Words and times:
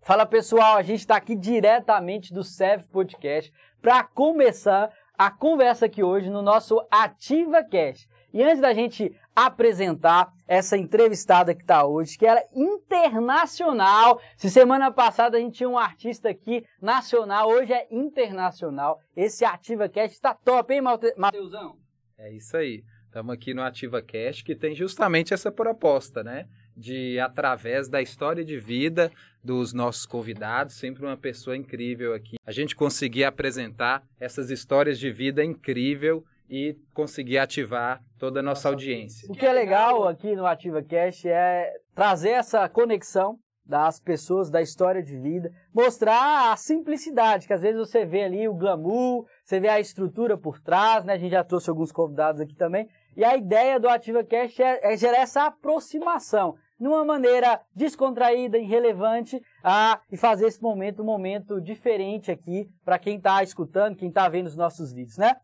Fala 0.00 0.26
pessoal, 0.26 0.76
a 0.76 0.82
gente 0.82 1.00
está 1.00 1.16
aqui 1.16 1.34
diretamente 1.34 2.32
do 2.32 2.44
SEV 2.44 2.86
Podcast 2.88 3.52
para 3.80 4.04
começar 4.04 4.92
a 5.16 5.30
conversa 5.30 5.86
aqui 5.86 6.02
hoje 6.02 6.28
no 6.28 6.42
nosso 6.42 6.86
Ativa 6.90 7.64
Cast. 7.64 8.06
E 8.32 8.42
antes 8.42 8.60
da 8.60 8.74
gente 8.74 9.18
apresentar 9.34 10.32
essa 10.46 10.76
entrevistada 10.76 11.54
que 11.54 11.62
está 11.62 11.84
hoje, 11.84 12.16
que 12.16 12.26
era 12.26 12.44
internacional. 12.54 14.20
Se 14.36 14.50
semana 14.50 14.90
passada 14.90 15.36
a 15.36 15.40
gente 15.40 15.56
tinha 15.56 15.68
um 15.68 15.78
artista 15.78 16.28
aqui 16.28 16.64
nacional, 16.80 17.48
hoje 17.48 17.72
é 17.72 17.86
internacional. 17.90 19.00
Esse 19.16 19.44
Ativa 19.44 19.88
Cast 19.88 20.14
está 20.14 20.34
top, 20.34 20.72
hein, 20.72 20.82
Mateusão? 21.16 21.76
É 22.18 22.32
isso 22.32 22.56
aí. 22.56 22.84
Estamos 23.06 23.34
aqui 23.34 23.54
no 23.54 23.62
Ativa 23.62 24.02
Cast 24.02 24.44
que 24.44 24.54
tem 24.54 24.74
justamente 24.74 25.32
essa 25.32 25.50
proposta, 25.50 26.22
né? 26.22 26.46
de, 26.76 27.18
através 27.20 27.88
da 27.88 28.02
história 28.02 28.44
de 28.44 28.58
vida 28.58 29.10
dos 29.42 29.72
nossos 29.72 30.06
convidados, 30.06 30.74
sempre 30.74 31.04
uma 31.04 31.16
pessoa 31.16 31.56
incrível 31.56 32.14
aqui, 32.14 32.36
a 32.44 32.52
gente 32.52 32.74
conseguir 32.74 33.24
apresentar 33.24 34.02
essas 34.18 34.50
histórias 34.50 34.98
de 34.98 35.10
vida 35.10 35.44
incrível 35.44 36.24
e 36.48 36.76
conseguir 36.92 37.38
ativar 37.38 38.02
toda 38.18 38.40
a 38.40 38.42
nossa 38.42 38.68
audiência. 38.68 39.28
O 39.30 39.34
que 39.34 39.46
é 39.46 39.52
legal 39.52 40.06
aqui 40.06 40.36
no 40.36 40.46
Ativa 40.46 40.82
Cast 40.82 41.28
é 41.28 41.72
trazer 41.94 42.30
essa 42.30 42.68
conexão 42.68 43.38
das 43.64 43.98
pessoas, 43.98 44.50
da 44.50 44.60
história 44.60 45.02
de 45.02 45.18
vida, 45.18 45.50
mostrar 45.72 46.52
a 46.52 46.56
simplicidade, 46.56 47.46
que 47.46 47.52
às 47.52 47.62
vezes 47.62 47.78
você 47.78 48.04
vê 48.04 48.24
ali 48.24 48.46
o 48.46 48.54
glamour, 48.54 49.26
você 49.42 49.58
vê 49.58 49.68
a 49.68 49.80
estrutura 49.80 50.36
por 50.36 50.60
trás, 50.60 51.04
né? 51.04 51.14
A 51.14 51.18
gente 51.18 51.32
já 51.32 51.42
trouxe 51.42 51.70
alguns 51.70 51.90
convidados 51.90 52.40
aqui 52.40 52.54
também. 52.54 52.88
E 53.16 53.24
a 53.24 53.36
ideia 53.36 53.80
do 53.80 53.88
Ativa 53.88 54.22
Cast 54.22 54.62
é, 54.62 54.92
é 54.92 54.96
gerar 54.96 55.18
essa 55.18 55.46
aproximação 55.46 56.56
numa 56.78 57.04
maneira 57.04 57.60
descontraída, 57.74 58.58
irrelevante, 58.58 59.40
ah, 59.62 60.00
e 60.10 60.16
fazer 60.16 60.46
esse 60.46 60.60
momento 60.60 61.02
um 61.02 61.06
momento 61.06 61.60
diferente 61.60 62.30
aqui 62.30 62.68
para 62.84 62.98
quem 62.98 63.16
está 63.16 63.42
escutando, 63.42 63.96
quem 63.96 64.08
está 64.08 64.28
vendo 64.28 64.46
os 64.46 64.56
nossos 64.56 64.92
vídeos, 64.92 65.16
né? 65.16 65.36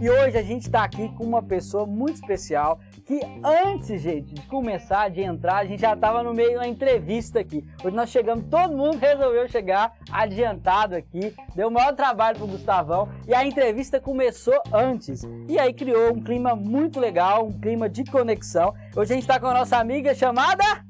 E 0.00 0.10
hoje 0.10 0.36
a 0.36 0.42
gente 0.42 0.66
está 0.66 0.84
aqui 0.84 1.08
com 1.16 1.24
uma 1.24 1.42
pessoa 1.42 1.86
muito 1.86 2.16
especial 2.16 2.78
que 3.06 3.20
antes, 3.42 4.02
gente, 4.02 4.34
de 4.34 4.42
começar, 4.42 5.08
de 5.08 5.22
entrar, 5.22 5.56
a 5.56 5.64
gente 5.64 5.80
já 5.80 5.94
estava 5.94 6.22
no 6.22 6.32
meio 6.34 6.58
da 6.58 6.68
entrevista 6.68 7.40
aqui. 7.40 7.64
Hoje 7.82 7.96
nós 7.96 8.10
chegamos, 8.10 8.44
todo 8.50 8.76
mundo 8.76 8.98
resolveu 8.98 9.48
chegar 9.48 9.94
adiantado 10.10 10.94
aqui, 10.94 11.34
deu 11.54 11.68
o 11.68 11.70
maior 11.70 11.94
trabalho 11.94 12.36
pro 12.36 12.46
Gustavão 12.46 13.08
e 13.26 13.34
a 13.34 13.44
entrevista 13.44 13.98
começou 13.98 14.60
antes. 14.72 15.22
E 15.48 15.58
aí 15.58 15.72
criou 15.72 16.12
um 16.12 16.22
clima 16.22 16.54
muito 16.54 17.00
legal, 17.00 17.46
um 17.46 17.52
clima 17.52 17.88
de 17.88 18.04
conexão. 18.04 18.74
Hoje 18.94 19.12
a 19.12 19.14
gente 19.14 19.24
está 19.24 19.40
com 19.40 19.46
a 19.46 19.54
nossa 19.54 19.78
amiga 19.78 20.14
chamada... 20.14 20.83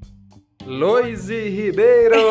Loise 0.66 1.48
Ribeiro! 1.48 2.16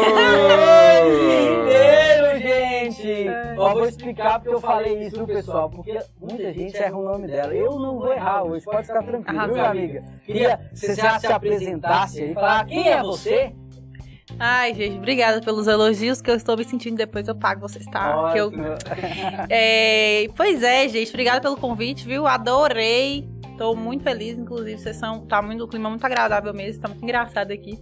Loise 1.04 1.50
Ribeiro, 1.50 2.40
gente! 2.42 3.28
Ó, 3.58 3.74
vou 3.74 3.86
explicar 3.86 4.40
porque 4.40 4.56
eu 4.56 4.62
falei 4.62 5.08
isso, 5.08 5.26
pessoal? 5.26 5.70
Porque 5.70 6.00
muita 6.20 6.52
gente 6.54 6.76
erra 6.76 6.98
o 6.98 7.04
nome 7.04 7.28
dela. 7.28 7.54
Eu 7.54 7.80
não 7.80 8.00
vou 8.00 8.12
errar 8.12 8.44
hoje, 8.44 8.66
pode 8.66 8.88
ficar 8.88 9.04
tranquilo, 9.04 9.54
viu, 9.54 9.66
amiga? 9.66 10.04
Queria 10.26 10.58
que 10.58 10.80
você 10.80 10.96
já 10.96 11.20
se 11.20 11.28
apresentasse 11.28 12.24
e 12.24 12.34
falar 12.34 12.66
quem 12.66 12.90
é 12.90 13.02
você? 13.02 13.54
Ai, 14.40 14.74
gente, 14.74 14.98
obrigada 14.98 15.42
pelos 15.42 15.68
elogios 15.68 16.22
que 16.22 16.32
eu 16.32 16.36
estou 16.36 16.58
me 16.58 16.64
sentindo. 16.64 16.98
Depois 16.98 17.28
eu 17.28 17.36
pago 17.36 17.62
vocês, 17.62 17.86
tá? 17.86 18.34
Eu... 18.36 18.52
É... 19.50 20.28
Pois 20.36 20.64
é, 20.64 20.88
gente, 20.88 21.10
obrigada 21.10 21.40
pelo 21.40 21.58
convite, 21.58 22.06
viu? 22.06 22.26
Adorei. 22.26 23.30
Tô 23.58 23.76
muito 23.76 24.04
feliz, 24.04 24.38
inclusive, 24.40 24.80
vocês 24.82 24.96
são. 24.96 25.26
Tá 25.28 25.42
muito, 25.42 25.64
o 25.64 25.68
clima 25.68 25.90
muito 25.90 26.04
agradável 26.04 26.54
mesmo, 26.54 26.82
tá 26.82 26.88
muito 26.88 27.04
engraçado 27.04 27.52
aqui. 27.52 27.78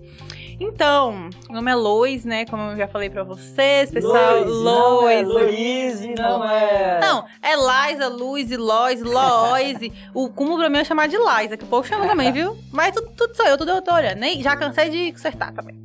Então, 0.64 1.28
meu 1.50 1.56
nome 1.56 1.72
é 1.72 1.76
Lois, 1.76 2.24
né? 2.24 2.46
Como 2.46 2.62
eu 2.62 2.78
já 2.78 2.88
falei 2.88 3.10
pra 3.10 3.24
vocês, 3.24 3.90
pessoal. 3.90 4.44
Lois. 4.44 5.28
Lois, 5.28 6.02
não 6.16 6.48
é. 6.48 7.00
Não, 7.02 7.26
é 7.42 7.56
Liza, 7.56 8.08
Luiz, 8.08 8.56
Lois, 8.56 9.02
Lois. 9.02 9.80
o 10.14 10.30
cúmulo 10.30 10.60
pra 10.60 10.70
mim 10.70 10.78
é 10.78 10.84
chamar 10.84 11.08
de 11.08 11.18
Liza, 11.18 11.58
que 11.58 11.64
o 11.64 11.68
povo 11.68 11.88
chama 11.88 12.08
também, 12.08 12.32
viu? 12.32 12.56
Mas 12.72 12.94
tudo, 12.94 13.10
tudo 13.18 13.36
sou 13.36 13.48
eu, 13.48 13.58
tudo 13.58 13.72
eu 13.72 13.82
tô 13.82 13.92
olhando. 13.92 14.20
Nem, 14.20 14.44
já 14.44 14.56
cansei 14.56 14.90
de 14.92 15.12
consertar 15.12 15.52
também. 15.52 15.82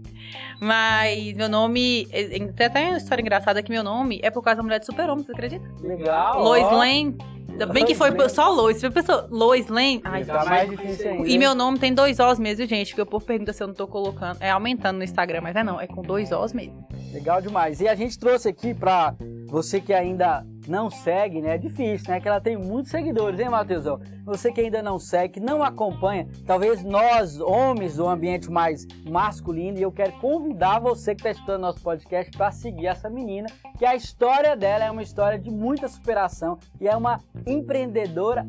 Mas 0.60 1.34
meu 1.34 1.48
nome. 1.48 2.06
Tem 2.54 2.66
até 2.66 2.88
uma 2.88 2.98
história 2.98 3.22
engraçada 3.22 3.62
que 3.62 3.70
meu 3.70 3.82
nome 3.82 4.20
é 4.22 4.31
por 4.31 4.43
causa 4.43 4.58
da 4.58 4.62
mulher 4.62 4.78
de 4.78 4.84
super-homem, 4.84 5.25
você 5.25 5.32
acredita? 5.32 5.66
Legal. 5.81 6.43
Lois 6.43 6.70
Lane. 6.70 7.16
Ainda 7.56 7.67
bem 7.72 7.87
que 7.87 7.94
foi 7.94 8.11
só 8.28 8.50
Lois. 8.50 8.78
Você 8.78 8.91
pensou, 8.91 9.27
Lois 9.31 9.67
Lane? 9.69 10.03
Ai, 10.05 10.25
tá 10.25 10.44
mais 10.44 10.69
difícil 10.69 11.11
ainda. 11.11 11.27
E 11.28 11.39
meu 11.39 11.55
nome 11.55 11.78
tem 11.78 11.94
dois 11.94 12.21
Os 12.21 12.39
mesmo, 12.39 12.67
gente. 12.67 12.89
Porque 12.91 13.00
o 13.00 13.06
povo 13.06 13.25
pergunta 13.25 13.53
se 13.53 13.62
eu 13.62 13.67
não 13.67 13.75
tô 13.75 13.87
colocando. 13.87 14.37
É 14.41 14.50
aumentando 14.50 14.99
no 14.99 15.05
Instagram, 15.05 15.41
mas 15.41 15.56
é 15.56 15.65
não. 15.65 15.81
É 15.81 15.87
com 15.87 16.03
dois 16.03 16.31
Os 16.33 16.53
mesmo. 16.53 16.87
Legal 17.12 17.41
demais. 17.41 17.81
E 17.81 17.89
a 17.89 17.94
gente 17.94 18.19
trouxe 18.19 18.47
aqui 18.49 18.75
pra 18.75 19.15
você 19.47 19.81
que 19.81 19.94
ainda 19.94 20.47
não 20.71 20.91
segue, 20.91 21.41
né? 21.41 21.54
É 21.54 21.59
difícil, 21.59 22.10
né? 22.10 22.21
Que 22.21 22.28
ela 22.28 22.41
tem 22.41 22.56
muitos 22.56 22.91
seguidores, 22.91 23.38
hein, 23.41 23.49
Matheusão? 23.49 24.00
Você 24.25 24.53
que 24.53 24.60
ainda 24.60 24.82
não 24.82 24.99
segue, 24.99 25.41
não 25.41 25.62
acompanha, 25.62 26.28
talvez 26.44 26.82
nós, 26.82 27.41
homens 27.41 27.97
do 27.97 28.09
ambiente 28.09 28.50
mais 28.50 28.87
masculino, 29.09 29.78
e 29.78 29.82
eu 29.82 29.93
quero 29.93 30.12
convidar 30.12 30.81
você 30.81 31.15
que 31.15 31.21
está 31.21 31.31
escutando 31.31 31.60
nosso 31.60 31.81
podcast 31.81 32.37
para 32.37 32.50
seguir 32.50 32.87
essa 32.87 33.09
menina, 33.09 33.49
que 33.78 33.84
a 33.84 33.94
história 33.94 34.56
dela 34.56 34.84
é 34.84 34.91
uma 34.91 35.03
história 35.03 35.38
de 35.38 35.50
muita 35.50 35.88
superação 35.88 36.59
e 36.81 36.88
é 36.88 36.97
uma 36.97 37.21
empreendedora 37.47 38.47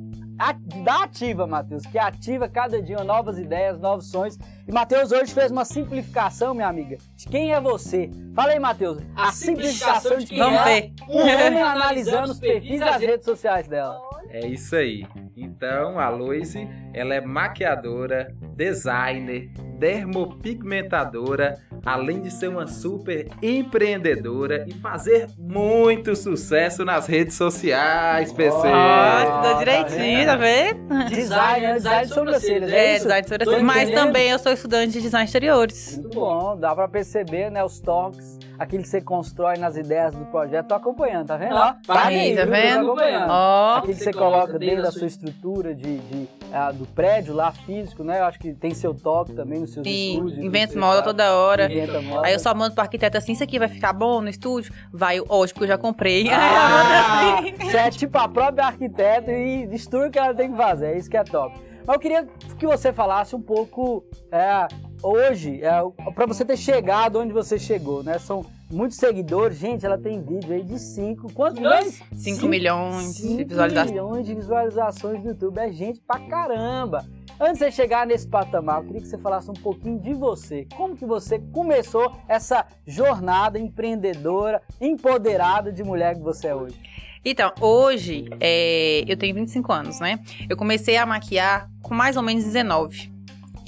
da 0.84 1.04
ativa, 1.04 1.48
Matheus, 1.48 1.84
que 1.86 1.98
ativa 1.98 2.48
cada 2.48 2.82
dia 2.82 3.04
novas 3.04 3.40
ideias, 3.40 3.80
novos 3.80 4.10
sonhos. 4.10 4.38
E 4.68 4.72
Matheus 4.72 5.12
hoje 5.12 5.34
fez 5.34 5.52
uma 5.52 5.66
simplificação, 5.66 6.54
minha 6.54 6.68
amiga, 6.68 6.98
de 7.16 7.28
quem 7.28 7.54
é 7.54 7.60
você. 7.60 8.10
Fala 8.36 8.52
aí, 8.52 8.60
Matheus. 8.60 9.00
A, 9.16 9.30
a 9.30 9.32
simplificação, 9.32 10.12
simplificação 10.12 10.18
de 10.20 10.26
quem 10.28 10.38
Vamos 10.38 10.60
é 10.60 10.82
ver. 10.82 10.94
um 11.10 11.48
homem 11.48 11.62
analisando 11.62 12.32
os 12.32 12.40
perfis 12.40 12.80
das 12.80 13.02
redes 13.02 13.26
sociais 13.26 13.68
dela. 13.68 14.00
É 14.30 14.46
isso 14.46 14.76
aí. 14.76 15.06
Então, 15.36 16.00
a 16.00 16.10
Loise, 16.10 16.68
ela 16.94 17.16
é 17.16 17.22
maquiadora, 17.22 18.34
designer, 18.56 19.50
dermopigmentadora, 19.78 21.56
além 21.86 22.22
de 22.22 22.32
ser 22.32 22.48
uma 22.50 22.68
super 22.68 23.28
empreendedora 23.42 24.66
e 24.68 24.74
fazer 24.74 25.28
muito 25.38 26.16
sucesso 26.16 26.84
nas 26.84 27.08
redes 27.08 27.36
sociais, 27.36 28.34
PC. 28.34 28.68
Nossa, 28.68 29.42
deu 29.42 29.58
direitinho, 29.60 30.26
tá 30.26 30.36
vendo? 30.36 31.10
Design, 31.10 31.74
design 31.74 32.08
de 32.08 32.14
sobrancelhas, 32.14 32.72
é, 32.72 32.96
é 32.96 32.98
design 32.98 33.22
de 33.22 33.30
sobrancelhas. 33.30 33.64
Mas 33.64 33.92
também 33.92 34.30
eu 34.30 34.40
sou 34.40 34.52
estudante 34.52 34.94
de 34.94 35.02
design 35.02 35.26
exteriores. 35.26 35.98
Muito 35.98 36.10
bom, 36.16 36.58
dá 36.58 36.76
pra 36.76 36.88
perceber, 36.88 37.50
né, 37.52 37.64
os 37.64 37.80
toques, 37.80 38.40
aquilo 38.58 38.84
que 38.84 38.90
você 38.90 39.02
constrói 39.02 39.58
nas 39.58 39.78
ideias 39.78 40.14
do 40.16 40.26
projeto. 40.26 40.68
Tô 40.68 40.76
acompanhando, 40.76 41.28
tá 41.28 41.38
vendo? 41.38 41.56
Ó, 41.56 41.74
tá 41.86 42.06
aí, 42.08 42.36
tá 42.36 42.46
vendo? 42.46 42.96
Ó, 43.30 43.76
aquilo 43.78 43.96
que 43.96 44.04
você 44.04 44.14
coloca 44.14 44.58
dentro 44.60 44.84
da 44.84 44.92
sua 44.92 45.08
estrutura 45.08 45.74
de, 45.74 45.98
de 45.98 46.28
uh, 46.48 46.74
do 46.74 46.86
prédio 46.88 47.34
lá, 47.34 47.52
físico, 47.52 48.04
né? 48.04 48.20
Eu 48.20 48.26
acho 48.26 48.40
que 48.40 48.54
tem 48.54 48.74
seu 48.74 48.94
toque 48.94 49.34
também 49.34 49.60
nos 49.60 49.74
seus 49.74 49.86
Sim, 49.88 50.14
estúdios. 50.14 50.44
Invento 50.44 50.78
moda 50.78 51.02
toda 51.02 51.36
hora. 51.36 51.72
Inventa 51.72 52.02
moda. 52.02 52.28
Aí 52.28 52.34
eu 52.34 52.40
só 52.40 52.54
mando 52.54 52.74
pro 52.74 52.84
arquiteto 52.84 53.18
assim, 53.18 53.34
isso 53.34 53.44
aqui 53.44 53.60
vai 53.60 53.68
ficar 53.68 53.94
bom 53.94 54.22
no 54.22 54.30
estúdio? 54.30 54.74
Vai, 54.92 55.20
hoje, 55.28 55.54
porque 55.54 55.66
eu 55.66 55.70
já 55.70 55.78
comprei. 55.78 56.30
Ah, 56.30 57.42
você 57.60 57.78
é 57.78 57.90
tipo 57.90 58.18
a 58.18 58.28
própria 58.28 58.66
arquiteta 58.66 59.32
e 59.32 59.68
destrui 59.68 60.08
o 60.08 60.12
que 60.12 60.20
ela 60.20 60.34
tem 60.34 60.52
que 60.52 60.58
fazer, 60.58 60.94
é 60.94 60.98
isso 60.98 61.10
que 61.10 61.18
é 61.18 61.24
top. 61.24 61.56
Mas 61.86 61.96
eu 61.96 62.00
queria 62.00 62.28
que 62.60 62.68
você 62.68 62.92
falasse 62.92 63.36
um 63.36 63.42
pouco 63.42 64.04
é, 64.30 64.68
hoje, 65.02 65.62
é, 65.64 65.72
para 66.14 66.26
você 66.26 66.44
ter 66.44 66.58
chegado 66.58 67.20
onde 67.20 67.34
você 67.34 67.58
chegou, 67.58 68.04
né? 68.04 68.20
São 68.20 68.46
muitos 68.70 68.98
seguidores. 68.98 69.58
Gente, 69.58 69.86
ela 69.86 69.98
tem 69.98 70.22
vídeo 70.22 70.54
aí 70.54 70.64
de 70.64 70.80
5. 70.80 71.34
Quantos 71.34 71.60
milhões? 71.60 72.02
5 72.14 72.48
milhões 72.48 73.18
de 73.18 73.44
visualizações. 73.44 73.92
milhões 73.92 74.26
de 74.26 74.36
visualizações 74.36 75.24
no 75.24 75.30
YouTube. 75.30 75.58
É 75.60 75.72
gente 75.72 76.00
pra 76.02 76.20
caramba. 76.20 77.06
Antes 77.40 77.60
de 77.60 77.72
chegar 77.72 78.08
nesse 78.08 78.28
patamar, 78.28 78.80
eu 78.80 78.86
queria 78.86 79.02
que 79.02 79.08
você 79.08 79.18
falasse 79.18 79.50
um 79.50 79.54
pouquinho 79.54 80.00
de 80.00 80.12
você. 80.14 80.68
Como 80.76 80.98
que 80.98 81.06
você 81.06 81.40
começou 81.54 82.12
essa 82.28 82.66
jornada 82.86 83.60
empreendedora, 83.60 84.62
empoderada 84.82 85.72
de 85.72 85.84
mulher 85.84 86.16
que 86.16 86.22
você 86.22 86.48
é 86.48 86.56
hoje? 86.56 86.76
Então, 87.24 87.52
hoje, 87.60 88.26
é, 88.40 89.04
eu 89.08 89.16
tenho 89.18 89.36
25 89.36 89.72
anos, 89.72 90.00
né? 90.00 90.20
Eu 90.50 90.58
comecei 90.58 90.98
a 90.98 91.06
maquiar 91.06 91.70
com 91.84 91.94
mais 91.94 92.18
ou 92.18 92.24
menos 92.24 92.44
19. 92.44 93.17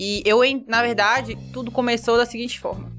E 0.02 0.24
eu, 0.24 0.40
na 0.66 0.82
verdade, 0.82 1.38
tudo 1.52 1.70
começou 1.70 2.16
da 2.16 2.26
seguinte 2.26 2.58
forma. 2.58 2.90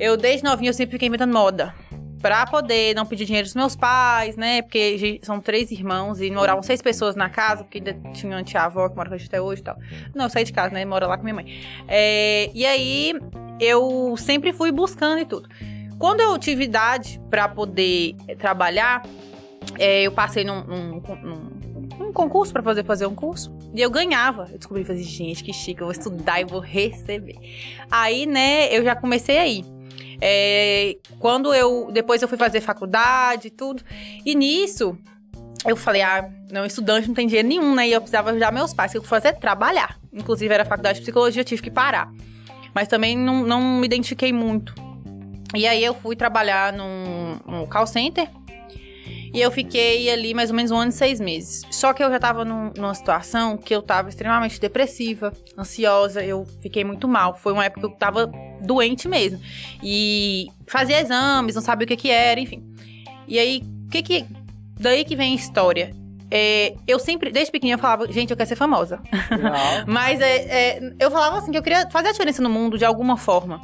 Eu, 0.00 0.16
desde 0.16 0.42
novinha, 0.42 0.70
eu 0.70 0.74
sempre 0.74 0.94
fiquei 0.94 1.06
inventando 1.06 1.32
moda. 1.32 1.72
Pra 2.20 2.44
poder 2.44 2.92
não 2.96 3.06
pedir 3.06 3.24
dinheiro 3.24 3.46
dos 3.46 3.54
meus 3.54 3.76
pais, 3.76 4.36
né? 4.36 4.62
Porque 4.62 5.20
são 5.22 5.40
três 5.40 5.70
irmãos 5.70 6.20
e 6.20 6.28
moravam 6.28 6.60
seis 6.60 6.82
pessoas 6.82 7.14
na 7.14 7.30
casa, 7.30 7.62
porque 7.62 7.78
ainda 7.78 7.94
tinha 8.12 8.36
uma 8.36 8.42
tia-avó 8.42 8.88
que 8.88 8.96
mora 8.96 9.10
com 9.10 9.14
a 9.14 9.18
gente 9.18 9.28
até 9.28 9.40
hoje 9.40 9.60
e 9.60 9.64
tal. 9.64 9.76
Não, 10.12 10.24
eu 10.24 10.30
saí 10.30 10.42
de 10.42 10.52
casa, 10.52 10.74
né? 10.74 10.84
Mora 10.84 11.06
lá 11.06 11.16
com 11.16 11.22
minha 11.22 11.34
mãe. 11.34 11.62
É, 11.86 12.50
e 12.52 12.66
aí, 12.66 13.14
eu 13.60 14.16
sempre 14.16 14.52
fui 14.52 14.72
buscando 14.72 15.20
e 15.20 15.24
tudo. 15.24 15.48
quando 16.00 16.20
eu 16.20 16.36
tive 16.36 16.64
idade 16.64 17.20
para 17.30 17.48
poder 17.48 18.16
trabalhar, 18.38 19.04
é, 19.78 20.02
eu 20.02 20.10
passei 20.10 20.42
num, 20.42 20.64
num, 20.64 21.00
num, 21.22 21.51
concurso 22.12 22.52
para 22.52 22.62
fazer 22.62 22.84
fazer 22.84 23.06
um 23.06 23.14
curso 23.14 23.52
e 23.74 23.80
eu 23.80 23.90
ganhava. 23.90 24.48
Eu 24.52 24.58
descobri 24.58 24.84
fazer 24.84 25.02
gente 25.02 25.42
que 25.42 25.52
chique, 25.52 25.80
eu 25.80 25.86
vou 25.86 25.92
estudar 25.92 26.40
e 26.40 26.44
vou 26.44 26.60
receber. 26.60 27.36
Aí, 27.90 28.26
né, 28.26 28.74
eu 28.76 28.84
já 28.84 28.94
comecei 28.94 29.38
aí. 29.38 29.64
É, 30.20 30.96
quando 31.18 31.52
eu 31.52 31.90
depois 31.92 32.22
eu 32.22 32.28
fui 32.28 32.38
fazer 32.38 32.60
faculdade 32.60 33.48
e 33.48 33.50
tudo 33.50 33.82
e 34.24 34.34
nisso 34.34 34.96
eu 35.64 35.76
falei, 35.76 36.02
ah, 36.02 36.28
não, 36.50 36.66
estudante 36.66 37.06
não 37.06 37.14
tem 37.14 37.26
dinheiro 37.26 37.46
nenhum, 37.46 37.74
né? 37.74 37.88
E 37.88 37.92
eu 37.92 38.00
precisava 38.00 38.30
ajudar 38.30 38.50
meus 38.52 38.74
pais, 38.74 38.90
que 38.90 38.98
eu 38.98 39.02
fui 39.02 39.08
fazer 39.08 39.34
trabalhar. 39.34 39.96
Inclusive, 40.12 40.52
era 40.52 40.64
faculdade 40.64 40.98
de 40.98 41.02
psicologia, 41.02 41.40
eu 41.40 41.44
tive 41.44 41.62
que 41.62 41.70
parar. 41.70 42.12
Mas 42.74 42.88
também 42.88 43.16
não, 43.16 43.44
não 43.44 43.60
me 43.78 43.86
identifiquei 43.86 44.32
muito. 44.32 44.74
E 45.54 45.66
aí 45.66 45.84
eu 45.84 45.94
fui 45.94 46.16
trabalhar 46.16 46.72
num, 46.72 47.38
num 47.46 47.66
call 47.66 47.86
center. 47.86 48.28
E 49.32 49.40
eu 49.40 49.50
fiquei 49.50 50.10
ali 50.10 50.34
mais 50.34 50.50
ou 50.50 50.56
menos 50.56 50.70
um 50.70 50.76
ano 50.76 50.90
e 50.90 50.94
seis 50.94 51.18
meses. 51.18 51.62
Só 51.70 51.92
que 51.92 52.02
eu 52.04 52.10
já 52.10 52.18
tava 52.18 52.44
num, 52.44 52.70
numa 52.76 52.94
situação 52.94 53.56
que 53.56 53.74
eu 53.74 53.80
tava 53.80 54.08
extremamente 54.08 54.60
depressiva, 54.60 55.32
ansiosa, 55.56 56.22
eu 56.22 56.46
fiquei 56.60 56.84
muito 56.84 57.08
mal. 57.08 57.34
Foi 57.34 57.52
uma 57.52 57.64
época 57.64 57.80
que 57.80 57.86
eu 57.86 57.98
tava 57.98 58.30
doente 58.60 59.08
mesmo. 59.08 59.40
E 59.82 60.48
fazia 60.66 61.00
exames, 61.00 61.54
não 61.54 61.62
sabia 61.62 61.84
o 61.84 61.88
que 61.88 61.96
que 61.96 62.10
era, 62.10 62.38
enfim. 62.38 62.62
E 63.26 63.38
aí, 63.38 63.62
o 63.86 63.90
que 63.90 64.02
que 64.02 64.26
Daí 64.82 65.04
que 65.04 65.14
vem 65.14 65.32
a 65.32 65.36
história. 65.36 65.94
É, 66.28 66.74
eu 66.88 66.98
sempre, 66.98 67.30
desde 67.30 67.52
pequenininha, 67.52 67.74
eu 67.76 67.78
falava, 67.78 68.10
gente, 68.10 68.30
eu 68.30 68.36
quero 68.36 68.48
ser 68.48 68.56
famosa. 68.56 69.00
Mas 69.86 70.20
é, 70.20 70.36
é, 70.36 70.92
eu 70.98 71.10
falava 71.10 71.38
assim, 71.38 71.52
que 71.52 71.58
eu 71.58 71.62
queria 71.62 71.88
fazer 71.90 72.08
a 72.08 72.12
diferença 72.12 72.42
no 72.42 72.50
mundo 72.50 72.76
de 72.76 72.84
alguma 72.84 73.16
forma. 73.16 73.62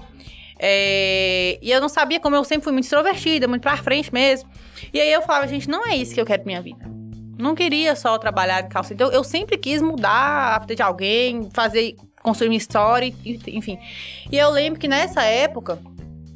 É, 0.59 1.59
e 1.63 1.71
eu 1.71 1.81
não 1.81 1.89
sabia 1.89 2.19
como 2.19 2.35
eu 2.35 2.45
sempre 2.45 2.65
fui 2.65 2.73
muito 2.73 2.85
extrovertida, 2.85 3.47
muito 3.47 3.63
pra 3.63 3.77
frente 3.77 4.13
mesmo. 4.13 4.49
E 4.93 5.01
aí 5.01 5.13
eu 5.13 5.23
falava, 5.23 5.47
gente, 5.47 5.69
não 5.69 5.87
é 5.87 5.97
isso 5.97 6.15
que 6.15 6.21
eu 6.21 6.27
quero 6.27 6.43
pra 6.43 6.51
minha 6.51 6.63
vida. 6.63 6.85
Não 7.39 7.55
queria 7.55 7.95
só 7.95 8.19
trabalhar 8.19 8.65
em 8.65 8.69
calça. 8.69 8.93
Então 8.93 9.11
eu 9.13 9.23
sempre 9.23 9.57
quis 9.57 9.81
mudar 9.81 10.57
a 10.57 10.59
vida 10.59 10.75
de 10.75 10.83
alguém, 10.83 11.49
fazer, 11.53 11.95
construir 12.23 12.49
minha 12.49 12.59
história, 12.59 13.15
enfim. 13.47 13.79
E 14.31 14.37
eu 14.37 14.51
lembro 14.51 14.81
que 14.81 14.89
nessa 14.89 15.23
época 15.23 15.79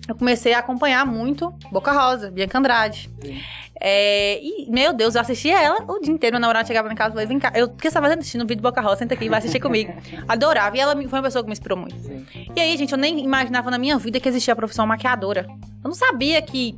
eu 0.08 0.14
comecei 0.14 0.52
a 0.52 0.58
acompanhar 0.58 1.04
muito 1.04 1.52
Boca 1.70 1.92
Rosa, 1.92 2.30
Bianca 2.30 2.58
Andrade. 2.58 3.10
Sim. 3.20 3.40
É, 3.84 4.38
e, 4.40 4.70
meu 4.70 4.92
Deus, 4.92 5.16
eu 5.16 5.20
assistia 5.20 5.60
ela 5.60 5.84
o 5.88 5.98
dia 5.98 6.12
inteiro. 6.12 6.34
Meu 6.34 6.40
namorado 6.40 6.68
chegava 6.68 6.90
em 6.90 6.94
casa 6.94 7.10
e 7.10 7.12
falava, 7.14 7.28
vem 7.28 7.40
cá, 7.40 7.50
eu, 7.52 7.66
o 7.66 7.70
que 7.70 7.90
você 7.90 7.94
tá 7.94 8.00
fazendo 8.00 8.20
assistindo 8.20 8.42
o 8.42 8.46
vídeo 8.46 8.62
Boca 8.62 8.80
Rosa? 8.80 8.98
Senta 8.98 9.14
aqui, 9.14 9.28
vai 9.28 9.40
assistir 9.40 9.58
comigo. 9.58 9.92
Adorava. 10.28 10.76
E 10.76 10.80
ela 10.80 10.94
foi 10.94 11.18
uma 11.18 11.22
pessoa 11.24 11.42
que 11.42 11.48
me 11.48 11.52
inspirou 11.52 11.76
muito. 11.76 11.98
Sim. 11.98 12.24
E 12.54 12.60
aí, 12.60 12.76
gente, 12.76 12.92
eu 12.92 12.98
nem 12.98 13.18
imaginava 13.24 13.72
na 13.72 13.78
minha 13.78 13.98
vida 13.98 14.20
que 14.20 14.28
existia 14.28 14.52
a 14.52 14.56
profissão 14.56 14.86
maquiadora. 14.86 15.48
Eu 15.82 15.88
não 15.88 15.94
sabia 15.94 16.40
que 16.40 16.76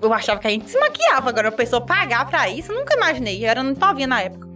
eu 0.00 0.14
achava 0.14 0.40
que 0.40 0.46
a 0.46 0.50
gente 0.50 0.70
se 0.70 0.80
maquiava. 0.80 1.28
Agora, 1.28 1.48
a 1.48 1.52
pessoa 1.52 1.84
pagar 1.84 2.26
pra 2.26 2.48
isso, 2.48 2.72
eu 2.72 2.78
nunca 2.78 2.94
imaginei. 2.94 3.44
Eu 3.44 3.50
era 3.50 3.62
novinha 3.62 4.06
na 4.06 4.22
época. 4.22 4.48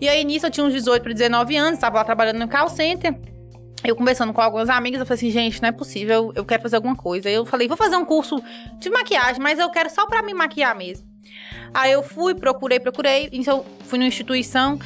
E 0.00 0.08
aí, 0.08 0.22
nisso, 0.22 0.46
eu 0.46 0.50
tinha 0.52 0.64
uns 0.64 0.72
18 0.72 1.02
para 1.02 1.12
19 1.12 1.56
anos, 1.56 1.74
estava 1.74 1.96
lá 1.96 2.04
trabalhando 2.04 2.38
no 2.38 2.48
call 2.48 2.68
center 2.68 3.18
eu 3.86 3.94
conversando 3.94 4.32
com 4.32 4.40
algumas 4.40 4.68
amigas, 4.68 4.98
eu 4.98 5.06
falei 5.06 5.18
assim, 5.18 5.30
gente, 5.30 5.62
não 5.62 5.68
é 5.68 5.72
possível, 5.72 6.32
eu 6.34 6.44
quero 6.44 6.60
fazer 6.60 6.76
alguma 6.76 6.96
coisa. 6.96 7.30
Eu 7.30 7.46
falei, 7.46 7.68
vou 7.68 7.76
fazer 7.76 7.96
um 7.96 8.04
curso 8.04 8.42
de 8.78 8.90
maquiagem, 8.90 9.40
mas 9.40 9.58
eu 9.58 9.70
quero 9.70 9.88
só 9.88 10.06
pra 10.06 10.22
me 10.22 10.34
maquiar 10.34 10.76
mesmo. 10.76 11.06
Aí 11.72 11.92
eu 11.92 12.02
fui, 12.02 12.34
procurei, 12.34 12.80
procurei, 12.80 13.28
então 13.32 13.64
fui 13.84 13.98
numa 13.98 14.08
instituição. 14.08 14.78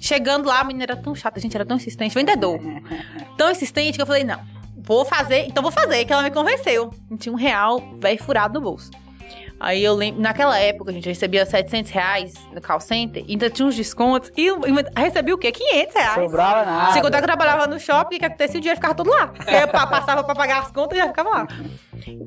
Chegando 0.00 0.46
lá, 0.46 0.60
a 0.60 0.64
menina 0.64 0.84
era 0.84 0.96
tão 0.96 1.14
chata, 1.14 1.38
a 1.38 1.42
gente 1.42 1.54
era 1.54 1.66
tão 1.66 1.76
insistente, 1.76 2.14
vendedor. 2.14 2.58
Tão 3.36 3.50
insistente 3.50 3.96
que 3.96 4.02
eu 4.02 4.06
falei, 4.06 4.24
não, 4.24 4.40
vou 4.76 5.04
fazer, 5.04 5.46
então 5.46 5.62
vou 5.62 5.72
fazer, 5.72 6.04
que 6.04 6.12
ela 6.12 6.22
me 6.22 6.30
convenceu. 6.30 6.92
Tinha 7.18 7.32
um 7.32 7.36
real, 7.36 7.80
velho, 7.98 8.22
furado 8.22 8.54
no 8.54 8.60
bolso. 8.60 8.90
Aí 9.60 9.84
eu 9.84 9.94
lembro, 9.94 10.22
naquela 10.22 10.58
época, 10.58 10.90
a 10.90 10.94
gente 10.94 11.06
recebia 11.06 11.44
700 11.44 11.90
reais 11.90 12.34
no 12.50 12.62
call 12.62 12.80
center, 12.80 13.22
ainda 13.28 13.50
tinha 13.50 13.68
uns 13.68 13.76
descontos, 13.76 14.32
e 14.34 14.46
eu, 14.46 14.58
recebi 14.96 15.34
o 15.34 15.38
quê? 15.38 15.52
500 15.52 15.94
reais. 15.94 16.14
Sobrava 16.14 16.64
nada. 16.64 16.92
Se 16.92 16.98
eu 16.98 17.10
trabalhava 17.10 17.66
no 17.66 17.78
shopping, 17.78 18.16
o 18.16 18.18
que 18.18 18.24
acontecia? 18.24 18.56
O 18.56 18.60
dinheiro 18.60 18.76
ficava 18.76 18.94
todo 18.94 19.10
lá. 19.10 19.32
Eu 19.60 19.68
passava 19.68 20.24
pra 20.24 20.34
pagar 20.34 20.60
as 20.60 20.70
contas 20.70 20.96
e 20.96 21.00
já 21.00 21.08
ficava 21.08 21.28
lá. 21.28 21.48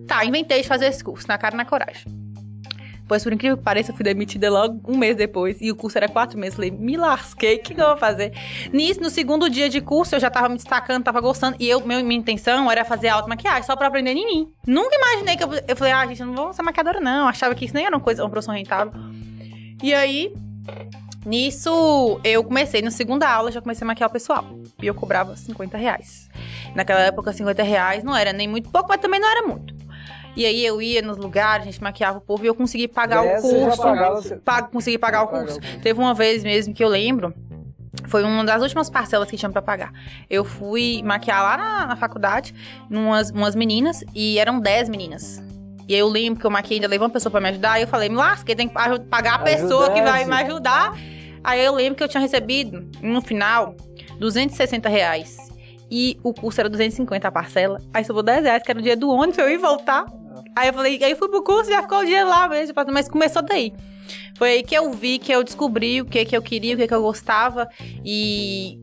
Tá, 0.08 0.24
inventei 0.24 0.62
de 0.62 0.68
fazer 0.68 0.86
esse 0.86 1.04
curso, 1.04 1.28
na 1.28 1.38
cara 1.38 1.56
e 1.56 1.58
na 1.58 1.66
coragem. 1.66 2.23
Pois, 3.08 3.24
por 3.24 3.34
incrível 3.34 3.58
que 3.58 3.64
pareça, 3.64 3.92
eu 3.92 3.96
fui 3.96 4.04
demitida 4.04 4.50
logo 4.50 4.80
um 4.88 4.98
mês 4.98 5.16
depois. 5.16 5.58
E 5.60 5.72
o 5.72 5.76
curso 5.76 5.98
era 5.98 6.08
quatro 6.08 6.38
meses. 6.38 6.56
Falei, 6.56 6.72
me 6.72 6.96
lasquei, 6.96 7.56
o 7.56 7.60
que, 7.62 7.76
que, 7.76 7.82
eu 7.82 7.88
vou 7.88 7.98
fazer? 7.98 8.32
Nisso, 8.72 9.02
no 9.02 9.10
segundo 9.10 9.50
dia 9.50 9.70
de 9.70 9.82
curso, 9.82 10.16
eu 10.16 10.20
já 10.20 10.30
tava 10.30 10.48
me 10.48 10.56
destacando, 10.56 11.04
tava 11.04 11.20
gostando. 11.20 11.58
E 11.60 11.68
eu, 11.68 11.86
meu, 11.86 12.04
minha 12.04 12.20
intenção 12.20 12.72
era 12.72 12.86
fazer 12.86 13.10
auto-maquiagem, 13.10 13.64
só 13.64 13.76
pra 13.76 13.88
aprender 13.88 14.12
em 14.12 14.26
mim. 14.26 14.54
Nunca 14.66 14.96
imaginei 14.96 15.36
que 15.36 15.44
eu... 15.44 15.50
Eu 15.68 15.76
falei, 15.76 15.94
ah, 15.94 16.06
gente, 16.08 16.22
eu 16.22 16.28
não 16.28 16.36
vou 16.36 16.54
ser 16.54 16.62
maquiadora, 16.62 17.00
não. 17.00 17.28
Achava 17.28 17.54
que 17.54 17.66
isso 17.66 17.74
nem 17.74 17.86
era 17.86 17.96
uma 17.96 18.02
coisa, 18.02 18.24
uma 18.24 18.30
profissão 18.30 18.54
rentável. 18.54 18.94
E 19.82 19.94
aí... 19.94 20.34
Nisso, 21.26 22.20
eu 22.22 22.44
comecei, 22.44 22.82
na 22.82 22.92
segunda 22.92 23.30
aula, 23.30 23.50
já 23.50 23.62
comecei 23.62 23.86
a 23.86 23.88
maquiar 23.88 24.10
o 24.10 24.14
pessoal. 24.14 24.46
E 24.82 24.88
eu 24.88 24.94
cobrava 24.94 25.38
50 25.38 25.78
reais. 25.78 26.30
Naquela 26.76 27.00
época, 27.00 27.32
50 27.32 27.64
reais 27.64 28.04
não 28.04 28.16
era 28.16 28.34
nem 28.34 28.46
muito 28.46 28.70
pouco, 28.70 28.90
mas 28.90 29.00
também 29.00 29.22
não 29.22 29.30
era 29.30 29.48
muito. 29.48 29.74
E 30.36 30.46
aí 30.46 30.66
eu 30.66 30.82
ia 30.82 31.02
nos 31.02 31.18
lugares, 31.18 31.68
a 31.68 31.72
gente 31.72 31.82
maquiava 31.82 32.18
o 32.18 32.22
povo 32.22 32.44
e 32.44 32.48
eu 32.48 32.56
consegui 32.56 32.88
pagar 32.88 33.24
o 33.24 33.42
curso. 33.42 33.82
Pagava, 33.82 34.22
pag 34.44 34.72
consegui 34.72 34.98
pagar 34.98 35.24
o 35.24 35.28
curso. 35.28 35.60
Teve 35.82 36.00
uma 36.00 36.14
vez 36.14 36.44
mesmo 36.44 36.74
que 36.74 36.84
eu 36.84 36.90
lembro. 36.90 37.34
Foi 38.08 38.24
uma 38.24 38.44
das 38.44 38.62
últimas 38.62 38.90
parcelas 38.90 39.30
que 39.30 39.38
tinha 39.38 39.52
para 39.52 39.62
pagar. 39.62 39.94
Eu 40.30 40.44
fui 40.44 41.02
maquiar 41.04 41.44
lá 41.44 41.58
na, 41.58 41.86
na 41.88 41.96
faculdade, 41.96 42.54
numas 42.90 43.30
umas 43.30 43.56
meninas, 43.56 44.04
e 44.16 44.40
eram 44.40 44.60
10 44.60 44.90
meninas. 44.90 45.42
E 45.88 45.94
aí 45.94 46.00
eu 46.00 46.08
lembro 46.08 46.40
que 46.40 46.46
eu 46.46 46.50
maquiei, 46.50 46.78
ainda 46.78 46.88
levei 46.88 47.06
uma 47.06 47.12
pessoa 47.12 47.30
pra 47.30 47.40
me 47.40 47.50
ajudar, 47.50 47.78
e 47.78 47.84
eu 47.84 47.88
falei, 47.88 48.10
me 48.10 48.16
lasquei, 48.16 48.56
tem 48.56 48.68
que 48.68 48.74
pagar 48.74 49.36
a 49.36 49.40
pessoa 49.40 49.92
que 49.92 50.02
vai 50.02 50.26
me 50.26 50.36
ajudar. 50.36 50.98
Aí 51.44 51.64
eu 51.64 51.74
lembro 51.74 51.96
que 51.96 52.04
eu 52.04 52.08
tinha 52.08 52.22
recebido, 52.22 52.90
no 53.02 53.22
final, 53.22 53.76
260 54.18 54.90
reais. 54.90 55.38
E 55.92 56.18
o 56.24 56.34
curso 56.34 56.60
era 56.60 56.70
250 56.70 57.28
a 57.28 57.32
parcela. 57.32 57.80
Aí 57.94 58.04
sobrou 58.04 58.24
10 58.24 58.44
reais, 58.46 58.64
que 58.64 58.72
era 58.72 58.80
o 58.80 58.82
dia 58.82 58.98
do 58.98 59.10
ônibus, 59.12 59.38
eu 59.38 59.50
ia 59.50 59.60
voltar. 59.60 60.06
Aí 60.56 60.68
eu 60.68 60.74
falei, 60.74 61.04
aí 61.04 61.12
eu 61.12 61.18
fui 61.18 61.30
pro 61.30 61.44
curso 61.44 61.70
e 61.70 61.74
já 61.74 61.82
ficou 61.82 62.00
o 62.00 62.06
dia 62.06 62.26
lá 62.26 62.48
mesmo, 62.48 62.76
mas 62.92 63.08
começou 63.08 63.42
daí. 63.42 63.74
Foi 64.38 64.50
aí 64.50 64.64
que 64.64 64.76
eu 64.76 64.92
vi, 64.92 65.20
que 65.20 65.32
eu 65.32 65.44
descobri 65.44 66.02
o 66.02 66.06
que 66.06 66.26
que 66.26 66.36
eu 66.36 66.42
queria, 66.42 66.76
o 66.76 66.78
que 66.78 66.88
que 66.88 66.94
eu 66.94 67.02
gostava 67.02 67.70
e 68.04 68.80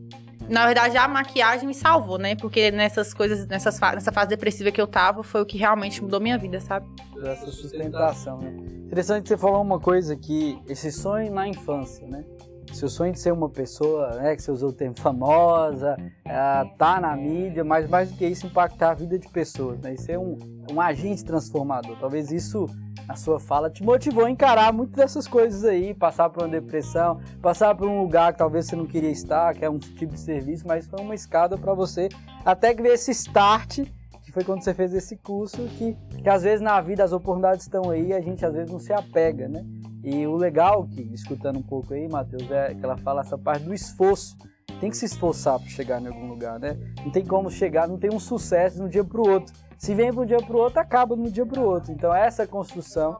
na 0.49 0.65
verdade 0.65 0.97
a 0.97 1.07
maquiagem 1.07 1.67
me 1.67 1.73
salvou, 1.73 2.17
né? 2.17 2.35
Porque 2.35 2.71
nessas 2.71 3.13
coisas, 3.13 3.47
nessas 3.47 3.79
nessa 3.79 4.11
fase 4.11 4.29
depressiva 4.29 4.71
que 4.71 4.81
eu 4.81 4.87
tava, 4.87 5.23
foi 5.23 5.41
o 5.41 5.45
que 5.45 5.57
realmente 5.57 6.01
mudou 6.01 6.19
minha 6.19 6.37
vida, 6.37 6.59
sabe? 6.59 6.85
Essa 7.23 7.51
sustentação, 7.51 8.39
né? 8.39 8.53
Interessante 8.85 9.29
você 9.29 9.37
falou 9.37 9.61
uma 9.61 9.79
coisa 9.79 10.15
que 10.15 10.57
esse 10.67 10.91
sonho 10.91 11.31
na 11.31 11.47
infância, 11.47 12.05
né? 12.07 12.25
Seu 12.73 12.89
sonho 12.89 13.11
de 13.11 13.19
ser 13.19 13.31
uma 13.31 13.49
pessoa, 13.49 14.09
né, 14.15 14.35
que 14.35 14.41
você 14.41 14.51
usou 14.51 14.69
o 14.69 14.73
termo 14.73 14.99
famosa, 14.99 15.97
uh, 15.99 16.77
tá 16.77 16.99
na 16.99 17.15
mídia, 17.15 17.63
mas 17.63 17.89
mais 17.89 18.11
do 18.11 18.17
que 18.17 18.25
isso, 18.25 18.47
impactar 18.47 18.91
a 18.91 18.93
vida 18.93 19.17
de 19.19 19.27
pessoas, 19.27 19.79
né? 19.79 19.93
E 19.93 19.97
ser 19.97 20.17
um, 20.17 20.37
um 20.71 20.79
agente 20.79 21.23
transformador. 21.23 21.97
Talvez 21.99 22.31
isso, 22.31 22.65
na 23.07 23.15
sua 23.15 23.39
fala, 23.39 23.69
te 23.69 23.83
motivou 23.83 24.25
a 24.25 24.31
encarar 24.31 24.71
muitas 24.71 24.95
dessas 24.95 25.27
coisas 25.27 25.63
aí, 25.63 25.93
passar 25.93 26.29
por 26.29 26.43
uma 26.43 26.49
depressão, 26.49 27.19
passar 27.41 27.75
por 27.75 27.87
um 27.87 28.01
lugar 28.01 28.31
que 28.33 28.39
talvez 28.39 28.65
você 28.67 28.75
não 28.75 28.85
queria 28.85 29.11
estar, 29.11 29.53
que 29.53 29.65
é 29.65 29.69
um 29.69 29.79
tipo 29.79 30.13
de 30.13 30.19
serviço, 30.19 30.65
mas 30.67 30.87
foi 30.87 31.01
uma 31.01 31.15
escada 31.15 31.57
para 31.57 31.73
você 31.73 32.09
até 32.45 32.73
que 32.73 32.81
ver 32.81 32.93
esse 32.93 33.11
start 33.11 33.81
que 34.23 34.31
foi 34.31 34.43
quando 34.43 34.63
você 34.63 34.73
fez 34.73 34.93
esse 34.93 35.17
curso, 35.17 35.57
que, 35.77 35.97
que 36.21 36.29
às 36.29 36.43
vezes 36.43 36.61
na 36.61 36.79
vida 36.79 37.03
as 37.03 37.11
oportunidades 37.11 37.65
estão 37.65 37.89
aí 37.89 38.07
e 38.07 38.13
a 38.13 38.21
gente 38.21 38.45
às 38.45 38.53
vezes 38.53 38.71
não 38.71 38.79
se 38.79 38.93
apega, 38.93 39.47
né? 39.49 39.65
E 40.03 40.25
o 40.25 40.35
legal, 40.35 40.87
que 40.87 41.01
escutando 41.13 41.59
um 41.59 41.63
pouco 41.63 41.93
aí, 41.93 42.07
Matheus, 42.07 42.49
é 42.49 42.73
que 42.73 42.83
ela 42.83 42.97
fala 42.97 43.21
essa 43.21 43.37
parte 43.37 43.63
do 43.65 43.73
esforço. 43.73 44.35
Tem 44.79 44.89
que 44.89 44.97
se 44.97 45.05
esforçar 45.05 45.59
para 45.59 45.69
chegar 45.69 46.01
em 46.01 46.07
algum 46.07 46.27
lugar, 46.27 46.59
né? 46.59 46.75
Não 47.03 47.11
tem 47.11 47.23
como 47.23 47.51
chegar, 47.51 47.87
não 47.87 47.99
tem 47.99 48.11
um 48.11 48.19
sucesso 48.19 48.77
de 48.77 48.81
um 48.83 48.89
dia 48.89 49.03
para 49.03 49.21
o 49.21 49.29
outro. 49.29 49.53
Se 49.77 49.93
vem 49.93 50.11
de 50.11 50.19
um 50.19 50.25
dia 50.25 50.37
para 50.37 50.55
o 50.55 50.59
outro, 50.59 50.79
acaba 50.79 51.15
de 51.15 51.21
um 51.21 51.29
dia 51.29 51.45
para 51.45 51.59
o 51.59 51.65
outro. 51.65 51.91
Então, 51.91 52.13
essa 52.13 52.47
construção 52.47 53.19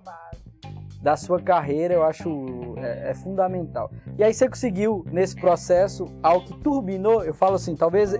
da 1.01 1.17
sua 1.17 1.41
carreira, 1.41 1.96
eu 1.96 2.03
acho 2.03 2.75
é, 2.77 3.10
é, 3.10 3.13
fundamental. 3.13 3.91
E 4.17 4.24
aí 4.24 4.34
você 4.34 4.48
conseguiu, 4.48 5.03
nesse 5.12 5.36
processo, 5.36 6.05
algo 6.22 6.46
que 6.46 6.53
turbinou, 6.60 7.24
eu 7.24 7.34
falo 7.34 7.55
assim, 7.55 7.75
talvez 7.75 8.13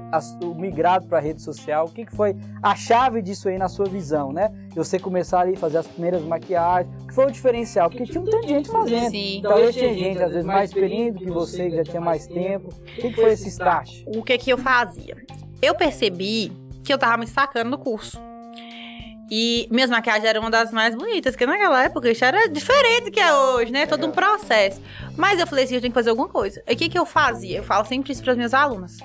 o 0.44 0.56
migrado 0.56 1.08
para 1.08 1.20
a 1.20 1.22
rede 1.22 1.42
social, 1.42 1.86
o 1.86 1.92
que, 1.92 2.06
que 2.06 2.16
foi 2.16 2.36
a 2.62 2.76
chave 2.76 3.22
disso 3.22 3.48
aí 3.50 3.58
na 3.58 3.70
sua 3.70 3.86
visão, 3.86 4.32
né? 4.32 4.52
Você 4.76 4.98
começar 4.98 5.42
ali 5.42 5.54
a 5.54 5.58
fazer 5.58 5.78
as 5.78 5.88
primeiras 5.88 6.24
maquiagens, 6.24 6.92
o 7.04 7.08
que 7.08 7.14
foi 7.14 7.26
o 7.26 7.32
diferencial? 7.32 7.90
Porque 7.90 8.06
tinha 8.06 8.22
um 8.22 8.26
tanto 8.26 8.42
de 8.42 8.48
gente 8.48 8.70
fazendo. 8.70 9.12
Sim. 9.12 9.40
Talvez 9.44 9.76
tinha 9.76 9.94
gente, 9.94 10.24
às 10.24 10.32
vezes, 10.32 10.46
mais 10.46 10.70
experiente 10.72 11.20
do 11.20 11.26
que 11.26 11.32
você, 11.32 11.70
que 11.70 11.76
já 11.76 11.84
tinha 11.84 12.02
mais 12.02 12.26
tempo. 12.26 12.70
O 12.70 12.84
que, 12.84 13.10
que 13.10 13.16
foi 13.16 13.32
esse 13.32 13.50
start? 13.50 14.04
O 14.08 14.24
que 14.24 14.38
que 14.38 14.50
eu 14.50 14.58
fazia? 14.58 15.16
Eu 15.62 15.76
percebi 15.76 16.52
que 16.84 16.92
eu 16.92 16.98
tava 16.98 17.18
me 17.18 17.26
destacando 17.26 17.70
no 17.70 17.78
curso. 17.78 18.31
E 19.34 19.66
minhas 19.72 19.90
maquiagens 19.90 20.26
eram 20.26 20.42
uma 20.42 20.52
das 20.52 20.74
mais 20.74 20.94
bonitas, 20.94 21.34
porque 21.34 21.46
naquela 21.46 21.82
época 21.82 22.12
isso 22.12 22.26
era 22.26 22.50
diferente 22.50 23.06
do 23.06 23.12
que 23.12 23.20
é 23.22 23.34
hoje, 23.34 23.72
né? 23.72 23.86
Todo 23.86 24.06
um 24.06 24.12
processo. 24.12 24.82
Mas 25.16 25.40
eu 25.40 25.48
falei 25.48 25.64
assim, 25.64 25.76
eu 25.76 25.80
tenho 25.80 25.94
que 25.94 25.98
fazer 25.98 26.10
alguma 26.10 26.28
coisa. 26.28 26.62
E 26.68 26.74
o 26.74 26.76
que, 26.76 26.90
que 26.90 27.00
eu 27.00 27.06
fazia? 27.06 27.60
Eu 27.60 27.64
falo 27.64 27.86
sempre 27.86 28.12
isso 28.12 28.22
para 28.22 28.34
as 28.34 28.38
minhas 28.38 28.54
alunas. 28.54 28.98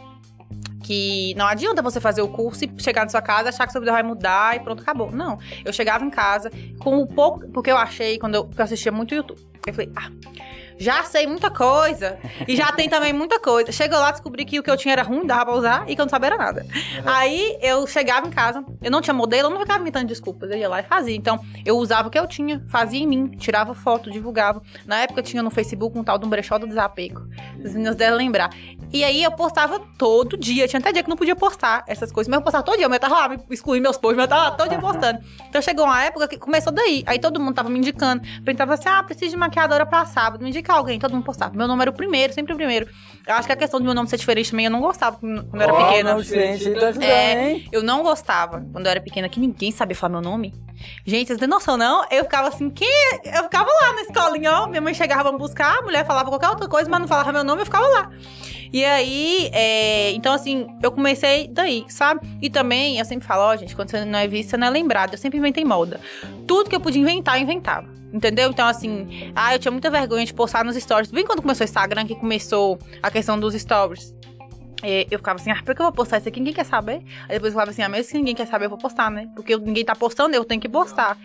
que 0.83 1.33
não 1.37 1.47
adianta 1.47 1.80
você 1.80 2.00
fazer 2.00 2.23
o 2.23 2.28
curso 2.28 2.64
e 2.64 2.83
chegar 2.83 3.04
na 3.04 3.09
sua 3.09 3.23
casa, 3.23 3.50
achar 3.50 3.66
que 3.66 3.73
sua 3.73 3.80
vida 3.80 3.92
vai 3.92 4.02
mudar 4.02 4.56
e 4.56 4.61
pronto, 4.61 4.83
acabou. 4.83 5.12
Não. 5.12 5.38
Eu 5.64 5.73
chegava 5.73 6.04
em 6.04 6.11
casa 6.11 6.50
com 6.80 6.99
o 6.99 7.06
pouco. 7.06 7.47
Porque 7.52 7.71
eu 7.71 7.76
achei, 7.76 8.18
quando 8.18 8.35
eu, 8.35 8.50
eu 8.56 8.64
assistia 8.64 8.90
muito 8.90 9.14
YouTube, 9.14 9.40
eu 9.64 9.73
falei, 9.73 9.92
ah 9.95 10.11
já 10.78 11.02
sei 11.04 11.26
muita 11.26 11.50
coisa. 11.50 12.18
E 12.47 12.56
já 12.56 12.71
tem 12.73 12.88
também 12.88 13.12
muita 13.12 13.40
coisa. 13.40 13.73
Chegou 13.73 13.99
lá, 13.99 14.11
descobri 14.11 14.45
que 14.45 14.59
o 14.59 14.62
que 14.62 14.71
eu 14.71 14.76
tinha 14.76 14.92
era 14.92 15.02
ruim, 15.02 15.26
dava 15.26 15.47
pra 15.47 15.54
usar, 15.54 15.85
e 15.88 15.95
que 15.95 16.00
eu 16.00 16.04
não 16.04 16.11
sabia 16.11 16.28
era 16.28 16.37
nada. 16.37 16.62
Uhum. 16.62 17.02
Aí 17.04 17.59
eu 17.62 17.87
chegava 17.87 18.26
em 18.26 18.30
casa, 18.30 18.64
eu 18.83 18.90
não 18.90 19.00
tinha 19.00 19.14
modelo, 19.14 19.49
eu 19.49 19.50
não 19.50 19.61
ficava 19.61 19.80
inventando 19.80 20.06
desculpas. 20.06 20.50
Eu 20.50 20.59
ia 20.59 20.68
lá 20.68 20.80
e 20.80 20.83
fazia. 20.83 21.16
Então, 21.16 21.40
eu 21.64 21.76
usava 21.78 22.09
o 22.09 22.11
que 22.11 22.18
eu 22.18 22.26
tinha, 22.26 22.64
fazia 22.68 23.00
em 23.00 23.06
mim, 23.06 23.28
tirava 23.28 23.75
foto, 23.75 24.11
divulgava. 24.11 24.62
Na 24.85 25.00
época 25.00 25.23
tinha 25.23 25.42
no 25.42 25.50
Facebook 25.50 25.99
um 25.99 26.04
tal 26.04 26.18
de 26.18 26.26
um 26.26 26.28
brechó 26.28 26.59
do 26.59 26.66
desapego. 26.66 27.26
As 27.64 27.73
meninas 27.73 27.97
devem 27.97 28.16
lembrar. 28.16 28.50
E 28.92 29.04
aí 29.04 29.23
eu 29.23 29.30
postava 29.33 29.80
todo 29.99 30.37
dia. 30.37 30.68
Tinha 30.68 30.80
até 30.80 30.92
dia 30.92 31.02
que 31.02 31.09
não 31.09 31.16
podia 31.16 31.37
postar 31.37 31.85
essas 31.87 32.12
coisas, 32.12 32.28
mas 32.28 32.38
eu 32.38 32.42
postava 32.42 32.64
todo 32.64 32.76
dia. 32.76 32.87
Eu 32.87 33.00
tava 33.00 33.14
lá, 33.14 33.28
me 33.28 33.38
excluí 33.50 33.80
meus 33.80 33.97
posts, 33.97 34.21
eu 34.21 34.28
tava 34.28 34.56
todo 34.56 34.68
dia 34.68 34.78
postando. 34.78 35.21
Então 35.49 35.61
chegou 35.61 35.85
uma 35.85 36.02
época 36.02 36.28
que 36.28 36.38
começou 36.38 36.73
daí. 36.73 37.02
Aí 37.06 37.18
todo 37.18 37.40
mundo 37.40 37.54
tava 37.54 37.68
me 37.68 37.78
indicando. 37.78 38.23
Perguntava 38.45 38.75
assim: 38.75 38.88
ah, 38.88 39.02
preciso 39.02 39.33
de 39.33 39.37
maquiadora 39.37 39.85
pra 39.85 40.04
sábado. 40.06 40.42
Me 40.42 40.50
indica 40.50 40.66
indicar 40.67 40.77
alguém, 40.77 40.99
todo 40.99 41.13
mundo 41.13 41.25
postava. 41.25 41.57
Meu 41.57 41.69
nome 41.69 41.83
era 41.83 41.91
o 41.91 41.95
primeiro, 41.95 42.33
sempre 42.33 42.53
o 42.53 42.57
primeiro. 42.57 42.89
Eu 43.27 43.35
acho 43.35 43.47
que 43.47 43.53
a 43.53 43.57
questão 43.57 43.79
do 43.81 43.85
meu 43.85 43.95
nome 43.95 44.09
ser 44.09 44.17
diferente 44.17 44.51
também, 44.51 44.67
eu 44.67 44.71
não 44.71 44.81
gostava 44.81 45.17
quando 45.17 45.47
eu 45.55 45.61
era 45.61 45.73
oh, 45.73 45.77
pequena. 45.77 46.15
Não, 46.15 46.23
gente, 46.23 46.71
tá 46.75 46.89
ajudando, 46.89 47.03
é, 47.03 47.63
eu 47.73 47.83
não 47.83 48.03
gostava 48.03 48.65
quando 48.73 48.87
eu 48.87 48.91
era 48.91 49.01
pequena, 49.01 49.29
que 49.29 49.41
ninguém 49.41 49.71
sabia 49.71 49.97
falar 49.97 50.13
meu 50.13 50.21
nome. 50.21 50.53
Gente, 51.04 51.28
vocês 51.28 51.38
têm 51.38 51.49
noção, 51.49 51.76
não? 51.76 52.04
Eu 52.11 52.25
ficava 52.25 52.49
assim, 52.49 52.71
quem 52.71 52.88
é? 52.88 53.38
Eu 53.38 53.45
ficava 53.45 53.68
lá 53.83 53.92
na 53.95 54.02
escolinha, 54.02 54.52
ó. 54.52 54.66
Minha 54.66 54.80
mãe 54.80 54.95
chegava 54.95 55.23
pra 55.23 55.33
me 55.33 55.38
buscar, 55.38 55.78
a 55.78 55.83
mulher 55.83 56.06
falava 56.06 56.28
qualquer 56.28 56.49
outra 56.49 56.68
coisa, 56.68 56.88
mas 56.88 57.00
não 57.00 57.09
falava 57.09 57.33
meu 57.33 57.45
nome, 57.45 57.62
eu 57.62 57.66
ficava 57.66 57.87
lá. 57.87 58.11
E 58.73 58.85
aí, 58.85 59.49
é, 59.52 60.11
então 60.12 60.33
assim, 60.33 60.66
eu 60.83 60.90
comecei 60.92 61.49
daí, 61.49 61.85
sabe? 61.88 62.21
E 62.42 62.50
também, 62.50 62.99
eu 62.99 63.04
sempre 63.04 63.26
falo, 63.26 63.42
ó, 63.42 63.56
gente, 63.56 63.75
quando 63.75 63.90
você 63.90 64.04
não 64.04 64.18
é 64.18 64.26
vista, 64.26 64.56
não 64.56 64.66
é 64.66 64.71
lembrado. 64.71 65.12
Eu 65.12 65.18
sempre 65.18 65.38
inventei 65.38 65.64
moda. 65.64 66.00
Tudo 66.47 66.68
que 66.68 66.76
eu 66.76 66.80
podia 66.80 67.00
inventar, 67.00 67.37
eu 67.37 67.42
inventava. 67.42 67.97
Entendeu? 68.12 68.50
Então, 68.50 68.66
assim, 68.66 69.33
ah, 69.35 69.54
eu 69.54 69.59
tinha 69.59 69.73
muita 69.73 69.90
vergonha 69.90 70.25
de 70.25 70.33
postar 70.33 70.64
nos 70.64 70.76
stories. 70.76 71.11
Bem 71.11 71.25
quando 71.25 71.42
começou 71.42 71.64
o 71.64 71.68
Instagram, 71.68 72.06
que 72.06 72.14
começou 72.14 72.78
a 73.02 73.11
questão 73.11 73.38
dos 73.38 73.54
stories. 73.54 74.14
É, 74.83 75.06
eu 75.11 75.18
ficava 75.18 75.40
assim, 75.40 75.50
ah, 75.50 75.62
por 75.64 75.75
que 75.75 75.80
eu 75.80 75.87
vou 75.87 75.92
postar 75.92 76.18
isso 76.18 76.28
aqui? 76.28 76.38
Ninguém 76.38 76.54
quer 76.54 76.64
saber. 76.64 77.02
Aí 77.23 77.37
depois 77.37 77.45
eu 77.45 77.52
falava 77.52 77.71
assim, 77.71 77.83
ah, 77.83 77.88
mesmo 77.88 78.12
que 78.12 78.18
ninguém 78.18 78.35
quer 78.35 78.47
saber, 78.47 78.66
eu 78.66 78.71
vou 78.71 78.78
postar, 78.78 79.11
né? 79.11 79.28
Porque 79.35 79.56
ninguém 79.56 79.85
tá 79.85 79.97
postando, 79.97 80.37
eu 80.37 80.45
tenho 80.45 80.61
que 80.61 80.68
postar. 80.68 81.16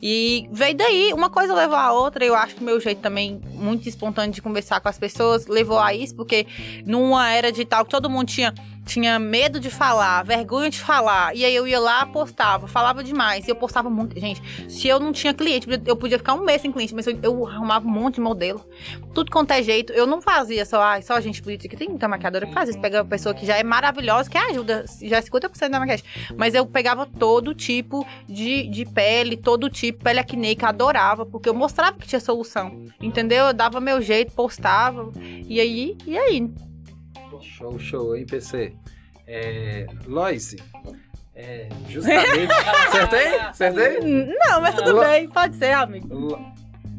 E 0.00 0.48
veio 0.52 0.76
daí, 0.76 1.12
uma 1.12 1.28
coisa 1.28 1.52
levou 1.52 1.76
a 1.76 1.92
outra. 1.92 2.24
Eu 2.24 2.34
acho 2.34 2.54
que 2.54 2.62
o 2.62 2.64
meu 2.64 2.80
jeito 2.80 3.00
também, 3.00 3.40
muito 3.52 3.88
espontâneo 3.88 4.32
de 4.32 4.40
conversar 4.40 4.80
com 4.80 4.88
as 4.88 4.98
pessoas, 4.98 5.46
levou 5.46 5.78
a 5.78 5.92
isso, 5.92 6.14
porque 6.14 6.46
numa 6.86 7.30
era 7.30 7.50
digital 7.50 7.84
que 7.84 7.90
todo 7.90 8.08
mundo 8.08 8.28
tinha 8.28 8.54
tinha 8.90 9.20
medo 9.20 9.60
de 9.60 9.70
falar, 9.70 10.24
vergonha 10.24 10.68
de 10.68 10.80
falar. 10.80 11.34
E 11.36 11.44
aí 11.44 11.54
eu 11.54 11.66
ia 11.66 11.78
lá, 11.78 12.04
postava, 12.06 12.66
falava 12.66 13.04
demais. 13.04 13.46
E 13.46 13.50
eu 13.50 13.54
postava 13.54 13.88
muito. 13.88 14.18
Gente, 14.18 14.42
se 14.68 14.88
eu 14.88 14.98
não 14.98 15.12
tinha 15.12 15.32
cliente, 15.32 15.68
eu 15.86 15.94
podia 15.94 16.18
ficar 16.18 16.34
um 16.34 16.44
mês 16.44 16.60
sem 16.60 16.72
cliente, 16.72 16.92
mas 16.92 17.06
eu, 17.06 17.16
eu 17.22 17.46
arrumava 17.46 17.86
um 17.86 17.90
monte 17.90 18.16
de 18.16 18.20
modelo. 18.20 18.66
Tudo 19.14 19.30
quanto 19.30 19.52
é 19.52 19.62
jeito. 19.62 19.92
Eu 19.92 20.08
não 20.08 20.20
fazia 20.20 20.64
só, 20.64 20.82
ah, 20.82 21.00
só 21.00 21.20
gente 21.20 21.40
política. 21.40 21.76
Tem 21.76 21.88
muita 21.88 22.08
maquiadora 22.08 22.46
que 22.46 22.52
faz 22.52 22.68
isso. 22.68 22.80
Pega 22.80 22.98
uma 23.02 23.08
pessoa 23.08 23.32
que 23.32 23.46
já 23.46 23.56
é 23.56 23.62
maravilhosa, 23.62 24.28
que 24.28 24.36
ajuda, 24.36 24.84
já 25.02 25.18
é 25.18 25.22
50% 25.22 25.68
da 25.68 25.78
maquiagem. 25.78 26.04
Mas 26.36 26.54
eu 26.54 26.66
pegava 26.66 27.06
todo 27.06 27.54
tipo 27.54 28.04
de, 28.28 28.66
de 28.66 28.84
pele, 28.84 29.36
todo 29.36 29.70
tipo, 29.70 30.02
pele 30.02 30.18
acne, 30.18 30.56
que 30.56 30.64
adorava, 30.64 31.24
porque 31.24 31.48
eu 31.48 31.54
mostrava 31.54 31.96
que 31.96 32.08
tinha 32.08 32.20
solução. 32.20 32.86
Entendeu? 33.00 33.46
Eu 33.46 33.52
dava 33.52 33.80
meu 33.80 34.02
jeito, 34.02 34.32
postava. 34.32 35.12
E 35.48 35.60
aí, 35.60 35.96
e 36.04 36.18
aí? 36.18 36.50
Show, 37.40 37.78
show, 37.78 38.16
hein, 38.16 38.26
PC? 38.26 38.74
É, 39.26 39.86
Loise, 40.06 40.56
é, 41.34 41.68
justamente. 41.88 42.52
Acertei? 42.88 43.38
Acertei? 43.38 44.00
Não, 44.00 44.60
mas 44.60 44.74
tudo 44.74 44.94
Lo... 44.94 45.00
bem, 45.00 45.28
pode 45.28 45.56
ser, 45.56 45.72
amigo. 45.72 46.12
Lo... 46.12 46.38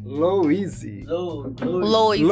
Louise. 0.04 1.06
Louise. 1.62 2.24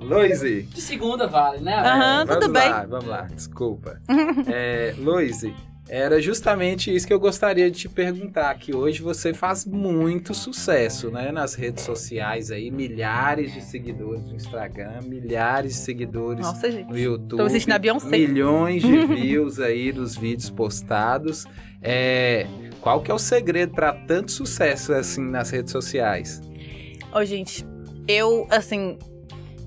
Louise. 0.00 0.62
De 0.74 0.80
segunda 0.80 1.26
vale, 1.26 1.60
né? 1.60 1.74
Aham, 1.74 2.20
uhum, 2.20 2.26
tudo 2.26 2.48
bem. 2.52 2.70
Lá, 2.70 2.86
vamos 2.86 3.06
lá, 3.06 3.22
desculpa. 3.22 4.00
é, 4.48 4.94
Louise, 4.98 5.54
era 5.94 6.22
justamente 6.22 6.90
isso 6.90 7.06
que 7.06 7.12
eu 7.12 7.20
gostaria 7.20 7.70
de 7.70 7.80
te 7.80 7.86
perguntar, 7.86 8.54
que 8.54 8.74
hoje 8.74 9.02
você 9.02 9.34
faz 9.34 9.66
muito 9.66 10.32
sucesso, 10.32 11.10
né, 11.10 11.30
nas 11.30 11.54
redes 11.54 11.84
sociais 11.84 12.50
aí, 12.50 12.70
milhares 12.70 13.52
de 13.52 13.60
seguidores 13.60 14.26
no 14.26 14.34
Instagram, 14.34 15.02
milhares 15.02 15.74
de 15.74 15.78
seguidores 15.80 16.46
Nossa, 16.46 16.66
no 16.70 16.98
YouTube, 16.98 17.42
assistindo 17.42 17.74
a 17.74 17.78
Beyoncé. 17.78 18.08
milhões 18.08 18.80
de 18.80 19.04
views 19.04 19.60
aí 19.60 19.92
dos 19.92 20.16
vídeos 20.16 20.48
postados. 20.48 21.44
É, 21.82 22.46
qual 22.80 23.02
que 23.02 23.10
é 23.10 23.14
o 23.14 23.18
segredo 23.18 23.74
para 23.74 23.92
tanto 23.92 24.32
sucesso 24.32 24.94
assim 24.94 25.20
nas 25.20 25.50
redes 25.50 25.72
sociais? 25.72 26.40
Ô, 27.12 27.18
oh, 27.18 27.24
gente, 27.26 27.66
eu 28.08 28.46
assim, 28.48 28.96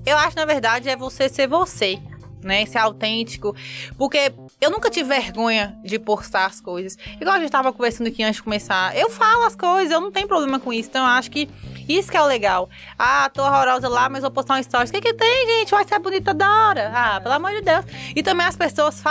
eu 0.04 0.16
acho 0.16 0.34
na 0.34 0.44
verdade 0.44 0.88
é 0.88 0.96
você 0.96 1.28
ser 1.28 1.46
você 1.46 2.00
né? 2.46 2.64
Ser 2.66 2.78
autêntico. 2.78 3.54
Porque 3.98 4.32
eu 4.60 4.70
nunca 4.70 4.88
tive 4.88 5.08
vergonha 5.08 5.76
de 5.84 5.98
postar 5.98 6.46
as 6.46 6.60
coisas. 6.60 6.96
Igual 7.20 7.36
a 7.36 7.40
gente 7.40 7.50
tava 7.50 7.72
conversando 7.72 8.06
aqui 8.06 8.22
antes 8.22 8.36
de 8.36 8.42
começar. 8.42 8.96
Eu 8.96 9.10
falo 9.10 9.44
as 9.44 9.56
coisas, 9.56 9.92
eu 9.92 10.00
não 10.00 10.10
tenho 10.10 10.28
problema 10.28 10.58
com 10.58 10.72
isso. 10.72 10.88
Então 10.88 11.04
eu 11.04 11.10
acho 11.10 11.30
que 11.30 11.48
isso 11.88 12.10
que 12.10 12.16
é 12.16 12.22
o 12.22 12.26
legal. 12.26 12.68
Ah, 12.98 13.30
tô 13.32 13.42
horrorosa 13.42 13.88
lá, 13.88 14.08
mas 14.08 14.22
vou 14.22 14.30
postar 14.30 14.58
um 14.58 14.62
stories. 14.62 14.90
O 14.90 14.92
que 14.92 15.00
que 15.00 15.14
tem, 15.14 15.46
gente? 15.58 15.70
Vai 15.70 15.84
ser 15.86 15.98
bonita 15.98 16.34
da 16.34 16.48
hora. 16.48 16.92
Ah, 16.94 17.20
pelo 17.20 17.34
amor 17.34 17.52
de 17.52 17.62
Deus. 17.62 17.84
E 18.14 18.22
também 18.22 18.46
as 18.46 18.56
pessoas 18.56 19.02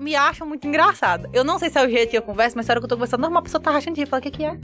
me 0.00 0.14
acham 0.14 0.46
muito 0.46 0.66
engraçada. 0.66 1.28
Eu 1.32 1.44
não 1.44 1.58
sei 1.58 1.70
se 1.70 1.78
é 1.78 1.86
o 1.86 1.88
jeito 1.88 2.10
que 2.10 2.18
eu 2.18 2.22
converso, 2.22 2.56
mas 2.56 2.66
sério 2.66 2.80
que 2.80 2.84
eu 2.84 2.88
tô 2.88 2.96
conversando, 2.96 3.20
normal, 3.20 3.40
a 3.40 3.42
pessoa 3.42 3.60
tá 3.60 3.70
rachando 3.70 3.96
de. 3.96 4.06
Fala, 4.06 4.20
o 4.20 4.22
que 4.22 4.30
que 4.30 4.44
é? 4.44 4.56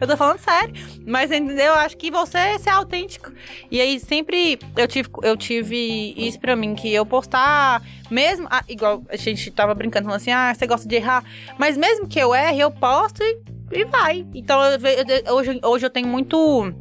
Eu 0.00 0.06
tô 0.06 0.16
falando 0.16 0.38
sério. 0.38 0.74
Mas, 1.06 1.30
entendeu? 1.30 1.66
Eu 1.66 1.74
acho 1.74 1.96
que 1.96 2.10
você 2.10 2.58
ser 2.58 2.70
autêntico. 2.70 3.32
E 3.70 3.80
aí, 3.80 3.98
sempre 3.98 4.58
eu 4.76 4.88
tive, 4.88 5.08
eu 5.22 5.36
tive 5.36 6.14
isso 6.16 6.38
pra 6.38 6.56
mim, 6.56 6.74
que 6.74 6.92
eu 6.92 7.04
postar, 7.06 7.82
mesmo... 8.10 8.46
Ah, 8.50 8.64
igual 8.68 9.02
a 9.08 9.16
gente 9.16 9.50
tava 9.50 9.74
brincando, 9.74 10.06
falando 10.06 10.20
assim, 10.20 10.30
ah, 10.30 10.52
você 10.54 10.66
gosta 10.66 10.86
de 10.86 10.94
errar. 10.96 11.24
Mas 11.58 11.76
mesmo 11.76 12.06
que 12.06 12.18
eu 12.18 12.34
erre, 12.34 12.60
eu 12.60 12.70
posto 12.70 13.22
e, 13.22 13.40
e 13.72 13.84
vai. 13.84 14.26
Então, 14.34 14.62
eu, 14.62 14.78
eu, 14.78 15.34
hoje, 15.34 15.60
hoje 15.62 15.86
eu 15.86 15.90
tenho 15.90 16.08
muito 16.08 16.74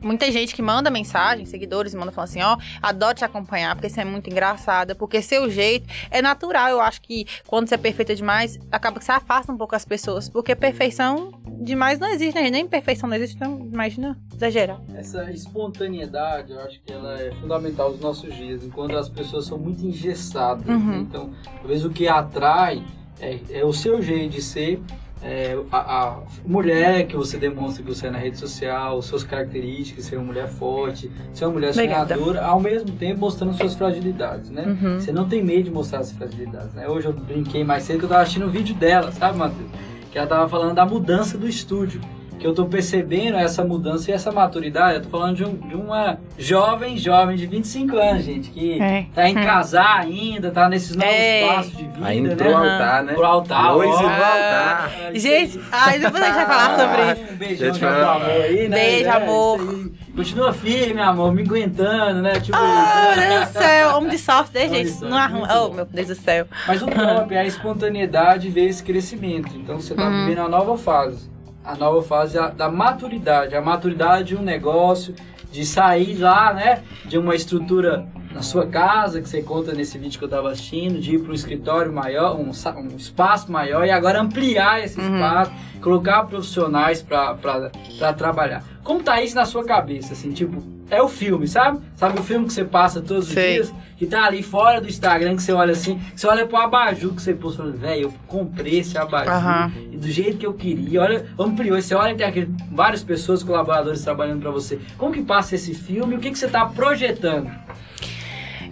muita 0.00 0.30
gente 0.30 0.54
que 0.54 0.62
manda 0.62 0.90
mensagem, 0.90 1.44
seguidores 1.44 1.94
manda 1.94 2.12
falando 2.12 2.28
assim, 2.30 2.42
ó, 2.42 2.56
oh, 2.56 2.58
adoro 2.82 3.14
te 3.14 3.24
acompanhar, 3.24 3.74
porque 3.74 3.88
você 3.88 4.00
é 4.00 4.04
muito 4.04 4.30
engraçada, 4.30 4.94
porque 4.94 5.20
seu 5.22 5.50
jeito 5.50 5.88
é 6.10 6.22
natural. 6.22 6.70
Eu 6.70 6.80
acho 6.80 7.00
que 7.00 7.26
quando 7.46 7.68
você 7.68 7.74
é 7.74 7.78
perfeita 7.78 8.14
demais, 8.14 8.58
acaba 8.70 8.98
que 8.98 9.04
você 9.04 9.12
afasta 9.12 9.52
um 9.52 9.56
pouco 9.56 9.74
as 9.74 9.84
pessoas, 9.84 10.28
porque 10.28 10.54
perfeição 10.54 11.32
demais 11.60 11.98
não 11.98 12.08
existe, 12.08 12.40
né? 12.40 12.50
Nem 12.50 12.66
perfeição 12.66 13.08
não 13.08 13.16
existe, 13.16 13.36
então 13.36 13.58
imagina 13.72 14.16
exagerar. 14.34 14.80
Essa 14.94 15.30
espontaneidade, 15.30 16.52
eu 16.52 16.60
acho 16.60 16.80
que 16.80 16.92
ela 16.92 17.20
é 17.20 17.32
fundamental 17.32 17.90
nos 17.90 18.00
nossos 18.00 18.34
dias, 18.34 18.64
enquanto 18.64 18.96
as 18.96 19.08
pessoas 19.08 19.46
são 19.46 19.58
muito 19.58 19.84
engessadas. 19.84 20.66
Uhum. 20.66 20.78
Né? 20.78 20.98
Então, 20.98 21.30
talvez 21.58 21.84
o 21.84 21.90
que 21.90 22.08
atrai 22.08 22.84
é, 23.20 23.38
é 23.50 23.64
o 23.64 23.72
seu 23.72 24.00
jeito 24.00 24.32
de 24.32 24.42
ser 24.42 24.80
é, 25.22 25.58
a, 25.72 25.78
a, 25.78 26.18
mulher 26.46 27.06
que 27.06 27.16
você 27.16 27.36
demonstra 27.36 27.82
que 27.82 27.88
você 27.88 28.06
é 28.06 28.10
na 28.10 28.18
rede 28.18 28.38
social, 28.38 29.00
suas 29.02 29.24
características, 29.24 30.04
ser 30.04 30.16
uma 30.16 30.26
mulher 30.26 30.48
forte, 30.48 31.10
ser 31.32 31.44
uma 31.46 31.54
mulher 31.54 31.74
sonhadora, 31.74 32.44
ao 32.44 32.60
mesmo 32.60 32.92
tempo 32.92 33.20
mostrando 33.20 33.54
suas 33.54 33.74
fragilidades, 33.74 34.50
né? 34.50 34.64
Uhum. 34.66 35.00
Você 35.00 35.12
não 35.12 35.28
tem 35.28 35.42
medo 35.42 35.64
de 35.64 35.70
mostrar 35.70 36.00
as 36.00 36.12
fragilidades, 36.12 36.72
né? 36.72 36.88
Hoje 36.88 37.06
eu 37.06 37.12
brinquei 37.12 37.64
mais 37.64 37.82
cedo 37.82 37.98
que 37.98 38.04
eu 38.04 38.08
tava 38.08 38.22
assistindo 38.22 38.46
um 38.46 38.50
vídeo 38.50 38.74
dela, 38.74 39.10
sabe, 39.10 39.38
Matheus? 39.38 39.68
Que 40.12 40.18
ela 40.18 40.26
tava 40.26 40.48
falando 40.48 40.74
da 40.74 40.86
mudança 40.86 41.36
do 41.36 41.48
estúdio 41.48 42.00
que 42.38 42.46
eu 42.46 42.54
tô 42.54 42.66
percebendo 42.66 43.36
essa 43.36 43.64
mudança 43.64 44.10
e 44.10 44.14
essa 44.14 44.30
maturidade. 44.30 44.96
Eu 44.96 45.02
tô 45.02 45.10
falando 45.10 45.36
de, 45.36 45.44
um, 45.44 45.54
de 45.54 45.74
uma 45.74 46.18
jovem, 46.38 46.96
jovem 46.96 47.36
de 47.36 47.46
25 47.46 47.96
anos, 47.96 48.24
gente, 48.24 48.50
que 48.50 48.80
é. 48.80 49.06
tá 49.14 49.28
em 49.28 49.36
hum. 49.36 49.44
casar 49.44 50.00
ainda, 50.00 50.50
tá 50.50 50.68
nesses 50.68 50.94
novos 50.94 51.12
é. 51.12 51.46
passos 51.46 51.76
de 51.76 51.84
vida, 51.84 51.98
Aí 52.02 52.20
né? 52.20 52.34
pro 52.34 52.56
altar, 52.56 53.02
né? 53.02 53.12
Pro 53.14 53.24
altar, 53.24 53.74
Lois 53.74 53.90
ó. 53.90 53.98
altar. 53.98 54.92
Gente, 55.14 55.60
ai, 55.72 55.98
depois 55.98 56.22
a 56.22 56.26
gente 56.26 56.36
vai 56.36 56.46
falar 56.46 56.78
sobre 56.78 57.12
isso. 57.12 57.32
Um 57.32 57.36
beijão 57.36 57.70
de 57.72 57.84
amor 57.84 58.30
aí, 58.30 58.68
né? 58.68 58.76
Beijo, 58.76 59.10
amor. 59.10 59.90
Continua 60.14 60.52
firme, 60.52 61.00
amor, 61.00 61.32
me 61.32 61.42
aguentando, 61.42 62.22
né? 62.22 62.40
Tipo, 62.40 62.58
oh, 62.58 63.16
meu 63.16 63.28
Deus 63.28 63.48
do 63.48 63.58
céu, 63.58 63.96
homem 63.96 64.10
de 64.10 64.18
sorte, 64.18 64.54
né, 64.54 64.68
gente? 64.68 65.04
Não 65.04 65.16
arruma. 65.16 65.48
Oh, 65.60 65.72
meu 65.72 65.84
Deus 65.84 66.08
do 66.08 66.14
céu. 66.14 66.46
Mas 66.66 66.82
o 66.82 66.86
top 66.86 67.34
é 67.34 67.38
a 67.38 67.46
espontaneidade 67.46 68.48
ver 68.48 68.66
esse 68.66 68.82
crescimento. 68.82 69.56
Então 69.56 69.80
você 69.80 69.94
tá 69.94 70.04
uhum. 70.04 70.26
vivendo 70.26 70.40
uma 70.40 70.48
nova 70.48 70.76
fase 70.76 71.37
a 71.68 71.76
nova 71.76 72.02
fase 72.02 72.32
da, 72.32 72.48
da 72.48 72.70
maturidade, 72.70 73.54
a 73.54 73.60
maturidade 73.60 74.28
de 74.28 74.36
um 74.36 74.40
negócio, 74.40 75.14
de 75.52 75.66
sair 75.66 76.16
lá, 76.16 76.54
né, 76.54 76.82
de 77.04 77.18
uma 77.18 77.34
estrutura 77.34 78.06
na 78.32 78.40
sua 78.40 78.66
casa, 78.66 79.20
que 79.20 79.28
você 79.28 79.42
conta 79.42 79.72
nesse 79.72 79.98
vídeo 79.98 80.18
que 80.18 80.24
eu 80.24 80.28
estava 80.28 80.50
assistindo, 80.50 80.98
de 80.98 81.16
ir 81.16 81.18
para 81.18 81.30
um 81.30 81.34
escritório 81.34 81.92
maior, 81.92 82.36
um, 82.36 82.50
um, 82.50 82.96
espaço 82.96 83.52
maior 83.52 83.84
e 83.84 83.90
agora 83.90 84.18
ampliar 84.18 84.82
esse 84.82 84.98
uhum. 84.98 85.14
espaço, 85.14 85.52
colocar 85.82 86.24
profissionais 86.24 87.02
para 87.02 88.12
trabalhar. 88.16 88.64
Como 88.82 89.02
tá 89.02 89.20
isso 89.22 89.34
na 89.34 89.44
sua 89.44 89.64
cabeça, 89.64 90.14
assim, 90.14 90.32
tipo, 90.32 90.62
é 90.90 91.02
o 91.02 91.08
filme, 91.08 91.46
sabe? 91.46 91.80
Sabe 91.96 92.18
o 92.18 92.22
filme 92.22 92.46
que 92.46 92.52
você 92.52 92.64
passa 92.64 93.00
todos 93.00 93.28
os 93.28 93.34
Sei. 93.34 93.54
dias? 93.54 93.74
Que 93.96 94.06
tá 94.06 94.24
ali 94.24 94.42
fora 94.42 94.80
do 94.80 94.88
Instagram, 94.88 95.34
que 95.36 95.42
você 95.42 95.52
olha 95.52 95.72
assim, 95.72 95.98
que 95.98 96.20
você 96.20 96.26
olha 96.26 96.46
pro 96.46 96.56
abajur 96.56 97.14
que 97.14 97.20
você 97.22 97.34
pôs 97.34 97.56
falando, 97.56 97.76
velho, 97.78 98.02
eu 98.02 98.14
comprei 98.26 98.78
esse 98.78 98.96
abajur 98.96 99.32
Aham. 99.32 99.72
e 99.90 99.96
do 99.96 100.08
jeito 100.08 100.38
que 100.38 100.46
eu 100.46 100.54
queria. 100.54 101.02
Olha, 101.02 101.26
ampliou. 101.38 101.80
Você 101.80 101.94
olha, 101.94 102.14
tem 102.14 102.26
aquele, 102.26 102.54
várias 102.70 103.02
pessoas, 103.02 103.42
colaboradores 103.42 104.02
trabalhando 104.02 104.40
pra 104.40 104.50
você. 104.50 104.78
Como 104.96 105.12
que 105.12 105.22
passa 105.22 105.56
esse 105.56 105.74
filme? 105.74 106.14
O 106.14 106.18
que, 106.20 106.30
que 106.30 106.38
você 106.38 106.48
tá 106.48 106.64
projetando? 106.66 107.50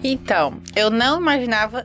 Então, 0.02 0.54
eu 0.76 0.90
não 0.90 1.20
imaginava 1.20 1.84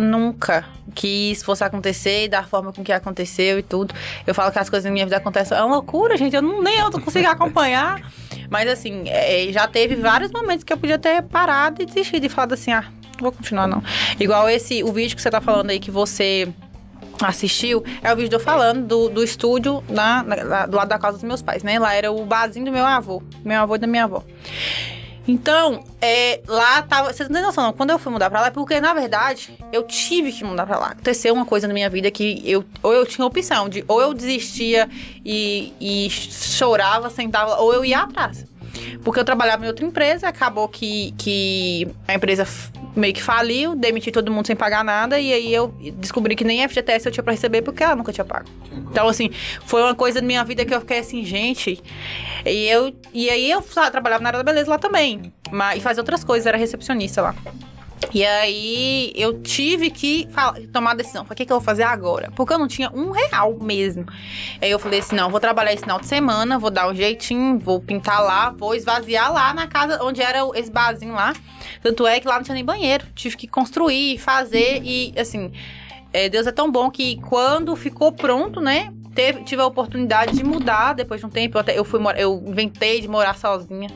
nunca 0.00 0.64
que 0.94 1.30
isso 1.30 1.44
fosse 1.44 1.62
acontecer 1.62 2.24
e 2.24 2.28
da 2.28 2.42
forma 2.42 2.72
com 2.72 2.82
que 2.82 2.92
aconteceu 2.92 3.58
e 3.58 3.62
tudo. 3.62 3.94
Eu 4.26 4.34
falo 4.34 4.50
que 4.50 4.58
as 4.58 4.68
coisas 4.68 4.84
na 4.86 4.90
minha 4.90 5.04
vida 5.04 5.16
acontecem. 5.16 5.56
É 5.56 5.62
uma 5.62 5.76
loucura, 5.76 6.16
gente. 6.16 6.34
Eu 6.34 6.42
não, 6.42 6.62
nem 6.62 6.78
eu 6.78 6.90
consigo 6.90 7.28
acompanhar. 7.28 8.00
Mas 8.48 8.68
assim, 8.68 9.04
é, 9.06 9.46
já 9.52 9.68
teve 9.68 9.94
vários 9.96 10.32
momentos 10.32 10.64
que 10.64 10.72
eu 10.72 10.76
podia 10.78 10.98
ter 10.98 11.22
parado 11.22 11.82
e 11.82 11.86
desistido 11.86 12.24
e 12.24 12.28
falado 12.28 12.54
assim, 12.54 12.72
ah, 12.72 12.82
não 13.14 13.20
vou 13.20 13.32
continuar 13.32 13.68
não. 13.68 13.82
Igual 14.18 14.48
esse, 14.48 14.82
o 14.82 14.92
vídeo 14.92 15.14
que 15.14 15.22
você 15.22 15.30
tá 15.30 15.40
falando 15.40 15.70
aí 15.70 15.78
que 15.78 15.90
você 15.90 16.48
assistiu, 17.22 17.84
é 18.02 18.12
o 18.12 18.16
vídeo 18.16 18.30
de 18.30 18.34
eu 18.36 18.40
falando 18.40 18.86
do, 18.86 19.08
do 19.10 19.22
estúdio 19.22 19.84
na, 19.88 20.22
na- 20.22 20.66
do 20.66 20.76
lado 20.76 20.88
da 20.88 20.98
casa 20.98 21.18
dos 21.18 21.22
meus 21.24 21.42
pais, 21.42 21.62
né? 21.62 21.78
Lá 21.78 21.94
era 21.94 22.10
o 22.10 22.24
barzinho 22.24 22.64
do 22.64 22.72
meu 22.72 22.84
avô, 22.84 23.22
meu 23.44 23.60
avô 23.60 23.74
e 23.76 23.78
da 23.78 23.86
minha 23.86 24.04
avó. 24.04 24.24
Então, 25.30 25.84
é, 26.00 26.40
lá 26.48 26.82
tava. 26.82 27.12
Você 27.12 27.22
não 27.22 27.30
tem 27.30 27.42
noção, 27.42 27.62
não. 27.62 27.72
Quando 27.72 27.90
eu 27.90 27.98
fui 28.00 28.10
mudar 28.10 28.28
pra 28.28 28.40
lá, 28.40 28.46
é 28.48 28.50
porque, 28.50 28.80
na 28.80 28.92
verdade, 28.92 29.56
eu 29.72 29.84
tive 29.84 30.32
que 30.32 30.42
mudar 30.42 30.66
pra 30.66 30.76
lá. 30.76 30.86
Aconteceu 30.88 31.32
uma 31.32 31.46
coisa 31.46 31.68
na 31.68 31.72
minha 31.74 31.88
vida 31.88 32.10
que 32.10 32.42
eu. 32.44 32.64
Ou 32.82 32.92
eu 32.92 33.06
tinha 33.06 33.24
opção 33.24 33.68
de 33.68 33.84
ou 33.86 34.00
eu 34.00 34.12
desistia 34.12 34.90
e, 35.24 35.72
e 35.80 36.10
chorava, 36.10 37.08
sentava, 37.10 37.60
ou 37.60 37.72
eu 37.72 37.84
ia 37.84 38.00
atrás. 38.00 38.44
Porque 39.02 39.20
eu 39.20 39.24
trabalhava 39.24 39.64
em 39.64 39.68
outra 39.68 39.84
empresa, 39.84 40.28
acabou 40.28 40.68
que, 40.68 41.12
que 41.18 41.88
a 42.06 42.14
empresa 42.14 42.46
meio 42.96 43.14
que 43.14 43.22
faliu, 43.22 43.74
demiti 43.74 44.10
todo 44.10 44.30
mundo 44.30 44.46
sem 44.46 44.56
pagar 44.56 44.84
nada, 44.84 45.18
e 45.18 45.32
aí 45.32 45.54
eu 45.54 45.68
descobri 45.94 46.34
que 46.34 46.44
nem 46.44 46.66
FGTS 46.68 47.06
eu 47.06 47.12
tinha 47.12 47.22
pra 47.22 47.32
receber 47.32 47.62
porque 47.62 47.82
ela 47.82 47.94
nunca 47.94 48.12
tinha 48.12 48.24
pago. 48.24 48.48
Então, 48.90 49.08
assim, 49.08 49.30
foi 49.64 49.82
uma 49.82 49.94
coisa 49.94 50.20
da 50.20 50.26
minha 50.26 50.44
vida 50.44 50.64
que 50.64 50.74
eu 50.74 50.80
fiquei 50.80 50.98
assim, 50.98 51.24
gente. 51.24 51.82
E, 52.44 52.66
eu, 52.68 52.92
e 53.12 53.30
aí 53.30 53.50
eu 53.50 53.62
trabalhava 53.62 54.22
na 54.22 54.28
área 54.30 54.38
da 54.38 54.44
beleza 54.44 54.70
lá 54.70 54.78
também. 54.78 55.32
Mas, 55.50 55.78
e 55.78 55.80
fazia 55.80 56.00
outras 56.00 56.24
coisas, 56.24 56.46
era 56.46 56.56
recepcionista 56.56 57.22
lá. 57.22 57.34
E 58.12 58.24
aí 58.24 59.12
eu 59.14 59.40
tive 59.42 59.90
que 59.90 60.28
tomar 60.72 60.92
a 60.92 60.94
decisão. 60.94 61.24
Falei, 61.24 61.34
o 61.34 61.36
que, 61.36 61.46
que 61.46 61.52
eu 61.52 61.58
vou 61.58 61.64
fazer 61.64 61.82
agora? 61.82 62.30
Porque 62.34 62.52
eu 62.52 62.58
não 62.58 62.66
tinha 62.66 62.90
um 62.92 63.10
real 63.10 63.56
mesmo. 63.60 64.06
Aí 64.60 64.70
eu 64.70 64.78
falei 64.78 65.00
assim: 65.00 65.14
não, 65.14 65.30
vou 65.30 65.38
trabalhar 65.38 65.72
esse 65.72 65.82
final 65.82 66.00
de 66.00 66.06
semana, 66.06 66.58
vou 66.58 66.70
dar 66.70 66.88
um 66.88 66.94
jeitinho, 66.94 67.58
vou 67.58 67.80
pintar 67.80 68.22
lá, 68.22 68.50
vou 68.50 68.74
esvaziar 68.74 69.32
lá 69.32 69.54
na 69.54 69.66
casa 69.66 70.02
onde 70.02 70.20
era 70.22 70.40
esse 70.54 70.70
barzinho 70.70 71.14
lá. 71.14 71.34
Tanto 71.82 72.06
é 72.06 72.18
que 72.18 72.26
lá 72.26 72.36
não 72.36 72.42
tinha 72.42 72.54
nem 72.54 72.64
banheiro. 72.64 73.06
Tive 73.14 73.36
que 73.36 73.46
construir, 73.46 74.18
fazer 74.18 74.82
e 74.82 75.14
assim. 75.16 75.52
é, 76.12 76.28
Deus 76.28 76.46
é 76.46 76.52
tão 76.52 76.70
bom 76.70 76.90
que 76.90 77.20
quando 77.22 77.76
ficou 77.76 78.10
pronto, 78.12 78.60
né? 78.60 78.92
Teve, 79.14 79.42
tive 79.42 79.60
a 79.60 79.66
oportunidade 79.66 80.36
de 80.36 80.44
mudar 80.44 80.94
depois 80.94 81.20
de 81.20 81.26
um 81.26 81.30
tempo. 81.30 81.56
Eu, 81.56 81.60
até, 81.60 81.78
eu, 81.78 81.84
fui, 81.84 82.00
eu 82.16 82.42
inventei 82.46 83.00
de 83.00 83.08
morar 83.08 83.36
sozinha. 83.36 83.90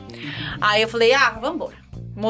Aí 0.59 0.81
eu 0.81 0.89
falei, 0.89 1.13
ah, 1.13 1.37
vamos. 1.41 1.71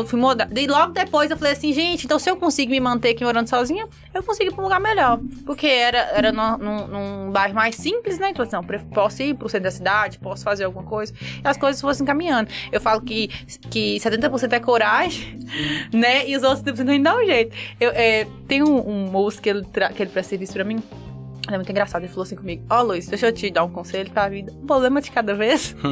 Fui 0.07 0.19
mudar. 0.19 0.49
E 0.55 0.65
logo 0.67 0.93
depois 0.93 1.29
eu 1.29 1.37
falei 1.37 1.53
assim, 1.53 1.71
gente, 1.71 2.05
então 2.05 2.17
se 2.17 2.29
eu 2.29 2.35
consigo 2.35 2.71
me 2.71 2.79
manter 2.79 3.09
aqui 3.09 3.23
morando 3.23 3.47
sozinha, 3.47 3.87
eu 4.13 4.23
consigo 4.23 4.49
ir 4.49 4.53
pra 4.53 4.61
um 4.61 4.63
lugar 4.65 4.79
melhor. 4.79 5.19
Porque 5.45 5.67
era, 5.67 5.97
era 6.13 6.31
num, 6.31 6.57
num, 6.57 6.87
num 6.87 7.31
bairro 7.31 7.53
mais 7.53 7.75
simples, 7.75 8.17
né? 8.17 8.31
Então, 8.31 8.43
assim, 8.43 8.55
não, 8.55 8.63
posso 8.63 9.21
ir 9.21 9.35
pro 9.35 9.47
centro 9.47 9.65
da 9.65 9.71
cidade, 9.71 10.17
posso 10.17 10.43
fazer 10.43 10.63
alguma 10.63 10.83
coisa. 10.83 11.13
E 11.43 11.47
as 11.47 11.55
coisas 11.55 11.79
fossem 11.79 12.05
caminhando. 12.05 12.49
Eu 12.71 12.81
falo 12.81 12.99
que, 13.01 13.27
que 13.69 13.97
70% 13.97 14.53
é 14.53 14.59
coragem, 14.59 15.39
né? 15.93 16.27
E 16.27 16.35
os 16.35 16.41
outros 16.43 16.63
30% 16.63 16.89
ainda 16.89 17.11
dá 17.11 17.17
um 17.17 17.25
jeito. 17.25 17.55
Eu, 17.79 17.91
é, 17.91 18.25
tem 18.47 18.63
um, 18.63 18.89
um 18.89 19.11
moço 19.11 19.39
que 19.41 19.49
ele, 19.49 19.63
tra- 19.65 19.89
que 19.89 20.01
ele 20.01 20.09
presta 20.09 20.29
serviço 20.31 20.53
pra 20.53 20.63
mim. 20.63 20.81
É 21.47 21.55
muito 21.55 21.69
engraçado, 21.69 22.03
ele 22.03 22.09
falou 22.09 22.23
assim 22.23 22.35
comigo: 22.35 22.63
Ó, 22.69 22.81
Luiz, 22.81 23.07
deixa 23.07 23.27
eu 23.27 23.31
te 23.31 23.49
dar 23.51 23.63
um 23.63 23.69
conselho 23.69 24.09
pra 24.09 24.27
vida. 24.29 24.51
Um 24.51 24.65
problema 24.65 25.01
de 25.01 25.11
cada 25.11 25.33
vez. 25.33 25.75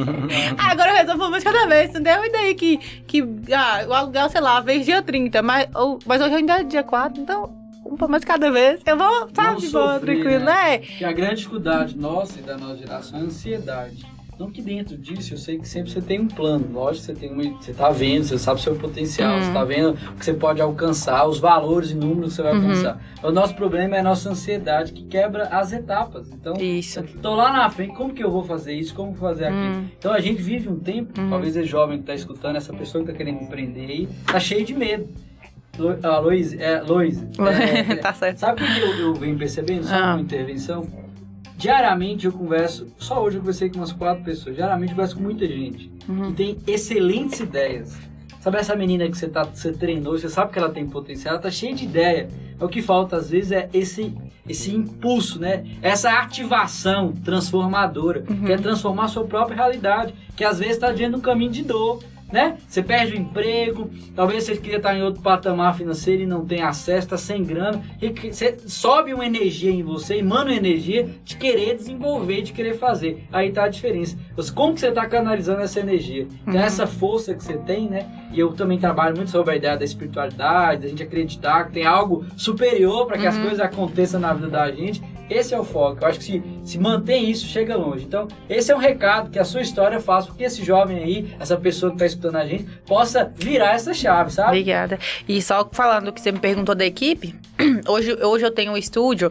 Ah, 0.58 0.72
agora 0.72 0.90
eu 0.90 0.96
resolvo 0.96 1.14
um 1.14 1.30
problema 1.30 1.38
de 1.38 1.44
cada 1.44 1.66
vez, 1.66 1.90
entendeu? 1.90 2.24
E 2.24 2.32
daí 2.32 2.54
que, 2.54 2.78
que 3.06 3.22
ah, 3.52 3.84
o 3.88 3.92
aluguel, 3.92 4.28
sei 4.28 4.40
lá, 4.40 4.60
vez 4.60 4.84
dia 4.84 5.02
30, 5.02 5.42
mas, 5.42 5.68
ou, 5.74 5.98
mas 6.06 6.20
hoje 6.20 6.34
ainda 6.34 6.60
é 6.60 6.62
dia 6.62 6.82
4, 6.82 7.20
então 7.20 7.52
um 7.84 7.96
problema 7.96 8.20
de 8.20 8.26
cada 8.26 8.50
vez. 8.50 8.80
Eu 8.86 8.96
vou, 8.96 9.28
sabe, 9.34 9.60
de 9.60 9.68
boa, 9.68 10.00
tranquilo, 10.00 10.44
né? 10.44 10.70
né? 10.70 10.78
Que 10.78 11.04
a 11.04 11.12
grande 11.12 11.36
dificuldade 11.36 11.96
nossa 11.96 12.38
e 12.38 12.42
da 12.42 12.56
nossa 12.56 12.76
geração 12.76 13.18
é 13.18 13.22
a 13.22 13.24
ansiedade. 13.24 14.13
Não 14.38 14.50
que 14.50 14.60
dentro 14.60 14.96
disso 14.98 15.34
eu 15.34 15.38
sei 15.38 15.58
que 15.58 15.68
sempre 15.68 15.90
você 15.92 16.00
tem 16.00 16.18
um 16.20 16.26
plano. 16.26 16.66
Lógico, 16.72 17.06
você 17.06 17.14
tem 17.14 17.32
uma, 17.32 17.42
você 17.60 17.72
tá 17.72 17.90
vendo, 17.90 18.24
você 18.24 18.36
sabe 18.36 18.58
o 18.58 18.62
seu 18.62 18.74
potencial, 18.74 19.38
você 19.40 19.52
tá 19.52 19.64
vendo 19.64 19.90
o 19.92 20.14
que 20.18 20.24
você 20.24 20.34
pode 20.34 20.60
alcançar, 20.60 21.24
os 21.26 21.38
valores 21.38 21.90
e 21.92 21.94
números 21.94 22.30
que 22.30 22.36
você 22.36 22.42
vai 22.42 22.52
Uhum. 22.54 22.62
alcançar. 22.62 23.00
O 23.22 23.30
nosso 23.30 23.54
problema 23.54 23.96
é 23.96 24.00
a 24.00 24.02
nossa 24.02 24.28
ansiedade 24.30 24.92
que 24.92 25.04
quebra 25.04 25.44
as 25.44 25.72
etapas. 25.72 26.28
Então, 26.32 26.54
Isso. 26.54 26.98
eu 26.98 27.06
tô 27.22 27.34
lá 27.34 27.52
na 27.52 27.70
frente, 27.70 27.94
como 27.94 28.12
que 28.12 28.24
eu 28.24 28.30
vou 28.30 28.42
fazer 28.44 28.74
isso? 28.74 28.92
Como 28.94 29.14
fazer 29.14 29.44
aquilo? 29.46 29.62
Hum. 29.76 29.84
Então 29.98 30.12
a 30.12 30.20
gente 30.20 30.42
vive 30.42 30.68
um 30.68 30.78
tempo, 30.80 31.12
talvez 31.30 31.56
é 31.56 31.62
jovem 31.62 31.98
que 31.98 32.04
tá 32.04 32.14
escutando, 32.14 32.56
essa 32.56 32.72
pessoa 32.72 33.04
que 33.04 33.12
tá 33.12 33.16
querendo 33.16 33.40
empreender 33.42 33.86
aí, 33.86 34.08
tá 34.26 34.40
cheio 34.40 34.64
de 34.64 34.74
medo. 34.74 35.08
Ah, 36.02 36.18
Lois, 36.18 36.52
é, 36.52 36.74
é, 36.82 37.92
é, 37.92 37.96
tá 38.02 38.12
certo. 38.12 38.38
Sabe 38.38 38.62
o 38.62 38.66
que 38.66 38.80
eu, 38.80 38.94
eu 39.06 39.14
venho 39.14 39.36
percebendo? 39.36 39.84
Só 39.86 39.94
Ah. 39.94 40.14
uma 40.14 40.20
intervenção. 40.22 41.03
Diariamente 41.68 42.26
eu 42.26 42.32
converso, 42.32 42.88
só 42.98 43.22
hoje 43.24 43.36
eu 43.36 43.40
conversei 43.40 43.70
com 43.70 43.78
umas 43.78 43.90
quatro 43.90 44.22
pessoas. 44.22 44.54
Diariamente 44.54 44.90
eu 44.92 44.96
converso 44.96 45.16
com 45.16 45.22
muita 45.22 45.46
gente 45.46 45.90
Uhum. 46.06 46.26
que 46.26 46.32
tem 46.34 46.58
excelentes 46.66 47.40
ideias. 47.40 47.96
Sabe 48.42 48.58
essa 48.58 48.76
menina 48.76 49.08
que 49.08 49.16
você, 49.16 49.26
tá, 49.28 49.44
você 49.44 49.72
treinou, 49.72 50.12
você 50.18 50.28
sabe 50.28 50.52
que 50.52 50.58
ela 50.58 50.68
tem 50.68 50.86
potencial, 50.86 51.32
ela 51.36 51.42
tá 51.42 51.50
cheia 51.50 51.74
de 51.74 51.84
ideia. 51.86 52.28
O 52.60 52.68
que 52.68 52.82
falta 52.82 53.16
às 53.16 53.30
vezes 53.30 53.50
é 53.50 53.70
esse, 53.72 54.14
esse 54.46 54.74
impulso, 54.76 55.40
né? 55.40 55.64
Essa 55.80 56.10
ativação 56.18 57.12
transformadora, 57.12 58.22
Uhum. 58.28 58.44
que 58.44 58.52
é 58.52 58.58
transformar 58.58 59.04
a 59.04 59.08
sua 59.08 59.24
própria 59.24 59.56
realidade, 59.56 60.12
que 60.36 60.44
às 60.44 60.58
vezes 60.58 60.74
está 60.74 60.92
diante 60.92 61.12
de 61.12 61.16
um 61.16 61.22
caminho 61.22 61.50
de 61.50 61.62
dor. 61.64 62.00
Né? 62.34 62.56
Você 62.66 62.82
perde 62.82 63.12
o 63.12 63.16
emprego, 63.16 63.88
talvez 64.12 64.42
você 64.42 64.56
queria 64.56 64.78
estar 64.78 64.92
em 64.92 65.04
outro 65.04 65.22
patamar 65.22 65.76
financeiro 65.76 66.24
e 66.24 66.26
não 66.26 66.44
tem 66.44 66.62
acesso, 66.62 67.06
está 67.06 67.16
sem 67.16 67.44
grana. 67.44 67.80
E 68.02 68.08
você 68.08 68.58
sobe 68.66 69.14
uma 69.14 69.24
energia 69.24 69.70
em 69.70 69.84
você, 69.84 70.16
emana 70.16 70.50
uma 70.50 70.56
energia 70.56 71.08
de 71.24 71.36
querer 71.36 71.76
desenvolver, 71.76 72.42
de 72.42 72.52
querer 72.52 72.74
fazer. 72.74 73.24
Aí 73.32 73.52
tá 73.52 73.62
a 73.62 73.68
diferença. 73.68 74.18
Como 74.52 74.74
que 74.74 74.80
você 74.80 74.88
está 74.88 75.06
canalizando 75.06 75.60
essa 75.60 75.78
energia? 75.78 76.26
Então, 76.44 76.60
essa 76.60 76.88
força 76.88 77.34
que 77.34 77.44
você 77.44 77.56
tem, 77.56 77.88
né? 77.88 78.04
E 78.32 78.40
eu 78.40 78.52
também 78.52 78.80
trabalho 78.80 79.14
muito 79.14 79.30
sobre 79.30 79.52
a 79.52 79.56
ideia 79.56 79.76
da 79.76 79.84
espiritualidade, 79.84 80.82
da 80.82 80.88
gente 80.88 81.04
acreditar 81.04 81.66
que 81.66 81.74
tem 81.74 81.86
algo 81.86 82.26
superior 82.36 83.06
para 83.06 83.16
que 83.16 83.28
as 83.28 83.38
coisas 83.38 83.60
aconteçam 83.60 84.18
na 84.18 84.32
vida 84.32 84.48
da 84.48 84.68
gente. 84.72 85.00
Esse 85.30 85.54
é 85.54 85.58
o 85.58 85.64
foco. 85.64 86.02
Eu 86.02 86.08
acho 86.08 86.18
que 86.18 86.24
se, 86.24 86.42
se 86.62 86.78
mantém 86.78 87.30
isso, 87.30 87.46
chega 87.46 87.76
longe. 87.76 88.04
Então, 88.04 88.28
esse 88.48 88.70
é 88.70 88.76
um 88.76 88.78
recado 88.78 89.30
que 89.30 89.38
a 89.38 89.44
sua 89.44 89.62
história 89.62 89.98
faz, 89.98 90.26
porque 90.26 90.44
esse 90.44 90.62
jovem 90.62 90.98
aí, 90.98 91.34
essa 91.40 91.56
pessoa 91.56 91.90
que 91.90 91.96
está 91.96 92.06
escutando 92.24 92.36
a 92.36 92.46
gente, 92.46 92.64
possa 92.86 93.30
virar 93.34 93.74
essa 93.74 93.92
chave, 93.92 94.32
sabe? 94.32 94.48
Obrigada. 94.48 94.98
E 95.28 95.40
só 95.42 95.68
falando 95.70 96.12
que 96.12 96.20
você 96.20 96.32
me 96.32 96.38
perguntou 96.38 96.74
da 96.74 96.84
equipe, 96.84 97.34
hoje, 97.86 98.14
hoje 98.22 98.44
eu 98.44 98.50
tenho 98.50 98.72
um 98.72 98.76
estúdio. 98.76 99.30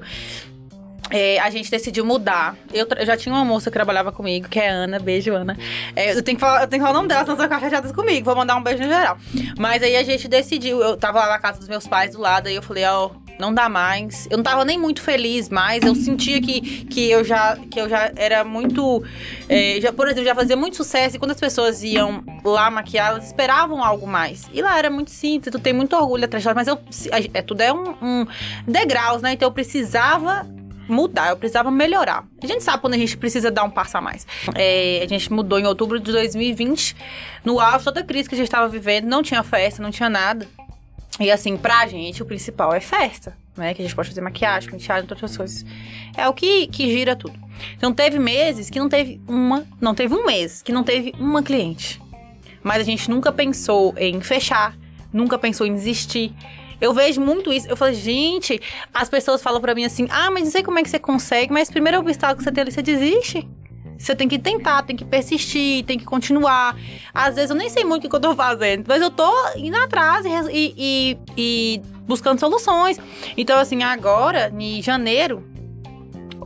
é, 1.10 1.40
a 1.40 1.50
gente 1.50 1.70
decidiu 1.70 2.06
mudar. 2.06 2.56
Eu, 2.74 2.88
eu 2.98 3.06
já 3.06 3.18
tinha 3.18 3.34
uma 3.34 3.44
moça 3.44 3.70
que 3.70 3.74
trabalhava 3.74 4.12
comigo, 4.12 4.48
que 4.48 4.60
é 4.60 4.70
Ana. 4.70 5.00
Beijo, 5.00 5.34
Ana. 5.34 5.58
É, 5.96 6.12
eu, 6.12 6.24
tenho 6.24 6.38
que 6.38 6.42
falar, 6.42 6.64
eu 6.64 6.68
tenho 6.68 6.82
que 6.82 6.88
falar 6.88 6.98
o 6.98 7.02
nome 7.02 7.08
dela, 7.08 7.24
senão 7.26 7.38
ficar 7.38 7.60
chateadas 7.60 7.92
comigo. 7.92 8.26
Vou 8.26 8.36
mandar 8.36 8.56
um 8.56 8.64
beijo 8.64 8.84
no 8.84 8.90
geral. 8.90 9.18
Mas 9.58 9.84
aí 9.84 9.96
a 9.96 10.04
gente 10.04 10.28
decidiu. 10.28 10.82
Eu 10.82 10.98
tava 10.98 11.20
lá 11.20 11.30
na 11.30 11.40
casa 11.40 11.60
dos 11.60 11.68
meus 11.68 11.88
pais 11.88 12.14
do 12.14 12.22
lado, 12.22 12.48
aí 12.48 12.56
eu 12.56 12.62
falei, 12.62 12.86
ó. 12.86 13.12
Não 13.40 13.54
dá 13.54 13.68
mais. 13.68 14.28
Eu 14.30 14.38
não 14.38 14.44
tava 14.44 14.64
nem 14.64 14.78
muito 14.78 15.02
feliz 15.02 15.50
mais. 15.50 15.84
Eu 15.84 15.96
sentia 15.96 16.42
que, 16.42 16.86
que, 16.86 17.10
eu, 17.10 17.24
já, 17.24 17.58
que 17.70 17.80
eu 17.80 17.90
já 17.90 18.12
era 18.16 18.44
muito. 18.44 19.04
é, 19.50 19.80
já, 19.82 19.92
por 19.92 20.08
exemplo, 20.08 20.26
já 20.26 20.36
fazia 20.36 20.56
muito 20.56 20.78
sucesso. 20.78 21.16
E 21.16 21.20
quando 21.20 21.32
as 21.32 21.40
pessoas 21.40 21.84
iam 21.84 22.24
lá 22.44 22.70
maquiar, 22.70 23.12
elas 23.12 23.28
esperavam 23.28 23.84
algo 23.84 24.08
mais. 24.08 24.50
E 24.54 24.62
lá 24.62 24.78
era 24.78 24.90
muito 24.90 25.12
simples, 25.12 25.52
tu 25.52 25.60
tem 25.60 25.74
muito 25.74 25.96
orgulho 25.96 26.26
atrás 26.26 26.44
Mas 26.56 26.68
eu. 26.68 26.80
É, 27.34 27.42
tudo 27.42 27.62
é 27.62 27.74
um, 27.74 27.96
um 28.02 28.28
degraus, 28.68 29.22
né? 29.22 29.34
Então 29.34 29.48
eu 29.48 29.52
precisava 29.52 30.48
mudar, 30.88 31.30
eu 31.30 31.38
precisava 31.38 31.72
melhorar. 31.72 32.26
A 32.42 32.48
gente 32.48 32.64
sabe 32.64 32.82
quando 32.82 32.94
a 32.94 32.98
gente 32.98 33.18
precisa 33.18 33.50
dar 33.50 33.64
um 33.64 33.70
passo 33.70 33.98
a 33.98 34.02
mais. 34.02 34.28
É, 34.56 35.02
a 35.04 35.08
gente 35.08 35.32
mudou 35.32 35.60
em 35.60 35.66
outubro 35.66 36.00
de 36.00 36.12
2020, 36.12 36.96
no 37.46 37.60
auge 37.60 37.86
toda 37.86 38.02
a 38.02 38.04
crise 38.04 38.28
que 38.28 38.36
a 38.36 38.38
gente 38.38 38.48
estava 38.48 38.68
vivendo, 38.68 39.06
não 39.06 39.24
tinha 39.24 39.42
festa, 39.44 39.82
não 39.82 39.92
tinha 39.92 40.10
nada. 40.10 40.48
E 41.20 41.30
assim, 41.30 41.56
pra 41.58 41.86
gente, 41.88 42.24
o 42.24 42.26
principal 42.26 42.74
é 42.74 42.80
festa, 42.80 43.38
né? 43.56 43.74
Que 43.74 43.82
a 43.82 43.86
gente 43.86 43.96
pode 43.96 44.10
fazer 44.10 44.22
maquiagem, 44.22 44.70
penteado, 44.70 45.08
outras 45.10 45.38
coisas. 45.38 45.66
É 46.18 46.28
o 46.28 46.34
que, 46.34 46.68
que 46.68 46.90
gira 46.90 47.16
tudo. 47.16 47.40
Então 47.78 47.94
teve 47.94 48.18
meses 48.18 48.70
que 48.70 48.80
não 48.80 48.90
teve 48.90 49.22
uma, 49.28 49.66
não 49.80 49.94
teve 49.94 50.14
um 50.14 50.26
mês 50.26 50.62
que 50.62 50.72
não 50.72 50.84
teve 50.84 51.14
uma 51.20 51.44
cliente. 51.44 52.02
Mas 52.64 52.82
a 52.82 52.84
gente 52.84 53.10
nunca 53.10 53.32
pensou 53.32 53.94
em 53.98 54.22
fechar, 54.22 54.76
nunca 55.12 55.38
pensou 55.38 55.68
em 55.68 55.74
desistir. 55.74 56.34
Eu 56.82 56.94
vejo 56.94 57.22
muito 57.22 57.54
isso. 57.54 57.68
Eu 57.68 57.78
falo, 57.78 57.94
gente, 57.94 58.60
as 58.94 59.08
pessoas 59.08 59.42
falam 59.42 59.62
pra 59.62 59.76
mim 59.76 59.86
assim: 59.86 60.08
ah, 60.10 60.32
mas 60.32 60.46
não 60.46 60.52
sei 60.52 60.64
como 60.64 60.80
é 60.80 60.84
que 60.84 60.90
você 60.90 61.00
consegue, 61.00 61.54
mas 61.54 61.70
primeiro 61.70 62.00
obstáculo 62.00 62.38
que 62.38 62.44
você 62.44 62.52
tem 62.52 62.62
ali, 62.62 62.72
você 62.72 62.82
desiste. 62.82 63.48
Você 64.04 64.14
tem 64.14 64.28
que 64.28 64.38
tentar, 64.38 64.84
tem 64.84 64.98
que 64.98 65.06
persistir, 65.06 65.86
tem 65.86 65.98
que 65.98 66.04
continuar. 66.04 66.76
Às 67.14 67.36
vezes 67.36 67.52
eu 67.52 67.56
nem 67.56 67.70
sei 67.70 67.86
muito 67.86 68.06
o 68.06 68.10
que 68.10 68.16
eu 68.16 68.20
tô 68.20 68.36
fazendo, 68.36 68.84
mas 68.86 69.02
eu 69.02 69.10
tô 69.10 69.32
indo 69.56 69.78
atrás 69.78 70.26
e, 70.26 70.74
e, 70.78 71.18
e 71.38 71.82
buscando 72.06 72.38
soluções. 72.38 73.00
Então, 73.38 73.58
assim, 73.58 73.82
agora, 73.82 74.52
em 74.60 74.82
janeiro, 74.82 75.48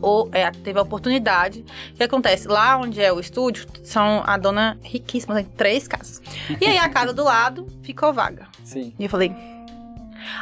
ou 0.00 0.28
é, 0.32 0.48
teve 0.52 0.78
a 0.78 0.82
oportunidade. 0.82 1.64
O 1.94 1.96
que 1.96 2.04
acontece? 2.04 2.46
Lá 2.46 2.78
onde 2.78 3.02
é 3.02 3.12
o 3.12 3.18
estúdio, 3.18 3.66
são 3.82 4.22
a 4.24 4.36
dona 4.36 4.78
riquíssima, 4.84 5.34
tem 5.34 5.44
três 5.44 5.88
casas. 5.88 6.22
E 6.60 6.64
aí 6.64 6.78
a 6.78 6.88
casa 6.88 7.12
do 7.12 7.24
lado 7.24 7.66
ficou 7.82 8.12
vaga. 8.12 8.46
Sim. 8.62 8.94
E 8.96 9.02
eu 9.02 9.10
falei. 9.10 9.34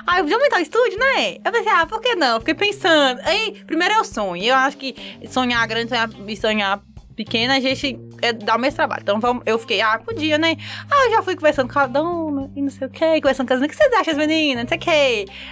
Ah, 0.06 0.18
eu 0.18 0.24
podia 0.24 0.36
aumentar 0.36 0.58
o 0.58 0.62
estúdio, 0.62 0.98
né? 0.98 1.36
Eu 1.42 1.50
pensei, 1.50 1.72
ah, 1.72 1.86
por 1.86 2.00
que 2.00 2.14
não? 2.14 2.40
Fiquei 2.40 2.54
pensando. 2.54 3.20
Aí, 3.24 3.62
primeiro 3.66 3.94
é 3.94 4.00
o 4.00 4.04
sonho. 4.04 4.42
Eu 4.42 4.54
acho 4.54 4.76
que 4.76 4.94
sonhar 5.30 5.66
grande 5.66 5.88
sonhar, 5.88 6.10
sonhar 6.38 6.82
pequena, 7.16 7.56
a 7.56 7.60
gente 7.60 7.98
é, 8.20 8.32
dá 8.32 8.56
o 8.56 8.58
mesmo 8.58 8.76
trabalho. 8.76 9.00
Então 9.02 9.18
vamos, 9.18 9.42
eu 9.46 9.58
fiquei, 9.58 9.80
ah, 9.80 9.98
podia, 9.98 10.36
né? 10.36 10.56
Ah, 10.90 11.06
eu 11.06 11.12
já 11.12 11.22
fui 11.22 11.34
conversando 11.34 11.72
com 11.72 11.78
a 11.78 11.86
dona 11.86 12.50
e 12.54 12.60
não 12.60 12.70
sei 12.70 12.86
o 12.86 12.90
que, 12.90 13.20
conversando 13.20 13.48
com 13.48 13.54
as 13.54 13.60
meninas. 13.60 13.76
O 13.76 13.78
que 13.78 13.84
vocês 13.84 14.00
acham, 14.00 14.12
as 14.12 14.18
meninas? 14.18 14.64
Não 14.64 14.68
sei 14.68 14.76
o 14.76 14.80
que. 14.80 14.90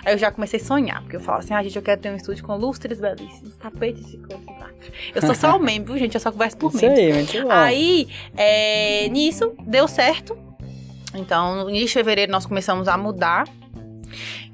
Aí 0.05 0.15
eu 0.15 0.19
já 0.19 0.31
comecei 0.31 0.61
a 0.61 0.65
sonhar, 0.65 1.01
porque 1.01 1.17
eu 1.17 1.21
falo 1.21 1.39
assim, 1.39 1.55
ah, 1.55 1.63
gente, 1.63 1.75
eu 1.75 1.83
quero 1.83 2.01
ter 2.01 2.11
um 2.11 2.17
estúdio 2.17 2.45
com 2.45 2.55
lustres 2.57 3.01
belíssimos, 3.01 3.57
tapetes 3.57 4.11
de 4.11 4.19
cor 4.19 4.39
Eu 5.15 5.23
sou 5.23 5.35
só 5.35 5.57
o 5.57 5.61
membro, 5.63 5.97
gente? 5.99 6.15
Eu 6.15 6.21
só 6.21 6.31
converso 6.31 6.59
por 6.59 6.75
Isso 6.75 6.85
aí, 6.85 7.13
muito 7.13 7.43
bom. 7.43 7.51
Aí, 7.51 8.09
é, 8.37 9.09
nisso, 9.09 9.55
deu 9.67 9.89
certo. 9.89 10.39
Então, 11.15 11.65
no 11.65 11.71
início 11.71 11.89
de 11.89 11.95
fevereiro, 11.95 12.31
nós 12.31 12.45
começamos 12.45 12.89
a 12.89 12.97
mudar. 12.99 13.45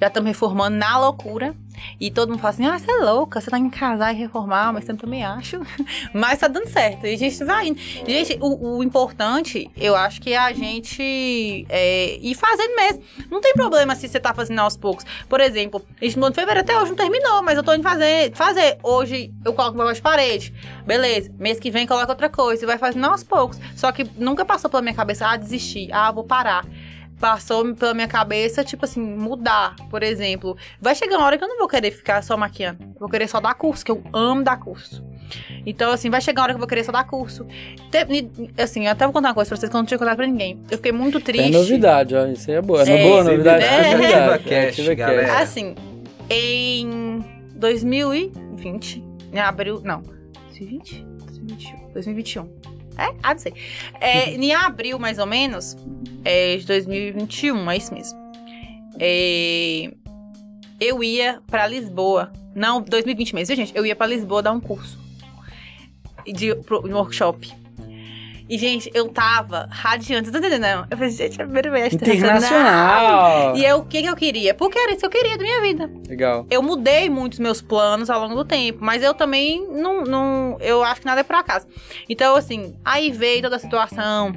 Já 0.00 0.06
estamos 0.08 0.28
reformando 0.28 0.76
na 0.76 0.98
loucura. 0.98 1.54
E 2.00 2.10
todo 2.10 2.30
mundo 2.30 2.40
fala 2.40 2.54
assim: 2.54 2.66
ah, 2.66 2.78
você 2.78 2.90
é 2.90 2.96
louca, 2.96 3.40
você 3.40 3.50
tá 3.50 3.58
em 3.58 3.70
casar 3.70 4.12
e 4.12 4.16
reformar, 4.16 4.72
mas 4.72 4.88
eu 4.88 4.96
também 4.96 5.24
acho. 5.24 5.60
mas 6.12 6.38
tá 6.38 6.48
dando 6.48 6.68
certo. 6.68 7.06
E 7.06 7.14
a 7.14 7.18
gente 7.18 7.44
vai 7.44 7.68
indo. 7.68 7.80
Gente, 7.80 8.38
o, 8.40 8.78
o 8.78 8.84
importante, 8.84 9.70
eu 9.76 9.96
acho 9.96 10.20
que 10.20 10.32
é 10.32 10.38
a 10.38 10.52
gente 10.52 11.66
é, 11.68 12.18
ir 12.20 12.34
fazendo 12.34 12.74
mesmo. 12.76 13.02
Não 13.30 13.40
tem 13.40 13.52
problema 13.54 13.94
se 13.94 14.08
você 14.08 14.20
tá 14.20 14.34
fazendo 14.34 14.58
aos 14.60 14.76
poucos. 14.76 15.04
Por 15.28 15.40
exemplo, 15.40 15.82
a 16.00 16.04
gente 16.04 16.18
no 16.18 16.32
fevereiro 16.32 16.60
até 16.60 16.78
hoje 16.78 16.90
não 16.90 16.96
terminou, 16.96 17.42
mas 17.42 17.56
eu 17.56 17.62
tô 17.62 17.74
indo 17.74 17.82
fazer. 17.82 18.32
fazer. 18.34 18.78
Hoje 18.82 19.32
eu 19.44 19.52
coloco 19.52 19.76
meu 19.76 19.92
de 19.92 20.02
parede. 20.02 20.52
Beleza. 20.86 21.32
Mês 21.38 21.58
que 21.58 21.70
vem 21.70 21.86
coloca 21.86 22.12
outra 22.12 22.28
coisa. 22.28 22.64
E 22.64 22.66
vai 22.66 22.78
fazendo 22.78 23.04
aos 23.06 23.22
poucos. 23.22 23.58
Só 23.74 23.90
que 23.92 24.04
nunca 24.16 24.44
passou 24.44 24.70
pela 24.70 24.82
minha 24.82 24.94
cabeça, 24.94 25.26
ah, 25.26 25.36
desistir. 25.36 25.90
Ah, 25.92 26.10
vou 26.10 26.24
parar 26.24 26.64
passou 27.20 27.74
pela 27.74 27.92
minha 27.92 28.08
cabeça, 28.08 28.64
tipo 28.64 28.84
assim, 28.84 29.00
mudar, 29.00 29.76
por 29.90 30.02
exemplo. 30.02 30.56
Vai 30.80 30.94
chegar 30.94 31.18
uma 31.18 31.26
hora 31.26 31.36
que 31.36 31.44
eu 31.44 31.48
não 31.48 31.58
vou 31.58 31.68
querer 31.68 31.90
ficar 31.90 32.22
só 32.22 32.36
maquiando. 32.36 32.82
Eu 32.82 32.98
vou 32.98 33.08
querer 33.08 33.28
só 33.28 33.38
dar 33.40 33.54
curso, 33.54 33.84
que 33.84 33.90
eu 33.90 34.02
amo 34.12 34.42
dar 34.42 34.58
curso. 34.58 35.04
Então, 35.64 35.92
assim, 35.92 36.08
vai 36.08 36.20
chegar 36.20 36.40
uma 36.40 36.44
hora 36.44 36.52
que 36.54 36.56
eu 36.56 36.60
vou 36.60 36.66
querer 36.66 36.82
só 36.82 36.90
dar 36.90 37.04
curso. 37.04 37.46
assim, 38.58 38.86
eu 38.86 38.92
até 38.92 39.04
vou 39.04 39.12
contar 39.12 39.28
uma 39.28 39.34
coisa 39.34 39.48
pra 39.48 39.56
vocês 39.56 39.70
que 39.70 39.76
eu 39.76 39.78
não 39.78 39.86
tinha 39.86 39.98
contado 39.98 40.16
pra 40.16 40.26
ninguém. 40.26 40.60
Eu 40.70 40.78
fiquei 40.78 40.92
muito 40.92 41.20
triste. 41.20 41.48
É 41.48 41.50
novidade, 41.50 42.16
ó. 42.16 42.26
Isso 42.26 42.50
aí 42.50 42.56
é 42.56 42.62
boa. 42.62 42.82
É, 42.82 42.90
é 42.90 43.08
boa 43.08 43.22
novidade. 43.22 43.64
É, 43.64 43.94
novidade. 43.94 44.90
É, 44.90 44.94
galera. 44.94 45.38
Assim, 45.38 45.74
em 46.28 47.22
2020, 47.54 49.04
em 49.32 49.38
abril. 49.38 49.80
Não, 49.84 50.02
2020? 50.48 51.06
2021. 51.92 52.79
2021. 52.96 53.02
É? 53.02 53.16
Ah, 53.22 53.34
não 53.34 53.40
sei. 53.40 53.54
É, 54.00 54.30
em 54.34 54.52
abril, 54.54 54.98
mais 54.98 55.18
ou 55.18 55.26
menos, 55.26 55.76
é, 56.24 56.56
de 56.56 56.66
2021, 56.66 57.70
é 57.70 57.76
isso 57.76 57.94
mesmo. 57.94 58.18
É, 58.98 59.92
eu 60.80 61.02
ia 61.02 61.40
para 61.46 61.66
Lisboa. 61.66 62.32
Não, 62.54 62.80
2020 62.80 63.34
mesmo, 63.34 63.54
gente? 63.54 63.72
Eu 63.76 63.86
ia 63.86 63.94
para 63.94 64.06
Lisboa 64.06 64.42
dar 64.42 64.52
um 64.52 64.60
curso 64.60 64.98
de, 66.26 66.54
de 66.54 66.92
workshop. 66.92 67.52
E, 68.50 68.58
gente, 68.58 68.90
eu 68.92 69.08
tava 69.08 69.68
radiante, 69.70 70.28
tá 70.28 70.38
entendendo? 70.38 70.84
Eu 70.90 70.96
falei, 70.96 71.12
gente, 71.12 71.40
é 71.40 71.44
a 71.44 71.46
primeira 71.46 71.70
vez. 71.70 71.92
Internacional! 71.92 73.56
E 73.56 73.64
eu, 73.64 73.78
o 73.78 73.84
que, 73.84 74.02
que 74.02 74.08
eu 74.08 74.16
queria? 74.16 74.52
Porque 74.54 74.76
era 74.76 74.90
isso 74.90 74.98
que 74.98 75.06
eu 75.06 75.10
queria 75.10 75.38
da 75.38 75.44
minha 75.44 75.60
vida. 75.60 75.88
Legal. 76.08 76.44
Eu 76.50 76.60
mudei 76.60 77.08
muitos 77.08 77.38
meus 77.38 77.62
planos 77.62 78.10
ao 78.10 78.20
longo 78.20 78.34
do 78.34 78.44
tempo, 78.44 78.80
mas 78.82 79.04
eu 79.04 79.14
também 79.14 79.64
não, 79.68 80.02
não. 80.02 80.58
Eu 80.60 80.82
acho 80.82 81.00
que 81.00 81.06
nada 81.06 81.20
é 81.20 81.22
por 81.22 81.36
acaso. 81.36 81.68
Então, 82.08 82.34
assim, 82.34 82.74
aí 82.84 83.12
veio 83.12 83.40
toda 83.42 83.54
a 83.54 83.60
situação. 83.60 84.32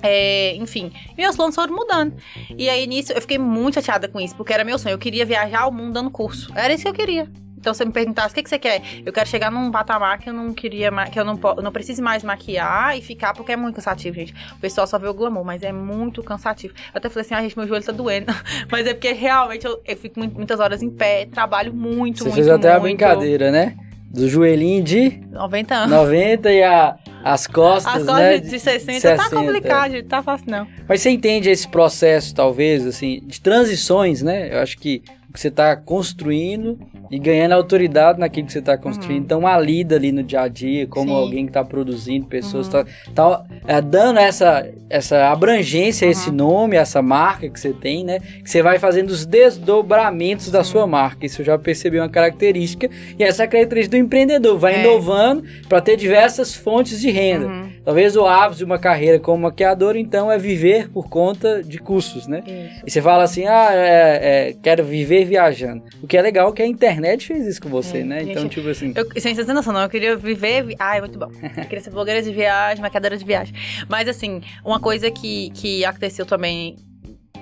É, 0.00 0.54
enfim, 0.54 0.92
meus 1.18 1.34
planos 1.34 1.56
foram 1.56 1.74
mudando. 1.74 2.14
E 2.56 2.70
aí, 2.70 2.86
nisso, 2.86 3.12
eu 3.12 3.20
fiquei 3.20 3.36
muito 3.36 3.74
chateada 3.74 4.06
com 4.06 4.20
isso, 4.20 4.36
porque 4.36 4.52
era 4.52 4.62
meu 4.62 4.78
sonho. 4.78 4.94
Eu 4.94 4.98
queria 4.98 5.26
viajar 5.26 5.62
ao 5.62 5.72
mundo 5.72 5.92
dando 5.92 6.08
curso. 6.08 6.52
Era 6.54 6.72
isso 6.72 6.84
que 6.84 6.88
eu 6.88 6.94
queria. 6.94 7.28
Então, 7.60 7.74
você 7.74 7.84
me 7.84 7.92
perguntasse 7.92 8.32
o 8.32 8.34
que, 8.34 8.42
que 8.42 8.48
você 8.48 8.58
quer, 8.58 8.82
eu 9.04 9.12
quero 9.12 9.28
chegar 9.28 9.50
num 9.50 9.70
patamar 9.70 10.18
que 10.18 10.30
eu 10.30 10.32
não 10.32 10.54
queria, 10.54 10.90
que 11.12 11.20
eu 11.20 11.24
não, 11.24 11.38
eu 11.56 11.62
não 11.62 11.70
precise 11.70 12.00
mais 12.00 12.24
maquiar 12.24 12.96
e 12.96 13.02
ficar, 13.02 13.34
porque 13.34 13.52
é 13.52 13.56
muito 13.56 13.74
cansativo, 13.74 14.16
gente. 14.16 14.34
O 14.52 14.60
pessoal 14.60 14.86
só 14.86 14.98
vê 14.98 15.06
o 15.06 15.14
glamour, 15.14 15.44
mas 15.44 15.62
é 15.62 15.70
muito 15.70 16.22
cansativo. 16.22 16.72
Eu 16.92 16.98
até 16.98 17.10
falei 17.10 17.20
assim, 17.20 17.34
ah, 17.34 17.42
gente, 17.42 17.58
meu 17.58 17.68
joelho 17.68 17.84
tá 17.84 17.92
doendo. 17.92 18.32
mas 18.72 18.86
é 18.86 18.94
porque 18.94 19.12
realmente 19.12 19.66
eu, 19.66 19.78
eu 19.84 19.96
fico 19.96 20.18
muitas 20.18 20.58
horas 20.58 20.82
em 20.82 20.88
pé, 20.88 21.26
trabalho 21.26 21.74
muito, 21.74 22.18
você 22.18 22.24
muito, 22.24 22.34
fez 22.36 22.48
até 22.48 22.68
muito. 22.68 22.76
a 22.76 22.80
brincadeira, 22.80 23.50
né? 23.50 23.76
Do 24.06 24.28
joelhinho 24.28 24.82
de 24.82 25.20
90 25.30 25.74
anos. 25.74 25.90
90 25.90 26.50
e 26.50 26.62
a, 26.62 26.96
as 27.22 27.46
costas, 27.46 27.94
as 27.94 28.02
costas 28.02 28.16
né? 28.16 28.38
de 28.38 28.58
60, 28.58 29.00
60 29.00 29.16
tá 29.16 29.30
complicado, 29.30 29.92
gente, 29.92 30.06
tá 30.06 30.22
fácil 30.22 30.46
não. 30.50 30.66
Mas 30.88 31.02
você 31.02 31.10
entende 31.10 31.48
esse 31.50 31.68
processo, 31.68 32.34
talvez, 32.34 32.86
assim, 32.86 33.20
de 33.24 33.40
transições, 33.40 34.22
né? 34.22 34.52
Eu 34.52 34.60
acho 34.60 34.78
que 34.78 35.02
que 35.32 35.40
você 35.40 35.48
está 35.48 35.76
construindo 35.76 36.78
e 37.10 37.18
ganhando 37.18 37.52
autoridade 37.52 38.18
naquilo 38.18 38.46
que 38.46 38.52
você 38.52 38.58
está 38.58 38.76
construindo. 38.76 39.18
Uhum. 39.18 39.24
Então, 39.24 39.46
a 39.46 39.58
lida 39.58 39.96
ali 39.96 40.12
no 40.12 40.22
dia 40.22 40.42
a 40.42 40.48
dia, 40.48 40.86
como 40.86 41.08
Sim. 41.08 41.16
alguém 41.16 41.44
que 41.44 41.50
está 41.50 41.64
produzindo, 41.64 42.26
pessoas, 42.26 42.66
está 42.66 42.80
uhum. 42.80 43.14
tá, 43.14 43.38
tá 43.38 43.44
é, 43.66 43.80
dando 43.80 44.18
essa, 44.18 44.68
essa 44.88 45.28
abrangência 45.28 46.06
a 46.06 46.10
esse 46.10 46.30
uhum. 46.30 46.36
nome, 46.36 46.76
essa 46.76 47.02
marca 47.02 47.48
que 47.48 47.58
você 47.58 47.72
tem, 47.72 48.04
né? 48.04 48.20
Que 48.42 48.50
você 48.50 48.62
vai 48.62 48.78
fazendo 48.78 49.10
os 49.10 49.26
desdobramentos 49.26 50.46
Sim. 50.46 50.52
da 50.52 50.64
sua 50.64 50.86
marca. 50.86 51.26
Isso 51.26 51.42
eu 51.42 51.46
já 51.46 51.58
percebi 51.58 51.98
uma 51.98 52.08
característica. 52.08 52.88
E 53.18 53.22
essa 53.22 53.42
é 53.42 53.46
a 53.46 53.48
característica 53.48 53.96
do 53.96 54.02
empreendedor. 54.02 54.58
Vai 54.58 54.76
é. 54.76 54.80
inovando 54.80 55.44
para 55.68 55.80
ter 55.80 55.96
diversas 55.96 56.54
fontes 56.54 57.00
de 57.00 57.10
renda. 57.10 57.46
Uhum. 57.46 57.70
Talvez 57.84 58.14
o 58.16 58.26
hábito 58.26 58.58
de 58.58 58.64
uma 58.64 58.78
carreira 58.78 59.18
como 59.18 59.42
maquiador, 59.42 59.96
então, 59.96 60.30
é 60.30 60.38
viver 60.38 60.90
por 60.90 61.08
conta 61.08 61.62
de 61.62 61.78
custos, 61.78 62.26
né? 62.26 62.42
Isso. 62.46 62.82
E 62.86 62.90
você 62.90 63.02
fala 63.02 63.24
assim, 63.24 63.46
ah, 63.46 63.68
é, 63.72 64.50
é, 64.50 64.56
quero 64.62 64.84
viver 64.84 65.19
viajando. 65.24 65.84
O 66.02 66.06
que 66.06 66.16
é 66.16 66.22
legal 66.22 66.50
é 66.50 66.52
que 66.52 66.62
a 66.62 66.66
internet 66.66 67.26
fez 67.26 67.46
isso 67.46 67.60
com 67.60 67.68
você, 67.68 67.98
é, 67.98 68.04
né? 68.04 68.20
Gente, 68.20 68.30
então, 68.30 68.48
tipo 68.48 68.68
assim... 68.68 68.92
Eu, 68.94 69.54
noção, 69.54 69.72
não. 69.72 69.82
Eu 69.82 69.88
queria 69.88 70.16
viver... 70.16 70.64
Vi... 70.64 70.76
Ah, 70.78 70.96
é 70.96 71.00
muito 71.00 71.18
bom. 71.18 71.30
Eu 71.42 71.64
queria 71.64 71.80
ser 71.80 71.90
blogueira 71.90 72.22
de 72.22 72.30
viagem, 72.30 72.82
maquiadora 72.82 73.16
de 73.16 73.24
viagem. 73.24 73.54
Mas, 73.88 74.08
assim, 74.08 74.42
uma 74.64 74.80
coisa 74.80 75.10
que, 75.10 75.50
que 75.50 75.84
aconteceu 75.84 76.26
também 76.26 76.76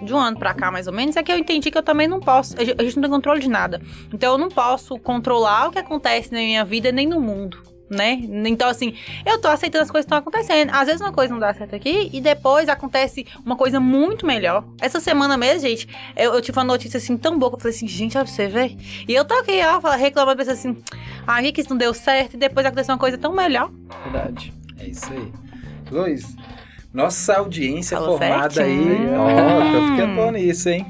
de 0.03 0.15
um 0.15 0.19
ano 0.19 0.39
pra 0.39 0.55
cá, 0.55 0.71
mais 0.71 0.87
ou 0.87 0.93
menos, 0.93 1.17
é 1.17 1.23
que 1.23 1.33
eu 1.33 1.39
entendi 1.39 1.71
que 1.71 1.79
eu 1.79 1.83
também 1.83 2.07
não 2.07 2.21
posso. 2.21 2.55
A 2.59 2.65
gente 2.65 2.97
não 2.97 3.03
tem 3.03 3.11
controle 3.11 3.41
de 3.41 3.49
nada. 3.49 3.81
Então 4.13 4.33
eu 4.33 4.39
não 4.39 4.49
posso 4.49 4.97
controlar 4.99 5.69
o 5.69 5.71
que 5.73 5.79
acontece 5.79 6.33
na 6.33 6.39
minha 6.39 6.65
vida 6.65 6.93
nem 6.93 7.07
no 7.07 7.21
mundo 7.21 7.78
né? 7.91 8.21
Então, 8.47 8.69
assim, 8.69 8.95
eu 9.25 9.41
tô 9.41 9.49
aceitando 9.49 9.85
as 9.85 9.91
coisas 9.91 10.05
que 10.05 10.15
estão 10.15 10.19
acontecendo. 10.19 10.71
Às 10.73 10.87
vezes 10.87 11.01
uma 11.01 11.13
coisa 11.13 11.33
não 11.33 11.41
dá 11.41 11.53
certo 11.55 11.75
aqui 11.75 12.11
e 12.13 12.21
depois 12.21 12.69
acontece 12.69 13.27
uma 13.45 13.57
coisa 13.57 13.81
muito 13.81 14.27
melhor. 14.27 14.65
Essa 14.81 15.01
semana 15.01 15.37
mesmo, 15.37 15.61
gente, 15.61 15.89
eu, 16.17 16.35
eu 16.35 16.41
tive 16.43 16.59
uma 16.59 16.65
notícia 16.65 16.99
assim 16.99 17.17
tão 17.17 17.39
boa 17.39 17.51
que 17.51 17.57
eu 17.57 17.61
falei 17.61 17.77
assim, 17.77 17.89
gente, 17.89 18.17
olha 18.17 18.25
pra 18.25 18.35
você 18.35 18.47
ver. 18.47 18.77
E 19.07 19.15
eu 19.15 19.25
tô 19.25 19.35
aqui, 19.35 19.61
ó, 19.63 19.91
reclamando, 19.91 20.37
pensando 20.39 20.55
assim, 20.55 20.77
ah, 21.27 21.43
que 21.53 21.61
isso 21.61 21.71
não 21.71 21.77
deu 21.77 21.95
certo 21.95 22.35
e 22.35 22.37
depois 22.37 22.67
aconteceu 22.67 22.95
uma 22.95 22.99
coisa 22.99 23.17
tão 23.17 23.33
melhor. 23.33 23.71
Verdade. 24.05 24.53
É 24.79 24.87
isso 24.87 25.13
aí. 25.13 25.33
Luiz, 25.91 26.37
nossa 26.93 27.39
audiência 27.39 27.97
é 27.97 27.99
Falou 27.99 28.19
formada 28.19 28.51
certinho. 28.51 28.93
aí. 28.93 29.15
Ó, 29.17 29.73
tô 29.73 29.93
ficando 29.93 30.15
bom 30.15 30.31
nisso, 30.31 30.69
hein? 30.69 30.87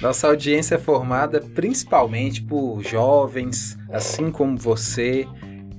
Nossa 0.00 0.26
audiência 0.26 0.74
é 0.74 0.78
formada 0.78 1.40
principalmente 1.40 2.42
por 2.42 2.82
jovens, 2.82 3.78
assim 3.90 4.30
como 4.32 4.56
você, 4.56 5.28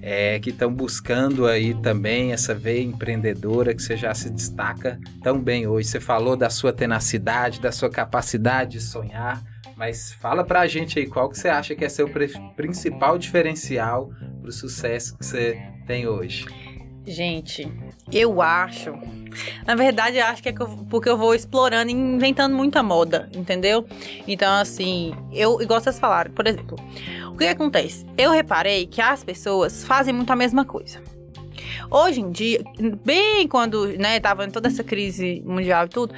é, 0.05 0.37
que 0.37 0.49
estão 0.49 0.69
buscando 0.69 1.47
aí 1.47 1.73
também 1.75 2.33
essa 2.33 2.53
veia 2.53 2.83
empreendedora 2.83 3.73
que 3.73 3.81
você 3.81 3.95
já 3.95 4.13
se 4.13 4.29
destaca 4.29 4.99
tão 5.23 5.39
bem 5.39 5.65
hoje. 5.65 5.87
Você 5.87 5.99
falou 6.01 6.35
da 6.35 6.49
sua 6.49 6.73
tenacidade, 6.73 7.61
da 7.61 7.71
sua 7.71 7.89
capacidade 7.89 8.71
de 8.71 8.81
sonhar, 8.81 9.41
mas 9.77 10.11
fala 10.11 10.43
pra 10.43 10.67
gente 10.67 10.99
aí 10.99 11.07
qual 11.07 11.29
que 11.29 11.39
você 11.39 11.47
acha 11.47 11.73
que 11.73 11.85
é 11.85 11.89
seu 11.89 12.09
principal 12.53 13.17
diferencial 13.17 14.09
para 14.41 14.49
o 14.49 14.51
sucesso 14.51 15.17
que 15.17 15.25
você 15.25 15.57
tem 15.87 16.05
hoje. 16.05 16.45
Gente, 17.07 17.71
eu 18.11 18.41
acho. 18.41 18.93
Na 19.65 19.75
verdade, 19.75 20.17
eu 20.17 20.25
acho 20.25 20.43
que 20.43 20.49
é 20.49 20.53
porque 20.89 21.09
eu 21.09 21.17
vou 21.17 21.33
explorando 21.33 21.89
e 21.89 21.93
inventando 21.93 22.55
muita 22.55 22.83
moda, 22.83 23.29
entendeu? 23.33 23.85
Então, 24.27 24.53
assim, 24.53 25.15
eu, 25.31 25.61
igual 25.61 25.81
vocês 25.81 25.99
falaram, 25.99 26.31
por 26.31 26.45
exemplo, 26.45 26.77
o 27.31 27.37
que 27.37 27.45
acontece? 27.45 28.05
Eu 28.17 28.31
reparei 28.31 28.85
que 28.85 29.01
as 29.01 29.23
pessoas 29.23 29.83
fazem 29.83 30.13
muito 30.13 30.31
a 30.31 30.35
mesma 30.35 30.63
coisa. 30.63 31.01
Hoje 31.89 32.21
em 32.21 32.31
dia, 32.31 32.63
bem 33.03 33.47
quando, 33.47 33.87
né, 33.97 34.19
tava 34.19 34.45
em 34.45 34.49
toda 34.49 34.67
essa 34.67 34.83
crise 34.83 35.41
mundial 35.45 35.85
e 35.85 35.89
tudo, 35.89 36.13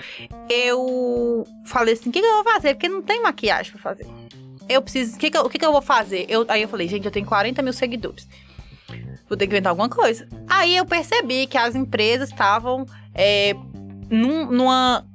eu 0.49 1.45
falei 1.65 1.93
assim, 1.93 2.09
o 2.09 2.11
que, 2.11 2.19
que 2.19 2.25
eu 2.25 2.43
vou 2.43 2.53
fazer? 2.53 2.73
Porque 2.73 2.89
não 2.89 3.01
tem 3.01 3.21
maquiagem 3.21 3.71
pra 3.71 3.81
fazer. 3.81 4.07
Eu 4.67 4.81
preciso, 4.81 5.15
o 5.15 5.19
que, 5.19 5.29
que, 5.29 5.37
eu, 5.37 5.49
que, 5.49 5.59
que 5.59 5.65
eu 5.65 5.71
vou 5.71 5.81
fazer? 5.81 6.25
Eu, 6.27 6.45
aí 6.47 6.61
eu 6.61 6.67
falei, 6.67 6.87
gente, 6.87 7.05
eu 7.05 7.11
tenho 7.11 7.25
40 7.25 7.61
mil 7.61 7.73
seguidores. 7.73 8.27
Vou 9.27 9.38
ter 9.38 9.47
que 9.47 9.53
inventar 9.53 9.71
alguma 9.71 9.89
coisa. 9.89 10.27
Aí 10.47 10.75
eu 10.75 10.85
percebi 10.85 11.47
que 11.47 11.57
as 11.57 11.75
empresas 11.75 12.29
estavam 12.29 12.85
é, 13.13 13.53
num, 14.09 14.51
numa 14.51 15.05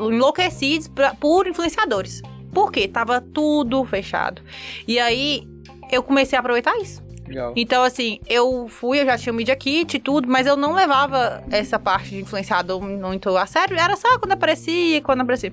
enlouquecidos 0.00 0.88
pra, 0.88 1.14
por 1.14 1.46
influenciadores. 1.46 2.20
Por 2.52 2.72
quê? 2.72 2.88
Tava 2.88 3.20
tudo 3.20 3.84
fechado. 3.84 4.42
E 4.86 4.98
aí 4.98 5.46
eu 5.90 6.02
comecei 6.02 6.36
a 6.36 6.40
aproveitar 6.40 6.76
isso. 6.78 7.05
Legal. 7.28 7.52
Então, 7.56 7.82
assim, 7.82 8.18
eu 8.28 8.66
fui, 8.68 9.00
eu 9.00 9.04
já 9.06 9.16
tinha 9.18 9.32
o 9.32 9.36
Media 9.36 9.56
Kit 9.56 9.96
e 9.96 10.00
tudo, 10.00 10.28
mas 10.28 10.46
eu 10.46 10.56
não 10.56 10.74
levava 10.74 11.42
essa 11.50 11.78
parte 11.78 12.10
de 12.10 12.20
influenciador 12.20 12.80
muito 12.82 13.36
a 13.36 13.46
sério. 13.46 13.76
Era 13.78 13.96
só 13.96 14.18
quando 14.18 14.32
aparecia, 14.32 15.00
quando 15.02 15.20
aparecia. 15.22 15.52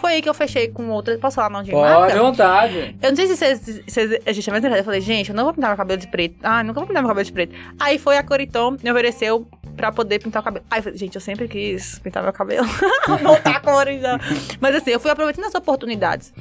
Foi 0.00 0.14
aí 0.14 0.22
que 0.22 0.28
eu 0.28 0.34
fechei 0.34 0.68
com 0.68 0.88
outra. 0.90 1.16
Posso 1.18 1.36
falar 1.36 1.50
não 1.50 1.62
de 1.62 1.70
Pode, 1.70 1.88
marca? 1.92 2.18
vontade. 2.22 2.96
Eu 3.02 3.10
não 3.10 3.16
sei 3.16 3.26
se 3.26 3.36
vocês, 3.36 3.82
vocês- 3.86 4.20
a 4.26 4.32
gente 4.32 4.48
é 4.48 4.52
mais 4.52 4.62
engraçado. 4.62 4.80
Eu 4.80 4.84
falei, 4.84 5.00
gente, 5.00 5.30
eu 5.30 5.36
não 5.36 5.44
vou 5.44 5.52
pintar 5.54 5.70
meu 5.70 5.76
cabelo 5.76 6.00
de 6.00 6.08
preto. 6.08 6.36
Ah, 6.42 6.62
nunca 6.62 6.80
vou 6.80 6.86
pintar 6.86 7.02
meu 7.02 7.08
cabelo 7.08 7.24
de 7.24 7.32
preto. 7.32 7.54
Aí 7.80 7.98
foi 7.98 8.16
a 8.16 8.22
Coriton, 8.22 8.76
me 8.82 8.90
ofereceu 8.90 9.46
pra 9.76 9.92
poder 9.92 10.18
pintar 10.18 10.40
o 10.42 10.44
cabelo. 10.44 10.64
Aí 10.70 10.78
eu 10.78 10.82
falei, 10.82 10.98
gente, 10.98 11.14
eu 11.14 11.20
sempre 11.20 11.48
quis 11.48 11.98
pintar 11.98 12.22
meu 12.22 12.32
cabelo. 12.32 12.66
Voltar 13.22 13.56
a 13.56 13.60
cor, 13.60 13.88
então. 13.88 14.18
Mas 14.60 14.74
assim, 14.74 14.90
eu 14.90 15.00
fui 15.00 15.10
aproveitando 15.10 15.44
as 15.44 15.54
oportunidades. 15.54 16.32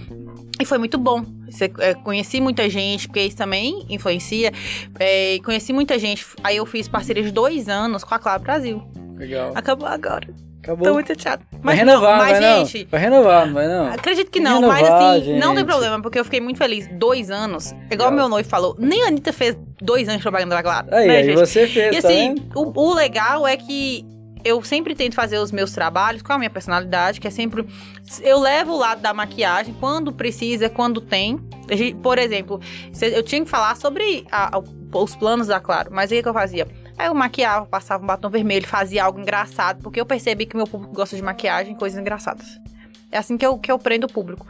E 0.59 0.65
foi 0.65 0.77
muito 0.77 0.97
bom. 0.97 1.25
É, 1.79 1.93
conheci 1.95 2.39
muita 2.39 2.69
gente, 2.69 3.07
porque 3.07 3.21
isso 3.21 3.37
também 3.37 3.85
influencia. 3.89 4.51
É, 4.99 5.39
conheci 5.43 5.73
muita 5.73 5.97
gente. 5.99 6.25
Aí 6.43 6.57
eu 6.57 6.65
fiz 6.65 6.87
parceria 6.87 7.23
de 7.23 7.31
dois 7.31 7.67
anos 7.67 8.03
com 8.03 8.13
a 8.13 8.19
Claro 8.19 8.43
Brasil. 8.43 8.83
Legal. 9.17 9.51
Acabou 9.55 9.87
agora. 9.87 10.27
Acabou. 10.63 10.87
Tô 10.87 10.93
muito 10.93 11.13
vai 11.23 11.37
Mas 11.61 11.77
renovar, 11.77 12.11
não, 12.11 12.17
mas 12.23 12.39
vai 12.39 12.41
gente, 12.59 12.83
não. 12.83 12.89
Vai 12.89 12.99
renovar, 13.01 13.45
não 13.47 13.53
vai 13.53 13.67
não. 13.67 13.85
Acredito 13.87 14.31
que 14.31 14.39
não, 14.39 14.61
que 14.61 14.67
mas 14.67 14.77
renovar, 14.77 15.15
assim, 15.17 15.33
não 15.33 15.47
tem 15.49 15.57
gente. 15.57 15.65
problema, 15.65 16.01
porque 16.01 16.17
eu 16.19 16.23
fiquei 16.23 16.39
muito 16.39 16.57
feliz. 16.57 16.87
Dois 16.93 17.29
anos, 17.29 17.75
igual 17.91 18.09
meu 18.11 18.29
noivo 18.29 18.47
falou, 18.47 18.73
nem 18.79 19.03
a 19.03 19.07
Anitta 19.07 19.33
fez 19.33 19.57
dois 19.81 20.07
anos 20.07 20.19
de 20.19 20.23
propaganda 20.23 20.55
da 20.55 20.63
Claro. 20.63 20.87
Aí, 20.91 21.05
né, 21.07 21.17
aí 21.17 21.23
gente? 21.25 21.35
você 21.35 21.67
fez, 21.67 21.97
E 21.97 22.01
tá 22.01 22.07
assim, 22.07 22.35
o, 22.55 22.79
o 22.79 22.93
legal 22.93 23.45
é 23.45 23.57
que 23.57 24.05
eu 24.45 24.61
sempre 24.63 24.95
tento 24.95 25.15
fazer 25.15 25.37
os 25.37 25.51
meus 25.51 25.71
trabalhos 25.73 26.21
com 26.21 26.31
a 26.31 26.37
minha 26.37 26.49
personalidade, 26.49 27.19
que 27.19 27.27
é 27.27 27.31
sempre. 27.31 27.65
Eu 28.21 28.39
levo 28.39 28.71
o 28.73 28.77
lado 28.77 29.01
da 29.01 29.13
maquiagem 29.13 29.73
quando 29.79 30.13
precisa, 30.13 30.69
quando 30.69 31.01
tem. 31.01 31.39
Gente- 31.71 31.95
Por 31.97 32.17
exemplo, 32.17 32.59
eu 33.01 33.21
tinha 33.23 33.43
que 33.43 33.49
falar 33.49 33.75
sobre 33.75 34.25
a- 34.31 34.57
a- 34.57 34.97
os 34.97 35.15
planos 35.15 35.47
da 35.47 35.59
Claro, 35.59 35.89
mas 35.93 36.11
aí 36.11 36.19
o 36.19 36.23
que 36.23 36.29
eu 36.29 36.33
fazia? 36.33 36.67
Aí 36.97 37.07
eu 37.07 37.13
maquiava, 37.13 37.65
passava 37.65 38.03
um 38.03 38.07
batom 38.07 38.29
vermelho, 38.29 38.67
fazia 38.67 39.03
algo 39.03 39.19
engraçado, 39.19 39.81
porque 39.81 39.99
eu 39.99 40.05
percebi 40.05 40.45
que 40.45 40.55
meu 40.55 40.67
público 40.67 40.93
gosta 40.93 41.15
de 41.15 41.21
maquiagem, 41.21 41.75
coisas 41.75 41.99
engraçadas. 41.99 42.59
É 43.11 43.17
assim 43.17 43.37
que 43.37 43.45
eu, 43.45 43.57
que 43.57 43.71
eu 43.71 43.79
prendo 43.79 44.05
o 44.05 44.11
público. 44.11 44.45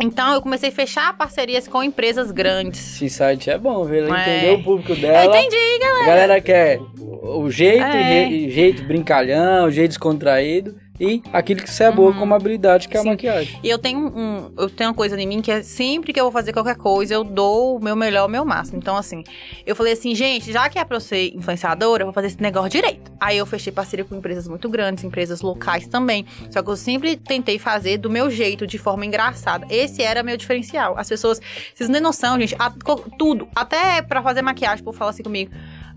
Então 0.00 0.32
eu 0.32 0.40
comecei 0.40 0.70
a 0.70 0.72
fechar 0.72 1.16
parcerias 1.16 1.68
com 1.68 1.82
empresas 1.82 2.30
grandes. 2.30 2.94
Esse 2.96 3.10
site 3.10 3.50
é 3.50 3.58
bom, 3.58 3.84
viu? 3.84 4.06
Ela 4.06 4.18
É. 4.24 4.36
entendeu 4.38 4.54
o 4.54 4.62
público 4.64 4.92
Eu 4.92 4.96
dela. 4.96 5.36
entendi, 5.36 5.56
A 6.02 6.06
galera 6.06 6.40
quer 6.40 6.80
o 6.98 7.50
jeito, 7.50 7.84
É. 7.84 8.28
jeito 8.48 8.82
brincalhão, 8.84 9.70
jeito 9.70 9.90
descontraído 9.90 10.74
e 11.02 11.20
aquilo 11.32 11.60
que 11.60 11.68
você 11.70 11.82
é 11.84 11.90
boa 11.90 12.12
Uhum. 12.12 12.18
como 12.20 12.34
habilidade, 12.34 12.86
que 12.88 12.96
é 12.96 13.00
a 13.00 13.02
Sim. 13.02 13.08
maquiagem. 13.10 13.58
E 13.62 13.68
eu 13.68 13.76
tenho 13.76 13.98
um, 13.98 14.52
eu 14.56 14.70
tenho 14.70 14.90
uma 14.90 14.94
coisa 14.94 15.20
em 15.20 15.26
mim 15.26 15.42
que 15.42 15.50
é 15.50 15.60
sempre 15.62 16.12
que 16.12 16.20
eu 16.20 16.24
vou 16.24 16.32
fazer 16.32 16.52
qualquer 16.52 16.76
coisa, 16.76 17.12
eu 17.14 17.24
dou 17.24 17.76
o 17.76 17.82
meu 17.82 17.96
melhor, 17.96 18.26
o 18.26 18.30
meu 18.30 18.44
máximo. 18.44 18.78
Então, 18.78 18.96
assim, 18.96 19.24
eu 19.66 19.74
falei 19.74 19.94
assim, 19.94 20.14
gente, 20.14 20.52
já 20.52 20.68
que 20.68 20.78
é 20.78 20.84
pra 20.84 20.96
eu 20.96 21.00
ser 21.00 21.34
influenciadora, 21.34 22.02
eu 22.02 22.06
vou 22.06 22.12
fazer 22.12 22.28
esse 22.28 22.40
negócio 22.40 22.70
direito. 22.70 23.10
Aí 23.20 23.36
eu 23.36 23.44
fechei 23.46 23.72
parceria 23.72 24.04
com 24.04 24.14
empresas 24.14 24.46
muito 24.46 24.68
grandes, 24.68 25.02
empresas 25.02 25.40
locais 25.40 25.88
também. 25.88 26.24
Só 26.50 26.62
que 26.62 26.70
eu 26.70 26.76
sempre 26.76 27.16
tentei 27.16 27.58
fazer 27.58 27.98
do 27.98 28.08
meu 28.08 28.30
jeito, 28.30 28.64
de 28.66 28.78
forma 28.78 29.04
engraçada. 29.04 29.66
Esse 29.68 30.02
era 30.02 30.22
meu 30.22 30.36
diferencial. 30.36 30.94
As 30.96 31.08
pessoas, 31.08 31.40
vocês 31.74 31.88
não 31.88 31.94
têm 31.94 32.02
noção, 32.02 32.38
gente, 32.40 32.54
a- 32.58 32.72
tudo, 33.18 33.48
até 33.56 34.00
pra 34.02 34.22
fazer 34.22 34.42
maquiagem, 34.42 34.82
o 34.82 34.84
povo 34.84 34.96
fala 34.98 35.10
assim 35.10 35.22
comigo. 35.24 35.50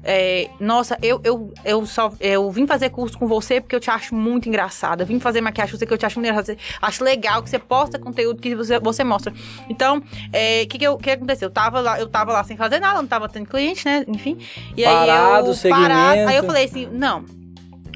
É, 0.06 0.50
nossa, 0.60 0.98
eu, 1.02 1.20
eu, 1.24 1.52
eu 1.66 1.86
só 1.86 2.14
eu 2.20 2.50
vim 2.52 2.66
fazer 2.68 2.90
curso 2.92 3.18
com 3.18 3.28
você 3.28 3.60
porque 3.60 3.76
eu 3.76 3.80
te 3.80 3.90
acho 3.90 4.14
muito 4.16 4.48
engraçada. 4.48 5.04
Vim 5.04 5.20
fazer 5.20 5.42
maquiagem 5.42 5.72
com 5.74 5.80
você 5.80 5.86
que 5.86 5.94
eu 5.94 5.98
te 5.98 6.06
acho 6.06 6.20
muito 6.20 6.30
engraçada. 6.32 6.58
Acho 6.82 7.04
legal 7.04 7.42
que 7.42 7.50
você 7.50 7.58
posta 7.60 7.98
conteúdo 8.00 8.40
que 8.42 8.56
você, 8.56 8.80
você 8.80 9.04
mostra. 9.04 9.34
Então, 9.70 10.02
é, 10.32 10.62
o 10.64 10.68
que, 10.68 10.78
que, 10.78 10.86
eu- 10.86 10.98
que 10.98 11.10
aconteceu? 11.10 11.48
Eu 11.48 11.52
tava, 11.52 11.82
lá, 11.82 12.00
eu 12.00 12.08
tava 12.08 12.32
lá 12.32 12.44
sem 12.44 12.56
fazer 12.56 12.80
nada, 12.80 13.02
não 13.02 13.08
tava 13.08 13.28
tendo 13.28 13.48
cliente, 13.48 13.84
né? 13.86 14.06
Enfim. 14.08 14.38
E 14.78 14.84
Parado, 14.84 15.10
aí 15.10 15.48
eu 15.50 15.54
segmento. 15.54 15.92
Aí 16.30 16.36
eu 16.38 16.44
falei 16.44 16.66
assim, 16.66 16.88
não. 16.92 17.26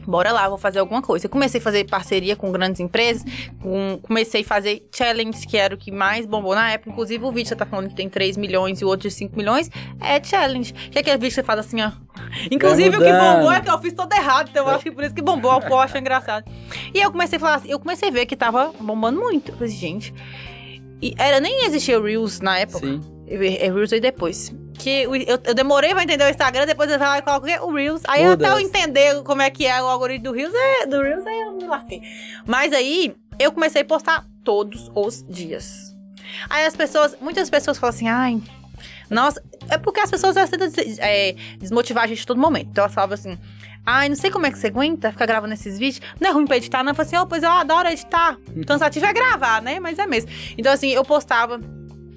Bora 0.09 0.31
lá, 0.31 0.49
vou 0.49 0.57
fazer 0.57 0.79
alguma 0.79 1.01
coisa. 1.01 1.27
Eu 1.27 1.29
comecei 1.29 1.59
a 1.59 1.63
fazer 1.63 1.87
parceria 1.87 2.35
com 2.35 2.51
grandes 2.51 2.79
empresas, 2.81 3.23
com- 3.61 3.99
comecei 4.01 4.41
a 4.41 4.43
fazer 4.43 4.87
challenge, 4.93 5.45
que 5.45 5.55
era 5.55 5.75
o 5.75 5.77
que 5.77 5.91
mais 5.91 6.25
bombou 6.25 6.55
na 6.55 6.71
época. 6.71 6.89
Inclusive, 6.89 7.23
o 7.23 7.27
vídeo 7.31 7.43
que 7.43 7.49
você 7.49 7.55
tá 7.55 7.65
falando 7.65 7.89
que 7.89 7.95
tem 7.95 8.09
3 8.09 8.35
milhões 8.35 8.81
e 8.81 8.85
o 8.85 8.87
outro 8.87 9.07
de 9.07 9.13
5 9.13 9.37
milhões 9.37 9.69
é 10.01 10.21
challenge. 10.23 10.73
Que 10.73 10.97
é 10.97 11.01
aquele 11.01 11.17
vídeo 11.17 11.29
que 11.29 11.35
você 11.35 11.43
faz 11.43 11.59
assim, 11.59 11.81
ó. 11.81 11.91
Inclusive, 12.49 12.89
o 12.97 12.99
que 12.99 13.05
bombou 13.35 13.51
é 13.51 13.61
que 13.61 13.69
eu 13.69 13.79
fiz 13.79 13.93
todo 13.93 14.11
errado, 14.13 14.49
então 14.49 14.65
eu 14.67 14.73
acho 14.73 14.83
que 14.83 14.91
por 14.91 15.03
isso 15.03 15.13
que 15.13 15.21
bombou, 15.21 15.53
o 15.53 15.61
povo 15.61 15.77
acha 15.77 15.99
engraçado. 15.99 16.43
E 16.93 16.99
eu 16.99 17.11
comecei 17.11 17.37
a 17.37 17.39
falar 17.39 17.55
assim, 17.55 17.69
eu 17.69 17.79
comecei 17.79 18.09
a 18.09 18.11
ver 18.11 18.25
que 18.25 18.35
tava 18.35 18.71
bombando 18.79 19.19
muito. 19.19 19.51
Eu 19.51 19.57
falei, 19.57 19.71
gente. 19.71 20.13
E 21.01 21.13
era, 21.17 21.39
nem 21.39 21.65
existia 21.65 22.01
Reels 22.01 22.39
na 22.41 22.57
época. 22.57 22.79
Sim. 22.85 22.99
É 23.27 23.71
Reels 23.71 23.93
aí 23.93 23.99
depois. 24.01 24.53
Que 24.79 25.03
eu, 25.03 25.15
eu 25.15 25.53
demorei 25.53 25.93
pra 25.93 26.03
entender 26.03 26.23
o 26.23 26.29
Instagram, 26.29 26.65
depois 26.65 26.89
eu 26.89 26.97
vai 26.97 27.07
lá 27.07 27.17
e 27.19 27.21
coloco 27.21 27.45
o 27.45 27.69
o 27.69 27.73
Reels. 27.75 28.01
Aí 28.07 28.23
até 28.23 28.45
eu 28.45 28.51
Foda-se. 28.51 28.63
entender 28.63 29.21
como 29.23 29.41
é 29.41 29.49
que 29.49 29.67
é 29.67 29.81
o 29.83 29.85
algoritmo 29.85 30.31
do 30.31 30.31
Reels, 30.31 30.53
é, 30.55 30.85
do 30.87 31.01
Reels 31.01 31.25
aí 31.27 31.41
eu 31.41 31.51
me 31.51 31.65
lasquei. 31.65 32.01
Mas 32.47 32.73
aí 32.73 33.13
eu 33.37 33.51
comecei 33.51 33.81
a 33.81 33.85
postar 33.85 34.25
todos 34.43 34.89
os 34.95 35.23
dias. 35.29 35.95
Aí 36.49 36.65
as 36.65 36.75
pessoas, 36.75 37.15
muitas 37.19 37.49
pessoas 37.49 37.77
falam 37.77 37.93
assim, 37.93 38.07
ai. 38.07 38.41
Nossa, 39.09 39.43
é 39.69 39.77
porque 39.77 39.99
as 39.99 40.09
pessoas 40.09 40.35
tentam 40.49 40.67
é, 40.99 41.35
desmotivar 41.57 42.05
a 42.05 42.07
gente 42.07 42.23
a 42.23 42.25
todo 42.25 42.39
momento. 42.39 42.69
Então 42.71 42.83
elas 42.83 42.93
falavam 42.93 43.15
assim. 43.15 43.37
Ai, 43.85 44.07
não 44.07 44.15
sei 44.15 44.29
como 44.29 44.45
é 44.45 44.51
que 44.51 44.57
você 44.59 44.67
aguenta 44.67 45.11
ficar 45.11 45.25
gravando 45.25 45.53
esses 45.53 45.79
vídeos. 45.79 46.01
Não 46.19 46.29
é 46.29 46.33
ruim 46.33 46.45
pra 46.45 46.57
editar, 46.57 46.83
não. 46.83 46.91
Eu 46.91 46.95
falei 46.95 47.07
assim, 47.07 47.15
ó, 47.15 47.25
pois 47.25 47.41
eu 47.41 47.49
adoro 47.49 47.87
editar. 47.89 48.37
Cansativo 48.67 49.05
é 49.05 49.13
gravar, 49.13 49.61
né? 49.61 49.79
Mas 49.79 49.97
é 49.97 50.05
mesmo. 50.05 50.29
Então, 50.57 50.71
assim, 50.71 50.89
eu 50.89 51.03
postava. 51.03 51.59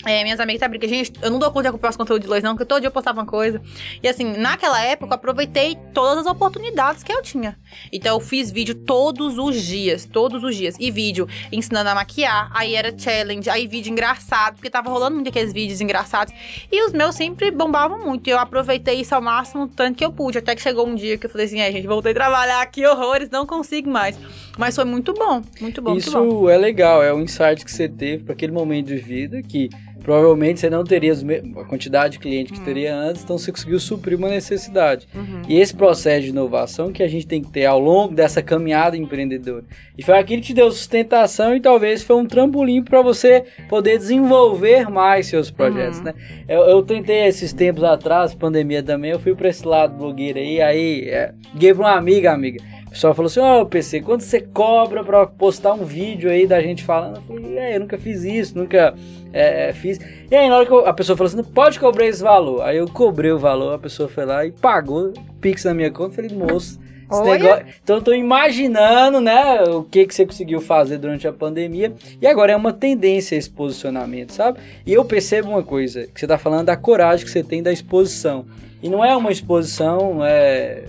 É, 0.05 0.23
minhas 0.25 0.41
amigas 0.41 0.63
até 0.63 0.69
brincam, 0.69 0.89
gente, 0.89 1.13
eu 1.23 1.31
não 1.31 1.39
dou 1.39 1.51
conta 1.51 1.63
de 1.63 1.69
acompanhar 1.69 1.91
os 1.91 1.97
conteúdos 1.97 2.25
de 2.25 2.29
Lois, 2.29 2.43
não, 2.43 2.53
porque 2.55 2.65
todo 2.65 2.81
dia 2.81 2.89
eu 2.89 2.93
postava 2.93 3.21
uma 3.21 3.27
coisa. 3.27 3.61
E 4.03 4.09
assim, 4.09 4.37
naquela 4.37 4.83
época, 4.83 5.13
eu 5.13 5.17
aproveitei 5.17 5.77
todas 5.95 6.19
as 6.19 6.27
oportunidades 6.27 7.03
que 7.03 7.13
eu 7.13 7.23
tinha. 7.23 7.57
Então, 7.93 8.17
eu 8.17 8.21
fiz 8.21 8.51
vídeo 8.51 8.75
todos 8.75 9.39
os 9.39 9.63
dias, 9.63 10.05
todos 10.05 10.43
os 10.43 10.57
dias. 10.57 10.77
E 10.79 10.91
vídeo 10.91 11.29
ensinando 11.53 11.91
a 11.91 11.95
maquiar, 11.95 12.51
aí 12.55 12.75
era 12.75 12.97
challenge, 12.97 13.49
aí 13.49 13.67
vídeo 13.67 13.91
engraçado, 13.93 14.55
porque 14.55 14.71
tava 14.71 14.91
rolando 14.91 15.15
muito 15.15 15.29
aqueles 15.29 15.53
vídeos 15.53 15.81
engraçados. 15.81 16.35
E 16.71 16.85
os 16.85 16.93
meus 16.93 17.15
sempre 17.15 17.51
bombavam 17.51 18.05
muito. 18.05 18.27
E 18.29 18.31
eu 18.31 18.39
aproveitei 18.39 19.01
isso 19.01 19.15
ao 19.15 19.23
máximo, 19.23 19.69
tanto 19.69 19.97
que 19.97 20.05
eu 20.05 20.13
pude. 20.13 20.39
Até 20.39 20.55
que 20.55 20.63
chegou 20.63 20.87
um 20.87 20.95
dia 20.95 21.17
que 21.17 21.27
eu 21.27 21.31
falei 21.31 21.47
assim, 21.47 21.61
é, 21.61 21.71
gente, 21.71 21.87
voltei 21.87 22.13
a 22.13 22.15
trabalhar 22.15 22.61
aqui, 22.63 22.85
horrores, 22.85 23.31
não 23.31 23.47
consigo 23.47 23.89
mais. 23.89 24.19
Mas 24.59 24.75
foi 24.75 24.85
muito 24.85 25.15
bom, 25.15 25.43
muito 25.61 25.81
bom, 25.81 25.93
muito 25.93 26.11
bom. 26.11 26.27
Isso 26.27 26.49
é 26.49 26.57
legal, 26.57 27.03
é 27.03 27.13
um 27.13 27.23
insight 27.23 27.65
que 27.65 27.71
você 27.71 27.89
teve 27.89 28.25
para 28.25 28.35
aquele 28.35 28.53
momento 28.53 28.89
de 28.89 28.97
vida 28.97 29.43
que 29.43 29.71
provavelmente 30.03 30.61
você 30.61 30.69
não 30.71 30.85
teria 30.85 31.13
a 31.13 31.65
quantidade 31.65 32.15
de 32.15 32.19
cliente 32.19 32.53
que 32.53 32.61
Hum. 32.61 32.65
teria 32.65 32.95
antes, 32.97 33.23
então 33.23 33.39
você 33.39 33.51
conseguiu 33.53 33.79
suprir 33.79 34.19
uma 34.19 34.29
necessidade. 34.29 35.07
Uhum. 35.15 35.43
E 35.49 35.59
esse 35.61 35.75
processo 35.75 36.23
de 36.23 36.29
inovação 36.31 36.93
que 36.93 37.03
a 37.03 37.09
gente 37.09 37.27
tem 37.27 37.43
que 37.43 37.51
ter 37.51 37.67
ao 37.67 37.79
longo 37.79 38.15
dessa 38.15 38.43
caminhada 38.43 38.97
empreendedora. 38.97 39.65
E 39.97 40.03
foi 40.03 40.19
aquilo 40.19 40.41
que 40.43 40.49
te 40.49 40.55
deu 40.55 40.71
sustentação 40.71 41.55
e 41.55 41.61
talvez 41.61 42.03
foi 42.03 42.17
um 42.17 42.27
trampolim 42.27 42.83
para 42.83 43.01
você 43.03 43.45
poder 43.69 43.99
desenvolver 43.99 44.91
mais 44.91 45.27
seus 45.27 45.51
projetos, 45.51 45.99
Uhum. 45.99 46.05
né? 46.05 46.15
Eu, 46.49 46.61
eu 46.63 46.83
tentei 46.83 47.27
esses 47.27 47.53
tempos 47.53 47.85
atrás, 47.85 48.35
pandemia 48.35 48.83
também, 48.83 49.11
eu 49.13 49.19
fui 49.21 49.35
para 49.35 49.49
esse 49.49 49.67
lado 49.67 49.97
blogueiro 49.97 50.39
aí, 50.39 50.61
aí 50.61 51.09
é, 51.09 51.33
liguei 51.55 51.73
para 51.75 51.83
uma 51.85 51.97
amiga, 51.97 52.33
amiga. 52.33 52.63
Pessoal 52.93 53.15
falou 53.15 53.27
assim, 53.27 53.41
ó, 53.41 53.65
PC, 53.65 54.01
quanto 54.03 54.23
você 54.23 54.41
cobra 54.41 55.03
para 55.03 55.27
postar 55.27 55.73
um 55.73 55.85
vídeo 55.85 56.31
aí 56.31 56.47
da 56.47 56.61
gente 56.61 56.85
falando? 56.85 57.17
Eu 57.17 57.23
falei, 57.23 57.59
é, 57.59 57.77
eu 57.77 57.81
nunca 57.81 57.97
fiz 57.97 58.23
isso, 58.23 58.57
nunca 58.57 58.95
é, 59.33 59.73
fiz. 59.73 59.99
E 60.31 60.37
aí 60.37 60.49
na 60.49 60.57
hora 60.57 60.67
que 60.67 60.73
eu- 60.73 60.87
a 60.87 60.93
pessoa 60.93 61.17
falou 61.17 61.29
assim, 61.29 61.37
não 61.39 61.45
pode 61.45 61.81
cobrar 61.81 62.07
esse 62.07 62.23
valor. 62.23 62.61
Aí 62.63 62.77
eu 62.77 62.87
cobrei 62.87 63.33
o 63.33 63.39
valor, 63.39 63.75
a 63.75 63.79
pessoa 63.79 64.09
foi 64.11 64.27
lá 64.27 64.45
e 64.45 64.53
pagou, 64.53 65.13
Pix 65.41 65.65
na 65.65 65.73
minha 65.73 65.91
conta, 65.91 66.11
eu 66.21 66.29
falei, 66.29 66.31
moço... 66.37 66.79
negócio- 67.25 67.65
Então 67.83 67.97
eu 67.97 68.03
tô 68.03 68.13
imaginando, 68.15 69.21
né, 69.21 69.63
o 69.65 69.83
que, 69.83 70.07
que 70.07 70.15
você 70.15 70.25
conseguiu 70.27 70.61
fazer 70.61 70.99
durante 70.99 71.27
a 71.29 71.33
pandemia. 71.33 71.93
E 72.21 72.27
agora 72.27 72.53
é 72.53 72.57
uma 72.57 72.73
tendência 72.75 73.37
esse 73.37 73.49
posicionamento, 73.51 74.33
sabe? 74.33 74.59
E 74.87 74.93
eu 74.93 75.05
percebo 75.05 75.49
uma 75.49 75.63
coisa, 75.63 76.07
que 76.07 76.21
você 76.21 76.27
tá 76.27 76.37
falando 76.39 76.67
da 76.67 76.77
coragem 76.77 77.25
que 77.25 77.31
você 77.31 77.43
tem 77.43 77.63
da 77.63 77.73
exposição. 77.73 78.45
E 78.83 78.89
não 78.89 79.05
é 79.05 79.15
uma 79.17 79.31
exposição 79.33 80.25
é, 80.25 80.85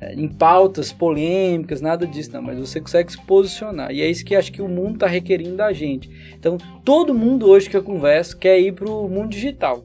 é, 0.00 0.14
em 0.14 0.28
pautas 0.28 0.92
polêmicas, 0.92 1.80
nada 1.80 2.06
disso, 2.06 2.32
não. 2.32 2.42
Mas 2.42 2.58
você 2.58 2.80
consegue 2.80 3.12
se 3.12 3.20
posicionar. 3.20 3.92
E 3.92 4.00
é 4.00 4.08
isso 4.08 4.24
que 4.24 4.34
acho 4.34 4.50
que 4.50 4.62
o 4.62 4.68
mundo 4.68 4.98
tá 4.98 5.06
requerindo 5.06 5.56
da 5.56 5.72
gente. 5.72 6.10
Então, 6.38 6.56
todo 6.84 7.14
mundo 7.14 7.46
hoje 7.46 7.68
que 7.68 7.76
eu 7.76 7.82
converso 7.82 8.38
quer 8.38 8.58
ir 8.58 8.72
pro 8.72 9.08
mundo 9.08 9.28
digital. 9.28 9.84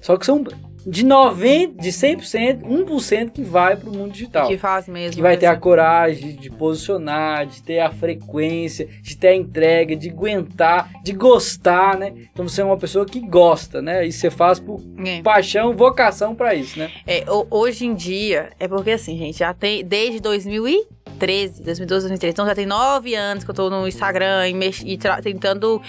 Só 0.00 0.16
que 0.16 0.26
são 0.26 0.44
de 0.86 1.04
90, 1.04 1.80
de 1.82 1.88
100%, 1.90 2.62
1% 2.62 3.30
que 3.30 3.42
vai 3.42 3.76
pro 3.76 3.90
mundo 3.90 4.12
digital. 4.12 4.46
Que 4.48 4.58
faz 4.58 4.86
mesmo. 4.88 5.16
Que 5.16 5.22
vai 5.22 5.36
ter 5.36 5.46
a 5.46 5.56
coragem 5.56 6.36
de 6.36 6.50
posicionar, 6.50 7.46
de 7.46 7.62
ter 7.62 7.80
a 7.80 7.90
frequência, 7.90 8.86
de 9.02 9.16
ter 9.16 9.28
a 9.28 9.34
entrega, 9.36 9.96
de 9.96 10.10
aguentar, 10.10 10.90
de 11.02 11.12
gostar, 11.12 11.96
né? 11.98 12.12
Então 12.32 12.46
você 12.48 12.60
é 12.60 12.64
uma 12.64 12.76
pessoa 12.76 13.06
que 13.06 13.20
gosta, 13.20 13.80
né? 13.80 14.06
E 14.06 14.12
você 14.12 14.30
faz 14.30 14.60
por 14.60 14.80
É. 15.04 15.22
paixão, 15.22 15.74
vocação 15.76 16.34
pra 16.34 16.54
isso, 16.54 16.78
né? 16.78 16.90
É, 17.06 17.24
ho- 17.30 17.46
hoje 17.50 17.86
em 17.86 17.94
dia, 17.94 18.50
é 18.60 18.68
porque 18.68 18.90
assim, 18.92 19.16
gente, 19.16 19.38
já 19.38 19.52
tem 19.54 19.84
desde 19.84 20.20
2013, 20.20 21.62
2012, 21.62 22.04
2013, 22.08 22.32
então 22.32 22.46
já 22.46 22.54
tem 22.54 22.66
nove 22.66 23.14
anos 23.14 23.44
que 23.44 23.50
eu 23.50 23.54
tô 23.54 23.70
no 23.70 23.86
Instagram 23.88 24.48
e, 24.48 24.54
mex- 24.54 24.82
e 24.84 24.98
tentando 25.22 25.80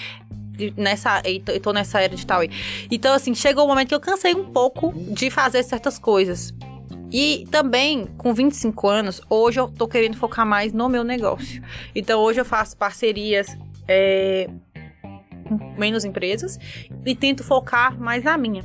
nessa, 0.78 1.22
e 1.26 1.40
tô, 1.40 1.52
e 1.52 1.60
tô 1.60 1.74
nessa 1.74 2.00
era 2.02 2.14
digital 2.14 2.42
aí. 2.42 2.50
Então, 2.90 3.14
assim, 3.14 3.34
chegou 3.34 3.66
o 3.66 3.68
momento 3.68 3.90
que 3.90 3.96
eu 3.96 4.00
cansei 4.00 4.34
um 4.34 4.46
pouco 4.46 4.94
de 4.94 5.30
fazer 5.30 5.64
certas 5.64 6.00
coisas. 6.00 6.54
E 7.12 7.48
também, 7.52 8.06
com 8.18 8.34
25 8.34 8.88
anos, 8.88 9.22
hoje 9.30 9.60
eu 9.60 9.68
tô 9.68 9.88
querendo 9.88 10.18
focar 10.18 10.46
mais 10.46 10.74
no 10.74 10.90
meu 10.90 11.04
negócio. 11.04 11.64
Então, 11.96 12.22
hoje 12.22 12.42
eu 12.42 12.46
faço 12.46 12.76
parcerias 12.76 13.48
é, 13.88 14.50
menos 15.78 16.04
empresas 16.04 16.60
e 17.06 17.16
tento 17.16 17.44
focar 17.44 18.00
mais 18.00 18.24
na 18.24 18.38
minha. 18.38 18.64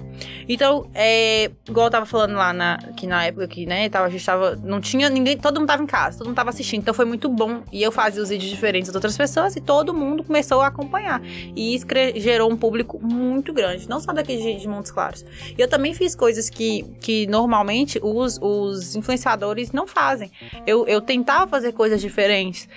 Então, 0.49 0.88
é, 0.95 1.51
igual 1.69 1.87
eu 1.87 1.90
tava 1.90 2.07
falando 2.07 2.35
lá 2.35 2.53
na, 2.53 2.79
que 2.97 3.07
na 3.07 3.25
época 3.25 3.47
que, 3.49 3.66
né, 3.66 3.88
tava, 3.88 4.07
a 4.07 4.11
gente 4.11 4.25
tava. 4.25 4.57
Não 4.57 4.81
tinha 4.81 5.09
ninguém. 5.09 5.37
Todo 5.37 5.61
mundo 5.61 5.69
tava 5.69 5.83
em 5.83 5.87
casa, 5.87 6.19
todo 6.19 6.29
mundo 6.29 6.37
tava 6.37 6.51
assistindo. 6.51 6.81
Então 6.81 6.95
foi 6.95 7.05
muito 7.05 7.29
bom. 7.29 7.62
E 7.73 7.83
eu 7.83 7.93
fazia 7.93 8.23
os 8.23 8.29
vídeos 8.29 8.51
diferentes 8.51 8.88
das 8.88 8.95
outras 8.95 9.16
pessoas 9.16 9.57
e 9.57 9.61
todo 9.61 9.93
mundo 9.95 10.25
começou 10.25 10.61
a 10.61 10.69
acompanhar. 10.69 11.23
E 11.55 11.75
isso 11.75 11.87
gerou 12.16 12.51
um 12.51 12.57
público 12.57 12.99
muito 13.01 13.53
grande, 13.53 13.88
não 13.88 14.01
só 14.01 14.12
daqui 14.12 14.37
de, 14.37 14.61
de 14.61 14.69
Montes 14.69 14.90
Claros. 14.90 15.25
E 15.57 15.61
eu 15.61 15.69
também 15.69 15.95
fiz 15.95 16.14
coisas 16.14 16.49
que, 16.49 16.85
que 17.01 17.27
normalmente 17.27 18.01
os, 18.03 18.38
os 18.40 18.97
influenciadores 18.97 19.73
não 19.73 19.87
fazem. 19.87 20.31
Eu, 20.66 20.87
eu 20.87 21.01
tentava 21.01 21.47
fazer 21.47 21.73
coisas 21.73 22.01
diferentes. 22.01 22.69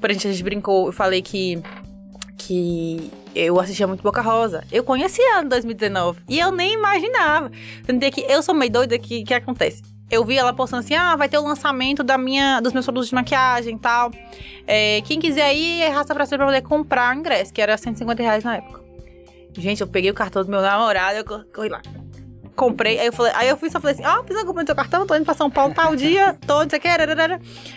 Por 0.00 0.10
exemplo, 0.10 0.28
a 0.28 0.32
gente 0.32 0.44
brincou, 0.44 0.86
eu 0.86 0.92
falei 0.92 1.22
que. 1.22 1.62
Que 2.36 3.10
eu 3.34 3.58
assistia 3.60 3.86
muito 3.86 4.02
Boca 4.02 4.20
Rosa. 4.20 4.64
Eu 4.70 4.84
conhecia 4.84 5.40
em 5.42 5.48
2019. 5.48 6.20
E 6.28 6.38
eu 6.38 6.50
nem 6.50 6.74
imaginava. 6.74 7.50
Tanto 7.86 8.02
é 8.04 8.10
que 8.10 8.20
eu 8.22 8.42
sou 8.42 8.54
meio 8.54 8.70
doida 8.72 8.98
que 8.98 9.22
que 9.24 9.32
acontece. 9.34 9.82
Eu 10.10 10.24
vi 10.24 10.36
ela 10.36 10.52
postando 10.52 10.80
assim: 10.84 10.94
ah, 10.94 11.16
vai 11.16 11.28
ter 11.28 11.38
o 11.38 11.42
lançamento 11.42 12.02
da 12.02 12.18
minha, 12.18 12.60
dos 12.60 12.72
meus 12.72 12.84
produtos 12.84 13.08
de 13.08 13.14
maquiagem 13.14 13.76
e 13.76 13.78
tal. 13.78 14.10
É, 14.66 15.00
quem 15.02 15.18
quiser 15.18 15.54
ir, 15.54 15.82
é 15.82 15.88
raça 15.88 16.14
pra 16.14 16.26
cima 16.26 16.38
pra 16.38 16.46
poder 16.46 16.62
comprar 16.62 17.14
o 17.14 17.18
ingresso, 17.18 17.52
que 17.52 17.60
era 17.62 17.76
150 17.76 18.22
reais 18.22 18.44
na 18.44 18.56
época. 18.56 18.82
Gente, 19.56 19.80
eu 19.80 19.86
peguei 19.86 20.10
o 20.10 20.14
cartão 20.14 20.42
do 20.44 20.50
meu 20.50 20.60
namorado, 20.60 21.16
eu 21.18 21.24
co- 21.24 21.44
corri 21.54 21.68
lá. 21.68 21.80
Comprei, 22.56 22.98
aí 23.00 23.06
eu 23.06 23.12
falei, 23.12 23.32
aí 23.34 23.48
eu 23.48 23.56
fui 23.56 23.70
só 23.70 23.80
falei 23.80 23.94
assim: 23.94 24.04
ó, 24.04 24.20
oh, 24.20 24.24
precisa 24.24 24.46
comprar 24.46 24.66
seu 24.66 24.74
cartão, 24.76 25.06
tô 25.06 25.14
indo 25.16 25.24
pra 25.24 25.34
São 25.34 25.50
Paulo 25.50 25.72
tal 25.74 25.96
dia, 25.96 26.36
não 26.46 26.68
sei 26.68 26.78
que, 26.78 26.88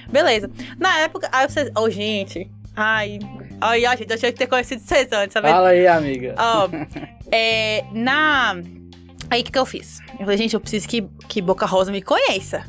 beleza. 0.09 0.49
Na 0.77 0.99
época, 0.99 1.29
aí 1.31 1.47
vocês, 1.49 1.71
oh, 1.75 1.89
gente, 1.89 2.49
ai, 2.75 3.17
ai, 3.61 3.85
ai, 3.85 3.97
gente, 3.97 4.11
eu 4.11 4.17
tinha 4.17 4.31
que 4.31 4.37
ter 4.37 4.47
conhecido 4.47 4.81
vocês 4.81 5.07
antes, 5.11 5.33
sabe? 5.33 5.49
Fala 5.49 5.69
aí, 5.69 5.87
amiga. 5.87 6.35
Ó, 6.37 6.69
é, 7.31 7.83
na. 7.91 8.55
Aí 9.29 9.41
o 9.41 9.43
que, 9.43 9.51
que 9.51 9.59
eu 9.59 9.65
fiz? 9.65 9.99
Eu 10.13 10.19
falei, 10.19 10.37
gente, 10.37 10.53
eu 10.53 10.59
preciso 10.59 10.87
que, 10.87 11.01
que 11.27 11.41
Boca 11.41 11.65
Rosa 11.65 11.91
me 11.91 12.01
conheça. 12.01 12.63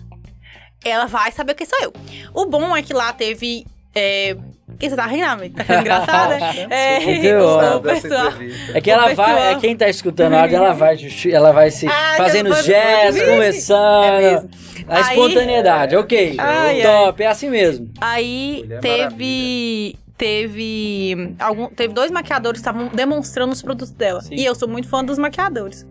Ela 0.85 1.07
vai 1.07 1.31
saber 1.33 1.55
quem 1.55 1.67
sou 1.67 1.79
eu. 1.83 1.93
O 2.35 2.47
bom 2.47 2.77
é 2.77 2.83
que 2.83 2.93
lá 2.93 3.13
teve. 3.13 3.65
É... 3.95 4.37
Que 4.79 4.89
você 4.91 4.95
tá 4.97 5.07
rindo? 5.07 5.25
Tá 5.55 5.63
achando 5.63 5.81
engraçado, 5.81 6.31
né? 6.39 6.67
É, 6.71 7.39
o- 7.43 7.81
pessoal. 7.81 8.33
É 8.75 8.81
que 8.81 8.91
ela 8.91 9.09
pessoal- 9.09 9.29
vai, 9.35 9.53
é 9.55 9.59
quem 9.59 9.77
tá 9.77 9.89
escutando 9.89 10.35
a 10.35 10.43
áudio, 10.43 10.57
ela 10.57 10.73
vai, 10.73 10.97
ela 11.33 11.53
vai 11.53 11.71
se 11.71 11.89
Ah, 11.89 12.15
fazendo 12.17 12.55
gestos, 12.63 13.21
É 13.23 13.27
conversando. 13.27 14.19
mesmo. 14.19 14.51
a 14.89 14.97
Aí- 14.97 15.03
espontaneidade, 15.19 15.97
ok. 15.97 16.37
Ai, 16.39 16.83
top, 16.83 17.23
é 17.23 17.27
assim 17.27 17.51
mesmo. 17.51 17.91
Aí 18.01 18.61
Mulher 18.65 18.81
teve. 18.81 19.97
Teve. 20.19 21.35
Algum, 21.39 21.69
teve 21.69 21.95
dois 21.95 22.11
maquiadores 22.11 22.61
que 22.61 22.69
estavam 22.69 22.89
demonstrando 22.89 23.53
os 23.53 23.63
produtos 23.63 23.93
dela. 23.93 24.21
Sim. 24.21 24.35
E 24.35 24.45
eu 24.45 24.55
sou 24.55 24.69
muito 24.69 24.89
fã 24.89 25.05
dos 25.05 25.17
maquiadores. 25.17 25.87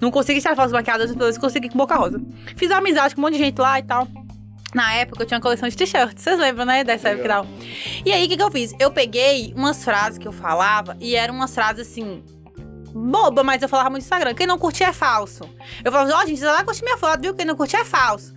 Não 0.00 0.10
consegui 0.10 0.40
tirar 0.40 0.54
fotos 0.54 0.70
dos 0.70 0.78
maquiadores, 0.78 1.14
mas 1.14 1.36
consegui 1.36 1.68
com 1.68 1.76
Boca 1.76 1.96
Rosa. 1.96 2.20
Fiz 2.56 2.70
amizade 2.70 3.14
com 3.14 3.20
um 3.20 3.24
monte 3.24 3.34
de 3.34 3.40
gente 3.40 3.60
lá 3.60 3.78
e 3.78 3.82
tal. 3.82 4.06
Na 4.74 4.94
época 4.94 5.22
eu 5.22 5.26
tinha 5.26 5.36
uma 5.38 5.42
coleção 5.42 5.68
de 5.68 5.76
t-shirts. 5.76 6.22
Vocês 6.22 6.38
lembram, 6.38 6.64
né? 6.64 6.84
Dessa 6.84 7.08
época 7.08 7.24
e 7.24 7.28
tal. 7.28 7.46
E 8.04 8.12
aí, 8.12 8.26
o 8.26 8.28
que, 8.28 8.36
que 8.36 8.42
eu 8.42 8.50
fiz? 8.50 8.72
Eu 8.78 8.90
peguei 8.90 9.52
umas 9.56 9.82
frases 9.82 10.18
que 10.18 10.28
eu 10.28 10.32
falava 10.32 10.96
e 11.00 11.16
eram 11.16 11.34
umas 11.34 11.54
frases 11.54 11.88
assim. 11.88 12.22
Boba, 12.92 13.42
mas 13.42 13.60
eu 13.62 13.68
falava 13.68 13.90
muito 13.90 14.02
no 14.02 14.06
Instagram. 14.06 14.34
Quem 14.34 14.46
não 14.46 14.58
curtir 14.58 14.84
é 14.84 14.92
falso. 14.92 15.48
Eu 15.84 15.92
falava, 15.92 16.14
ó, 16.14 16.26
gente, 16.26 16.38
você 16.38 16.46
lá 16.46 16.64
curte 16.64 16.82
minha 16.82 16.96
foto, 16.96 17.20
viu? 17.20 17.34
Quem 17.34 17.44
não 17.44 17.54
curtir 17.54 17.76
é 17.76 17.84
falso. 17.84 18.34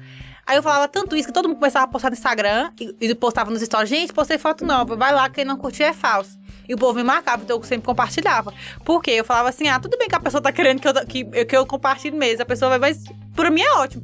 Aí 0.50 0.58
eu 0.58 0.64
falava 0.64 0.88
tanto 0.88 1.16
isso 1.16 1.28
que 1.28 1.34
todo 1.34 1.48
mundo 1.48 1.60
começava 1.60 1.86
a 1.86 1.88
postar 1.88 2.10
no 2.10 2.16
Instagram 2.16 2.72
e, 2.82 2.96
e 3.02 3.14
postava 3.14 3.52
nos 3.52 3.62
stories. 3.62 3.88
Gente, 3.88 4.12
postei 4.12 4.40
foto 4.40 4.66
nova, 4.66 4.96
vai 4.96 5.14
lá, 5.14 5.30
quem 5.30 5.46
não 5.46 5.56
curtir 5.56 5.84
é 5.84 5.94
falso. 5.94 6.40
E 6.68 6.74
o 6.74 6.78
povo 6.78 6.98
me 6.98 7.04
marcava, 7.04 7.44
então 7.44 7.56
eu 7.56 7.64
sempre 7.64 7.86
compartilhava. 7.86 8.52
Por 8.84 9.00
quê? 9.00 9.12
Eu 9.12 9.24
falava 9.24 9.50
assim, 9.50 9.68
ah, 9.68 9.80
tudo 9.80 9.96
bem 9.96 10.08
que 10.08 10.16
a 10.16 10.20
pessoa 10.20 10.42
tá 10.42 10.52
querendo 10.52 10.80
que 10.80 10.88
eu, 10.88 10.94
que, 11.06 11.46
que 11.46 11.56
eu 11.56 11.68
compartilhe 11.68 12.18
mesmo. 12.18 12.42
A 12.42 12.46
pessoa 12.48 12.70
vai, 12.70 12.80
mas 12.80 13.04
pra 13.36 13.52
mim 13.52 13.62
é 13.62 13.74
ótimo. 13.76 14.04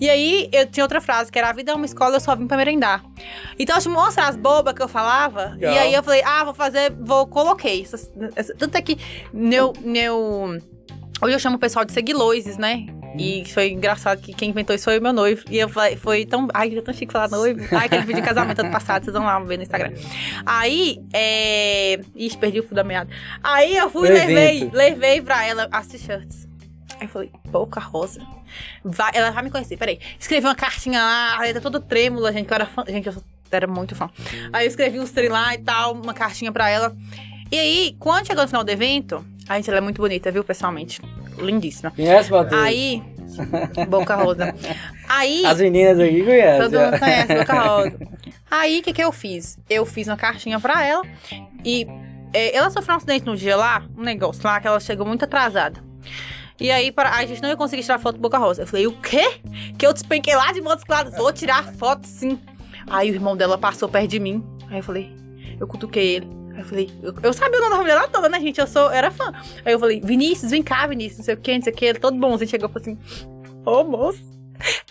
E 0.00 0.08
aí, 0.08 0.48
eu 0.52 0.64
tinha 0.64 0.84
outra 0.84 1.00
frase, 1.00 1.32
que 1.32 1.38
era 1.40 1.50
a 1.50 1.52
vida 1.52 1.72
é 1.72 1.74
uma 1.74 1.86
escola, 1.86 2.14
eu 2.14 2.20
só 2.20 2.36
vim 2.36 2.46
pra 2.46 2.56
merendar. 2.56 3.04
Então, 3.58 3.74
eu 3.74 3.82
tinha 3.82 3.92
umas 3.92 4.14
frases 4.14 4.40
bobas 4.40 4.74
que 4.74 4.82
eu 4.82 4.88
falava. 4.88 5.56
Legal. 5.56 5.74
E 5.74 5.78
aí, 5.78 5.92
eu 5.92 6.04
falei, 6.04 6.22
ah, 6.24 6.44
vou 6.44 6.54
fazer, 6.54 6.92
vou, 6.92 7.26
coloquei. 7.26 7.84
Tanto 8.58 8.76
é 8.76 8.80
que, 8.80 8.96
meu, 9.32 9.72
meu... 9.80 10.56
Hoje 11.22 11.34
eu 11.34 11.38
chamo 11.38 11.56
o 11.56 11.58
pessoal 11.58 11.84
de 11.84 11.92
seguiloses, 11.92 12.58
né? 12.58 12.86
E 13.16 13.44
foi 13.46 13.70
engraçado 13.70 14.20
que 14.20 14.34
quem 14.34 14.50
inventou 14.50 14.74
isso 14.74 14.84
foi 14.84 14.98
o 14.98 15.02
meu 15.02 15.12
noivo. 15.12 15.44
E 15.48 15.58
eu 15.58 15.68
falei, 15.68 15.96
foi 15.96 16.26
tão. 16.26 16.48
Ai, 16.52 16.76
é 16.76 16.80
tão 16.80 16.92
chique 16.92 17.12
falar 17.12 17.28
noivo. 17.28 17.60
Ai, 17.70 17.88
que 17.88 17.94
ele 17.94 18.06
pediu 18.06 18.24
casamento 18.24 18.58
ano 18.58 18.72
passado, 18.72 19.04
vocês 19.04 19.14
vão 19.14 19.24
lá 19.24 19.38
ver 19.38 19.56
no 19.56 19.62
Instagram. 19.62 19.92
Aí, 20.44 20.98
é. 21.12 22.00
Ixi, 22.16 22.36
perdi 22.36 22.58
o 22.58 22.62
fio 22.64 22.74
da 22.74 22.82
meada. 22.82 23.08
Aí 23.42 23.76
eu 23.76 23.88
fui 23.88 24.08
e 24.08 24.12
levei, 24.12 24.56
evento. 24.56 24.74
levei 24.74 25.22
pra 25.22 25.46
ela 25.46 25.68
as 25.70 25.86
t-shirts. 25.86 26.48
Aí 26.98 27.06
eu 27.06 27.08
falei, 27.08 27.30
Boca 27.48 27.78
Rosa. 27.78 28.20
Vai, 28.84 29.12
ela 29.14 29.30
vai 29.30 29.44
me 29.44 29.50
conhecer, 29.50 29.76
peraí. 29.76 30.00
Escrevi 30.18 30.46
uma 30.46 30.54
cartinha 30.54 30.98
lá, 30.98 31.36
a 31.36 31.40
letra 31.40 31.60
toda 31.60 31.80
trêmula, 31.80 32.32
gente, 32.32 32.46
que 32.46 32.52
eu 32.52 32.56
era 32.56 32.66
fã. 32.66 32.84
Gente, 32.86 33.08
eu 33.08 33.14
era 33.50 33.66
muito 33.68 33.94
fã. 33.94 34.10
Aí 34.52 34.66
eu 34.66 34.68
escrevi 34.68 34.98
uns 34.98 35.12
trem 35.12 35.28
lá 35.28 35.54
e 35.54 35.58
tal, 35.58 35.94
uma 35.94 36.14
cartinha 36.14 36.50
pra 36.50 36.68
ela. 36.68 36.96
E 37.50 37.58
aí, 37.58 37.96
quando 38.00 38.26
chegou 38.26 38.42
no 38.42 38.48
final 38.48 38.64
do 38.64 38.70
evento, 38.70 39.24
a 39.48 39.56
gente, 39.56 39.68
ela 39.68 39.78
é 39.78 39.80
muito 39.80 40.00
bonita, 40.00 40.30
viu, 40.30 40.42
pessoalmente. 40.44 41.00
Lindíssima. 41.38 41.90
Conhece, 41.90 42.30
Matheus? 42.30 42.62
Aí, 42.62 43.02
Boca 43.88 44.14
Rosa. 44.14 44.54
Aí, 45.08 45.44
As 45.44 45.60
meninas 45.60 45.98
aqui 45.98 46.22
conhecem. 46.22 46.70
todo 46.70 46.80
mundo 46.80 46.98
conhece 46.98 47.34
Boca 47.34 47.60
Rosa. 47.60 47.98
Aí, 48.50 48.78
o 48.78 48.82
que 48.82 48.92
que 48.92 49.02
eu 49.02 49.12
fiz? 49.12 49.58
Eu 49.68 49.84
fiz 49.84 50.06
uma 50.06 50.16
cartinha 50.16 50.60
pra 50.60 50.84
ela 50.86 51.02
e 51.64 51.86
é, 52.32 52.56
ela 52.56 52.70
sofreu 52.70 52.94
um 52.94 52.96
acidente 52.98 53.26
no 53.26 53.36
dia 53.36 53.56
lá, 53.56 53.84
um 53.96 54.02
negócio 54.02 54.42
lá, 54.44 54.60
que 54.60 54.66
ela 54.66 54.78
chegou 54.80 55.06
muito 55.06 55.24
atrasada. 55.24 55.82
E 56.60 56.70
aí, 56.70 56.92
para, 56.92 57.10
a 57.10 57.26
gente 57.26 57.42
não 57.42 57.48
ia 57.48 57.56
conseguir 57.56 57.82
tirar 57.82 57.98
foto 57.98 58.14
do 58.16 58.20
Boca 58.20 58.38
Rosa. 58.38 58.62
Eu 58.62 58.66
falei, 58.66 58.86
o 58.86 58.92
quê? 58.92 59.40
Que 59.76 59.84
eu 59.86 59.92
despenquei 59.92 60.36
lá 60.36 60.52
de 60.52 60.60
Montes 60.60 60.84
Claros. 60.84 61.16
Vou 61.16 61.32
tirar 61.32 61.64
foto, 61.74 62.06
sim. 62.06 62.38
Aí 62.86 63.10
o 63.10 63.14
irmão 63.14 63.36
dela 63.36 63.58
passou 63.58 63.88
perto 63.88 64.08
de 64.08 64.20
mim. 64.20 64.44
Aí 64.70 64.78
eu 64.78 64.82
falei, 64.82 65.12
eu 65.58 65.66
cutuquei 65.66 66.16
ele. 66.16 66.43
Aí 66.54 66.60
eu 66.60 66.64
falei, 66.64 66.90
eu, 67.02 67.14
eu 67.22 67.32
sabia 67.32 67.58
o 67.58 67.62
nome 67.62 67.74
da 67.74 67.80
mulher 67.80 68.08
toda, 68.08 68.28
né, 68.28 68.40
gente? 68.40 68.60
Eu 68.60 68.66
sou, 68.66 68.90
era 68.90 69.10
fã. 69.10 69.32
Aí 69.64 69.72
eu 69.72 69.78
falei, 69.78 70.00
Vinícius, 70.00 70.50
vem 70.50 70.62
cá, 70.62 70.86
Vinícius, 70.86 71.18
não 71.18 71.24
sei 71.24 71.34
o 71.34 71.38
que, 71.38 71.54
não 71.54 71.62
sei 71.62 71.72
o 71.72 71.76
que. 71.76 71.94
Todo 71.94 72.16
bonzinho 72.16 72.48
chegou 72.48 72.68
e 72.68 72.72
falou 72.72 72.82
assim, 72.82 72.98
ô 73.64 73.84
moço. 73.84 74.34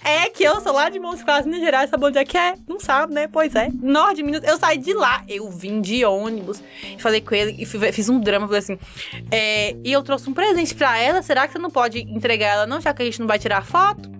É 0.03 0.29
que 0.29 0.43
eu 0.43 0.59
sou 0.59 0.73
lá 0.73 0.89
de 0.89 0.99
Montes 0.99 1.23
Claros, 1.23 1.45
Minas 1.45 1.61
Gerais, 1.61 1.89
sabe 1.89 2.05
onde 2.05 2.17
é 2.17 2.25
que 2.25 2.37
é? 2.37 2.53
Não 2.67 2.79
sabe, 2.79 3.13
né? 3.13 3.27
Pois 3.27 3.55
é. 3.55 3.69
Norte 3.81 4.17
de 4.17 4.23
Minas. 4.23 4.43
Eu 4.43 4.57
saí 4.57 4.77
de 4.77 4.93
lá, 4.93 5.23
eu 5.27 5.49
vim 5.49 5.79
de 5.81 6.03
ônibus. 6.05 6.61
Falei 6.99 7.21
com 7.21 7.33
ele 7.33 7.55
e 7.57 7.65
fiz 7.65 8.09
um 8.09 8.19
drama. 8.19 8.45
Falei 8.45 8.59
assim: 8.59 8.77
é, 9.31 9.75
e 9.83 9.91
eu 9.91 10.03
trouxe 10.03 10.29
um 10.29 10.33
presente 10.33 10.75
pra 10.75 10.99
ela. 10.99 11.21
Será 11.21 11.47
que 11.47 11.53
você 11.53 11.59
não 11.59 11.71
pode 11.71 11.99
entregar 12.01 12.47
ela, 12.47 12.67
não? 12.67 12.81
Já 12.81 12.93
que 12.93 13.01
a 13.01 13.05
gente 13.05 13.19
não 13.21 13.27
vai 13.27 13.39
tirar 13.39 13.65
foto? 13.65 14.11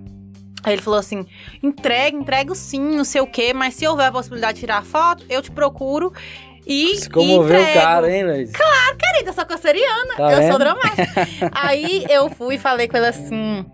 Aí 0.64 0.74
ele 0.74 0.82
falou 0.82 1.00
assim: 1.00 1.26
entrega, 1.62 2.18
entrego 2.18 2.56
sim, 2.56 2.80
não 2.80 3.04
sei 3.04 3.22
o 3.22 3.28
quê, 3.28 3.54
mas 3.54 3.76
se 3.76 3.86
houver 3.86 4.08
a 4.08 4.12
possibilidade 4.12 4.56
de 4.56 4.60
tirar 4.62 4.84
foto, 4.84 5.26
eu 5.30 5.42
te 5.42 5.52
procuro 5.52 6.14
e. 6.66 6.96
Se 6.98 7.10
comoveu 7.10 7.62
o 7.62 7.74
cara, 7.74 8.12
hein, 8.14 8.24
Luiz? 8.26 8.52
Querida, 8.98 9.30
eu 9.30 9.34
sou 9.34 9.46
canceriana, 9.46 10.16
Tá 10.16 10.32
eu 10.32 10.38
vendo? 10.40 10.50
sou 10.50 10.60
dramática. 10.60 11.28
Aí 11.54 12.06
eu 12.10 12.30
fui 12.30 12.56
e 12.56 12.58
falei 12.60 12.88
com 12.88 12.98
ele 12.98 13.08
assim. 13.08 13.66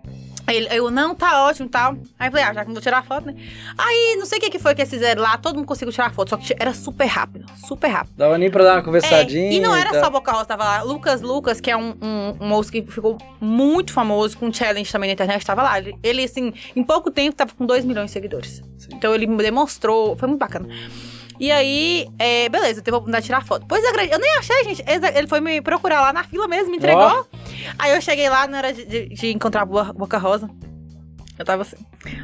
Ele, 0.48 0.66
eu, 0.72 0.90
não, 0.90 1.14
tá 1.14 1.44
ótimo 1.44 1.66
e 1.66 1.70
tal. 1.70 1.92
Aí 2.18 2.26
eu 2.26 2.32
falei, 2.32 2.44
ah, 2.44 2.52
já 2.52 2.60
que 2.62 2.66
não 2.68 2.74
vou 2.74 2.82
tirar 2.82 3.04
foto, 3.04 3.26
né? 3.26 3.36
Aí, 3.78 4.16
não 4.18 4.26
sei 4.26 4.38
o 4.38 4.40
que, 4.40 4.50
que 4.50 4.58
foi 4.58 4.74
que 4.74 4.80
eles 4.80 4.90
fizeram 4.90 5.22
lá, 5.22 5.36
todo 5.38 5.54
mundo 5.54 5.66
conseguiu 5.66 5.92
tirar 5.92 6.12
foto, 6.12 6.30
só 6.30 6.36
que 6.36 6.52
era 6.58 6.74
super 6.74 7.04
rápido, 7.06 7.46
super 7.68 7.86
rápido. 7.86 8.14
Dava 8.16 8.36
nem 8.36 8.50
pra 8.50 8.64
dar 8.64 8.72
uma 8.72 8.80
É, 8.80 8.82
conversadinha. 8.82 9.52
e 9.52 9.60
não 9.60 9.72
era 9.76 10.00
só 10.00 10.10
Boca 10.10 10.32
Rosa, 10.32 10.46
tava 10.46 10.64
lá. 10.64 10.82
Lucas 10.82 11.20
Lucas, 11.20 11.60
que 11.60 11.70
é 11.70 11.76
um, 11.76 11.94
um, 12.02 12.36
um 12.40 12.48
moço 12.48 12.72
que 12.72 12.82
ficou 12.82 13.16
muito 13.40 13.92
famoso, 13.92 14.36
com 14.38 14.52
challenge 14.52 14.90
também 14.90 15.08
na 15.10 15.12
internet, 15.14 15.46
tava 15.46 15.62
lá. 15.62 15.78
Ele, 15.78 15.94
ele, 16.02 16.24
assim, 16.24 16.52
em 16.74 16.82
pouco 16.82 17.12
tempo, 17.12 17.36
tava 17.36 17.52
com 17.56 17.64
2 17.64 17.84
milhões 17.84 18.06
de 18.06 18.12
seguidores. 18.12 18.60
Sim. 18.76 18.88
Então 18.94 19.14
ele 19.14 19.26
demonstrou, 19.28 20.16
foi 20.16 20.26
muito 20.26 20.40
bacana. 20.40 20.68
E 21.40 21.50
aí, 21.50 22.06
é, 22.18 22.50
beleza, 22.50 22.82
teve 22.82 22.94
a 22.94 22.98
oportunidade 22.98 23.22
de 23.22 23.28
tirar 23.28 23.42
foto. 23.42 23.64
Pois 23.66 23.82
é, 23.82 24.14
eu 24.14 24.18
nem 24.18 24.36
achei, 24.36 24.62
gente. 24.62 24.84
Ele 25.14 25.26
foi 25.26 25.40
me 25.40 25.62
procurar 25.62 26.02
lá 26.02 26.12
na 26.12 26.22
fila 26.22 26.46
mesmo, 26.46 26.70
me 26.70 26.76
entregou. 26.76 27.26
Oh. 27.32 27.36
Aí 27.78 27.92
eu 27.92 28.00
cheguei 28.02 28.28
lá, 28.28 28.46
na 28.46 28.58
hora 28.58 28.72
de, 28.74 28.84
de, 28.84 29.08
de 29.08 29.32
encontrar 29.32 29.62
a 29.62 29.64
Boca 29.64 30.18
Rosa. 30.18 30.50
Eu 31.38 31.44
tava 31.46 31.62
assim. 31.62 31.76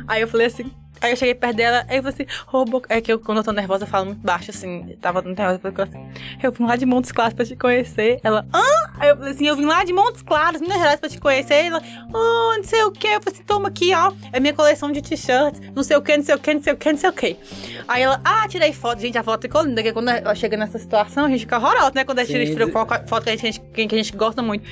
Aí 0.06 0.20
eu 0.20 0.28
falei 0.28 0.48
assim, 0.48 0.70
Aí 1.00 1.12
eu 1.12 1.16
cheguei 1.16 1.34
perto 1.34 1.56
dela, 1.56 1.84
aí 1.88 1.98
eu 1.98 2.02
falei 2.02 2.14
assim, 2.14 2.70
boca... 2.70 2.92
é 2.92 3.00
que 3.00 3.12
eu, 3.12 3.18
quando 3.18 3.38
eu 3.38 3.44
tô 3.44 3.52
nervosa, 3.52 3.84
eu 3.84 3.88
falo 3.88 4.06
muito 4.06 4.20
baixo, 4.20 4.50
assim, 4.50 4.96
tava 5.00 5.20
muito 5.22 5.36
nervosa, 5.36 5.60
eu 5.62 5.72
falei 5.72 5.88
assim, 5.88 6.20
eu 6.42 6.52
vim 6.52 6.64
lá 6.64 6.76
de 6.76 6.86
Montes 6.86 7.12
Claros 7.12 7.34
pra 7.34 7.44
te 7.44 7.54
conhecer. 7.54 8.18
Ela, 8.22 8.46
hã? 8.52 8.90
Aí 8.98 9.10
eu 9.10 9.16
falei 9.16 9.32
assim, 9.32 9.46
eu 9.46 9.56
vim 9.56 9.66
lá 9.66 9.84
de 9.84 9.92
Montes 9.92 10.22
Claros, 10.22 10.60
Minas 10.60 10.78
Gerais, 10.78 10.98
pra 10.98 11.08
te 11.08 11.20
conhecer. 11.20 11.66
Ela, 11.66 11.82
oh, 12.08 12.56
não 12.56 12.64
sei 12.64 12.82
o 12.84 12.90
que. 12.90 13.06
Eu 13.06 13.20
falei 13.20 13.34
assim, 13.34 13.42
toma 13.44 13.68
aqui, 13.68 13.94
ó, 13.94 14.12
é 14.32 14.40
minha 14.40 14.54
coleção 14.54 14.90
de 14.90 15.02
t-shirts, 15.02 15.60
não 15.74 15.82
sei 15.82 15.96
o 15.96 16.02
que, 16.02 16.16
não 16.16 16.24
sei 16.24 16.34
o 16.34 16.38
que, 16.38 16.54
não 16.54 16.62
sei 16.62 16.72
o 16.72 16.76
que, 16.76 16.92
não 16.92 16.98
sei 16.98 17.10
o 17.10 17.12
que. 17.12 17.36
Aí 17.86 18.02
ela, 18.02 18.20
ah, 18.24 18.48
tirei 18.48 18.72
foto, 18.72 19.00
gente, 19.00 19.18
a 19.18 19.22
foto 19.22 19.42
ficou 19.42 19.62
linda, 19.62 19.82
porque 19.82 19.92
quando 19.92 20.10
chega 20.34 20.56
nessa 20.56 20.78
situação, 20.78 21.26
a 21.26 21.28
gente 21.28 21.40
fica 21.40 21.58
horrorosa, 21.58 21.92
né, 21.94 22.04
quando 22.04 22.20
a 22.20 22.24
gente 22.24 22.52
tira 22.52 22.68
foto 22.68 23.24
que 23.24 23.30
a 23.30 23.36
gente, 23.36 23.60
que 23.60 23.82
a 23.82 23.98
gente 23.98 24.16
gosta 24.16 24.42
muito. 24.42 24.64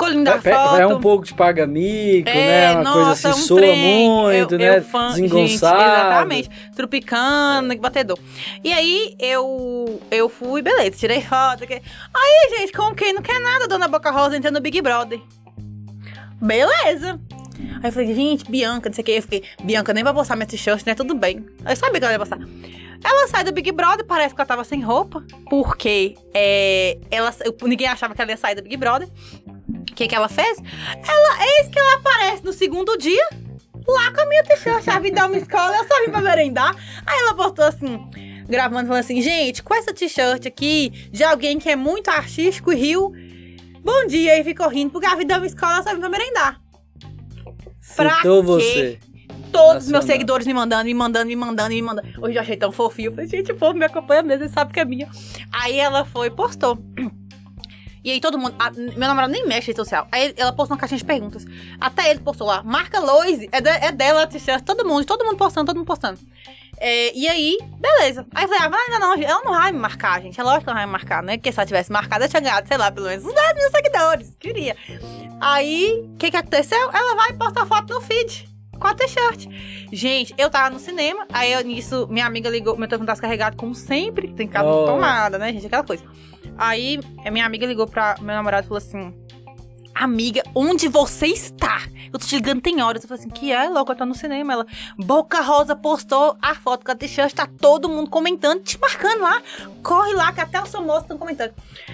Ficou 0.00 0.08
linda 0.08 0.32
a 0.32 0.36
é, 0.36 0.40
foto. 0.40 0.76
É 0.76 0.86
um 0.86 1.00
pouco 1.00 1.24
de 1.26 1.34
paga-mico, 1.34 2.28
é, 2.28 2.34
né? 2.34 2.72
Uma 2.72 2.82
nossa, 2.82 2.94
coisa 2.94 3.10
assim, 3.10 3.28
um 3.28 3.46
soa 3.46 3.58
trem. 3.58 4.08
muito, 4.08 4.54
eu, 4.54 4.58
né? 4.58 4.78
Eu 4.78 4.82
fã. 4.82 5.14
Gente, 5.14 5.36
exatamente. 5.36 6.50
Tropicana, 6.74 7.74
é. 7.74 7.76
batedor. 7.76 8.18
E 8.64 8.72
aí, 8.72 9.14
eu, 9.18 10.00
eu 10.10 10.30
fui, 10.30 10.62
beleza, 10.62 10.92
tirei 10.92 11.20
foto. 11.20 11.66
Que... 11.66 11.74
Aí, 11.74 12.58
gente, 12.58 12.72
como 12.72 12.94
quem 12.94 13.12
não 13.12 13.20
quer 13.20 13.38
nada, 13.40 13.68
Dona 13.68 13.88
Boca 13.88 14.10
Rosa 14.10 14.38
entrando 14.38 14.54
no 14.54 14.60
Big 14.62 14.80
Brother. 14.80 15.20
Beleza. 16.40 17.20
Aí 17.82 17.88
eu 17.88 17.92
falei, 17.92 18.14
gente, 18.14 18.50
Bianca, 18.50 18.88
não 18.88 18.94
sei 18.94 19.02
o 19.02 19.04
que. 19.04 19.12
Eu 19.12 19.22
fiquei, 19.22 19.44
Bianca, 19.62 19.92
nem 19.92 20.02
vai 20.02 20.14
postar 20.14 20.34
minha 20.34 20.46
t-shirt, 20.46 20.86
né? 20.86 20.94
Tudo 20.94 21.14
bem. 21.14 21.44
Eu 21.68 21.76
sabia 21.76 21.98
que 22.00 22.04
ela 22.06 22.12
ia 22.14 22.18
postar. 22.18 22.38
Ela 23.02 23.28
sai 23.28 23.44
do 23.44 23.52
Big 23.52 23.70
Brother, 23.72 24.04
parece 24.06 24.34
que 24.34 24.40
ela 24.40 24.46
tava 24.46 24.64
sem 24.64 24.80
roupa. 24.80 25.22
Porque 25.50 26.14
é, 26.32 26.96
ela, 27.10 27.34
ninguém 27.62 27.86
achava 27.86 28.14
que 28.14 28.22
ela 28.22 28.30
ia 28.30 28.36
sair 28.38 28.54
do 28.54 28.62
Big 28.62 28.78
Brother. 28.78 29.08
O 29.90 29.94
que, 29.94 30.08
que 30.08 30.14
ela 30.14 30.28
fez? 30.28 30.58
Ela, 30.58 31.44
eis 31.44 31.68
que 31.68 31.78
ela 31.78 31.94
aparece 31.96 32.44
no 32.44 32.52
segundo 32.52 32.96
dia, 32.96 33.28
lá 33.86 34.12
com 34.12 34.20
a 34.20 34.26
minha 34.26 34.44
t-shirt, 34.44 34.88
a 34.88 34.98
vida 34.98 35.20
é 35.20 35.24
uma 35.24 35.36
escola, 35.36 35.76
eu 35.76 35.86
só 35.86 36.04
vim 36.04 36.10
pra 36.10 36.20
merendar. 36.20 36.74
Aí 37.06 37.18
ela 37.18 37.34
postou 37.34 37.64
assim, 37.64 38.08
gravando, 38.48 38.86
falando 38.86 39.00
assim, 39.00 39.20
gente, 39.20 39.62
com 39.62 39.74
essa 39.74 39.92
t-shirt 39.92 40.46
aqui, 40.46 40.90
de 41.10 41.24
alguém 41.24 41.58
que 41.58 41.68
é 41.68 41.76
muito 41.76 42.08
artístico 42.08 42.72
e 42.72 42.76
riu, 42.76 43.12
bom 43.82 44.06
dia, 44.06 44.38
e 44.38 44.44
ficou 44.44 44.68
rindo, 44.68 44.90
porque 44.90 45.06
a 45.06 45.14
vida 45.14 45.34
é 45.34 45.36
uma 45.36 45.46
escola, 45.46 45.78
eu 45.78 45.82
só 45.82 45.94
vim 45.94 46.00
pra 46.00 46.08
merendar. 46.08 46.60
Pra 47.96 48.16
Citou 48.16 48.42
você. 48.42 48.98
Todos 49.52 49.86
os 49.86 49.90
meus 49.90 50.04
seguidores 50.04 50.46
me 50.46 50.54
mandando, 50.54 50.84
me 50.84 50.94
mandando, 50.94 51.26
me 51.26 51.34
mandando, 51.34 51.70
me 51.70 51.82
mandando. 51.82 52.08
Hoje 52.22 52.36
eu 52.36 52.40
achei 52.40 52.56
tão 52.56 52.70
fofinho. 52.70 53.08
Eu 53.08 53.14
falei, 53.14 53.28
gente, 53.28 53.50
o 53.50 53.56
povo 53.56 53.76
me 53.76 53.84
acompanha 53.84 54.22
mesmo, 54.22 54.44
ele 54.44 54.52
sabe 54.52 54.72
que 54.72 54.78
é 54.78 54.84
minha. 54.84 55.08
Aí 55.52 55.76
ela 55.76 56.04
foi 56.04 56.28
e 56.28 56.30
postou. 56.30 56.78
E 58.02 58.10
aí 58.10 58.20
todo 58.20 58.38
mundo. 58.38 58.54
A, 58.58 58.70
meu 58.70 59.08
namorado 59.08 59.32
nem 59.32 59.46
mexe 59.46 59.70
em 59.70 59.72
rede 59.72 59.76
social. 59.76 60.08
Aí 60.10 60.34
ela 60.36 60.52
postou 60.52 60.74
uma 60.74 60.80
caixinha 60.80 60.98
de 60.98 61.04
perguntas. 61.04 61.44
Até 61.80 62.10
ele 62.10 62.20
postou 62.20 62.46
lá. 62.46 62.62
Marca 62.62 62.98
Loise. 62.98 63.48
É, 63.52 63.60
de, 63.60 63.68
é 63.68 63.92
dela, 63.92 64.28
todo 64.64 64.86
mundo, 64.86 65.04
todo 65.04 65.24
mundo 65.24 65.36
postando, 65.36 65.66
todo 65.66 65.76
mundo 65.76 65.86
postando. 65.86 66.18
É, 66.78 67.14
e 67.14 67.28
aí, 67.28 67.58
beleza. 67.78 68.26
Aí 68.34 68.44
eu 68.44 68.48
falei, 68.48 68.64
ah, 68.64 68.70
mas 68.70 68.84
ainda 68.86 68.98
não, 68.98 69.12
ela 69.12 69.44
não 69.44 69.52
vai 69.52 69.70
me 69.70 69.78
marcar, 69.78 70.22
gente. 70.22 70.40
É 70.40 70.42
lógico 70.42 70.64
que 70.64 70.70
ela 70.70 70.78
vai 70.78 70.86
me 70.86 70.92
marcar, 70.92 71.22
né? 71.22 71.36
Porque 71.36 71.52
se 71.52 71.58
ela 71.58 71.66
tivesse 71.66 71.92
marcado, 71.92 72.24
eu 72.24 72.28
tinha 72.28 72.40
ganhado, 72.40 72.66
sei 72.66 72.78
lá, 72.78 72.90
pelo 72.90 73.06
menos 73.06 73.24
uns 73.24 73.34
10 73.34 73.54
mil 73.54 73.70
seguidores. 73.70 74.36
Queria. 74.40 74.76
Aí, 75.38 76.02
o 76.14 76.16
que 76.16 76.30
que 76.30 76.36
aconteceu? 76.36 76.90
Ela 76.90 77.14
vai 77.16 77.34
postar 77.34 77.66
foto 77.66 77.92
no 77.92 78.00
feed 78.00 78.48
com 78.80 78.86
a 78.86 78.94
t-shirt. 78.94 79.46
Gente, 79.92 80.34
eu 80.38 80.48
tava 80.48 80.70
no 80.70 80.78
cinema, 80.78 81.26
aí 81.30 81.52
eu, 81.52 81.62
nisso, 81.62 82.08
minha 82.10 82.24
amiga 82.24 82.48
ligou, 82.48 82.76
meu 82.78 82.88
telefone 82.88 83.06
tá 83.06 83.12
descarregado, 83.12 83.56
como 83.56 83.74
sempre, 83.74 84.32
tem 84.32 84.48
cabo 84.48 84.70
oh. 84.70 84.86
tomada, 84.86 85.38
né, 85.38 85.52
gente? 85.52 85.66
Aquela 85.66 85.84
coisa. 85.84 86.02
Aí, 86.60 87.00
minha 87.32 87.46
amiga 87.46 87.64
ligou 87.64 87.86
pra 87.86 88.16
meu 88.20 88.34
namorado 88.34 88.66
e 88.66 88.68
falou 88.68 88.76
assim: 88.76 89.14
Amiga, 89.94 90.42
onde 90.54 90.88
você 90.88 91.26
está? 91.26 91.82
Eu 92.12 92.18
tô 92.18 92.26
te 92.26 92.34
ligando 92.36 92.60
tem 92.60 92.82
horas. 92.82 93.02
Eu 93.02 93.08
falei 93.08 93.22
assim, 93.22 93.30
que 93.30 93.52
é, 93.52 93.68
louco, 93.68 93.92
eu 93.92 93.96
tô 93.96 94.04
no 94.04 94.14
cinema. 94.14 94.52
Ela, 94.52 94.66
Boca 94.98 95.40
Rosa 95.40 95.76
postou 95.76 96.36
a 96.40 96.54
foto 96.54 96.84
com 96.84 96.92
a 96.92 96.94
t-shirt, 96.94 97.32
tá 97.32 97.46
todo 97.46 97.88
mundo 97.88 98.10
comentando, 98.10 98.62
te 98.62 98.78
marcando 98.80 99.20
lá. 99.20 99.42
Corre 99.82 100.12
lá, 100.14 100.32
que 100.32 100.40
até 100.40 100.60
os 100.62 100.70
famosos 100.70 101.02
estão 101.02 101.18
comentando. 101.18 101.52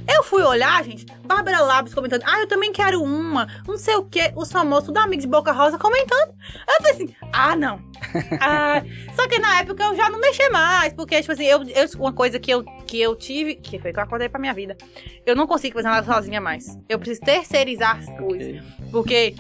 Eu 0.08 0.22
fui 0.22 0.42
olhar, 0.42 0.82
gente, 0.84 1.06
Bárbara 1.24 1.60
Labs 1.60 1.94
comentando, 1.94 2.22
ah, 2.24 2.40
eu 2.40 2.48
também 2.48 2.72
quero 2.72 3.02
uma, 3.02 3.46
não 3.66 3.76
sei 3.76 3.96
o 3.96 4.04
que, 4.04 4.32
os 4.36 4.50
famosos, 4.50 4.86
tudo 4.86 4.98
amigo 4.98 5.20
de 5.20 5.28
Boca 5.28 5.52
Rosa 5.52 5.78
comentando. 5.78 6.34
Eu 6.68 6.74
falei 6.76 6.92
assim, 6.92 7.14
ah, 7.32 7.56
não. 7.56 7.80
ah, 8.40 8.82
só 9.14 9.26
que 9.28 9.38
na 9.38 9.60
época 9.60 9.82
eu 9.82 9.94
já 9.94 10.10
não 10.10 10.20
mexi 10.20 10.48
mais, 10.50 10.92
porque, 10.92 11.20
tipo 11.20 11.32
assim, 11.32 11.44
eu, 11.44 11.62
eu, 11.62 11.86
uma 11.98 12.12
coisa 12.12 12.38
que 12.38 12.50
eu, 12.50 12.64
que 12.86 13.00
eu 13.00 13.14
tive, 13.14 13.56
que 13.56 13.78
foi 13.78 13.92
que 13.92 13.98
eu 13.98 14.02
acordei 14.02 14.28
pra 14.28 14.40
minha 14.40 14.54
vida, 14.54 14.76
eu 15.24 15.34
não 15.34 15.46
consigo 15.46 15.74
fazer 15.74 15.88
nada 15.88 16.12
sozinha 16.12 16.40
mais. 16.40 16.78
Eu 16.88 16.98
preciso 16.98 17.20
terceirizar 17.20 17.85
as 17.92 18.18
coisas. 18.18 18.62
Porque 18.90 19.34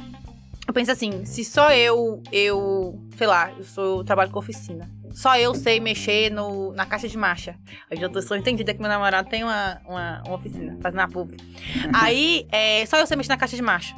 eu 0.66 0.74
penso 0.74 0.90
assim, 0.90 1.24
se 1.24 1.44
só 1.44 1.72
eu, 1.72 2.22
eu, 2.32 3.00
sei 3.16 3.26
lá, 3.26 3.52
eu 3.52 3.64
sou, 3.64 3.98
eu 3.98 4.04
trabalho 4.04 4.30
com 4.30 4.38
oficina. 4.38 4.90
Só 5.14 5.38
eu 5.38 5.54
sei 5.54 5.80
mexer 5.80 6.30
no, 6.30 6.72
na 6.72 6.84
caixa 6.84 7.08
de 7.08 7.16
marcha. 7.16 7.56
Eu 7.90 7.96
já 7.96 8.08
tô 8.08 8.20
só 8.20 8.36
entendida 8.36 8.74
que 8.74 8.80
meu 8.80 8.88
namorado 8.88 9.30
tem 9.30 9.44
uma, 9.44 9.80
uma, 9.86 10.22
uma 10.26 10.34
oficina, 10.34 10.76
fazendo 10.82 11.00
a 11.00 11.08
pública. 11.08 11.42
Aí, 11.94 12.46
é, 12.50 12.84
só 12.84 12.98
eu 12.98 13.06
sei 13.06 13.16
mexer 13.16 13.30
na 13.30 13.38
caixa 13.38 13.56
de 13.56 13.62
marcha. 13.62 13.96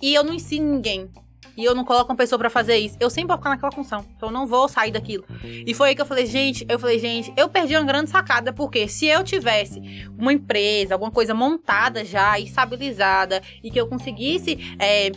E 0.00 0.14
eu 0.14 0.22
não 0.22 0.32
ensino 0.32 0.72
ninguém 0.72 1.10
e 1.56 1.64
eu 1.64 1.74
não 1.74 1.84
coloco 1.84 2.10
uma 2.10 2.16
pessoa 2.16 2.38
para 2.38 2.50
fazer 2.50 2.76
isso, 2.76 2.96
eu 2.98 3.10
sempre 3.10 3.28
vou 3.28 3.36
ficar 3.36 3.50
naquela 3.50 3.72
função. 3.72 4.04
Então 4.16 4.28
eu 4.28 4.32
não 4.32 4.46
vou 4.46 4.68
sair 4.68 4.90
daquilo. 4.90 5.24
E 5.44 5.74
foi 5.74 5.90
aí 5.90 5.94
que 5.94 6.02
eu 6.02 6.06
falei, 6.06 6.26
gente, 6.26 6.64
eu 6.68 6.78
falei, 6.78 6.98
gente, 6.98 7.32
eu 7.36 7.48
perdi 7.48 7.76
uma 7.76 7.84
grande 7.84 8.10
sacada, 8.10 8.52
porque 8.52 8.88
se 8.88 9.06
eu 9.06 9.22
tivesse 9.22 9.80
uma 10.18 10.32
empresa, 10.32 10.94
alguma 10.94 11.10
coisa 11.10 11.34
montada 11.34 12.04
já, 12.04 12.38
estabilizada, 12.38 13.42
e 13.62 13.70
que 13.70 13.80
eu 13.80 13.86
conseguisse. 13.86 14.76
É, 14.78 15.10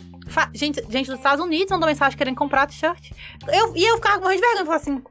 gente, 0.52 0.82
gente 0.88 1.06
dos 1.06 1.18
Estados 1.18 1.44
Unidos 1.44 1.70
mandou 1.70 1.88
mensagem 1.88 2.16
querendo 2.16 2.36
comprar 2.36 2.66
t-shirt. 2.66 3.12
Eu, 3.48 3.74
e 3.76 3.84
eu 3.84 3.96
ficava 3.96 4.20
morrendo 4.20 4.40
de 4.40 4.46
vergonha, 4.46 4.62
eu 4.62 4.66
falava 4.66 4.82
assim, 4.82 5.02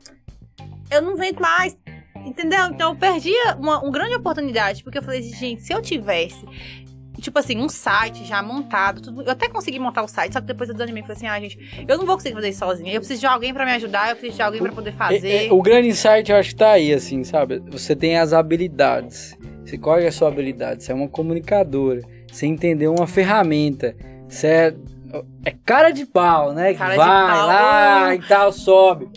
eu 0.92 1.02
não 1.02 1.16
vendo 1.16 1.40
mais. 1.40 1.78
Entendeu? 2.26 2.66
Então 2.66 2.92
eu 2.92 2.96
perdi 2.96 3.34
uma, 3.60 3.80
uma 3.80 3.92
grande 3.92 4.16
oportunidade, 4.16 4.84
porque 4.84 4.98
eu 4.98 5.04
falei, 5.04 5.22
gente, 5.22 5.62
se 5.62 5.72
eu 5.72 5.80
tivesse 5.80 6.44
tipo 7.22 7.38
assim, 7.40 7.58
um 7.58 7.70
site 7.70 8.26
já 8.26 8.42
montado. 8.42 9.02
Tudo. 9.02 9.24
Eu 9.24 9.32
até 9.32 9.48
consegui 9.48 9.80
montar 9.80 10.04
o 10.04 10.08
site, 10.08 10.34
só 10.34 10.42
que 10.42 10.48
depois 10.48 10.70
eu 10.70 10.76
desanimei. 10.76 11.04
Falei 11.04 11.18
assim, 11.18 11.28
ah, 11.28 11.40
gente, 11.40 11.86
eu 11.88 11.98
não 11.98 12.06
vou 12.06 12.16
conseguir 12.16 12.36
fazer 12.36 12.50
isso 12.50 12.60
sozinha. 12.60 12.94
Eu 12.94 13.00
preciso 13.00 13.20
de 13.20 13.28
alguém 13.28 13.54
para 13.54 13.66
me 13.66 13.72
ajudar, 13.72 14.10
eu 14.10 14.16
preciso 14.16 14.38
de 14.38 14.42
alguém 14.42 14.62
para 14.62 14.72
poder 14.72 14.94
fazer. 14.94 15.28
É, 15.28 15.48
é, 15.48 15.54
o 15.54 15.62
grande 15.62 15.88
insight 15.88 16.32
eu 16.32 16.38
acho 16.38 16.50
que 16.50 16.56
tá 16.56 16.72
aí, 16.72 16.94
assim, 16.94 17.24
sabe? 17.24 17.60
Você 17.68 17.96
tem 17.96 18.18
as 18.18 18.34
habilidades. 18.34 19.38
Você, 19.64 19.78
qual 19.78 19.98
é 19.98 20.08
a 20.08 20.12
sua 20.12 20.28
habilidade? 20.28 20.84
Você 20.84 20.92
é 20.92 20.96
uma 20.96 21.08
comunicadora. 21.08 22.02
Você 22.32 22.46
entendeu 22.46 22.94
uma 22.94 23.08
ferramenta. 23.08 23.96
Você 24.28 24.48
é, 24.48 24.76
é 25.46 25.52
cara 25.66 25.92
de 25.92 26.06
pau, 26.06 26.54
né? 26.54 26.74
Que 26.74 26.80
vai 26.80 26.98
lá 26.98 28.16
e 28.16 28.20
tal, 28.20 28.52
sobe. 28.52 29.08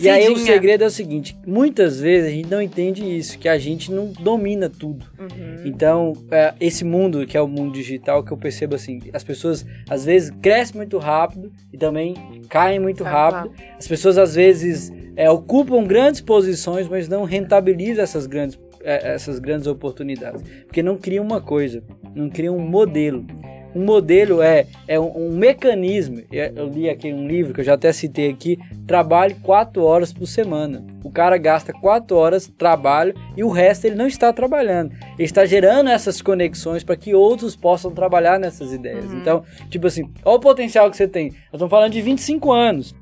E 0.00 0.08
aí 0.08 0.28
o 0.28 0.36
segredo 0.36 0.84
é 0.84 0.86
o 0.86 0.90
seguinte: 0.90 1.36
muitas 1.46 2.00
vezes 2.00 2.28
a 2.28 2.30
gente 2.30 2.50
não 2.50 2.62
entende 2.62 3.04
isso, 3.04 3.38
que 3.38 3.48
a 3.48 3.58
gente 3.58 3.90
não 3.90 4.06
domina 4.06 4.68
tudo. 4.68 5.06
Uhum. 5.18 5.62
Então, 5.64 6.12
é, 6.30 6.54
esse 6.60 6.84
mundo 6.84 7.26
que 7.26 7.36
é 7.36 7.40
o 7.40 7.48
mundo 7.48 7.72
digital, 7.72 8.22
que 8.22 8.32
eu 8.32 8.36
percebo 8.36 8.74
assim, 8.74 9.00
as 9.12 9.24
pessoas 9.24 9.66
às 9.88 10.04
vezes 10.04 10.30
crescem 10.40 10.76
muito 10.76 10.98
rápido 10.98 11.52
e 11.72 11.76
também 11.76 12.14
caem 12.48 12.78
muito 12.78 13.02
rápido. 13.04 13.52
As 13.78 13.86
pessoas 13.86 14.18
às 14.18 14.34
vezes 14.34 14.92
é, 15.16 15.30
ocupam 15.30 15.84
grandes 15.84 16.20
posições, 16.20 16.88
mas 16.88 17.08
não 17.08 17.24
rentabilizam 17.24 18.04
essas 18.04 18.26
grandes, 18.26 18.58
é, 18.82 19.14
essas 19.14 19.38
grandes 19.38 19.66
oportunidades, 19.66 20.42
porque 20.64 20.82
não 20.82 20.96
criam 20.96 21.24
uma 21.24 21.40
coisa, 21.40 21.82
não 22.14 22.28
criam 22.28 22.56
um 22.56 22.66
modelo 22.66 23.26
um 23.74 23.84
modelo 23.84 24.40
é, 24.42 24.66
é 24.86 24.98
um, 24.98 25.28
um, 25.28 25.30
mecanismo. 25.30 26.22
Eu 26.30 26.68
li 26.68 26.88
aqui 26.88 27.12
um 27.12 27.26
livro 27.26 27.54
que 27.54 27.60
eu 27.60 27.64
já 27.64 27.74
até 27.74 27.92
citei 27.92 28.30
aqui: 28.30 28.58
trabalhe 28.86 29.34
quatro 29.42 29.82
horas 29.84 30.12
por 30.12 30.26
semana. 30.26 30.84
O 31.04 31.10
cara 31.10 31.36
gasta 31.36 31.72
quatro 31.72 32.16
horas 32.16 32.50
trabalho 32.58 33.14
e 33.36 33.44
o 33.44 33.48
resto 33.48 33.86
ele 33.86 33.96
não 33.96 34.06
está 34.06 34.32
trabalhando. 34.32 34.92
Ele 35.18 35.24
está 35.24 35.44
gerando 35.44 35.90
essas 35.90 36.20
conexões 36.20 36.82
para 36.82 36.96
que 36.96 37.14
outros 37.14 37.56
possam 37.56 37.90
trabalhar 37.90 38.38
nessas 38.38 38.72
ideias. 38.72 39.06
Uhum. 39.06 39.18
Então, 39.18 39.44
tipo 39.70 39.86
assim, 39.86 40.10
olha 40.24 40.36
o 40.36 40.40
potencial 40.40 40.90
que 40.90 40.96
você 40.96 41.08
tem. 41.08 41.30
Nós 41.30 41.54
estamos 41.54 41.70
falando 41.70 41.92
de 41.92 42.00
25 42.00 42.52
anos. 42.52 42.94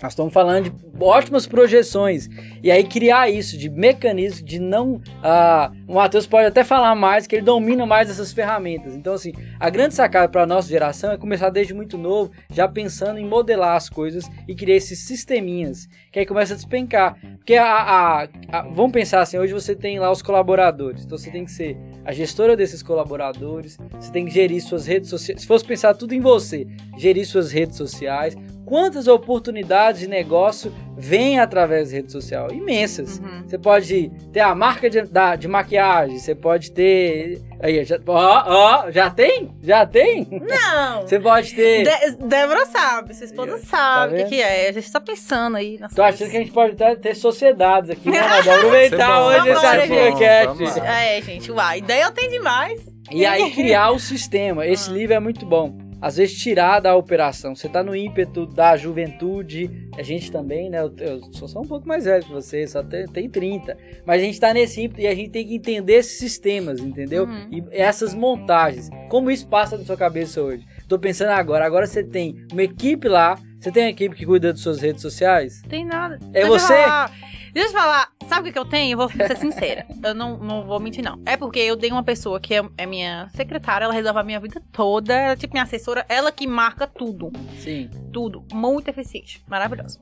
Nós 0.00 0.12
estamos 0.12 0.32
falando 0.32 0.70
de 0.70 0.72
ótimas 1.00 1.46
projeções. 1.46 2.28
E 2.62 2.70
aí 2.70 2.84
criar 2.84 3.28
isso 3.28 3.56
de 3.56 3.68
mecanismo 3.68 4.46
de 4.46 4.58
não. 4.58 5.00
Ah, 5.22 5.70
o 5.86 5.94
Matheus 5.94 6.26
pode 6.26 6.46
até 6.46 6.64
falar 6.64 6.94
mais, 6.94 7.26
que 7.26 7.36
ele 7.36 7.42
domina 7.42 7.84
mais 7.84 8.10
essas 8.10 8.32
ferramentas. 8.32 8.94
Então, 8.94 9.14
assim, 9.14 9.32
a 9.58 9.68
grande 9.70 9.94
sacada 9.94 10.28
para 10.28 10.42
a 10.42 10.46
nossa 10.46 10.68
geração 10.68 11.12
é 11.12 11.16
começar 11.16 11.50
desde 11.50 11.74
muito 11.74 11.98
novo, 11.98 12.30
já 12.50 12.68
pensando 12.68 13.18
em 13.18 13.26
modelar 13.26 13.76
as 13.76 13.88
coisas 13.88 14.28
e 14.46 14.54
criar 14.54 14.76
esses 14.76 15.00
sisteminhas. 15.00 15.88
Que 16.10 16.20
aí 16.20 16.26
começa 16.26 16.54
a 16.54 16.56
despencar. 16.56 17.16
Porque 17.36 17.54
a, 17.54 17.64
a, 17.66 18.28
a, 18.50 18.62
vamos 18.62 18.92
pensar 18.92 19.20
assim, 19.20 19.38
hoje 19.38 19.52
você 19.52 19.74
tem 19.74 19.98
lá 19.98 20.10
os 20.10 20.22
colaboradores. 20.22 21.04
Então 21.04 21.18
você 21.18 21.30
tem 21.30 21.44
que 21.44 21.50
ser 21.50 21.76
a 22.04 22.12
gestora 22.12 22.56
desses 22.56 22.82
colaboradores, 22.82 23.78
você 23.92 24.10
tem 24.10 24.24
que 24.24 24.30
gerir 24.30 24.62
suas 24.62 24.86
redes 24.86 25.08
sociais. 25.08 25.40
Se 25.40 25.46
fosse 25.46 25.64
pensar 25.64 25.94
tudo 25.94 26.14
em 26.14 26.20
você, 26.20 26.66
gerir 26.96 27.26
suas 27.26 27.50
redes 27.50 27.76
sociais, 27.76 28.36
quantas 28.64 29.06
oportunidades 29.08 30.00
de 30.00 30.08
negócio 30.08 30.72
vêm 30.96 31.38
através 31.38 31.90
da 31.90 31.96
rede 31.96 32.12
social? 32.12 32.50
Imensas. 32.52 33.18
Uhum. 33.18 33.42
Você 33.46 33.58
pode 33.58 34.10
ter 34.32 34.40
a 34.40 34.54
marca 34.54 34.88
de, 34.88 35.02
da, 35.02 35.36
de 35.36 35.48
maquiagem, 35.48 36.18
você 36.18 36.34
pode 36.34 36.70
ter. 36.72 37.42
Aí, 37.60 37.84
já, 37.84 37.98
ó, 38.06 38.42
ó, 38.86 38.90
já 38.90 39.08
tem? 39.08 39.50
Já 39.62 39.86
tem? 39.86 40.26
Não! 40.30 41.02
Você 41.06 41.20
pode 41.20 41.54
ter. 41.54 41.84
De 41.84 42.16
Débora 42.26 42.66
sabe, 42.66 43.14
sua 43.14 43.24
esposa 43.24 43.58
sabe 43.58 44.14
o 44.14 44.16
que, 44.16 44.22
vendo? 44.22 44.28
que 44.30 44.42
é. 44.42 44.68
A 44.68 44.72
gente 44.72 44.90
tá 44.90 45.00
pensando 45.00 45.56
aí 45.56 45.78
Tô 45.94 46.02
achando 46.02 46.28
que 46.30 46.36
a 46.36 46.40
gente 46.40 46.50
pode 46.50 46.74
ter, 46.74 46.98
ter 46.98 47.14
sociedades 47.14 47.90
aqui, 47.90 48.10
né? 48.10 48.18
Aproveitar 48.18 49.20
bom, 49.20 49.26
hoje 49.26 49.48
esse 49.50 50.80
lá. 50.80 50.92
É, 50.92 51.22
gente, 51.22 51.52
uai, 51.52 51.78
ideia 51.78 52.02
eu 52.04 52.10
tenho 52.10 52.32
demais. 52.32 52.80
E 53.12 53.24
aí 53.24 53.50
criar 53.54 53.90
o 53.92 53.98
sistema. 53.98 54.66
Esse 54.66 54.90
Ah. 54.90 54.94
livro 54.94 55.14
é 55.14 55.20
muito 55.20 55.46
bom. 55.46 55.76
Às 56.02 56.16
vezes 56.16 56.36
tirar 56.36 56.80
da 56.80 56.96
operação. 56.96 57.54
Você 57.54 57.68
tá 57.68 57.80
no 57.80 57.94
ímpeto 57.94 58.44
da 58.44 58.76
juventude, 58.76 59.88
a 59.96 60.02
gente 60.02 60.32
também, 60.32 60.68
né? 60.68 60.80
Eu, 60.80 60.92
eu 60.98 61.20
sou 61.32 61.46
só 61.46 61.60
um 61.60 61.66
pouco 61.66 61.86
mais 61.86 62.04
velho 62.04 62.24
que 62.24 62.32
você, 62.32 62.66
só 62.66 62.82
tem, 62.82 63.06
tem 63.06 63.30
30. 63.30 63.76
Mas 64.04 64.20
a 64.20 64.24
gente 64.24 64.40
tá 64.40 64.52
nesse 64.52 64.82
ímpeto 64.82 65.00
e 65.00 65.06
a 65.06 65.14
gente 65.14 65.30
tem 65.30 65.46
que 65.46 65.54
entender 65.54 65.94
esses 65.94 66.18
sistemas, 66.18 66.80
entendeu? 66.80 67.24
Uhum. 67.24 67.48
E 67.52 67.64
essas 67.70 68.14
montagens. 68.14 68.90
Como 69.08 69.30
isso 69.30 69.46
passa 69.46 69.78
na 69.78 69.84
sua 69.84 69.96
cabeça 69.96 70.42
hoje? 70.42 70.66
Tô 70.88 70.98
pensando 70.98 71.30
agora. 71.30 71.64
Agora 71.64 71.86
você 71.86 72.02
tem 72.02 72.44
uma 72.52 72.64
equipe 72.64 73.08
lá. 73.08 73.38
Você 73.60 73.70
tem 73.70 73.84
uma 73.84 73.90
equipe 73.90 74.16
que 74.16 74.26
cuida 74.26 74.52
das 74.52 74.60
suas 74.60 74.80
redes 74.80 75.00
sociais? 75.00 75.62
Tem 75.68 75.84
nada. 75.84 76.18
É 76.34 76.44
você? 76.44 76.74
falar. 76.82 77.12
Deixa 77.52 77.68
eu 77.68 77.72
falar, 77.72 78.10
sabe 78.26 78.48
o 78.48 78.52
que 78.52 78.58
eu 78.58 78.64
tenho? 78.64 78.94
Eu 78.94 78.96
vou 78.96 79.10
ser 79.10 79.36
sincera. 79.36 79.86
Eu 80.02 80.14
não, 80.14 80.38
não 80.38 80.64
vou 80.64 80.80
mentir, 80.80 81.04
não. 81.04 81.20
É 81.24 81.36
porque 81.36 81.60
eu 81.60 81.76
dei 81.76 81.90
uma 81.90 82.02
pessoa 82.02 82.40
que 82.40 82.54
é, 82.54 82.62
é 82.76 82.86
minha 82.86 83.28
secretária, 83.36 83.84
ela 83.84 83.94
resolve 83.94 84.18
a 84.18 84.24
minha 84.24 84.40
vida 84.40 84.60
toda. 84.72 85.14
Ela 85.14 85.32
é 85.34 85.36
tipo 85.36 85.54
minha 85.54 85.62
assessora, 85.62 86.04
ela 86.08 86.32
que 86.32 86.44
marca 86.46 86.86
tudo. 86.88 87.30
Sim. 87.58 87.88
Tudo. 88.12 88.44
Muito 88.52 88.88
eficiente. 88.88 89.40
Maravilhoso. 89.46 90.00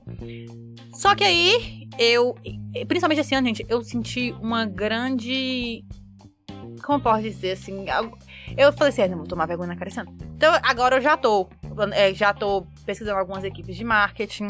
Só 0.93 1.13
que 1.13 1.23
aí, 1.23 1.87
eu. 1.99 2.35
Principalmente 2.87 3.19
esse 3.19 3.35
ano, 3.35 3.47
gente, 3.47 3.65
eu 3.69 3.83
senti 3.83 4.33
uma 4.41 4.65
grande. 4.65 5.85
Como 6.83 6.97
eu 6.97 7.03
posso 7.03 7.21
dizer 7.21 7.51
assim? 7.51 7.85
Eu 8.57 8.73
falei 8.73 8.89
assim, 8.91 9.03
ah, 9.03 9.07
não 9.07 9.17
vou 9.17 9.27
tomar 9.27 9.45
vergonha 9.45 9.67
na 9.67 9.75
cara 9.75 9.89
esse 9.89 9.99
ano. 9.99 10.15
Então, 10.35 10.51
agora 10.63 10.95
eu 10.95 11.01
já 11.01 11.15
tô. 11.15 11.47
é, 11.93 12.11
já 12.13 12.33
tô 12.33 12.65
pesquisando 12.85 13.19
algumas 13.19 13.43
equipes 13.43 13.75
de 13.75 13.83
marketing 13.83 14.47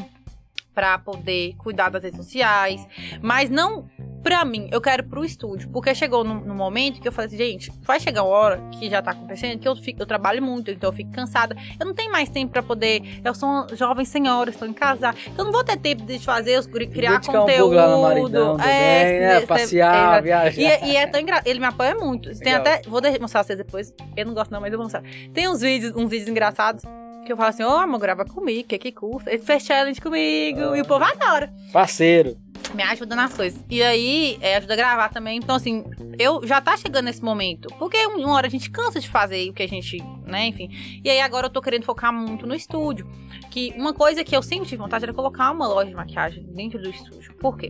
pra 0.74 0.98
poder 0.98 1.54
cuidar 1.58 1.90
das 1.90 2.04
redes 2.04 2.18
sociais. 2.18 2.86
Mas 3.22 3.50
não 3.50 3.90
pra 4.24 4.46
mim, 4.46 4.70
eu 4.72 4.80
quero 4.80 5.04
pro 5.04 5.26
estúdio. 5.26 5.68
Porque 5.70 5.96
chegou 5.96 6.24
no, 6.24 6.36
no 6.46 6.54
momento 6.54 7.02
que 7.02 7.08
eu 7.08 7.12
falei 7.12 7.28
assim, 7.28 7.38
gente, 7.38 7.72
vai 7.82 8.00
chegar 8.00 8.22
uma 8.24 8.30
hora 8.36 8.62
que 8.80 8.88
já 8.88 9.02
tá 9.02 9.12
acontecendo, 9.12 9.60
que 9.60 9.68
eu, 9.68 9.76
fico, 9.76 10.00
eu 10.02 10.06
trabalho 10.06 10.44
muito, 10.44 10.70
então 10.70 10.90
eu 10.90 10.94
fico 10.94 11.12
cansada. 11.12 11.56
Eu 11.80 11.88
não 11.88 11.94
tenho 11.94 12.12
mais 12.12 12.30
tempo 12.30 12.52
pra 12.54 12.62
poder. 12.62 13.02
Eu 13.26 13.34
sou 13.34 13.50
uma 13.50 13.68
jovem 13.76 14.06
senhora, 14.06 14.52
estou 14.52 14.68
em 14.68 14.74
casa. 14.74 15.14
Então 15.24 15.40
eu 15.40 15.46
não 15.46 15.52
vou 15.52 15.64
ter 15.64 15.76
tempo 15.78 16.04
de 16.06 16.20
fazer, 16.20 16.60
os 16.60 16.68
criar 16.68 17.14
Dedicar 17.14 17.40
conteúdo. 17.40 17.72
um 17.72 17.76
lá 17.76 17.88
no 17.88 18.02
maridão 18.04 18.58
também, 18.58 19.20
né? 19.20 19.40
se- 19.42 19.48
Passear, 19.48 20.18
é, 20.20 20.22
viajar. 20.22 20.62
e, 20.62 20.66
é- 20.66 20.86
e 20.88 20.96
é 20.96 21.08
tão 21.08 21.20
engraçado. 21.20 21.48
Ele 21.48 21.60
me 21.60 21.66
apoia 21.66 21.96
muito. 21.96 22.30
Tem 22.38 22.54
Legal. 22.54 22.62
até. 22.62 22.82
Vou 22.88 23.02
mostrar 23.20 23.40
pra 23.40 23.44
vocês 23.44 23.58
depois. 23.58 23.94
Eu 24.16 24.26
não 24.28 24.34
gosto, 24.36 24.52
não, 24.52 24.62
mas 24.62 24.72
eu 24.72 24.78
vou 24.78 24.86
mostrar. 24.86 25.04
Tem 25.34 25.50
uns 25.50 25.62
vídeos, 25.62 25.96
uns 25.96 26.10
vídeos 26.10 26.30
engraçados. 26.30 26.84
Que 27.26 27.32
eu 27.32 27.38
falo 27.38 27.50
assim, 27.50 27.64
ô 27.64 27.70
amor, 27.70 28.00
grava 28.00 28.26
comigo, 28.26 28.68
que 28.68 28.78
que 28.78 28.92
custa? 28.92 29.30
Ele 29.32 29.42
fez 29.42 29.64
challenge 29.64 30.02
comigo. 30.02 30.76
E 30.76 30.82
o 30.82 30.86
povo 30.86 31.04
adora. 31.06 31.54
Parceiro. 31.72 32.36
Me 32.74 32.84
ajuda 32.84 33.16
nas 33.16 33.34
coisas. 33.34 33.64
E 33.70 33.82
aí, 33.84 34.38
é, 34.42 34.56
ajuda 34.56 34.74
a 34.74 34.78
gravar 34.78 35.10
também. 35.10 35.38
Então, 35.38 35.56
assim, 35.56 35.84
eu 36.18 36.46
já 36.46 36.60
tá 36.62 36.76
chegando 36.78 37.06
nesse 37.06 37.24
momento. 37.24 37.68
Porque 37.78 37.98
um- 38.08 38.18
uma 38.24 38.34
hora 38.36 38.48
a 38.48 38.50
gente 38.50 38.70
cansa 38.72 39.00
de 39.00 39.10
fazer 39.10 39.50
o 39.50 39.54
que 39.54 39.62
a 39.64 39.68
gente, 39.68 39.98
né, 40.26 40.48
enfim. 40.48 40.70
E 41.04 41.10
aí 41.10 41.20
agora 41.20 41.48
eu 41.48 41.50
tô 41.50 41.62
querendo 41.62 41.84
focar 41.84 42.14
muito 42.14 42.46
no 42.48 42.56
estúdio. 42.56 43.08
Que 43.50 43.74
uma 43.78 43.94
coisa 43.94 44.24
que 44.24 44.36
eu 44.36 44.42
sempre 44.42 44.68
tive 44.70 44.82
vontade 44.82 45.04
era 45.04 45.14
colocar 45.14 45.52
uma 45.52 45.68
loja 45.68 45.90
de 45.90 45.96
maquiagem 45.96 46.44
dentro 46.54 46.82
do 46.82 46.90
estúdio. 46.90 47.34
Por 47.36 47.58
quê? 47.58 47.70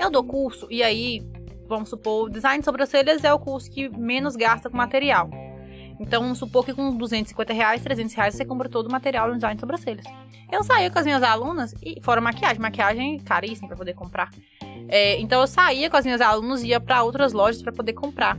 Eu 0.00 0.10
dou 0.10 0.24
curso 0.24 0.66
e 0.70 0.82
aí, 0.82 1.20
vamos 1.68 1.88
supor, 1.90 2.26
o 2.26 2.28
design 2.30 2.60
de 2.60 2.64
sobrancelhas 2.64 3.22
é 3.24 3.32
o 3.32 3.38
curso 3.38 3.70
que 3.70 3.88
menos 3.90 4.34
gasta 4.36 4.70
com 4.70 4.76
material. 4.76 5.28
Então, 6.00 6.22
vamos 6.22 6.38
supor 6.38 6.64
que 6.64 6.72
com 6.72 6.96
250 6.96 7.52
reais, 7.52 7.82
300 7.82 8.14
reais, 8.14 8.34
você 8.34 8.44
compra 8.44 8.68
todo 8.68 8.86
o 8.86 8.92
material 8.92 9.28
no 9.28 9.34
design 9.34 9.56
de 9.56 9.60
sobrancelhas. 9.60 10.04
Eu 10.50 10.62
saía 10.62 10.90
com 10.90 10.98
as 10.98 11.04
minhas 11.04 11.22
alunas, 11.22 11.74
e 11.82 12.00
fora 12.02 12.20
maquiagem, 12.20 12.60
maquiagem 12.60 13.18
caríssima 13.18 13.68
pra 13.68 13.76
poder 13.76 13.94
comprar. 13.94 14.30
É, 14.88 15.20
então, 15.20 15.40
eu 15.40 15.46
saía 15.46 15.90
com 15.90 15.96
as 15.96 16.04
minhas 16.04 16.20
alunas 16.20 16.62
e 16.62 16.68
ia 16.68 16.80
pra 16.80 17.02
outras 17.02 17.32
lojas 17.32 17.60
pra 17.62 17.72
poder 17.72 17.92
comprar. 17.92 18.38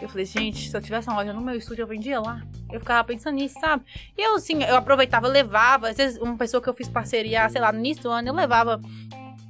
Eu 0.00 0.08
falei, 0.10 0.26
gente, 0.26 0.68
se 0.68 0.76
eu 0.76 0.80
tivesse 0.80 1.08
uma 1.08 1.16
loja 1.16 1.32
no 1.32 1.40
meu 1.40 1.54
estúdio, 1.54 1.82
eu 1.82 1.86
vendia 1.86 2.20
lá. 2.20 2.42
Eu 2.70 2.80
ficava 2.80 3.02
pensando 3.02 3.36
nisso, 3.36 3.58
sabe? 3.58 3.82
E 4.16 4.22
eu, 4.22 4.34
assim, 4.34 4.62
eu 4.62 4.76
aproveitava, 4.76 5.26
levava. 5.26 5.88
Às 5.88 5.96
vezes, 5.96 6.20
uma 6.20 6.36
pessoa 6.36 6.62
que 6.62 6.68
eu 6.68 6.74
fiz 6.74 6.86
parceria, 6.88 7.48
sei 7.48 7.60
lá, 7.60 7.72
no 7.72 7.78
início 7.78 8.02
do 8.02 8.10
ano, 8.10 8.28
eu 8.28 8.34
levava. 8.34 8.80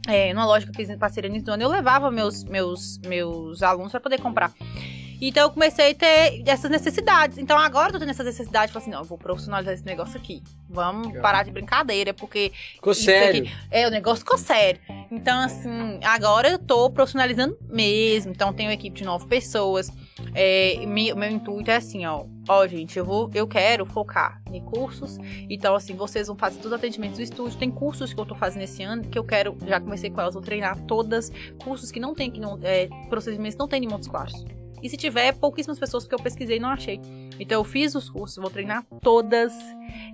É, 0.06 0.32
numa 0.32 0.46
loja 0.46 0.64
que 0.64 0.70
eu 0.70 0.74
fiz 0.76 0.96
parceria 0.96 1.28
no 1.28 1.34
início 1.34 1.46
do 1.46 1.52
ano, 1.52 1.64
eu 1.64 1.68
levava 1.68 2.12
meus, 2.12 2.44
meus, 2.44 2.98
meus 2.98 3.60
alunos 3.60 3.90
pra 3.90 4.00
poder 4.00 4.20
comprar. 4.20 4.52
Então 5.20 5.44
eu 5.44 5.50
comecei 5.50 5.90
a 5.92 5.94
ter 5.94 6.42
essas 6.46 6.70
necessidades. 6.70 7.38
Então 7.38 7.58
agora 7.58 7.88
eu 7.88 7.92
tô 7.94 7.98
tendo 7.98 8.10
essas 8.10 8.26
necessidades. 8.26 8.72
Falei 8.72 8.84
assim, 8.84 8.90
não, 8.90 9.00
eu 9.00 9.04
vou 9.04 9.18
profissionalizar 9.18 9.74
esse 9.74 9.84
negócio 9.84 10.16
aqui. 10.16 10.42
Vamos 10.68 11.06
Legal. 11.08 11.22
parar 11.22 11.42
de 11.44 11.50
brincadeira, 11.50 12.12
porque 12.12 12.52
Ficou 12.74 12.92
sério. 12.94 13.42
aqui. 13.44 13.52
é, 13.70 13.86
o 13.86 13.90
negócio 13.90 14.18
ficou 14.20 14.36
sério. 14.38 14.80
Então, 15.10 15.38
assim, 15.44 16.00
agora 16.02 16.48
eu 16.50 16.58
tô 16.58 16.90
profissionalizando 16.90 17.56
mesmo. 17.68 18.32
Então, 18.32 18.52
tenho 18.52 18.68
uma 18.68 18.74
equipe 18.74 18.96
de 18.98 19.04
nove 19.04 19.26
pessoas. 19.26 19.90
É, 20.34 20.84
me- 20.86 21.14
meu 21.14 21.30
intuito 21.30 21.70
é 21.70 21.76
assim, 21.76 22.04
ó. 22.04 22.24
Ó, 22.48 22.66
gente, 22.66 22.98
eu 22.98 23.04
vou, 23.04 23.30
eu 23.34 23.46
quero 23.46 23.84
focar 23.86 24.40
em 24.52 24.60
cursos. 24.64 25.18
Então, 25.48 25.74
assim, 25.74 25.94
vocês 25.94 26.26
vão 26.26 26.36
fazer 26.36 26.56
todos 26.56 26.72
os 26.72 26.78
atendimentos 26.78 27.16
do 27.18 27.22
estúdio. 27.22 27.58
Tem 27.58 27.70
cursos 27.70 28.12
que 28.12 28.20
eu 28.20 28.26
tô 28.26 28.34
fazendo 28.34 28.62
esse 28.62 28.82
ano 28.82 29.02
que 29.04 29.18
eu 29.18 29.24
quero. 29.24 29.56
Já 29.66 29.80
comecei 29.80 30.10
com 30.10 30.20
elas, 30.20 30.34
vou 30.34 30.42
treinar 30.42 30.78
todas. 30.82 31.30
Cursos 31.62 31.90
que 31.90 32.00
não 32.00 32.14
tem, 32.14 32.30
que 32.30 32.40
não. 32.40 32.58
É, 32.62 32.88
procedimentos 33.08 33.54
que 33.54 33.60
não 33.60 33.68
tem 33.68 33.84
em 33.84 33.88
Montes 33.88 34.08
Claros. 34.08 34.44
E 34.86 34.88
se 34.88 34.96
tiver, 34.96 35.32
pouquíssimas 35.34 35.78
pessoas 35.78 36.04
porque 36.04 36.14
eu 36.14 36.22
pesquisei 36.22 36.58
e 36.58 36.60
não 36.60 36.68
achei. 36.68 37.00
Então, 37.40 37.58
eu 37.60 37.64
fiz 37.64 37.94
os 37.94 38.08
cursos, 38.08 38.36
vou 38.36 38.48
treinar 38.50 38.84
todas. 39.02 39.52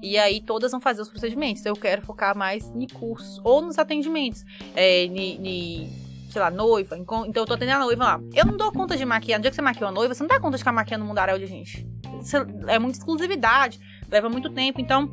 E 0.02 0.16
aí 0.16 0.40
todas 0.40 0.72
vão 0.72 0.80
fazer 0.80 1.02
os 1.02 1.08
procedimentos. 1.08 1.64
Eu 1.66 1.74
quero 1.76 2.00
focar 2.02 2.36
mais 2.36 2.70
em 2.74 2.86
cursos 2.86 3.40
ou 3.44 3.60
nos 3.60 3.78
atendimentos. 3.78 4.44
É, 4.74 5.06
ni, 5.08 5.38
ni- 5.38 6.02
sei 6.30 6.40
lá, 6.40 6.50
noiva. 6.50 6.96
Então 6.96 7.26
eu 7.26 7.44
tô 7.46 7.52
atendendo 7.52 7.82
a 7.82 7.84
noiva 7.84 8.04
lá. 8.04 8.20
Eu 8.34 8.46
não 8.46 8.56
dou 8.56 8.72
conta 8.72 8.96
de 8.96 9.04
maquiar. 9.04 9.38
No 9.38 9.42
dia 9.42 9.50
que 9.50 9.54
você 9.56 9.62
maquiou 9.62 9.88
a 9.90 9.92
noiva, 9.92 10.14
você 10.14 10.22
não 10.22 10.28
dá 10.28 10.40
conta 10.40 10.56
de 10.56 10.58
ficar 10.62 10.72
maquiando 10.72 11.04
o 11.04 11.06
mundaréu 11.08 11.38
de 11.38 11.46
gente. 11.46 11.86
Isso 12.20 12.36
é 12.66 12.78
muita 12.78 12.96
exclusividade. 12.98 13.78
Leva 14.10 14.28
muito 14.30 14.48
tempo. 14.50 14.80
Então, 14.80 15.10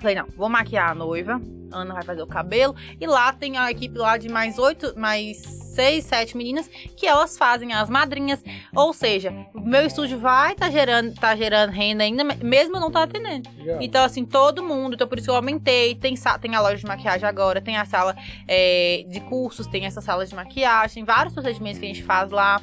falei, 0.00 0.16
não, 0.16 0.26
vou 0.36 0.48
maquiar 0.48 0.90
a 0.90 0.94
noiva. 0.94 1.40
Ana 1.70 1.92
vai 1.94 2.02
fazer 2.02 2.22
o 2.22 2.26
cabelo. 2.26 2.74
E 2.98 3.06
lá 3.06 3.30
tem 3.32 3.58
a 3.58 3.70
equipe 3.70 3.98
lá 3.98 4.16
de 4.16 4.28
mais 4.28 4.58
oito, 4.58 4.98
mais 4.98 5.36
seis, 5.74 6.04
sete 6.04 6.34
meninas 6.34 6.66
que 6.96 7.06
elas 7.06 7.36
fazem 7.36 7.74
as 7.74 7.90
madrinhas. 7.90 8.42
Ou 8.74 8.94
seja, 8.94 9.30
o 9.54 9.60
meu 9.60 9.84
estúdio 9.84 10.18
vai 10.18 10.54
tá 10.54 10.70
gerando, 10.70 11.14
tá 11.14 11.36
gerando 11.36 11.70
renda 11.70 12.02
ainda, 12.04 12.24
mesmo 12.24 12.76
eu 12.76 12.80
não 12.80 12.90
tô 12.90 12.96
atendendo. 12.98 13.50
Legal. 13.58 13.82
Então, 13.82 14.02
assim, 14.02 14.24
todo 14.24 14.62
mundo. 14.64 14.94
Então, 14.94 15.06
por 15.06 15.18
isso 15.18 15.26
que 15.26 15.30
eu 15.30 15.36
aumentei. 15.36 15.94
Tem, 15.94 16.16
sa- 16.16 16.38
tem 16.38 16.54
a 16.54 16.60
loja 16.62 16.76
de 16.76 16.86
maquiagem 16.86 17.28
agora, 17.28 17.60
tem 17.60 17.76
a 17.76 17.84
sala 17.84 18.16
é, 18.46 19.04
de 19.06 19.20
cursos, 19.20 19.66
tem 19.66 19.84
essa 19.84 20.00
sala 20.00 20.24
de 20.24 20.34
maquiagem, 20.34 21.04
vários 21.04 21.34
procedimentos 21.34 21.78
que 21.78 21.84
a 21.84 21.88
gente 21.88 22.02
faz 22.02 22.30
lá. 22.30 22.62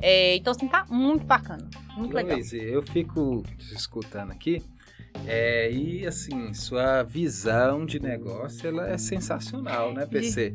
É, 0.00 0.36
então, 0.36 0.52
assim, 0.52 0.68
tá 0.68 0.84
muito 0.88 1.24
bacana. 1.26 1.68
Muito 1.96 2.14
legal. 2.14 2.36
Luiz, 2.36 2.52
eu 2.52 2.82
fico 2.82 3.42
te 3.58 3.74
escutando 3.74 4.30
aqui. 4.30 4.62
É, 5.26 5.70
e 5.70 6.06
assim, 6.06 6.52
sua 6.52 7.02
visão 7.02 7.86
de 7.86 8.00
negócio 8.00 8.68
ela 8.68 8.88
é 8.90 8.98
sensacional, 8.98 9.92
né, 9.92 10.06
PC? 10.06 10.54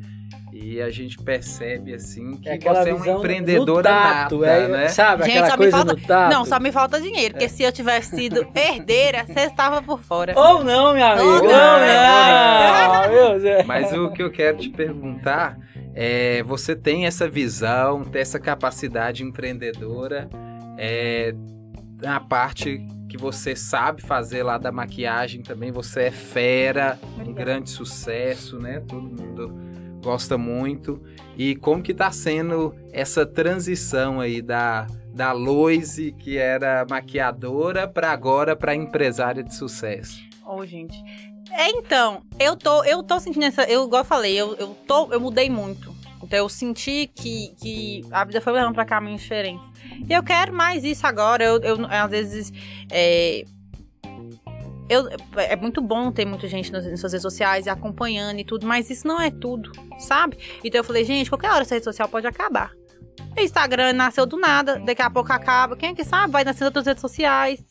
E 0.53 0.81
a 0.81 0.89
gente 0.89 1.17
percebe 1.17 1.93
assim 1.93 2.37
que 2.37 2.49
É 2.49 2.57
você 2.59 2.89
é 2.89 2.93
uma 2.93 3.07
empreendedora 3.07 3.89
tato, 3.89 4.39
nata, 4.39 4.51
é, 4.51 4.67
né? 4.67 4.87
Sabe, 4.89 5.23
Gente, 5.25 5.37
aquela 5.37 5.49
só 5.49 5.53
me 5.53 5.57
coisa 5.57 5.77
falta- 5.77 5.93
no 5.93 5.99
tato. 6.07 6.33
Não, 6.33 6.45
só 6.45 6.59
me 6.59 6.71
falta 6.71 7.01
dinheiro, 7.01 7.33
porque 7.35 7.49
se 7.49 7.63
eu 7.63 7.71
tivesse 7.71 8.15
sido 8.15 8.47
herdeira, 8.55 9.25
você 9.25 9.41
estava 9.41 9.81
por 9.81 9.99
fora. 9.99 10.33
Ou 10.37 10.63
não, 10.63 10.93
minha 10.93 11.13
amiga. 11.13 11.23
Ou 11.25 11.35
Ou 11.35 11.43
não, 11.43 11.49
não, 11.49 11.77
é. 11.79 13.07
meu 13.09 13.39
Deus. 13.39 13.65
Mas 13.65 13.93
o 13.93 14.09
que 14.11 14.21
eu 14.23 14.31
quero 14.31 14.57
te 14.57 14.69
perguntar 14.69 15.57
é, 15.95 16.41
você 16.43 16.75
tem 16.75 17.05
essa 17.05 17.27
visão, 17.29 18.03
tem 18.03 18.21
essa 18.21 18.39
capacidade 18.39 19.23
empreendedora, 19.23 20.29
é, 20.77 21.33
na 22.01 22.19
parte 22.19 22.85
que 23.09 23.17
você 23.17 23.55
sabe 23.55 24.01
fazer 24.01 24.43
lá 24.43 24.57
da 24.57 24.71
maquiagem 24.71 25.41
também, 25.41 25.71
você 25.71 26.03
é 26.03 26.11
fera, 26.11 26.97
um 27.03 27.21
Obrigada. 27.21 27.33
grande 27.33 27.69
sucesso, 27.71 28.59
né? 28.59 28.79
Todo 28.87 29.01
mundo 29.01 29.53
gosta 30.01 30.37
muito. 30.37 31.01
E 31.35 31.55
como 31.55 31.81
que 31.83 31.93
tá 31.93 32.11
sendo 32.11 32.73
essa 32.93 33.25
transição 33.25 34.21
aí 34.21 34.41
da 34.41 34.87
da 35.11 35.31
Loise, 35.31 36.13
que 36.13 36.37
era 36.37 36.85
maquiadora, 36.89 37.87
para 37.87 38.11
agora 38.11 38.55
para 38.55 38.75
empresária 38.75 39.43
de 39.43 39.53
sucesso? 39.53 40.21
Ô, 40.45 40.65
gente. 40.65 40.95
É, 41.51 41.69
então, 41.71 42.21
eu 42.39 42.55
tô, 42.55 42.83
eu 42.83 43.03
tô 43.03 43.19
sentindo 43.19 43.43
essa. 43.43 43.63
Eu, 43.63 43.85
igual 43.85 44.03
eu 44.03 44.05
falei, 44.05 44.39
eu, 44.39 44.55
eu, 44.55 44.67
tô, 44.87 45.11
eu 45.11 45.19
mudei 45.19 45.49
muito. 45.49 45.93
Então 46.23 46.39
eu 46.39 46.49
senti 46.49 47.07
que, 47.07 47.53
que 47.61 48.01
a 48.11 48.23
vida 48.25 48.41
foi 48.41 48.53
levando 48.53 48.73
pra 48.73 48.85
caminhos 48.85 49.21
diferentes. 49.21 49.65
E 50.07 50.13
eu 50.13 50.23
quero 50.23 50.53
mais 50.53 50.83
isso 50.83 51.05
agora. 51.07 51.43
Eu, 51.43 51.61
eu 51.61 51.85
às 51.85 52.09
vezes. 52.09 52.53
é, 52.91 53.43
eu, 54.89 55.07
é 55.37 55.55
muito 55.55 55.81
bom 55.81 56.11
ter 56.11 56.25
muita 56.25 56.47
gente 56.47 56.71
nas, 56.71 56.85
nas 56.85 56.99
suas 56.99 57.13
redes 57.13 57.21
sociais 57.21 57.67
e 57.67 57.69
acompanhando 57.69 58.39
e 58.39 58.43
tudo, 58.43 58.65
mas 58.65 58.89
isso 58.89 59.07
não 59.07 59.21
é 59.21 59.29
tudo, 59.29 59.71
sabe? 59.99 60.37
Então 60.63 60.79
eu 60.79 60.83
falei, 60.83 61.05
gente, 61.05 61.29
qualquer 61.29 61.51
hora 61.51 61.61
essa 61.61 61.75
rede 61.75 61.83
social 61.83 62.09
pode 62.09 62.25
acabar. 62.25 62.71
O 63.37 63.39
Instagram 63.39 63.93
nasceu 63.93 64.25
do 64.25 64.37
nada, 64.37 64.79
daqui 64.79 65.01
a 65.01 65.09
pouco 65.09 65.31
acaba. 65.31 65.77
Quem 65.77 65.89
é 65.89 65.93
que 65.93 66.03
sabe? 66.03 66.33
Vai 66.33 66.43
nascer 66.43 66.65
outras 66.65 66.87
redes 66.87 67.01
sociais, 67.01 67.63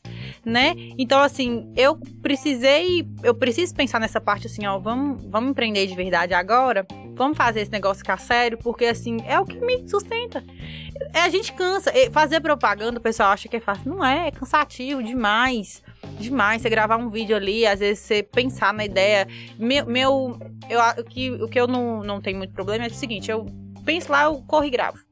né? 0.44 0.74
Então, 0.96 1.20
assim, 1.20 1.72
eu 1.76 1.98
precisei, 2.22 3.06
eu 3.24 3.34
preciso 3.34 3.74
pensar 3.74 3.98
nessa 3.98 4.20
parte 4.20 4.46
assim, 4.46 4.64
ó, 4.66 4.78
vamos, 4.78 5.24
vamos 5.28 5.50
empreender 5.50 5.86
de 5.86 5.94
verdade 5.96 6.32
agora, 6.32 6.86
vamos 7.18 7.36
fazer 7.36 7.60
esse 7.60 7.70
negócio 7.70 7.98
ficar 7.98 8.18
sério, 8.18 8.56
porque 8.56 8.86
assim, 8.86 9.18
é 9.26 9.38
o 9.38 9.44
que 9.44 9.58
me 9.58 9.86
sustenta. 9.88 10.42
É, 11.12 11.20
a 11.20 11.28
gente 11.28 11.52
cansa. 11.52 11.92
Fazer 12.12 12.40
propaganda, 12.40 12.98
o 12.98 13.02
pessoal 13.02 13.30
acha 13.30 13.48
que 13.48 13.56
é 13.56 13.60
fácil. 13.60 13.90
Não 13.90 14.04
é, 14.04 14.28
é 14.28 14.30
cansativo 14.30 15.02
demais. 15.02 15.82
Demais. 16.18 16.62
Você 16.62 16.70
gravar 16.70 16.96
um 16.96 17.10
vídeo 17.10 17.36
ali, 17.36 17.66
às 17.66 17.80
vezes 17.80 18.00
você 18.00 18.22
pensar 18.22 18.72
na 18.72 18.84
ideia. 18.84 19.26
Meu. 19.58 19.84
meu 19.84 20.38
eu, 20.70 20.80
o, 20.98 21.04
que, 21.04 21.30
o 21.30 21.48
que 21.48 21.60
eu 21.60 21.66
não, 21.66 22.02
não 22.02 22.20
tenho 22.20 22.38
muito 22.38 22.52
problema 22.54 22.84
é 22.84 22.88
o 22.88 22.94
seguinte: 22.94 23.30
eu 23.30 23.46
penso 23.84 24.10
lá, 24.10 24.24
eu 24.24 24.42
corro 24.46 24.64
e 24.64 24.70
gravo 24.70 25.07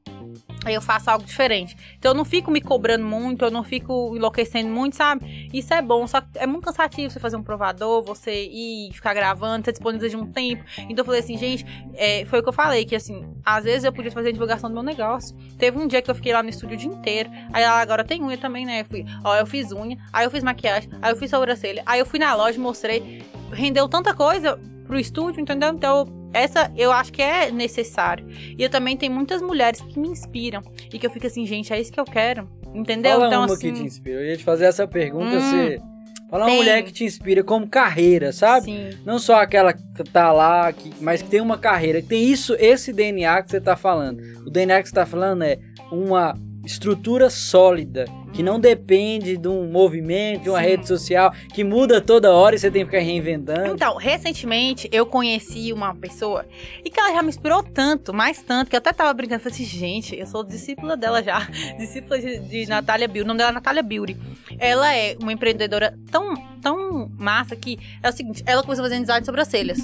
aí 0.67 0.75
eu 0.75 0.83
faço 0.83 1.09
algo 1.09 1.25
diferente. 1.25 1.77
Então 1.97 2.11
eu 2.11 2.15
não 2.15 2.25
fico 2.25 2.51
me 2.51 2.61
cobrando 2.61 3.05
muito, 3.05 3.45
eu 3.45 3.51
não 3.51 3.63
fico 3.63 4.15
enlouquecendo 4.17 4.69
muito, 4.69 4.97
sabe? 4.97 5.49
Isso 5.53 5.73
é 5.73 5.81
bom, 5.81 6.07
só 6.09 6.21
que 6.21 6.27
é 6.35 6.47
muito 6.47 6.65
cansativo 6.65 7.09
você 7.09 7.21
fazer 7.21 7.37
um 7.37 7.43
provador, 7.43 8.03
você 8.03 8.47
ir 8.47 8.93
ficar 8.93 9.15
gravando, 9.15 9.65
você 9.65 9.71
disponibiliza 9.71 10.17
de 10.17 10.23
um 10.23 10.27
tempo. 10.27 10.65
Então 10.79 10.97
eu 10.99 11.05
falei 11.05 11.21
assim, 11.21 11.39
gente, 11.39 11.65
é, 11.95 12.25
foi 12.25 12.41
o 12.41 12.43
que 12.43 12.49
eu 12.49 12.53
falei, 12.53 12.85
que 12.85 12.97
assim, 12.97 13.25
às 13.45 13.63
vezes 13.63 13.85
eu 13.85 13.93
podia 13.93 14.11
fazer 14.11 14.31
a 14.31 14.33
divulgação 14.33 14.69
do 14.69 14.75
meu 14.75 14.83
negócio. 14.83 15.37
Teve 15.57 15.79
um 15.79 15.87
dia 15.87 16.03
que 16.03 16.11
eu 16.11 16.15
fiquei 16.17 16.33
lá 16.33 16.43
no 16.43 16.49
estúdio 16.49 16.75
o 16.75 16.79
dia 16.79 16.91
inteiro, 16.91 17.31
aí 17.53 17.63
agora 17.63 18.03
tem 18.03 18.21
unha 18.23 18.37
também, 18.37 18.67
né? 18.67 18.81
Eu 18.81 18.85
fui, 18.87 19.05
ó, 19.23 19.37
eu 19.37 19.47
fiz 19.47 19.71
unha, 19.71 19.97
aí 20.13 20.27
eu 20.27 20.31
fiz 20.33 20.43
maquiagem, 20.43 20.91
aí 21.01 21.13
eu 21.13 21.17
fiz 21.17 21.31
sobrancelha, 21.31 21.85
aí 21.87 22.01
eu 22.01 22.07
fui 22.07 22.19
na 22.19 22.35
loja, 22.35 22.61
mostrei, 22.61 23.23
rendeu 23.53 23.89
tanta 23.89 24.13
coisa 24.13 24.59
pro 24.85 24.99
estúdio, 24.99 25.41
entendeu? 25.41 25.71
Então 25.71 26.16
essa 26.33 26.71
eu 26.77 26.93
acho 26.93 27.13
que 27.13 27.23
é 27.23 27.51
necessário. 27.51 28.27
E 28.59 28.63
eu 28.63 28.69
também 28.71 28.97
tenho 28.97 29.13
muitas 29.13 29.41
mulheres 29.43 29.81
que 29.81 29.99
me 29.99 30.09
inspiram. 30.09 30.61
E 30.93 30.99
que 30.99 31.07
eu 31.07 31.11
fico 31.11 31.27
assim, 31.27 31.47
gente, 31.47 31.73
é 31.73 31.81
isso 31.81 31.93
que 31.93 32.01
eu 32.01 32.05
quero. 32.05 32.49
Entendeu? 32.75 33.13
Fala 33.13 33.27
então, 33.27 33.41
uma 33.45 33.55
assim. 33.55 33.73
que 33.73 33.81
te 33.81 33.87
inspira. 33.87 34.21
Eu 34.21 34.27
ia 34.27 34.37
te 34.37 34.45
fazer 34.45 34.67
essa 34.67 34.87
pergunta 34.87 35.37
Hum, 35.37 35.41
se. 35.41 35.83
Fala 36.29 36.43
uma 36.45 36.51
tem. 36.51 36.57
mulher 36.59 36.83
que 36.83 36.93
te 36.93 37.05
inspira 37.05 37.45
como 37.45 37.69
carreira, 37.69 38.33
sabe? 38.33 38.67
Sim. 38.67 38.91
Não 39.05 39.19
só 39.19 39.41
aquela 39.41 39.73
que 39.73 40.05
tá 40.13 40.33
lá, 40.33 40.73
que, 40.73 40.93
mas 41.01 41.23
que 41.23 41.29
tem 41.29 41.41
uma 41.41 41.57
carreira, 41.57 42.03
que 42.03 42.09
tem 42.09 42.25
isso, 42.25 42.57
esse 42.59 42.93
DNA 42.93 43.43
que 43.45 43.51
você 43.51 43.61
tá 43.61 43.77
falando. 43.77 44.21
O 44.45 44.51
DNA 44.51 44.83
que 44.83 44.89
você 44.89 44.95
tá 44.95 45.07
falando 45.07 45.43
é 45.45 45.59
uma 45.91 46.35
estrutura 46.67 47.31
sólida, 47.31 48.05
que 48.33 48.43
não 48.43 48.59
depende 48.59 49.37
de 49.37 49.49
um 49.49 49.71
movimento, 49.71 50.43
de 50.43 50.51
uma 50.51 50.61
Sim. 50.61 50.67
rede 50.67 50.89
social, 50.89 51.33
que 51.55 51.63
muda 51.63 52.01
toda 52.01 52.35
hora 52.35 52.57
e 52.57 52.59
você 52.59 52.71
tem 52.71 52.85
que 52.85 52.91
ficar 52.91 53.03
reinventando. 53.03 53.75
Então, 53.75 53.97
recentemente 53.97 54.89
eu 54.93 55.07
conheci 55.07 55.73
uma 55.73 55.95
pessoa 55.95 56.45
e 56.85 56.91
que 56.91 56.99
ela 56.99 57.13
já 57.13 57.23
me 57.23 57.29
inspirou 57.29 57.63
tanto, 57.63 58.13
mais 58.13 58.43
tanto, 58.43 58.69
que 58.69 58.77
eu 58.77 58.79
até 58.79 58.93
tava 58.93 59.13
brincando. 59.15 59.41
Falei 59.41 59.55
assim, 59.55 59.65
gente, 59.65 60.17
eu 60.17 60.27
sou 60.27 60.43
discípula 60.43 60.97
dela 60.97 61.23
já. 61.23 61.47
Discípula 61.79 62.19
de, 62.19 62.39
de 62.41 62.67
Natália 62.67 63.07
Beauty. 63.07 63.25
O 63.25 63.29
nome 63.29 63.39
dela 63.39 63.51
é 63.51 63.55
Natália 63.55 63.83
Beauty. 63.83 64.17
Ela 64.59 64.95
é 64.95 65.17
uma 65.21 65.33
empreendedora 65.33 65.97
tão, 66.11 66.35
tão 66.61 67.11
massa 67.19 67.55
que 67.55 67.79
é 68.03 68.09
o 68.09 68.13
seguinte: 68.13 68.43
ela 68.47 68.63
começou 68.63 68.85
fazer 68.85 69.01
design 69.01 69.21
de 69.21 69.27
sobrancelhas. 69.27 69.79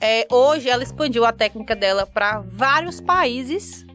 É, 0.00 0.26
hoje 0.30 0.68
ela 0.68 0.82
expandiu 0.82 1.24
a 1.24 1.32
técnica 1.32 1.74
dela 1.74 2.06
para 2.06 2.40
vários 2.40 3.00
países. 3.00 3.86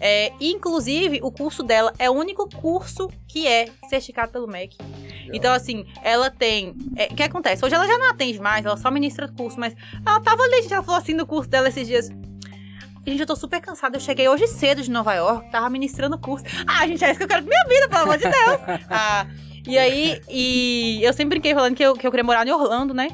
É, 0.00 0.32
inclusive, 0.40 1.20
o 1.22 1.30
curso 1.30 1.62
dela 1.62 1.92
é 1.98 2.08
o 2.08 2.14
único 2.14 2.48
curso 2.48 3.10
que 3.28 3.46
é 3.46 3.68
certificado 3.88 4.32
pelo 4.32 4.48
MEC. 4.48 4.76
Então, 5.32 5.52
assim, 5.52 5.84
ela 6.02 6.30
tem. 6.30 6.74
é, 6.96 7.06
O 7.06 7.14
que 7.14 7.22
acontece? 7.22 7.64
Hoje 7.64 7.74
ela 7.74 7.86
já 7.86 7.98
não 7.98 8.10
atende 8.10 8.40
mais, 8.40 8.64
ela 8.64 8.76
só 8.76 8.90
ministra 8.90 9.28
curso, 9.28 9.60
mas 9.60 9.74
ela 10.04 10.20
tava 10.20 10.42
ali, 10.42 10.62
gente, 10.62 10.72
ela 10.72 10.82
falou 10.82 10.98
assim 10.98 11.12
no 11.14 11.26
curso 11.26 11.50
dela 11.50 11.68
esses 11.68 11.86
dias. 11.86 12.08
Gente, 13.06 13.20
eu 13.20 13.26
tô 13.26 13.34
super 13.36 13.60
cansada. 13.60 13.96
Eu 13.96 14.00
cheguei 14.00 14.28
hoje 14.28 14.46
cedo 14.46 14.82
de 14.82 14.90
Nova 14.90 15.14
York, 15.14 15.50
tava 15.50 15.68
ministrando 15.70 16.18
curso. 16.18 16.44
Ah, 16.66 16.86
gente, 16.86 17.04
é 17.04 17.10
isso 17.10 17.18
que 17.18 17.24
eu 17.24 17.28
quero 17.28 17.42
pra 17.44 17.50
minha 17.50 17.64
vida, 17.68 17.88
pelo 17.88 18.02
amor 18.02 18.16
de 18.16 18.24
Deus. 18.24 18.80
Ah, 18.90 19.26
e 19.66 19.76
aí, 19.78 20.20
e 20.28 21.00
eu 21.02 21.12
sempre 21.12 21.30
brinquei 21.38 21.54
falando 21.54 21.74
que 21.74 21.82
eu, 21.82 21.94
que 21.94 22.06
eu 22.06 22.10
queria 22.10 22.24
morar 22.24 22.46
em 22.46 22.50
Orlando, 22.50 22.94
né? 22.94 23.08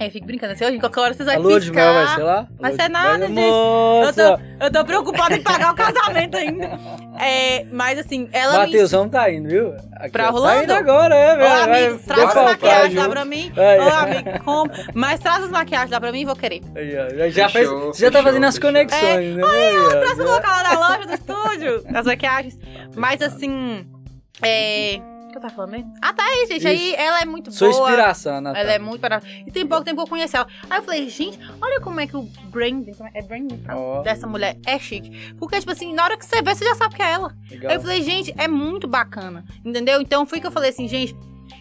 Aí 0.00 0.06
eu 0.08 0.10
fico 0.10 0.26
brincando 0.26 0.54
assim, 0.54 0.78
qualquer 0.80 1.00
hora 1.00 1.14
vocês 1.14 1.28
A 1.28 1.34
vão 1.34 1.42
lua 1.42 1.60
de 1.60 1.70
mel 1.70 1.92
vai 1.92 2.02
piscar. 2.04 2.16
ser 2.16 2.22
lá? 2.22 2.46
Vai 2.58 2.72
ser 2.74 2.88
nada, 2.88 3.26
gente. 3.26 3.34
Moça! 3.38 4.40
Eu 4.58 4.72
tô 4.72 4.84
preocupada 4.86 5.36
em 5.36 5.42
pagar 5.42 5.72
o 5.72 5.76
casamento 5.76 6.36
ainda. 6.36 6.70
É, 7.20 7.64
mas 7.70 7.98
assim, 7.98 8.26
ela 8.32 8.52
me 8.54 8.58
Matheusão 8.66 9.06
tá 9.08 9.30
indo, 9.30 9.48
viu? 9.50 9.74
Aqui, 9.96 10.10
Pra 10.10 10.24
ó, 10.24 10.26
Tá 10.28 10.34
Orlando? 10.34 10.62
indo 10.64 10.72
agora, 10.72 11.14
é, 11.14 11.34
Ô, 11.34 11.36
velho. 11.38 11.62
amigo, 11.62 12.00
vai 12.06 12.16
traz 12.16 12.36
as 12.36 12.44
maquiagens 12.44 12.94
lá 12.94 13.02
junto. 13.02 13.12
pra 13.12 13.24
mim. 13.26 13.52
Vai, 13.54 13.78
Ô, 13.78 13.82
é. 13.82 13.90
amigo, 13.92 14.44
como? 14.44 14.70
Mas 14.94 15.20
traz 15.20 15.44
as 15.44 15.50
maquiagens 15.50 15.90
lá 15.90 16.00
pra 16.00 16.10
mim 16.10 16.20
e 16.20 16.24
vou 16.24 16.36
querer. 16.36 16.62
Aí, 16.74 16.96
ó, 16.96 17.28
já 17.28 17.48
fez, 17.50 17.68
Fechou, 17.68 17.92
já 17.94 18.06
tá 18.10 18.18
fechou, 18.18 18.22
fazendo 18.22 18.44
as 18.46 18.54
fechou. 18.56 18.68
conexões, 18.70 19.36
né? 19.36 19.42
Aí, 19.44 19.78
ó, 19.78 19.88
Pra 19.90 20.00
você 20.00 20.16
já- 20.16 20.24
colocar 20.24 20.62
lá 20.62 20.62
na 20.74 20.88
loja 20.88 21.06
do 21.06 21.12
estúdio, 21.14 21.84
as 21.94 22.06
maquiagens. 22.06 22.58
Mas 22.96 23.20
assim, 23.20 23.86
é... 24.42 25.00
O 25.32 25.34
que 25.34 25.38
eu 25.38 25.42
tava 25.42 25.54
falando 25.54 25.70
mesmo? 25.70 25.94
Ah, 26.02 26.12
tá 26.12 26.22
aí, 26.24 26.46
gente. 26.46 26.66
Aí 26.68 26.94
ela 26.94 27.20
é 27.22 27.24
muito 27.24 27.50
Sua 27.50 27.70
boa. 27.70 27.88
inspiração, 27.88 28.38
Natália. 28.38 28.64
Ela 28.66 28.72
é 28.74 28.78
muito 28.78 29.00
barata. 29.00 29.26
E 29.46 29.50
tem 29.50 29.66
pouco 29.66 29.82
tempo 29.82 29.96
que 29.96 30.02
eu 30.02 30.06
conheci 30.06 30.36
ela. 30.36 30.46
Aí 30.68 30.78
eu 30.78 30.82
falei, 30.82 31.08
gente, 31.08 31.38
olha 31.58 31.80
como 31.80 31.98
é 32.00 32.06
que 32.06 32.14
o 32.14 32.22
branding, 32.50 32.92
é- 33.14 33.18
é 33.20 33.22
branding 33.22 33.56
fala? 33.64 33.80
Ó. 33.80 34.02
dessa 34.02 34.26
mulher 34.26 34.58
é 34.66 34.78
chique. 34.78 35.32
Porque, 35.38 35.58
tipo 35.58 35.72
assim, 35.72 35.94
na 35.94 36.04
hora 36.04 36.18
que 36.18 36.26
você 36.26 36.42
vê, 36.42 36.54
você 36.54 36.66
já 36.66 36.74
sabe 36.74 36.94
que 36.96 37.02
é 37.02 37.12
ela. 37.12 37.34
Legal. 37.50 37.70
Aí 37.70 37.76
eu 37.78 37.80
falei, 37.80 38.02
gente, 38.02 38.34
é 38.36 38.46
muito 38.46 38.86
bacana. 38.86 39.42
Entendeu? 39.64 40.02
Então 40.02 40.26
foi 40.26 40.38
que 40.38 40.46
eu 40.46 40.52
falei 40.52 40.68
assim, 40.68 40.86
gente. 40.86 41.16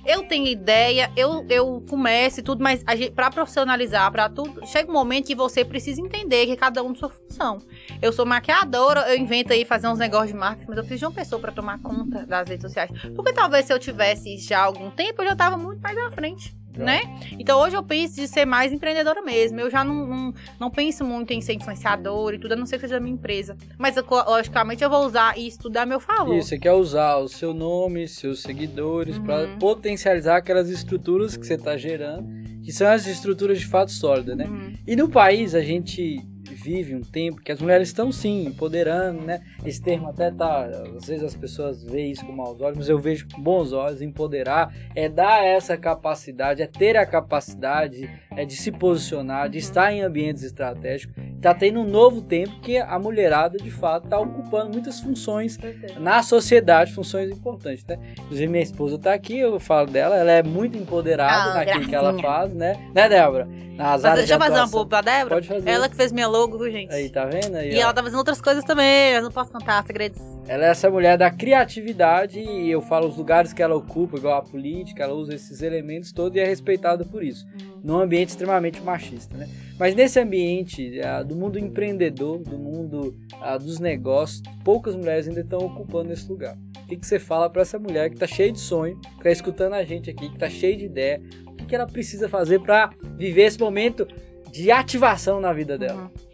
Eu 0.06 0.24
tenho 0.24 0.48
ideia, 0.48 1.12
eu, 1.16 1.46
eu 1.50 1.84
começo 1.90 2.40
e 2.40 2.44
tudo, 2.44 2.64
mas 2.64 2.84
a 2.86 2.96
gente, 2.96 3.12
pra 3.12 3.30
profissionalizar, 3.30 4.12
pra 4.12 4.30
tudo, 4.30 4.66
chega 4.66 4.90
um 4.90 4.94
momento 4.94 5.28
que 5.28 5.36
você 5.36 5.64
precisa 5.64 6.02
entender 6.02 6.46
que 6.46 6.56
cada 6.56 6.82
um 6.84 6.88
tem 6.88 6.96
sua 6.96 7.10
função. 7.10 7.58
Eu 8.02 8.12
sou 8.12 8.26
maquiadora, 8.26 9.02
eu 9.12 9.18
invento 9.18 9.54
aí 9.54 9.66
fazer 9.66 9.88
uns 9.88 10.00
negócios 10.00 10.32
de 10.32 10.38
marketing, 10.38 10.68
mas 10.68 10.78
eu 10.78 10.84
preciso 10.84 11.00
de 11.00 11.06
uma 11.06 11.12
pessoa 11.12 11.42
pra 11.42 11.52
tomar 11.52 11.80
conta 11.82 12.26
das 12.26 12.48
redes 12.48 12.64
sociais. 12.64 12.92
Porque 13.16 13.34
talvez 13.34 13.66
se 13.66 13.74
eu 13.74 13.80
tivesse 13.80 14.38
já 14.38 14.62
algum 14.62 14.90
tempo, 14.90 15.22
eu 15.22 15.28
já 15.28 15.36
tava 15.36 15.58
muito 15.58 15.82
mais 15.82 15.98
à 15.98 16.12
frente. 16.12 16.61
Legal. 16.74 16.86
né? 16.86 17.02
Então 17.40 17.60
hoje 17.60 17.76
eu 17.76 17.84
penso 17.84 18.16
de 18.16 18.28
ser 18.28 18.46
mais 18.46 18.72
empreendedora 18.72 19.22
mesmo. 19.22 19.60
Eu 19.60 19.70
já 19.70 19.84
não, 19.84 20.06
não, 20.08 20.34
não 20.60 20.70
penso 20.70 21.04
muito 21.04 21.32
em 21.32 21.42
ser 21.42 21.54
influenciadora 21.54 22.36
e 22.36 22.40
tudo, 22.40 22.54
a 22.54 22.56
não 22.56 22.66
ser 22.66 22.76
que 22.78 22.82
seja 22.82 22.98
a 22.98 23.00
minha 23.00 23.14
empresa. 23.14 23.58
Mas 23.78 23.98
eu, 23.98 24.06
logicamente 24.10 24.84
eu 24.84 24.90
vou 24.90 25.06
usar 25.06 25.38
isso 25.38 25.60
tudo 25.60 25.78
a 25.78 25.86
meu 25.86 26.00
favor. 26.00 26.36
Isso, 26.36 26.50
você 26.50 26.58
quer 26.60 26.74
usar 26.74 27.18
o 27.18 27.28
seu 27.28 27.54
nome, 27.54 28.08
seus 28.08 28.42
seguidores, 28.42 29.18
Uhum. 29.18 29.58
potencializar 29.60 30.38
aquelas 30.38 30.70
estruturas 30.70 31.36
que 31.38 31.46
você 31.46 31.58
tá 31.58 31.76
gerando, 31.78 32.28
que 32.64 32.72
são 32.72 32.88
as 32.88 33.06
estruturas 33.08 33.60
de 33.60 33.66
fato 33.68 33.92
sólidas, 33.92 34.38
né? 34.38 34.46
Uhum. 34.46 34.74
E 34.88 34.96
no 34.96 35.10
país 35.10 35.54
a 35.56 35.62
gente 35.62 36.22
vive 36.64 36.96
um 36.96 37.02
tempo 37.02 37.42
que 37.42 37.52
as 37.52 37.62
mulheres 37.62 37.88
estão 37.90 38.12
sim 38.12 38.46
empoderando, 38.46 39.22
né? 39.22 39.42
Esse 39.66 39.82
termo 39.82 40.10
até 40.10 40.30
tá, 40.32 40.66
às 40.66 41.06
vezes 41.08 41.24
as 41.24 41.36
pessoas 41.36 41.84
veem 41.84 42.12
isso 42.12 42.26
com 42.26 42.32
maus 42.32 42.62
olhos, 42.62 42.78
mas 42.78 42.90
eu 42.90 43.00
vejo 43.00 43.28
com 43.34 43.42
bons 43.42 43.74
olhos, 43.74 44.02
empoderar 44.02 44.74
é 44.96 45.10
dar 45.10 45.44
essa 45.44 45.76
capacidade, 45.78 46.62
é 46.62 46.68
ter 46.68 46.98
a 46.98 47.06
capacidade 47.06 48.10
é 48.36 48.46
de 48.46 48.56
se 48.56 48.72
posicionar, 48.72 49.50
de 49.50 49.58
estar 49.58 49.92
em 49.92 50.02
ambientes 50.02 50.44
estratégicos. 50.44 51.16
Tá 51.42 51.54
tendo 51.54 51.80
um 51.80 51.88
novo 51.88 52.22
tempo 52.22 52.60
que 52.62 52.78
a 52.78 53.00
mulherada 53.00 53.58
de 53.58 53.72
fato 53.72 54.08
tá 54.08 54.20
ocupando 54.20 54.72
muitas 54.72 55.00
funções 55.00 55.58
na 56.00 56.22
sociedade, 56.22 56.94
funções 56.94 57.30
importantes, 57.32 57.84
né? 57.86 57.98
Inclusive 58.20 58.48
minha 58.48 58.64
esposa 58.64 58.98
tá 59.00 59.14
aqui, 59.14 59.40
eu 59.40 59.60
falo 59.60 59.88
dela, 59.88 60.16
ela 60.16 60.32
é 60.32 60.44
muito 60.44 60.78
empoderada 60.78 61.52
Ah, 61.52 61.54
naquilo 61.56 61.88
que 61.88 61.96
ela 61.96 62.12
gracinha. 62.12 62.32
faz, 62.32 62.54
né? 62.54 62.90
Né, 62.94 63.10
Débora? 63.10 63.48
Nas 63.76 64.04
Mas 64.04 64.16
deixa 64.16 64.36
eu 64.36 64.40
fazer 64.40 64.56
uma 64.60 64.68
boa 64.68 64.86
pra 64.86 65.02
Débora. 65.02 65.36
Pode 65.36 65.48
fazer. 65.48 65.70
Ela 65.70 65.90
que 65.90 65.96
fez 65.96 66.12
minha 66.12 66.28
logo, 66.28 66.51
viu, 66.58 66.72
gente? 66.72 66.94
Aí, 66.94 67.10
tá 67.10 67.26
vendo? 67.26 67.56
Aí, 67.56 67.74
E 67.74 67.78
ó. 67.78 67.82
ela 67.82 67.94
tá 67.94 68.02
fazendo 68.04 68.20
outras 68.20 68.42
coisas 68.42 68.64
também, 68.64 69.14
mas 69.14 69.24
não 69.24 69.32
posso 69.32 69.52
contar 69.52 69.84
segredos. 69.86 70.20
Ela 70.48 70.66
é 70.66 70.70
essa 70.70 70.90
mulher 70.90 71.18
da 71.18 71.30
criatividade 71.30 72.40
e 72.40 72.70
eu 72.70 72.82
falo 72.82 73.08
os 73.08 73.18
lugares 73.18 73.54
que 73.54 73.62
ela 73.62 73.76
ocupa, 73.76 74.18
igual 74.18 74.38
a 74.38 74.42
política, 74.42 75.04
ela 75.04 75.14
usa 75.14 75.34
esses 75.36 75.62
elementos 75.62 76.12
todos 76.12 76.36
e 76.36 76.40
é 76.40 76.46
respeitada 76.46 77.06
por 77.06 77.24
isso. 77.24 77.46
Num 77.84 78.00
ambiente 78.00 78.30
extremamente 78.30 78.82
machista, 78.82 79.36
né? 79.38 79.50
Mas 79.80 79.96
nesse 79.96 80.20
ambiente 80.20 81.02
ah, 81.02 81.24
do 81.24 81.36
mundo 81.36 81.58
empreendedor, 81.58 82.40
do 82.40 82.58
mundo 82.58 83.16
ah, 83.42 83.58
dos 83.58 83.80
negócios, 83.80 84.42
poucas 84.64 84.96
mulheres 84.96 85.28
ainda 85.28 85.42
estão 85.42 85.60
ocupando 85.60 86.14
esse 86.14 86.30
lugar. 86.30 86.56
O 86.84 86.88
que, 86.88 86.98
que 86.98 87.08
você 87.08 87.18
fala 87.18 87.50
para 87.50 87.62
essa 87.62 87.80
mulher 87.80 88.10
que 88.10 88.18
tá 88.18 88.28
cheia 88.28 88.52
de 88.52 88.60
sonho, 88.60 89.00
que 89.00 89.24
tá 89.24 89.32
escutando 89.32 89.74
a 89.74 89.84
gente 89.84 90.10
aqui, 90.10 90.30
que 90.30 90.38
tá 90.38 90.50
cheia 90.50 90.76
de 90.76 90.86
ideia? 90.86 91.22
O 91.48 91.54
que, 91.54 91.66
que 91.66 91.76
ela 91.76 91.88
precisa 91.88 92.28
fazer 92.28 92.60
para 92.60 92.92
viver 93.18 93.44
esse 93.44 93.60
momento 93.60 94.08
de 94.52 94.70
ativação 94.70 95.40
na 95.40 95.54
vida 95.54 95.78
dela? 95.78 96.02
Uhum. 96.04 96.31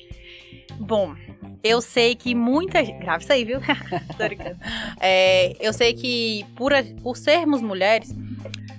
Bom, 0.79 1.15
eu 1.63 1.81
sei 1.81 2.15
que 2.15 2.33
muita 2.35 2.83
gente. 2.83 2.99
Grave 2.99 3.23
isso 3.23 3.33
aí, 3.33 3.43
viu? 3.43 3.59
É, 4.99 5.55
eu 5.59 5.73
sei 5.73 5.93
que 5.93 6.45
por, 6.55 6.73
a- 6.73 6.83
por 7.03 7.17
sermos 7.17 7.61
mulheres, 7.61 8.13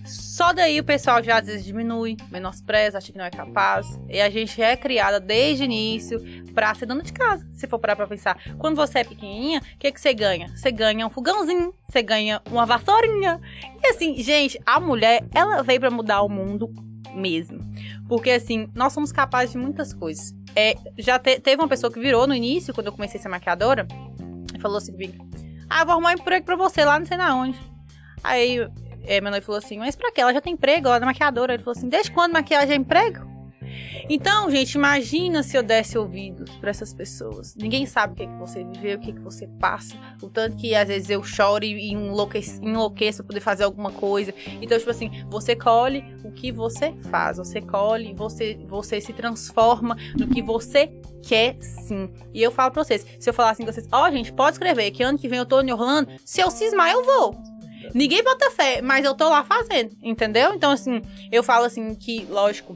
Só 0.05 0.53
daí 0.55 0.81
o 0.81 0.85
pessoal 0.85 1.23
já 1.23 1.39
às 1.39 1.47
vezes 1.47 1.65
diminui, 1.65 2.17
menospreza, 2.31 2.97
acha 2.97 3.13
que 3.13 3.19
não 3.19 3.25
é 3.27 3.31
capaz. 3.31 3.99
E 4.09 4.21
a 4.21 4.31
gente 4.31 4.63
é 4.63 4.75
criada 4.77 5.21
desde 5.21 5.65
o 5.65 5.67
início 5.67 6.19
pra 6.55 6.75
ser 6.75 6.87
dona 6.87 7.03
de 7.03 7.13
casa, 7.13 7.47
se 7.53 7.67
for 7.67 7.79
parar 7.79 7.95
pra 7.97 8.07
pensar. 8.07 8.39
Quando 8.57 8.77
você 8.77 9.01
é 9.01 9.05
pequenininha, 9.05 9.61
o 9.61 9.79
que, 9.79 9.93
que 9.93 10.01
você 10.01 10.15
ganha? 10.15 10.49
Você 10.57 10.71
ganha 10.73 11.07
um 11.07 11.11
fogãozinho, 11.11 11.75
você 11.87 12.03
ganha 12.03 12.41
uma 12.51 12.65
vassourinha. 12.65 13.39
E 13.83 13.87
assim, 13.89 14.17
gente, 14.23 14.59
a 14.65 14.81
mulher, 14.81 15.25
ela 15.35 15.63
veio 15.63 15.81
para 15.81 15.91
mudar 15.91 16.23
o 16.23 16.29
mundo 16.29 16.73
mesmo. 17.15 17.61
Porque 18.09 18.31
assim, 18.31 18.69
nós 18.75 18.93
somos 18.93 19.13
capazes 19.13 19.53
de 19.53 19.59
muitas 19.59 19.93
coisas. 19.93 20.35
É, 20.55 20.77
já 20.97 21.19
te, 21.19 21.39
teve 21.41 21.63
uma 21.63 21.69
pessoa 21.69 21.93
que 21.93 22.01
virou 22.01 22.27
no 22.27 22.35
início, 22.35 22.75
quando 22.75 22.89
eu 22.89 22.93
comecei 22.93 23.19
a 23.19 23.23
ser 23.23 23.29
maquiadora, 23.29 23.87
e 24.55 24.61
falou 24.61 24.79
assim 24.79 24.93
comigo: 24.93 25.29
Ah, 25.69 25.85
vou 25.85 25.93
arrumar 25.93 26.11
um 26.11 26.15
emprego 26.15 26.45
pra 26.45 26.57
você 26.57 26.85
lá, 26.85 26.99
não 26.99 27.07
sei 27.07 27.17
na 27.17 27.35
onde. 27.35 27.59
Aí 28.23 28.59
é, 29.05 29.21
meu 29.21 29.31
noivo 29.31 29.47
falou 29.47 29.59
assim: 29.59 29.79
Mas 29.79 29.97
pra 29.97 30.13
quê? 30.13 30.21
Ela 30.21 30.33
já 30.33 30.41
tem 30.41 30.53
emprego, 30.53 30.89
ela 30.89 30.97
é 30.97 31.01
maquiadora. 31.01 31.55
Ele 31.55 31.63
falou 31.63 31.77
assim: 31.77 31.89
Desde 31.89 32.11
quando 32.11 32.33
maquiagem 32.33 32.75
é 32.75 32.77
emprego? 32.77 33.38
Então, 34.09 34.51
gente, 34.51 34.75
imagina 34.75 35.43
se 35.43 35.57
eu 35.57 35.63
desse 35.63 35.99
ouvidos 35.99 36.51
para 36.57 36.71
essas 36.71 36.95
pessoas. 36.95 37.55
Ninguém 37.55 37.85
sabe 37.85 38.15
o 38.15 38.17
que, 38.17 38.23
é 38.23 38.27
que 38.27 38.39
você 38.39 38.65
viveu, 38.65 38.97
o 38.97 39.01
que, 39.01 39.11
é 39.11 39.13
que 39.13 39.21
você 39.21 39.47
passa. 39.61 39.95
O 40.23 40.31
tanto 40.31 40.57
que 40.57 40.75
às 40.75 40.89
vezes 40.89 41.11
eu 41.11 41.23
choro 41.23 41.65
e 41.65 41.93
enlouqueço, 41.93 42.63
enlouqueço 42.65 43.23
poder 43.23 43.41
fazer 43.41 43.65
alguma 43.65 43.93
coisa. 43.93 44.35
Então, 44.63 44.79
tipo 44.79 44.91
assim, 44.91 45.11
você 45.29 45.55
colhe 45.55 46.05
o 46.25 46.33
que 46.33 46.51
você 46.51 46.95
faz. 47.11 47.37
Você 47.37 47.61
colhe, 47.61 48.15
você, 48.15 48.59
você 48.67 49.01
se 49.01 49.13
transforma 49.13 49.97
no 50.19 50.27
que 50.27 50.41
você 50.41 50.91
quer 51.23 51.57
sim. 51.61 52.11
E 52.33 52.43
eu 52.43 52.51
falo 52.51 52.71
pra 52.71 52.85
vocês: 52.85 53.05
se 53.19 53.29
eu 53.29 53.35
falar 53.35 53.51
assim 53.51 53.65
com 53.65 53.73
vocês, 53.73 53.87
ó, 53.93 54.07
oh, 54.07 54.11
gente, 54.11 54.33
pode 54.33 54.53
escrever 54.53 54.91
que 54.91 55.03
ano 55.03 55.19
que 55.19 55.29
vem 55.29 55.39
eu 55.39 55.47
tô 55.47 55.61
em 55.61 55.71
Orlando. 55.71 56.09
Se 56.25 56.41
eu 56.41 56.51
cismar, 56.51 56.91
eu 56.91 57.05
vou. 57.05 57.37
Ninguém 57.95 58.23
bota 58.23 58.51
fé, 58.51 58.83
mas 58.83 59.05
eu 59.05 59.15
tô 59.15 59.29
lá 59.29 59.45
fazendo, 59.45 59.97
entendeu? 60.03 60.55
Então, 60.55 60.71
assim, 60.71 61.01
eu 61.31 61.43
falo 61.43 61.65
assim 61.65 61.95
que, 61.95 62.27
lógico, 62.29 62.73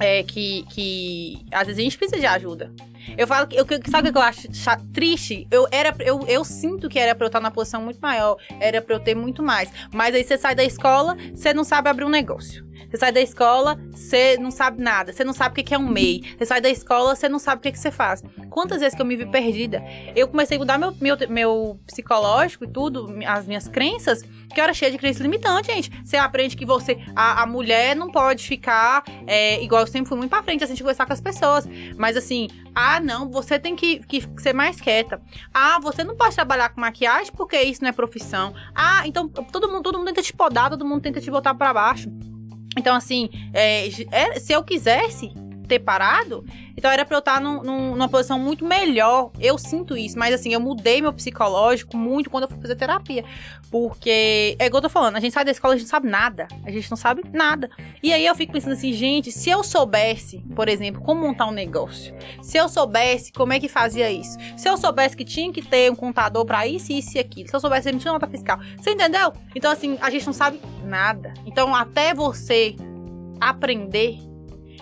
é, 0.00 0.22
que, 0.22 0.64
que 0.70 1.44
às 1.50 1.66
vezes 1.66 1.80
a 1.80 1.82
gente 1.82 1.98
precisa 1.98 2.20
de 2.20 2.26
ajuda. 2.26 2.72
Eu 3.16 3.26
falo 3.26 3.46
que, 3.46 3.56
eu, 3.56 3.66
sabe 3.90 4.10
o 4.10 4.12
que 4.12 4.18
eu 4.18 4.22
acho 4.22 4.48
triste? 4.92 5.46
Eu, 5.50 5.66
era, 5.70 5.94
eu, 6.00 6.20
eu 6.26 6.44
sinto 6.44 6.88
que 6.88 6.98
era 6.98 7.14
pra 7.14 7.24
eu 7.24 7.28
estar 7.28 7.40
na 7.40 7.50
posição 7.50 7.80
muito 7.80 7.98
maior, 8.00 8.36
era 8.60 8.82
pra 8.82 8.94
eu 8.94 9.00
ter 9.00 9.14
muito 9.14 9.42
mais. 9.42 9.70
Mas 9.92 10.14
aí 10.14 10.22
você 10.22 10.36
sai 10.36 10.54
da 10.54 10.64
escola, 10.64 11.16
você 11.34 11.54
não 11.54 11.64
sabe 11.64 11.88
abrir 11.88 12.04
um 12.04 12.10
negócio. 12.10 12.67
Você 12.90 12.96
sai 12.96 13.12
da 13.12 13.20
escola, 13.20 13.78
você 13.90 14.36
não 14.38 14.50
sabe 14.50 14.82
nada. 14.82 15.12
Você 15.12 15.24
não 15.24 15.32
sabe 15.32 15.60
o 15.60 15.64
que 15.64 15.74
é 15.74 15.78
um 15.78 15.88
MEI. 15.88 16.22
Você 16.38 16.46
sai 16.46 16.60
da 16.60 16.68
escola, 16.68 17.14
você 17.14 17.28
não 17.28 17.38
sabe 17.38 17.60
o 17.68 17.72
que, 17.72 17.78
você 17.78 17.90
faz. 17.90 18.22
Quantas 18.50 18.80
vezes 18.80 18.94
que 18.94 19.02
eu 19.02 19.06
me 19.06 19.16
vi 19.16 19.26
perdida? 19.26 19.82
Eu 20.14 20.28
comecei 20.28 20.56
a 20.56 20.60
mudar 20.60 20.78
meu, 20.78 20.94
meu, 21.00 21.16
meu 21.28 21.80
psicológico 21.86 22.64
e 22.64 22.68
tudo, 22.68 23.14
as 23.26 23.46
minhas 23.46 23.68
crenças, 23.68 24.22
que 24.22 24.58
eu 24.58 24.64
era 24.64 24.72
cheia 24.72 24.90
de 24.90 24.98
crenças 24.98 25.20
limitantes, 25.20 25.72
gente. 25.72 25.90
Você 26.04 26.16
aprende 26.16 26.56
que 26.56 26.64
você, 26.64 26.98
a, 27.14 27.42
a 27.42 27.46
mulher 27.46 27.94
não 27.94 28.10
pode 28.10 28.46
ficar 28.46 29.04
é, 29.26 29.62
igual 29.62 29.82
eu 29.82 29.86
sempre 29.86 30.08
fui 30.08 30.16
muito 30.16 30.30
pra 30.30 30.42
frente, 30.42 30.64
assim, 30.64 30.74
de 30.74 30.82
conversar 30.82 31.06
com 31.06 31.12
as 31.12 31.20
pessoas. 31.20 31.68
Mas 31.96 32.16
assim, 32.16 32.48
ah, 32.74 33.00
não, 33.00 33.30
você 33.30 33.58
tem 33.58 33.76
que, 33.76 33.98
que 34.00 34.24
ser 34.38 34.52
mais 34.52 34.80
quieta. 34.80 35.20
Ah, 35.52 35.78
você 35.80 36.04
não 36.04 36.16
pode 36.16 36.34
trabalhar 36.34 36.70
com 36.70 36.80
maquiagem 36.80 37.32
porque 37.36 37.60
isso 37.60 37.82
não 37.82 37.88
é 37.88 37.92
profissão. 37.92 38.54
Ah, 38.74 39.06
então 39.06 39.28
todo 39.28 39.68
mundo, 39.68 39.82
todo 39.82 39.98
mundo 39.98 40.08
tenta 40.08 40.22
te 40.22 40.32
podar, 40.32 40.70
todo 40.70 40.84
mundo 40.84 41.02
tenta 41.02 41.20
te 41.20 41.30
botar 41.30 41.54
para 41.54 41.74
baixo. 41.74 42.08
Então, 42.78 42.94
assim, 42.94 43.28
é, 43.52 43.88
é, 44.10 44.38
se 44.38 44.52
eu 44.52 44.62
quisesse 44.62 45.32
ter 45.68 45.78
parado, 45.78 46.44
então 46.76 46.90
era 46.90 47.04
pra 47.04 47.16
eu 47.16 47.18
estar 47.18 47.40
num, 47.40 47.62
num, 47.62 47.90
numa 47.90 48.08
posição 48.08 48.38
muito 48.38 48.64
melhor. 48.64 49.30
Eu 49.38 49.58
sinto 49.58 49.96
isso, 49.96 50.18
mas 50.18 50.32
assim, 50.32 50.52
eu 50.52 50.60
mudei 50.60 51.02
meu 51.02 51.12
psicológico 51.12 51.96
muito 51.96 52.30
quando 52.30 52.44
eu 52.44 52.48
fui 52.48 52.60
fazer 52.60 52.76
terapia. 52.76 53.24
Porque, 53.70 54.56
é 54.58 54.66
igual 54.66 54.78
eu 54.78 54.82
tô 54.82 54.88
falando, 54.88 55.16
a 55.16 55.20
gente 55.20 55.32
sai 55.32 55.44
da 55.44 55.50
escola, 55.50 55.74
a 55.74 55.76
gente 55.76 55.86
não 55.86 55.90
sabe 55.90 56.08
nada. 56.08 56.48
A 56.64 56.70
gente 56.70 56.88
não 56.88 56.96
sabe 56.96 57.22
nada. 57.32 57.68
E 58.02 58.12
aí 58.12 58.24
eu 58.24 58.34
fico 58.34 58.52
pensando 58.52 58.72
assim, 58.72 58.92
gente, 58.92 59.30
se 59.30 59.50
eu 59.50 59.62
soubesse, 59.62 60.38
por 60.54 60.68
exemplo, 60.68 61.02
como 61.02 61.20
montar 61.20 61.46
um 61.46 61.52
negócio, 61.52 62.14
se 62.40 62.56
eu 62.56 62.68
soubesse 62.68 63.32
como 63.32 63.52
é 63.52 63.60
que 63.60 63.68
fazia 63.68 64.10
isso, 64.10 64.38
se 64.56 64.68
eu 64.68 64.76
soubesse 64.76 65.16
que 65.16 65.24
tinha 65.24 65.52
que 65.52 65.60
ter 65.60 65.90
um 65.90 65.96
contador 65.96 66.44
para 66.46 66.66
isso, 66.66 66.92
isso 66.92 67.16
e 67.16 67.20
aquilo, 67.20 67.48
se 67.48 67.56
eu 67.56 67.60
soubesse 67.60 67.88
emitir 67.88 68.10
nota 68.10 68.26
fiscal, 68.26 68.58
você 68.76 68.92
entendeu? 68.92 69.32
Então, 69.54 69.70
assim, 69.70 69.98
a 70.00 70.08
gente 70.10 70.26
não 70.26 70.32
sabe 70.32 70.60
nada. 70.84 71.34
Então, 71.44 71.74
até 71.74 72.14
você 72.14 72.76
aprender 73.40 74.18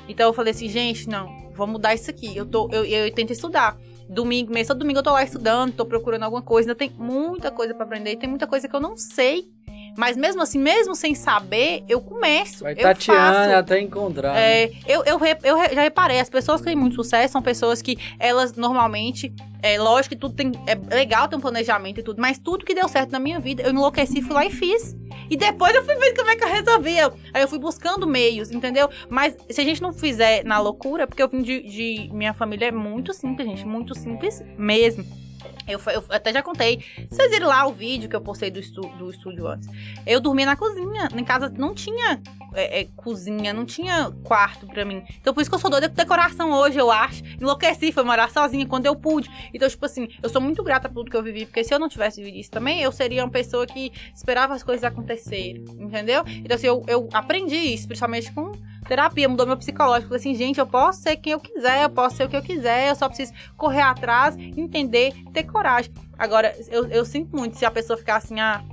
então 0.08 0.26
eu 0.26 0.32
falei 0.32 0.52
assim, 0.52 0.68
gente, 0.68 1.08
não, 1.08 1.50
vou 1.52 1.66
mudar 1.66 1.94
isso 1.94 2.10
aqui. 2.10 2.36
Eu, 2.36 2.46
tô, 2.46 2.68
eu, 2.72 2.84
eu 2.84 3.12
tento 3.12 3.32
estudar. 3.32 3.78
Domingo, 4.08 4.52
mês, 4.52 4.68
todo 4.68 4.78
domingo 4.78 5.00
eu 5.00 5.02
tô 5.02 5.12
lá 5.12 5.24
estudando, 5.24 5.74
tô 5.74 5.84
procurando 5.84 6.22
alguma 6.22 6.42
coisa. 6.42 6.68
Ainda 6.68 6.78
tem 6.78 6.90
muita 6.90 7.50
coisa 7.50 7.74
para 7.74 7.84
aprender, 7.84 8.16
tem 8.16 8.28
muita 8.28 8.46
coisa 8.46 8.68
que 8.68 8.76
eu 8.76 8.80
não 8.80 8.96
sei. 8.96 9.50
Mas 9.96 10.16
mesmo 10.16 10.42
assim, 10.42 10.58
mesmo 10.58 10.94
sem 10.94 11.14
saber, 11.14 11.82
eu 11.88 12.00
começo. 12.00 12.62
Vai 12.64 12.74
tateando 12.74 13.54
até 13.54 13.80
encontrar. 13.80 14.36
É, 14.36 14.66
né? 14.66 14.72
eu, 14.86 15.02
eu, 15.04 15.18
eu, 15.42 15.74
já 15.74 15.80
reparei, 15.80 16.20
as 16.20 16.28
pessoas 16.28 16.60
que 16.60 16.66
têm 16.66 16.76
muito 16.76 16.94
sucesso 16.94 17.32
são 17.32 17.42
pessoas 17.42 17.80
que 17.80 17.98
elas 18.18 18.54
normalmente. 18.54 19.32
É 19.62 19.78
lógico 19.80 20.14
que 20.14 20.20
tudo 20.20 20.34
tem. 20.34 20.52
É 20.66 20.74
legal 20.94 21.26
ter 21.26 21.36
um 21.36 21.40
planejamento 21.40 21.98
e 21.98 22.02
tudo, 22.02 22.20
mas 22.20 22.38
tudo 22.38 22.64
que 22.64 22.74
deu 22.74 22.86
certo 22.88 23.10
na 23.10 23.18
minha 23.18 23.40
vida, 23.40 23.62
eu 23.62 23.70
enlouqueci, 23.70 24.20
fui 24.20 24.34
lá 24.34 24.44
e 24.44 24.50
fiz. 24.50 24.94
E 25.30 25.36
depois 25.36 25.74
eu 25.74 25.84
fui 25.84 25.94
vendo 25.96 26.14
como 26.14 26.30
é 26.30 26.36
que 26.36 26.44
eu 26.44 26.48
resolvia. 26.48 27.12
Aí 27.32 27.42
eu 27.42 27.48
fui 27.48 27.58
buscando 27.58 28.06
meios, 28.06 28.50
entendeu? 28.50 28.88
Mas 29.08 29.36
se 29.50 29.60
a 29.60 29.64
gente 29.64 29.82
não 29.82 29.92
fizer 29.92 30.44
na 30.44 30.58
loucura, 30.60 31.06
porque 31.06 31.22
eu 31.22 31.28
vim 31.28 31.42
de, 31.42 31.62
de 31.62 32.10
minha 32.12 32.34
família 32.34 32.66
é 32.66 32.72
muito 32.72 33.12
simples, 33.12 33.48
gente, 33.48 33.66
muito 33.66 33.94
simples 33.94 34.42
mesmo. 34.56 35.25
Eu, 35.66 35.80
eu, 35.92 36.04
até 36.10 36.32
já 36.32 36.42
contei. 36.42 36.84
Vocês 37.10 37.30
viram 37.30 37.48
lá 37.48 37.66
o 37.66 37.72
vídeo 37.72 38.08
que 38.08 38.16
eu 38.16 38.20
postei 38.20 38.50
do, 38.50 38.60
estu, 38.60 38.80
do 38.98 39.10
estúdio 39.10 39.46
antes. 39.46 39.68
Eu 40.06 40.20
dormia 40.20 40.46
na 40.46 40.56
cozinha. 40.56 41.08
Em 41.14 41.24
casa 41.24 41.48
não 41.48 41.74
tinha 41.74 42.20
é, 42.54 42.80
é, 42.80 42.88
cozinha, 42.96 43.52
não 43.52 43.64
tinha 43.64 44.10
quarto 44.24 44.66
pra 44.66 44.84
mim. 44.84 45.02
Então 45.20 45.34
por 45.34 45.40
isso 45.40 45.50
que 45.50 45.54
eu 45.54 45.60
sou 45.60 45.70
doida 45.70 45.88
com 45.88 45.94
decoração 45.94 46.52
hoje, 46.52 46.78
eu 46.78 46.90
acho. 46.90 47.22
Enlouqueci, 47.40 47.92
foi 47.92 48.04
morar 48.04 48.30
sozinha 48.30 48.66
quando 48.66 48.86
eu 48.86 48.96
pude. 48.96 49.30
Então, 49.52 49.68
tipo 49.68 49.84
assim, 49.84 50.08
eu 50.22 50.28
sou 50.28 50.40
muito 50.40 50.62
grata 50.62 50.88
por 50.88 50.96
tudo 50.96 51.10
que 51.10 51.16
eu 51.16 51.22
vivi. 51.22 51.46
Porque 51.46 51.62
se 51.64 51.74
eu 51.74 51.78
não 51.78 51.88
tivesse 51.88 52.20
vivido 52.20 52.40
isso 52.40 52.50
também, 52.50 52.80
eu 52.80 52.92
seria 52.92 53.24
uma 53.24 53.30
pessoa 53.30 53.66
que 53.66 53.92
esperava 54.14 54.54
as 54.54 54.62
coisas 54.62 54.84
acontecerem. 54.84 55.64
Entendeu? 55.78 56.24
Então, 56.26 56.54
assim, 56.54 56.66
eu, 56.66 56.82
eu 56.86 57.08
aprendi 57.12 57.56
isso, 57.56 57.86
principalmente 57.86 58.32
com 58.32 58.52
terapia, 58.86 59.28
mudou 59.28 59.46
meu 59.46 59.56
psicológico. 59.56 60.08
Falei 60.08 60.20
assim, 60.20 60.34
gente, 60.34 60.58
eu 60.58 60.66
posso 60.66 61.02
ser 61.02 61.16
quem 61.16 61.32
eu 61.32 61.40
quiser, 61.40 61.82
eu 61.82 61.90
posso 61.90 62.16
ser 62.16 62.24
o 62.24 62.28
que 62.28 62.36
eu 62.36 62.42
quiser, 62.42 62.88
eu 62.88 62.94
só 62.94 63.08
preciso 63.08 63.32
correr 63.56 63.82
atrás, 63.82 64.36
entender, 64.36 65.12
ter 65.32 65.44
coragem. 65.44 65.92
Agora, 66.18 66.54
eu, 66.70 66.86
eu 66.86 67.04
sinto 67.04 67.36
muito 67.36 67.56
se 67.56 67.64
a 67.64 67.70
pessoa 67.70 67.96
ficar 67.96 68.16
assim, 68.16 68.40
ah, 68.40 68.64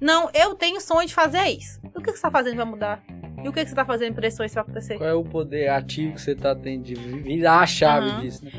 não, 0.00 0.30
eu 0.32 0.54
tenho 0.54 0.80
sonho 0.80 1.06
de 1.06 1.14
fazer 1.14 1.44
isso. 1.48 1.80
O 1.94 2.00
que 2.00 2.10
você 2.10 2.16
está 2.16 2.30
fazendo 2.30 2.56
para 2.56 2.64
mudar? 2.64 3.02
E 3.42 3.48
o 3.48 3.52
que 3.52 3.60
você 3.60 3.66
está 3.66 3.84
fazendo 3.84 4.14
para 4.14 4.28
isso 4.28 4.38
vai 4.38 4.48
acontecer? 4.48 4.96
Qual 4.96 5.08
é 5.08 5.14
o 5.14 5.24
poder 5.24 5.68
ativo 5.68 6.14
que 6.14 6.20
você 6.20 6.32
está 6.32 6.54
tendo 6.54 6.84
de 6.84 6.94
virar 6.94 7.60
a 7.60 7.66
chave 7.66 8.08
uhum. 8.08 8.20
disso? 8.20 8.44
Né? 8.44 8.50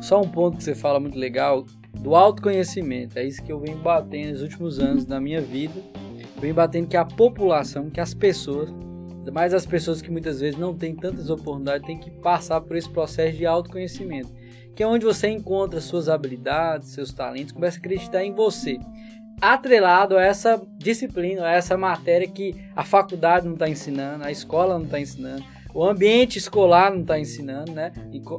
Só 0.00 0.20
um 0.20 0.28
ponto 0.28 0.56
que 0.56 0.64
você 0.64 0.74
fala 0.74 1.00
muito 1.00 1.18
legal 1.18 1.64
do 1.94 2.14
autoconhecimento. 2.14 3.18
É 3.18 3.24
isso 3.24 3.42
que 3.42 3.50
eu 3.50 3.58
venho 3.58 3.78
batendo 3.78 4.30
nos 4.30 4.42
últimos 4.42 4.78
anos 4.78 5.04
da 5.04 5.20
minha 5.20 5.40
vida. 5.40 5.74
Eu 6.36 6.40
venho 6.40 6.54
batendo 6.54 6.86
que 6.88 6.96
a 6.96 7.04
população, 7.04 7.90
que 7.90 8.00
as 8.00 8.14
pessoas 8.14 8.72
mas 9.32 9.54
as 9.54 9.66
pessoas 9.66 10.02
que 10.02 10.10
muitas 10.10 10.40
vezes 10.40 10.58
não 10.58 10.74
têm 10.74 10.94
tantas 10.94 11.30
oportunidades 11.30 11.86
têm 11.86 11.98
que 11.98 12.10
passar 12.10 12.60
por 12.60 12.76
esse 12.76 12.88
processo 12.88 13.36
de 13.36 13.46
autoconhecimento, 13.46 14.32
que 14.74 14.82
é 14.82 14.86
onde 14.86 15.04
você 15.04 15.28
encontra 15.28 15.80
suas 15.80 16.08
habilidades, 16.08 16.90
seus 16.90 17.12
talentos, 17.12 17.52
começa 17.52 17.78
a 17.78 17.80
acreditar 17.80 18.24
em 18.24 18.32
você. 18.32 18.78
Atrelado 19.40 20.16
a 20.16 20.22
essa 20.22 20.60
disciplina, 20.76 21.46
a 21.46 21.52
essa 21.52 21.76
matéria 21.76 22.26
que 22.26 22.54
a 22.74 22.84
faculdade 22.84 23.46
não 23.46 23.54
está 23.54 23.68
ensinando, 23.68 24.24
a 24.24 24.32
escola 24.32 24.76
não 24.76 24.84
está 24.84 24.98
ensinando, 24.98 25.44
o 25.72 25.84
ambiente 25.84 26.38
escolar 26.38 26.90
não 26.90 27.02
está 27.02 27.18
ensinando, 27.20 27.72
né? 27.72 27.92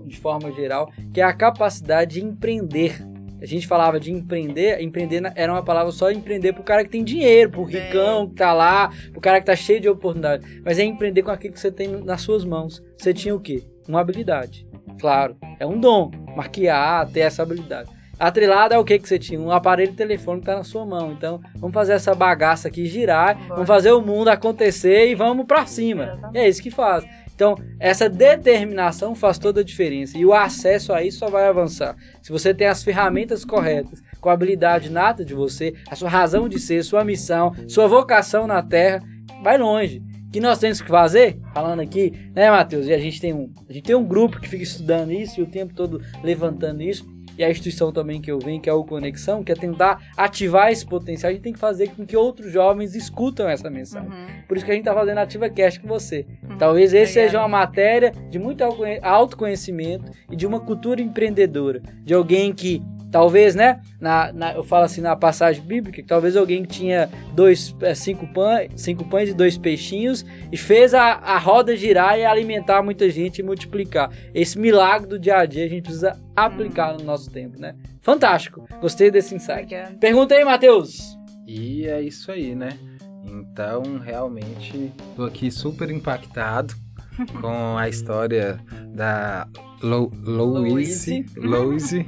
De 0.05 0.17
forma 0.17 0.51
geral, 0.51 0.91
que 1.13 1.21
é 1.21 1.23
a 1.23 1.33
capacidade 1.33 2.15
de 2.15 2.25
empreender 2.25 3.01
a 3.41 3.45
gente 3.45 3.67
falava 3.67 3.99
de 3.99 4.11
empreender, 4.11 4.81
empreender 4.81 5.31
era 5.35 5.51
uma 5.51 5.63
palavra 5.63 5.91
só 5.91 6.11
empreender 6.11 6.53
pro 6.53 6.63
cara 6.63 6.83
que 6.83 6.89
tem 6.89 7.03
dinheiro, 7.03 7.51
pro 7.51 7.63
ricão 7.63 8.27
que 8.27 8.35
tá 8.35 8.53
lá, 8.53 8.91
pro 9.11 9.21
cara 9.21 9.39
que 9.39 9.45
tá 9.45 9.55
cheio 9.55 9.79
de 9.79 9.89
oportunidade. 9.89 10.61
Mas 10.63 10.77
é 10.77 10.83
empreender 10.83 11.23
com 11.23 11.31
aquilo 11.31 11.53
que 11.53 11.59
você 11.59 11.71
tem 11.71 11.87
nas 11.87 12.21
suas 12.21 12.43
mãos. 12.43 12.83
Você 12.97 13.13
tinha 13.13 13.33
o 13.33 13.39
quê? 13.39 13.63
Uma 13.87 14.01
habilidade. 14.01 14.67
Claro, 14.99 15.37
é 15.59 15.65
um 15.65 15.79
dom. 15.79 16.11
Maquiar, 16.35 17.09
ter 17.09 17.21
essa 17.21 17.43
habilidade. 17.43 17.89
Atrelado 18.19 18.73
é 18.73 18.77
o 18.77 18.83
que 18.83 18.99
que 18.99 19.07
você 19.07 19.17
tinha? 19.17 19.39
Um 19.39 19.49
aparelho 19.49 19.93
telefone 19.93 20.41
que 20.41 20.45
tá 20.45 20.57
na 20.57 20.63
sua 20.65 20.85
mão. 20.85 21.13
Então, 21.13 21.39
vamos 21.55 21.73
fazer 21.73 21.93
essa 21.93 22.13
bagaça 22.13 22.67
aqui 22.67 22.85
girar, 22.85 23.39
vamos 23.47 23.65
fazer 23.65 23.93
o 23.93 24.01
mundo 24.01 24.27
acontecer 24.27 25.07
e 25.07 25.15
vamos 25.15 25.45
para 25.45 25.65
cima. 25.65 26.19
É 26.33 26.47
isso 26.47 26.61
que 26.61 26.69
faz. 26.69 27.05
Então, 27.39 27.55
essa 27.79 28.09
determinação 28.09 29.15
faz 29.15 29.39
toda 29.39 29.61
a 29.61 29.63
diferença 29.63 30.17
e 30.17 30.25
o 30.25 30.33
acesso 30.33 30.91
a 30.91 31.01
isso 31.01 31.19
só 31.19 31.29
vai 31.29 31.47
avançar. 31.47 31.95
Se 32.21 32.33
você 32.33 32.53
tem 32.53 32.67
as 32.67 32.83
ferramentas 32.83 33.45
corretas, 33.45 34.03
com 34.19 34.29
a 34.29 34.33
habilidade 34.33 34.91
nata 34.91 35.23
de 35.23 35.33
você, 35.33 35.73
a 35.89 35.95
sua 35.95 36.09
razão 36.09 36.49
de 36.49 36.59
ser, 36.59 36.83
sua 36.83 37.05
missão, 37.05 37.55
sua 37.65 37.87
vocação 37.87 38.45
na 38.45 38.61
Terra, 38.61 39.01
vai 39.41 39.57
longe. 39.57 40.03
O 40.27 40.31
que 40.31 40.41
nós 40.41 40.59
temos 40.59 40.81
que 40.81 40.89
fazer? 40.89 41.39
Falando 41.53 41.79
aqui, 41.79 42.11
né, 42.35 42.51
Matheus? 42.51 42.87
E 42.87 42.93
a 42.93 42.99
gente 42.99 43.21
tem 43.21 43.33
um, 43.33 43.49
a 43.69 43.71
gente 43.71 43.85
tem 43.85 43.95
um 43.95 44.05
grupo 44.05 44.41
que 44.41 44.49
fica 44.49 44.63
estudando 44.63 45.13
isso 45.13 45.39
e 45.39 45.43
o 45.43 45.47
tempo 45.47 45.73
todo 45.73 46.01
levantando 46.21 46.83
isso 46.83 47.07
e 47.39 47.43
a 47.45 47.49
instituição 47.49 47.89
também 47.89 48.19
que 48.19 48.29
eu 48.29 48.37
venho, 48.37 48.59
que 48.61 48.69
é 48.69 48.73
o 48.73 48.83
Conexão, 48.83 49.41
que 49.45 49.51
é 49.51 49.55
tentar 49.55 50.11
ativar 50.17 50.69
esse 50.73 50.85
potencial, 50.85 51.29
a 51.29 51.33
gente 51.33 51.41
tem 51.41 51.53
que 51.53 51.59
fazer 51.59 51.87
com 51.95 52.05
que 52.05 52.17
outros 52.17 52.51
jovens 52.51 52.95
escutam 52.95 53.47
essa 53.47 53.69
mensagem. 53.69 54.09
Uhum. 54.09 54.27
Por 54.45 54.57
isso 54.57 54.65
que 54.65 54.71
a 54.71 54.75
gente 54.75 54.81
está 54.81 54.93
fazendo 54.93 55.19
Ativa 55.19 55.49
Cast 55.49 55.79
com 55.79 55.87
você. 55.87 56.27
Uhum. 56.43 56.57
Talvez 56.57 56.93
esse 56.93 57.11
Obrigada. 57.13 57.27
seja 57.29 57.39
uma 57.39 57.47
matéria 57.47 58.11
de 58.29 58.37
muito 58.37 58.61
autoconhe- 58.61 58.99
autoconhecimento 59.01 60.11
e 60.29 60.35
de 60.35 60.45
uma 60.45 60.59
cultura 60.59 61.01
empreendedora. 61.01 61.81
De 62.03 62.13
alguém 62.13 62.51
que, 62.51 62.81
talvez, 63.11 63.55
né? 63.55 63.81
Na, 63.99 64.31
na- 64.31 64.53
eu 64.53 64.63
falo 64.63 64.85
assim 64.85 65.01
na 65.01 65.15
passagem 65.15 65.63
bíblica, 65.63 66.01
que 66.01 66.07
talvez 66.07 66.35
alguém 66.37 66.63
que 66.63 66.69
tinha 66.69 67.09
dois, 67.33 67.75
é, 67.81 67.93
cinco, 67.93 68.25
pães, 68.27 68.69
cinco 68.75 69.03
pães 69.05 69.29
e 69.29 69.33
dois 69.33 69.57
peixinhos 69.57 70.25
e 70.51 70.57
fez 70.57 70.93
a, 70.93 71.13
a 71.13 71.37
roda 71.37 71.75
girar 71.75 72.17
e 72.17 72.25
alimentar 72.25 72.81
muita 72.83 73.09
gente 73.09 73.39
e 73.39 73.43
multiplicar. 73.43 74.09
Esse 74.33 74.57
milagre 74.59 75.07
do 75.07 75.19
dia 75.19 75.37
a 75.37 75.45
dia 75.45 75.65
a 75.65 75.69
gente 75.69 75.83
precisa 75.83 76.17
aplicar 76.35 76.97
no 76.97 77.03
nosso 77.03 77.29
tempo, 77.31 77.59
né? 77.59 77.75
Fantástico. 78.01 78.65
Gostei 78.81 79.11
desse 79.11 79.35
insight. 79.35 79.63
Obrigada. 79.63 79.97
Pergunta 79.99 80.33
aí, 80.35 80.45
Matheus. 80.45 81.17
E 81.45 81.85
é 81.85 82.01
isso 82.01 82.31
aí, 82.31 82.55
né? 82.55 82.77
Então, 83.25 83.99
realmente, 84.03 84.91
tô 85.15 85.23
aqui 85.25 85.51
super 85.51 85.89
impactado 85.91 86.73
com 87.41 87.77
a 87.77 87.87
história 87.89 88.59
da 88.93 89.47
Lo 89.83 90.11
Louise. 90.23 91.25
Louise. 91.35 92.05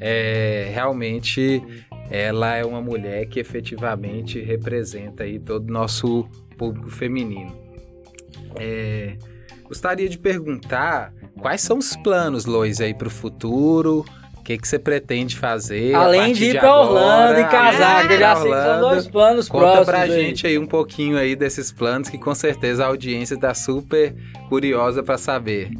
É, 0.00 0.70
realmente, 0.74 1.62
ela 2.10 2.54
é 2.54 2.64
uma 2.64 2.80
mulher 2.80 3.26
que 3.26 3.40
efetivamente 3.40 4.40
representa 4.40 5.24
aí 5.24 5.38
todo 5.38 5.68
o 5.68 5.72
nosso 5.72 6.28
público 6.58 6.90
feminino. 6.90 7.54
É, 8.56 9.16
gostaria 9.64 10.08
de 10.08 10.18
perguntar 10.18 11.12
quais 11.38 11.60
são 11.60 11.78
os 11.78 11.96
planos, 11.96 12.44
Lois, 12.44 12.80
aí 12.80 12.94
para 12.94 13.08
o 13.08 13.10
futuro? 13.10 14.04
O 14.38 14.42
que, 14.44 14.58
que 14.58 14.68
você 14.68 14.78
pretende 14.78 15.36
fazer? 15.38 15.94
a 15.94 16.00
Além 16.00 16.34
de 16.34 16.44
ir 16.44 16.58
agora? 16.58 16.82
Orlando 16.82 17.40
e 17.40 17.44
casar, 17.44 18.06
que 18.06 18.12
eu 18.12 18.18
já 18.18 18.36
sei 18.36 18.52
que 18.52 18.62
são 18.62 18.80
dois 18.80 19.08
planos 19.08 19.48
Conta 19.48 19.64
próximos. 19.64 19.86
pra 19.86 20.00
aí. 20.02 20.10
gente 20.10 20.46
aí 20.46 20.58
um 20.58 20.66
pouquinho 20.66 21.16
aí 21.16 21.34
desses 21.34 21.72
planos 21.72 22.10
que 22.10 22.18
com 22.18 22.34
certeza 22.34 22.84
a 22.84 22.88
audiência 22.88 23.38
tá 23.38 23.54
super 23.54 24.14
curiosa 24.50 25.02
pra 25.02 25.16
saber. 25.16 25.70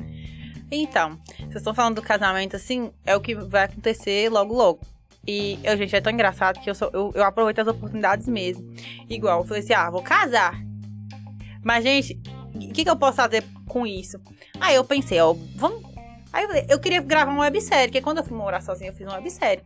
Então, 0.70 1.18
vocês 1.38 1.56
estão 1.56 1.74
falando 1.74 1.96
do 1.96 2.02
casamento 2.02 2.56
assim, 2.56 2.90
é 3.04 3.14
o 3.14 3.20
que 3.20 3.34
vai 3.34 3.64
acontecer 3.64 4.28
logo 4.28 4.54
logo. 4.54 4.80
E 5.26 5.58
eu, 5.62 5.76
gente, 5.76 5.94
é 5.96 6.00
tão 6.00 6.12
engraçado 6.12 6.60
que 6.60 6.68
eu, 6.68 6.74
sou, 6.74 6.90
eu, 6.92 7.12
eu 7.14 7.24
aproveito 7.24 7.60
as 7.60 7.68
oportunidades 7.68 8.28
mesmo. 8.28 8.74
Igual, 9.08 9.40
eu 9.40 9.46
falei 9.46 9.62
assim, 9.62 9.72
ah, 9.72 9.90
vou 9.90 10.02
casar. 10.02 10.60
Mas, 11.62 11.82
gente, 11.82 12.20
o 12.54 12.72
que, 12.72 12.84
que 12.84 12.90
eu 12.90 12.96
posso 12.96 13.16
fazer 13.16 13.42
com 13.66 13.86
isso? 13.86 14.20
Aí 14.60 14.74
eu 14.74 14.84
pensei, 14.84 15.18
ó, 15.20 15.34
vamos. 15.56 15.82
Aí 16.32 16.44
eu 16.44 16.48
falei, 16.48 16.66
eu 16.68 16.78
queria 16.78 17.00
gravar 17.00 17.32
uma 17.32 17.42
websérie, 17.42 17.88
porque 17.88 18.02
quando 18.02 18.18
eu 18.18 18.24
fui 18.24 18.36
morar 18.36 18.60
sozinha, 18.60 18.90
eu 18.90 18.94
fiz 18.94 19.06
uma 19.06 19.16
websérie. 19.16 19.62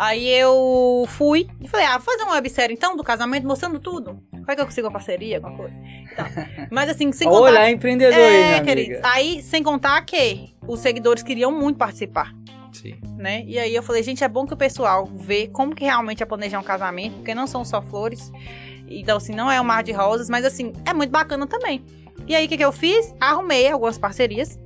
Aí 0.00 0.28
eu 0.28 1.04
fui 1.08 1.48
e 1.60 1.66
falei, 1.66 1.84
ah, 1.86 1.98
vou 1.98 2.02
fazer 2.02 2.22
uma 2.22 2.34
websérie 2.34 2.72
então 2.72 2.96
do 2.96 3.02
casamento, 3.02 3.44
mostrando 3.48 3.80
tudo. 3.80 4.22
Como 4.30 4.44
é 4.48 4.54
que 4.54 4.60
eu 4.60 4.64
consigo 4.64 4.86
uma 4.86 4.92
parceria, 4.92 5.38
alguma 5.38 5.56
coisa? 5.56 5.74
Então, 6.12 6.24
mas 6.70 6.88
assim, 6.88 7.10
sem 7.10 7.28
contar. 7.28 7.40
Olha, 7.42 7.58
é 7.66 7.70
empreendedor 7.72 8.16
aí, 8.16 8.36
É, 8.36 8.48
minha 8.50 8.62
queridos. 8.62 8.92
amiga. 9.04 9.08
Aí, 9.12 9.42
sem 9.42 9.60
contar 9.60 10.00
que 10.02 10.54
os 10.68 10.78
seguidores 10.78 11.24
queriam 11.24 11.50
muito 11.50 11.78
participar, 11.78 12.32
Sim. 12.72 12.94
né? 13.16 13.42
E 13.44 13.58
aí 13.58 13.74
eu 13.74 13.82
falei, 13.82 14.04
gente, 14.04 14.22
é 14.22 14.28
bom 14.28 14.46
que 14.46 14.54
o 14.54 14.56
pessoal 14.56 15.04
vê 15.04 15.48
como 15.48 15.74
que 15.74 15.84
realmente 15.84 16.22
é 16.22 16.26
planejar 16.26 16.60
um 16.60 16.62
casamento, 16.64 17.16
porque 17.16 17.34
não 17.34 17.48
são 17.48 17.64
só 17.64 17.82
flores. 17.82 18.30
Então, 18.88 19.16
assim, 19.16 19.34
não 19.34 19.50
é 19.50 19.60
um 19.60 19.64
mar 19.64 19.82
de 19.82 19.90
rosas, 19.90 20.30
mas 20.30 20.44
assim, 20.44 20.72
é 20.86 20.94
muito 20.94 21.10
bacana 21.10 21.44
também. 21.44 21.84
E 22.26 22.36
aí, 22.36 22.46
o 22.46 22.48
que, 22.48 22.56
que 22.56 22.64
eu 22.64 22.70
fiz? 22.72 23.12
Arrumei 23.20 23.68
algumas 23.68 23.98
parcerias. 23.98 24.58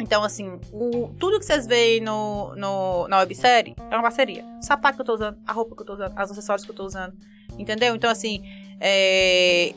Então, 0.00 0.22
assim, 0.22 0.58
o, 0.72 1.14
tudo 1.18 1.38
que 1.38 1.44
vocês 1.44 1.66
veem 1.66 2.00
no, 2.00 2.54
no, 2.56 3.06
na 3.08 3.18
websérie 3.18 3.74
é 3.78 3.94
uma 3.94 4.02
parceria. 4.02 4.44
O 4.60 4.64
sapato 4.64 4.96
que 4.96 5.02
eu 5.02 5.06
tô 5.06 5.14
usando, 5.14 5.38
a 5.46 5.52
roupa 5.52 5.76
que 5.76 5.82
eu 5.82 5.86
tô 5.86 5.94
usando, 5.94 6.12
os 6.12 6.30
acessórios 6.30 6.64
que 6.64 6.70
eu 6.70 6.74
tô 6.74 6.84
usando. 6.84 7.14
Entendeu? 7.58 7.94
Então, 7.94 8.10
assim, 8.10 8.42
é... 8.80 9.74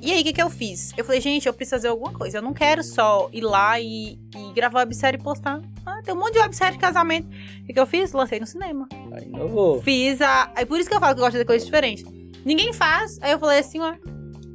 E 0.00 0.10
aí, 0.10 0.20
o 0.20 0.24
que, 0.24 0.32
que 0.32 0.42
eu 0.42 0.50
fiz? 0.50 0.92
Eu 0.96 1.04
falei, 1.04 1.20
gente, 1.20 1.46
eu 1.46 1.54
preciso 1.54 1.76
fazer 1.76 1.88
alguma 1.88 2.12
coisa. 2.12 2.38
Eu 2.38 2.42
não 2.42 2.52
quero 2.52 2.82
só 2.82 3.30
ir 3.32 3.42
lá 3.42 3.78
e, 3.78 4.18
e 4.36 4.52
gravar 4.52 4.80
websérie 4.80 5.18
e 5.18 5.22
postar. 5.22 5.62
Ah, 5.86 6.02
tem 6.02 6.12
um 6.12 6.18
monte 6.18 6.32
de 6.32 6.40
websérie 6.40 6.72
de 6.72 6.80
casamento. 6.80 7.28
O 7.28 7.66
que, 7.66 7.72
que 7.72 7.78
eu 7.78 7.86
fiz? 7.86 8.12
Lancei 8.12 8.40
no 8.40 8.46
cinema. 8.46 8.88
Aí 9.12 9.26
inovou. 9.26 9.80
Fiz 9.80 10.20
a. 10.20 10.50
É 10.56 10.64
por 10.64 10.80
isso 10.80 10.88
que 10.90 10.96
eu 10.96 10.98
falo 10.98 11.14
que 11.14 11.20
eu 11.20 11.24
gosto 11.24 11.38
de 11.38 11.44
coisas 11.44 11.64
diferentes. 11.64 12.04
Ninguém 12.44 12.72
faz. 12.72 13.16
Aí 13.22 13.30
eu 13.30 13.38
falei 13.38 13.60
assim, 13.60 13.78
ó. 13.78 13.94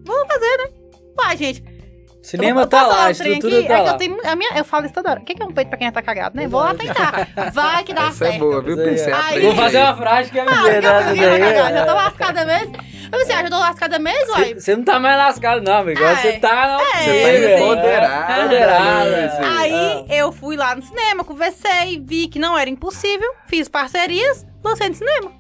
Vamos 0.04 0.28
fazer, 0.28 0.58
né? 0.58 0.70
Vai, 1.16 1.38
gente. 1.38 1.77
Cinema 2.22 2.62
Eu- 2.62 2.68
tá 2.68 2.86
lá, 2.86 3.06
a 3.06 3.12
estrutura 3.12 3.60
aqui? 3.60 3.68
tá 3.68 3.74
é 3.74 3.78
que 3.78 3.84
lá. 3.86 3.92
eu, 3.92 3.98
tenho, 3.98 4.18
a 4.26 4.36
minha, 4.36 4.52
eu 4.58 4.66
falo 4.66 4.86
isso 4.86 4.94
toda 4.94 5.12
hora. 5.12 5.20
O 5.22 5.24
que 5.24 5.34
que 5.34 5.42
é 5.42 5.46
um 5.46 5.52
peito 5.54 5.70
pra 5.70 5.78
quem 5.78 5.88
já 5.88 5.92
tá 5.94 6.02
cagado, 6.02 6.36
né? 6.36 6.46
Vou 6.48 6.60
lá 6.60 6.74
tentar. 6.76 7.28
Vai 7.54 7.84
que 7.86 7.94
dá 7.94 8.08
Essa 8.08 8.26
certo. 8.26 8.36
é 8.36 8.40
boa, 8.40 8.62
viu, 8.62 8.74
Isso 8.76 8.82
aí, 8.82 8.90
Pincel? 8.90 9.16
é. 9.16 9.22
Aí- 9.22 9.42
Vou 9.42 9.56
fazer 9.56 9.78
uma 9.78 9.96
frase 9.96 10.32
que 10.32 10.40
é 10.40 10.42
Ah, 10.42 10.46
mineira, 10.56 10.82
já, 11.16 11.70
né? 11.70 11.86
tô 11.86 11.92
é. 11.92 11.94
lascada 11.94 12.46
mesmo. 12.46 12.76
Eu 13.10 13.20
pensei, 13.20 13.36
ah, 13.36 13.42
já 13.44 13.50
tô 13.50 13.58
lascada 13.60 14.00
mesmo, 14.00 14.32
uai. 14.34 14.54
Você 14.56 14.76
não 14.76 14.84
tá 14.84 15.00
mais 15.00 15.18
lascado, 15.18 15.62
não, 15.62 15.78
amigo. 15.78 15.98
Agora 16.00 16.14
Ah, 16.18 16.22
Você 16.22 16.28
é. 16.28 16.40
tá 16.40 16.78
É, 16.98 17.04
Você 17.04 17.48
tá 17.58 17.60
empoderada. 17.64 18.42
Empoderada. 18.42 19.10
Luiz. 19.40 19.58
Aí 19.60 20.06
eu 20.10 20.32
fui 20.34 20.58
lá 20.58 20.76
no 20.76 20.82
cinema, 20.82 21.24
conversei, 21.24 22.04
vi 22.06 22.28
que 22.28 22.40
não 22.40 22.58
era 22.58 22.70
impossível, 22.70 23.32
fiz 23.48 23.70
parcerias, 23.70 24.46
lancei 24.62 24.90
no 24.90 24.96
cinema. 24.96 25.32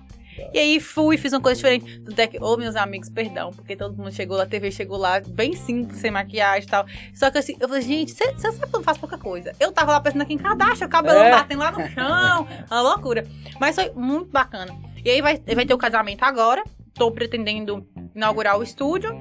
E 0.53 0.59
aí 0.59 0.79
fui, 0.79 1.17
fiz 1.17 1.33
uma 1.33 1.41
coisa 1.41 1.55
diferente. 1.55 1.99
Tanto 2.01 2.19
é 2.19 2.27
que, 2.27 2.37
ô 2.41 2.55
meus 2.57 2.75
amigos, 2.75 3.09
perdão, 3.09 3.51
porque 3.51 3.75
todo 3.75 3.95
mundo 3.97 4.11
chegou 4.11 4.37
lá, 4.37 4.43
a 4.43 4.47
TV 4.47 4.71
chegou 4.71 4.97
lá, 4.97 5.19
bem 5.19 5.53
simples, 5.53 5.99
sem 5.99 6.11
maquiagem 6.11 6.67
e 6.67 6.71
tal. 6.71 6.85
Só 7.13 7.29
que 7.31 7.37
assim, 7.37 7.55
eu 7.59 7.67
falei, 7.67 7.83
gente, 7.83 8.11
você 8.11 8.33
sabe 8.37 8.57
que 8.57 8.63
eu 8.65 8.69
não 8.73 8.83
faço 8.83 8.99
pouca 8.99 9.17
coisa. 9.17 9.53
Eu 9.59 9.71
tava 9.71 9.91
lá 9.93 9.99
pensando 9.99 10.21
aqui 10.21 10.33
em 10.33 10.37
Kardashian, 10.37 10.87
o 10.87 10.89
cabelo 10.89 11.19
É. 11.19 11.31
batendo 11.31 11.59
lá 11.59 11.71
no 11.71 11.87
chão, 11.89 12.47
uma 12.69 12.81
loucura. 12.81 13.25
Mas 13.59 13.75
foi 13.75 13.89
muito 13.91 14.31
bacana. 14.31 14.75
E 15.03 15.09
aí 15.09 15.21
vai, 15.21 15.37
vai 15.55 15.65
ter 15.65 15.73
o 15.73 15.77
casamento 15.77 16.23
agora, 16.23 16.63
tô 16.93 17.11
pretendendo 17.11 17.87
inaugurar 18.15 18.57
o 18.57 18.63
estúdio. 18.63 19.11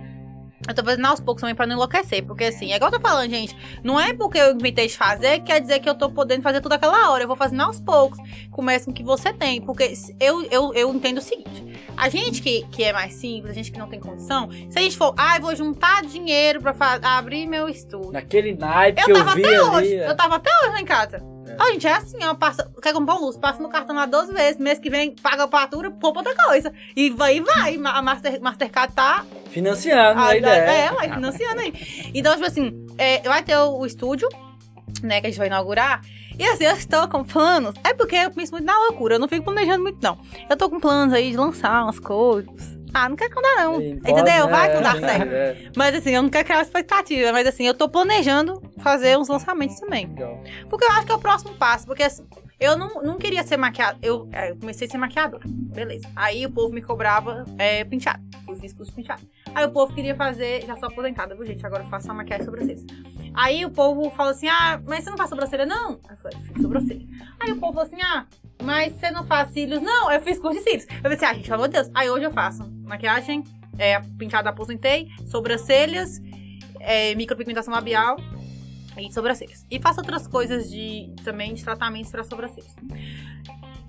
Eu 0.69 0.75
tô 0.75 0.83
fazendo 0.85 1.07
aos 1.07 1.21
poucos 1.21 1.41
também 1.41 1.55
pra 1.55 1.67
não 1.67 1.75
enlouquecer. 1.77 2.25
Porque 2.25 2.45
assim, 2.45 2.73
é 2.73 2.77
igual 2.77 2.91
eu 2.93 2.99
tô 2.99 3.09
falando, 3.09 3.31
gente. 3.31 3.57
Não 3.83 3.99
é 4.01 4.12
porque 4.12 4.39
eu 4.39 4.53
inventei 4.53 4.87
de 4.87 4.97
fazer 4.97 5.39
que 5.41 5.47
quer 5.47 5.61
dizer 5.61 5.81
que 5.81 5.89
eu 5.89 5.95
tô 5.95 6.11
podendo 6.11 6.43
fazer 6.43 6.61
tudo 6.61 6.73
aquela 6.73 7.11
hora. 7.11 7.23
Eu 7.25 7.29
vou 7.29 7.37
fazendo 7.37 7.62
aos 7.62 7.81
poucos. 7.81 8.19
Começa 8.51 8.85
com 8.87 8.91
o 8.91 8.95
que 8.95 9.03
você 9.05 9.33
tem. 9.33 9.61
Porque 9.61 9.93
eu, 10.21 10.43
eu, 10.51 10.75
eu 10.75 10.95
entendo 10.95 11.19
o 11.19 11.23
seguinte: 11.23 11.64
a 11.97 12.09
gente 12.09 12.43
que, 12.43 12.67
que 12.73 12.83
é 12.83 12.93
mais 12.93 13.14
simples, 13.14 13.51
a 13.51 13.55
gente 13.55 13.71
que 13.71 13.79
não 13.79 13.89
tem 13.89 14.01
condição, 14.01 14.51
se 14.71 14.79
a 14.79 14.83
gente 14.83 14.97
for, 14.97 15.14
ah, 15.17 15.37
eu 15.37 15.43
vou 15.43 15.55
juntar 15.55 16.03
dinheiro 16.03 16.61
pra 16.61 16.75
abrir 17.03 17.47
meu 17.47 17.69
estúdio. 17.69 18.12
Naquele 18.12 18.55
naipe 18.55 19.01
Eu 19.01 19.07
que 19.07 19.12
eu 19.12 19.17
tava 19.17 19.35
vi 19.35 19.45
até 19.45 19.57
ali. 19.57 19.61
hoje. 19.69 19.95
é. 19.95 20.09
Eu 20.09 20.17
tava 20.17 20.37
até 20.37 20.51
hoje 20.62 20.71
lá 20.73 20.81
em 20.81 20.85
casa. 20.85 21.36
Ó, 21.59 21.72
gente, 21.72 21.86
é 21.86 21.92
assim, 21.92 22.18
ó, 22.22 22.34
passa, 22.34 22.70
quer 22.82 22.92
comprar 22.92 23.14
um 23.16 23.20
luz, 23.20 23.36
passa 23.36 23.62
no 23.62 23.68
cartão 23.68 23.94
lá 23.94 24.07
12 24.07 24.32
vezes, 24.32 24.61
mês 24.61 24.78
que 24.78 24.90
vem 24.90 25.14
paga 25.14 25.44
a 25.44 25.49
fatura, 25.49 25.90
compra 25.90 26.20
outra 26.20 26.34
coisa. 26.47 26.72
E 26.94 27.11
vai, 27.11 27.40
vai. 27.40 27.76
A 27.76 28.03
Master, 28.03 28.40
Mastercard 28.40 28.94
tá 28.94 29.24
Financiando 29.51 30.20
ah, 30.20 30.28
a 30.28 30.36
ideia. 30.36 30.61
É, 30.61 30.92
vai 30.92 31.12
financiando 31.12 31.61
aí. 31.61 31.72
Então, 32.14 32.34
tipo 32.34 32.47
assim, 32.47 32.86
é, 32.99 33.20
vai 33.20 33.42
ter 33.42 33.57
o, 33.57 33.78
o 33.78 33.86
estúdio, 33.86 34.28
né, 35.03 35.20
que 35.20 35.28
a 35.28 35.30
gente 35.30 35.38
vai 35.38 35.47
inaugurar. 35.47 36.03
E 36.38 36.44
assim, 36.44 36.64
eu 36.64 36.76
estou 36.76 37.09
com 37.09 37.24
planos. 37.24 37.74
É 37.82 37.94
porque 37.94 38.16
eu 38.16 38.30
penso 38.30 38.53
muito 38.53 38.64
na 38.64 38.76
loucura, 38.88 39.14
eu 39.14 39.18
não 39.18 39.28
fico 39.28 39.44
planejando 39.44 39.82
muito, 39.82 39.99
não. 40.03 40.18
Eu 40.49 40.57
tô 40.57 40.68
com 40.68 40.78
planos 40.78 41.14
aí 41.14 41.30
de 41.30 41.36
lançar 41.36 41.84
umas 41.84 41.99
coisas. 41.99 42.76
Ah, 42.99 43.09
não 43.11 43.16
quero 43.16 43.34
contar, 43.34 43.57
não. 43.57 43.78
Sim, 43.78 43.90
Entendeu? 43.90 44.49
pode, 44.49 44.51
Vai 44.51 44.68
né? 44.68 44.68
que 44.68 44.74
não 44.74 44.82
dá 44.82 44.97
É, 44.97 45.01
certo. 45.18 45.32
é. 45.32 45.70
Mas 45.76 45.94
assim, 45.94 46.11
eu 46.11 46.22
não 46.22 46.30
quero 46.30 46.44
criar 46.47 46.62
expectativa. 46.62 47.32
Mas 47.32 47.47
assim, 47.47 47.66
eu 47.66 47.74
tô 47.74 47.88
planejando 47.88 48.62
fazer 48.78 49.18
uns 49.18 49.28
lançamentos 49.28 49.78
também. 49.78 50.07
Legal. 50.07 50.42
Porque 50.70 50.84
eu 50.84 50.90
acho 50.92 51.05
que 51.07 51.12
é 51.12 51.14
o 51.14 51.18
próximo 51.18 51.55
passo. 51.55 51.86
Porque 51.86 52.03
assim, 52.03 52.26
eu 52.59 52.76
não, 52.76 53.03
não 53.03 53.18
queria 53.18 53.42
ser 53.44 53.59
maquiadora. 53.59 53.99
Eu, 54.03 54.28
é, 54.32 54.51
eu 54.51 54.57
comecei 54.57 54.86
a 54.86 54.90
ser 54.90 54.97
maquiadora. 54.97 55.42
Beleza. 55.47 56.09
Aí 56.16 56.47
o 56.47 56.51
povo 56.51 56.72
me 56.72 56.80
cobrava 56.80 57.44
é, 57.59 57.84
penteado. 57.84 58.22
Eu 58.49 58.57
fiz 58.57 58.72
curso 58.72 58.92
penteado. 58.94 59.22
Aí 59.55 59.64
o 59.66 59.70
povo 59.70 59.92
queria 59.94 60.14
fazer. 60.14 60.64
Já 60.66 60.76
sou 60.76 60.88
aposentada, 60.88 61.34
viu, 61.34 61.44
gente? 61.44 61.64
Agora 61.66 61.82
eu 61.82 61.88
faço 61.88 62.07
só 62.07 62.14
maquiagem 62.14 62.42
e 62.42 62.47
sobrancelha. 62.47 62.80
Aí 63.34 63.64
o 63.66 63.70
povo 63.70 64.09
falou 64.11 64.32
assim: 64.32 64.49
ah, 64.49 64.80
mas 64.86 65.05
você 65.05 65.11
não 65.11 65.18
faz 65.18 65.28
sobrancelha, 65.28 65.66
não? 65.66 66.01
Aí 66.09 66.14
eu 66.14 66.16
falei, 66.16 66.38
fiz 66.40 66.62
sobrancelha. 66.62 67.07
Aí 67.40 67.53
o 67.53 67.57
povo 67.57 67.74
falou 67.74 67.86
assim: 67.86 68.01
ah, 68.03 68.24
mas 68.63 68.93
você 68.95 69.11
não 69.11 69.25
faz 69.25 69.53
cílios? 69.53 69.83
Não, 69.83 70.11
eu 70.11 70.21
fiz 70.21 70.39
curso 70.39 70.59
de 70.59 70.65
cílios. 70.65 70.87
Eu 71.03 71.11
pensei, 71.11 71.29
ah, 71.29 71.35
gente, 71.35 71.45
pelo 71.45 71.57
amor 71.57 71.69
de 71.69 71.75
Deus. 71.75 71.91
Aí 71.95 72.11
hoje 72.11 72.25
eu 72.25 72.31
faço 72.31 72.69
maquiagem, 72.83 73.45
é, 73.79 74.01
penteado 74.19 74.49
aposentei, 74.49 75.09
sobrancelhas, 75.27 76.21
é, 76.81 77.15
micropigmentação 77.15 77.73
labial 77.73 78.17
e 78.99 79.13
sobrancelhas. 79.13 79.67
E 79.71 79.81
faço 79.81 80.01
outras 80.01 80.27
coisas 80.27 80.71
de 80.71 81.13
também 81.25 81.55
de 81.55 81.63
tratamentos 81.63 82.11
para 82.11 82.25
sobrancelhas. 82.25 82.75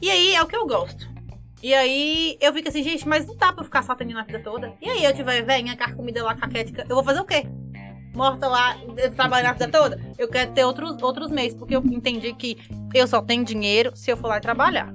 E 0.01 0.09
aí 0.09 0.35
é 0.35 0.41
o 0.41 0.45
que 0.45 0.55
eu 0.55 0.67
gosto. 0.67 1.07
E 1.61 1.73
aí 1.73 2.37
eu 2.39 2.53
fico 2.53 2.69
assim, 2.69 2.83
gente, 2.83 3.07
mas 3.07 3.25
não 3.25 3.35
dá 3.35 3.51
pra 3.51 3.61
eu 3.61 3.65
ficar 3.65 3.81
só 3.81 3.93
atendendo 3.93 4.19
a 4.19 4.23
vida 4.23 4.39
toda. 4.39 4.73
E 4.79 4.89
aí 4.89 5.03
eu 5.03 5.13
tiver 5.13 5.41
velhinha, 5.41 5.75
carcomida 5.75 6.23
lá, 6.23 6.35
caquética, 6.35 6.85
eu 6.87 6.95
vou 6.95 7.03
fazer 7.03 7.19
o 7.19 7.25
quê? 7.25 7.47
Morta 8.17 8.47
lá, 8.47 8.75
trabalhando 9.15 9.49
a 9.49 9.53
vida 9.53 9.67
toda? 9.69 10.01
Eu 10.17 10.27
quero 10.27 10.51
ter 10.51 10.65
outros, 10.65 10.99
outros 11.03 11.29
meios, 11.29 11.53
porque 11.53 11.75
eu 11.75 11.83
entendi 11.85 12.33
que 12.33 12.57
eu 12.91 13.07
só 13.07 13.21
tenho 13.21 13.45
dinheiro 13.45 13.91
se 13.95 14.09
eu 14.09 14.17
for 14.17 14.27
lá 14.27 14.39
trabalhar. 14.39 14.91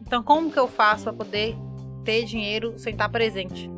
Então 0.00 0.22
como 0.22 0.48
que 0.50 0.58
eu 0.58 0.68
faço 0.68 1.02
pra 1.04 1.12
poder 1.12 1.56
ter 2.04 2.24
dinheiro 2.24 2.78
sem 2.78 2.92
estar 2.92 3.08
presente? 3.08 3.68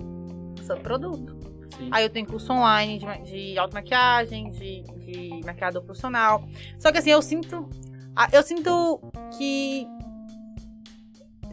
Usando 0.60 0.80
produto. 0.82 1.36
Sim. 1.78 1.88
Aí 1.90 2.04
eu 2.04 2.10
tenho 2.10 2.26
curso 2.26 2.52
online 2.52 2.98
de, 2.98 3.30
de 3.52 3.58
automaquiagem, 3.58 4.50
de, 4.50 4.82
de 4.82 5.40
maquiador 5.46 5.82
profissional. 5.82 6.44
Só 6.78 6.92
que 6.92 6.98
assim, 6.98 7.10
eu 7.10 7.22
sinto. 7.22 7.66
ah, 8.14 8.28
Eu 8.30 8.42
sinto 8.42 9.00
que 9.38 9.86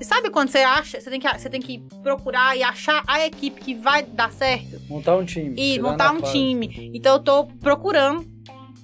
sabe 0.06 0.30
quando 0.30 0.50
você 0.50 0.60
acha, 0.60 1.00
você 1.02 1.10
tem, 1.10 1.20
que, 1.20 1.28
você 1.40 1.50
tem 1.50 1.62
que 1.62 1.80
procurar 2.04 2.56
e 2.58 2.64
achar 2.64 3.04
a 3.08 3.26
equipe 3.26 3.60
que 3.62 3.74
vai 3.76 4.04
dar 4.04 4.32
certo? 4.32 4.80
Montar 4.88 5.16
um 5.16 5.26
time. 5.26 5.56
E 5.58 5.80
montar 5.80 6.14
um 6.14 6.20
fase. 6.20 6.32
time. 6.34 6.92
Então 6.94 7.16
eu 7.16 7.20
tô 7.20 7.46
procurando, 7.46 8.26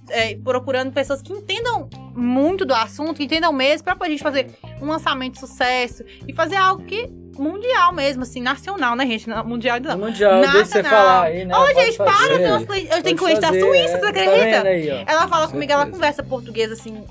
é, 0.10 0.36
procurando 0.36 0.92
pessoas 0.92 1.22
que 1.22 1.32
entendam 1.34 1.90
muito 2.16 2.66
do 2.66 2.74
assunto, 2.74 3.14
que 3.16 3.24
entendam 3.26 3.52
mesmo, 3.54 3.84
pra 3.96 4.10
gente 4.10 4.24
fazer 4.24 4.52
um 4.82 4.88
lançamento 4.88 5.34
de 5.34 5.40
sucesso 5.40 6.04
e 6.28 6.34
fazer 6.34 6.56
algo 6.56 6.84
que 6.84 7.08
mundial 7.38 7.92
mesmo, 7.94 8.22
assim, 8.22 8.40
nacional, 8.42 8.96
né, 8.96 9.08
gente? 9.08 9.28
Não, 9.28 9.44
Mundial 9.44 9.80
não. 9.80 9.98
Mundial, 9.98 10.40
Nada, 10.42 10.52
deixa 10.54 10.66
você 10.66 10.84
falar 10.84 11.24
aí, 11.24 11.46
né? 11.46 11.56
Ô, 11.56 11.62
Pode 11.66 11.74
gente, 11.86 11.98
para, 11.98 12.12
fazer. 12.12 12.34
eu 12.34 12.38
tenho, 12.38 12.66
clientes- 12.68 12.96
eu 12.96 13.04
tenho 13.04 13.18
Pode 13.18 13.36
cliente 13.40 13.42
da 13.42 13.48
Suíça, 13.50 13.84
é, 13.84 13.88
você 13.88 14.00
tá 14.00 14.10
acredita? 14.10 14.44
vendo 14.44 14.68
aí, 14.68 14.92
ó. 14.92 15.12
Ela 15.12 15.28
fala 15.28 15.46
Com 15.48 15.54
comigo, 15.54 15.72
ela 15.72 15.82
certeza. 15.82 15.98
conversa 15.98 16.24
português, 16.24 16.72
assim. 16.72 17.04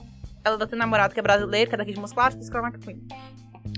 Ela 0.44 0.64
tem 0.66 0.76
um 0.76 0.78
namorado 0.78 1.12
que 1.12 1.18
é 1.18 1.22
brasileiro, 1.22 1.68
que 1.68 1.74
é 1.74 1.78
daqui 1.78 1.92
de 1.92 1.98
Moscou, 2.00 2.22
que 2.28 2.38
escreve 2.38 2.70
com 2.78 2.90
ele. 2.90 3.03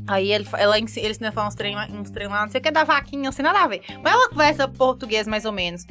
Aí 0.06 0.30
ele, 0.32 0.46
ela, 0.54 0.76
eles 0.78 0.96
ensinam 0.98 1.28
a 1.28 1.32
falar 1.32 1.48
uns 1.48 1.54
treinos 1.54 1.82
uns 1.90 2.10
treino 2.10 2.30
lá, 2.32 2.42
não 2.42 2.50
sei 2.50 2.60
o 2.60 2.62
que, 2.62 2.70
da 2.70 2.84
vaquinha, 2.84 3.22
não 3.24 3.32
sei 3.32 3.42
nada 3.42 3.60
a 3.60 3.66
ver. 3.68 3.80
Mas 4.02 4.12
ela 4.12 4.28
conversa 4.28 4.68
português, 4.68 5.26
mais 5.26 5.44
ou 5.44 5.52
menos. 5.52 5.86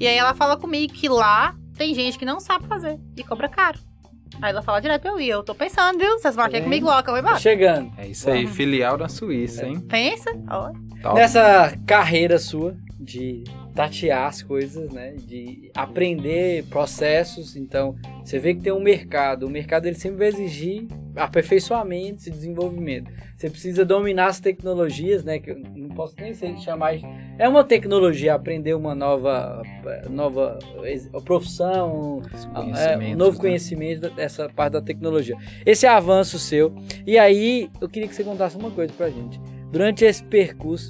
E 0.00 0.06
aí 0.06 0.16
ela 0.16 0.34
fala 0.34 0.56
comigo 0.56 0.92
que 0.92 1.08
lá 1.08 1.54
tem 1.76 1.94
gente 1.94 2.18
que 2.18 2.24
não 2.24 2.40
sabe 2.40 2.66
fazer 2.66 2.98
e 3.16 3.22
cobra 3.22 3.48
caro. 3.48 3.78
Aí 4.40 4.50
ela 4.50 4.62
fala 4.62 4.80
direto 4.80 5.02
pra 5.02 5.10
eu 5.12 5.20
ir. 5.20 5.28
Eu 5.28 5.42
tô 5.44 5.54
pensando, 5.54 5.98
viu? 5.98 6.18
Vocês 6.18 6.34
vão 6.34 6.44
aqui 6.44 6.60
comigo 6.60 6.86
logo, 6.86 7.00
eu 7.00 7.04
vou 7.04 7.14
Tá 7.14 7.20
embora. 7.20 7.38
chegando. 7.38 7.92
É 7.98 8.08
isso 8.08 8.28
aí, 8.30 8.46
filial 8.46 8.96
da 8.96 9.08
Suíça, 9.08 9.66
hein? 9.66 9.78
Pensa? 9.80 10.30
Ó. 10.50 10.72
Top. 11.02 11.14
Nessa 11.14 11.76
carreira 11.86 12.38
sua 12.38 12.74
de 12.98 13.44
tatear 13.74 14.26
as 14.28 14.42
coisas, 14.42 14.90
né? 14.90 15.14
De 15.18 15.70
aprender 15.74 16.64
processos. 16.66 17.56
Então, 17.56 17.94
você 18.24 18.38
vê 18.38 18.54
que 18.54 18.60
tem 18.60 18.72
um 18.72 18.80
mercado. 18.82 19.46
O 19.46 19.50
mercado 19.50 19.86
ele 19.86 19.96
sempre 19.96 20.18
vai 20.18 20.28
exigir 20.28 20.86
aperfeiçoamento 21.16 22.28
e 22.28 22.30
desenvolvimento. 22.30 23.10
Você 23.36 23.50
precisa 23.50 23.84
dominar 23.84 24.26
as 24.26 24.40
tecnologias, 24.40 25.24
né? 25.24 25.38
Que 25.38 25.50
eu 25.50 25.58
não 25.58 25.88
posso 25.90 26.14
nem 26.20 26.32
sei 26.34 26.56
chamar. 26.58 26.96
de- 26.96 27.04
É 27.38 27.48
uma 27.48 27.64
tecnologia 27.64 28.34
aprender 28.34 28.74
uma 28.74 28.94
nova, 28.94 29.62
nova 30.08 30.58
profissão, 31.24 32.18
Os 32.32 32.78
é, 32.80 32.96
um 32.96 33.16
novo 33.16 33.36
né? 33.36 33.40
conhecimento 33.40 34.10
dessa 34.10 34.48
parte 34.48 34.74
da 34.74 34.80
tecnologia. 34.82 35.36
Esse 35.66 35.86
avanço 35.86 36.38
seu. 36.38 36.72
E 37.06 37.18
aí, 37.18 37.68
eu 37.80 37.88
queria 37.88 38.08
que 38.08 38.14
você 38.14 38.22
contasse 38.24 38.56
uma 38.56 38.70
coisa 38.70 38.92
pra 38.92 39.08
gente. 39.10 39.40
Durante 39.70 40.04
esse 40.04 40.22
percurso, 40.22 40.88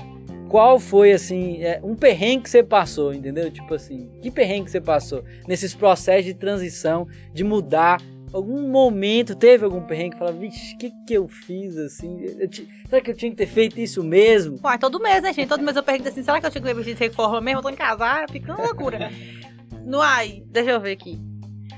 qual 0.53 0.79
foi, 0.79 1.13
assim, 1.13 1.63
é, 1.65 1.81
um 1.83 1.97
perrengue 1.97 2.43
que 2.43 2.51
você 2.51 2.63
passou, 2.63 3.15
entendeu? 3.15 3.51
Tipo 3.51 3.73
assim, 3.73 4.11
que 4.21 4.31
perrengue 4.31 4.67
que 4.67 4.71
você 4.71 4.83
passou 4.83 5.25
nesses 5.49 5.75
processos 5.75 6.27
de 6.27 6.35
transição, 6.35 7.09
de 7.33 7.43
mudar? 7.43 8.03
Algum 8.35 8.69
momento 8.69 9.35
teve 9.35 9.65
algum 9.65 9.81
perrengue 9.81 10.11
que 10.11 10.19
falava, 10.19 10.37
vixe, 10.37 10.75
o 10.75 10.79
que, 10.79 10.91
que 11.07 11.15
eu 11.15 11.27
fiz 11.27 11.79
assim? 11.79 12.19
Eu 12.39 12.47
ti- 12.49 12.69
será 12.87 13.01
que 13.01 13.11
eu 13.11 13.17
tinha 13.17 13.31
que 13.31 13.37
ter 13.39 13.47
feito 13.47 13.81
isso 13.81 14.05
mesmo? 14.05 14.61
Uai, 14.63 14.79
todo 14.79 15.01
mês, 15.01 15.23
né, 15.23 15.33
gente? 15.33 15.49
Todo 15.49 15.63
mês 15.63 15.75
eu 15.75 15.83
pergunto 15.83 16.11
assim, 16.11 16.23
será 16.23 16.39
que 16.39 16.47
eu 16.47 16.51
tinha 16.51 16.63
que 16.63 16.75
vestido 16.75 16.99
de 16.99 17.05
reforma 17.05 17.41
mesmo? 17.41 17.61
Eu 17.61 17.63
tô 17.63 17.71
em 17.71 17.75
casar, 17.75 18.29
fica 18.31 18.53
uma 18.53 18.63
loucura. 18.63 19.11
no 19.87 20.03
ai, 20.03 20.43
deixa 20.49 20.73
eu 20.73 20.81
ver 20.81 20.93
aqui. 20.93 21.19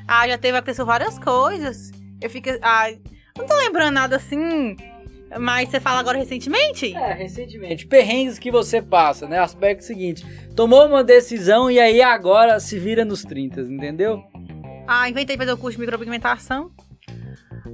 Ah, 0.08 0.26
já 0.28 0.36
teve, 0.36 0.58
aconteceu 0.58 0.84
várias 0.84 1.16
coisas. 1.16 1.92
Eu 2.20 2.28
fico, 2.28 2.48
ai, 2.60 2.98
não 3.38 3.46
tô 3.46 3.56
lembrando 3.56 3.94
nada 3.94 4.16
assim, 4.16 4.76
mas 5.38 5.68
você 5.68 5.80
fala 5.80 6.00
agora 6.00 6.18
recentemente? 6.18 6.94
É, 6.94 7.12
recentemente. 7.12 7.86
Perrengues 7.86 8.38
que 8.38 8.50
você 8.50 8.80
passa, 8.80 9.26
né? 9.26 9.38
Aspecto 9.38 9.84
seguinte: 9.84 10.24
tomou 10.54 10.86
uma 10.86 11.02
decisão 11.02 11.70
e 11.70 11.80
aí 11.80 12.00
agora 12.02 12.60
se 12.60 12.78
vira 12.78 13.04
nos 13.04 13.22
30, 13.22 13.62
entendeu? 13.62 14.22
Ah, 14.86 15.08
inventei 15.08 15.36
fazer 15.36 15.52
o 15.52 15.56
curso 15.56 15.76
de 15.76 15.80
micropigmentação. 15.80 16.70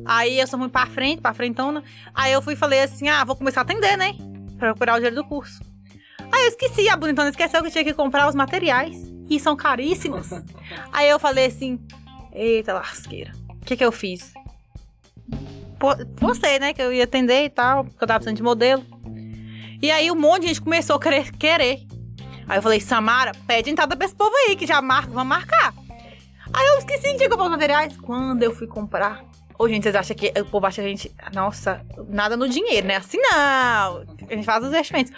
Aí 0.05 0.39
eu 0.39 0.47
sou 0.47 0.59
muito 0.59 0.73
pra 0.73 0.87
frente, 0.87 1.21
pra 1.21 1.35
frentona. 1.35 1.83
Aí 2.15 2.33
eu 2.33 2.41
fui 2.41 2.55
e 2.55 2.57
falei 2.57 2.81
assim: 2.81 3.09
ah, 3.09 3.25
vou 3.25 3.37
começar 3.37 3.61
a 3.61 3.63
atender, 3.63 3.97
né? 3.97 4.15
Pra 4.59 4.69
recuperar 4.69 4.97
o 4.97 4.99
dinheiro 4.99 5.17
do 5.17 5.25
curso. 5.25 5.61
Aí 6.33 6.45
eu 6.45 6.49
esqueci, 6.49 6.89
a 6.89 6.97
bonitona 6.97 7.31
esqueceu 7.31 7.61
que 7.61 7.69
eu 7.69 7.73
tinha 7.73 7.85
que 7.85 7.95
comprar 7.95 8.29
os 8.29 8.35
materiais. 8.35 9.11
E 9.29 9.39
são 9.39 9.55
caríssimos. 9.55 10.29
Aí 10.93 11.09
eu 11.09 11.19
falei 11.19 11.47
assim: 11.47 11.79
eita 12.33 12.73
lasqueira. 12.73 13.33
O 13.49 13.65
que 13.65 13.77
que 13.77 13.85
eu 13.85 13.93
fiz? 13.93 14.33
Po- 15.81 16.07
Postei, 16.17 16.59
né? 16.61 16.73
Que 16.73 16.83
eu 16.83 16.93
ia 16.93 17.05
atender 17.05 17.45
e 17.45 17.49
tal, 17.51 17.85
que 17.85 17.91
eu 18.03 18.07
tava 18.07 18.21
precisando 18.21 18.37
de 18.37 18.43
modelo. 18.43 18.85
E 19.83 19.91
aí 19.91 20.11
um 20.11 20.15
monte 20.15 20.43
de 20.43 20.49
gente 20.49 20.61
começou 20.63 20.97
a 20.97 21.01
querer. 21.01 21.33
querer. 21.33 21.81
Aí 22.47 22.59
eu 22.59 22.63
falei, 22.63 22.81
Samara, 22.81 23.33
pede 23.47 23.71
entrada 23.71 23.97
pra 23.97 24.05
esse 24.05 24.15
povo 24.15 24.33
aí, 24.47 24.55
que 24.57 24.67
já 24.67 24.81
marca, 24.83 25.11
vamos 25.11 25.29
marcar. 25.29 25.73
Aí 26.53 26.67
eu 26.69 26.79
esqueci 26.79 27.15
que 27.17 27.29
comprar 27.29 27.45
os 27.45 27.51
materiais. 27.51 27.97
Quando 27.97 28.43
eu 28.43 28.55
fui 28.55 28.67
comprar. 28.67 29.25
Ô, 29.59 29.69
gente, 29.69 29.83
vocês 29.85 29.95
acham 29.95 30.17
que 30.17 30.33
o 30.41 30.45
povo 30.47 30.67
acha 30.67 30.81
que 30.83 30.87
a 30.87 30.91
gente. 30.91 31.13
Nossa, 31.35 31.81
nada 32.09 32.37
no 32.37 32.49
dinheiro, 32.49 32.87
né? 32.87 32.97
Assim 32.97 33.19
não. 33.19 33.31
A 33.39 34.35
gente 34.35 34.45
faz 34.45 34.63
os 34.65 34.71
investimentos. 34.71 35.13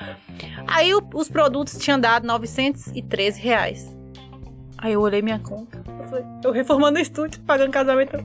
Aí 0.66 0.94
o- 0.94 1.02
os 1.14 1.28
produtos 1.28 1.78
tinham 1.78 1.98
dado 1.98 2.26
913 2.26 3.40
reais. 3.40 3.96
Aí 4.78 4.92
eu 4.92 5.00
olhei 5.00 5.22
minha 5.22 5.38
conta. 5.38 5.82
Eu, 6.00 6.08
falei, 6.08 6.24
eu 6.44 6.50
reformando 6.52 6.98
o 6.98 7.02
estúdio, 7.02 7.40
pagando 7.42 7.70
casamento. 7.70 8.16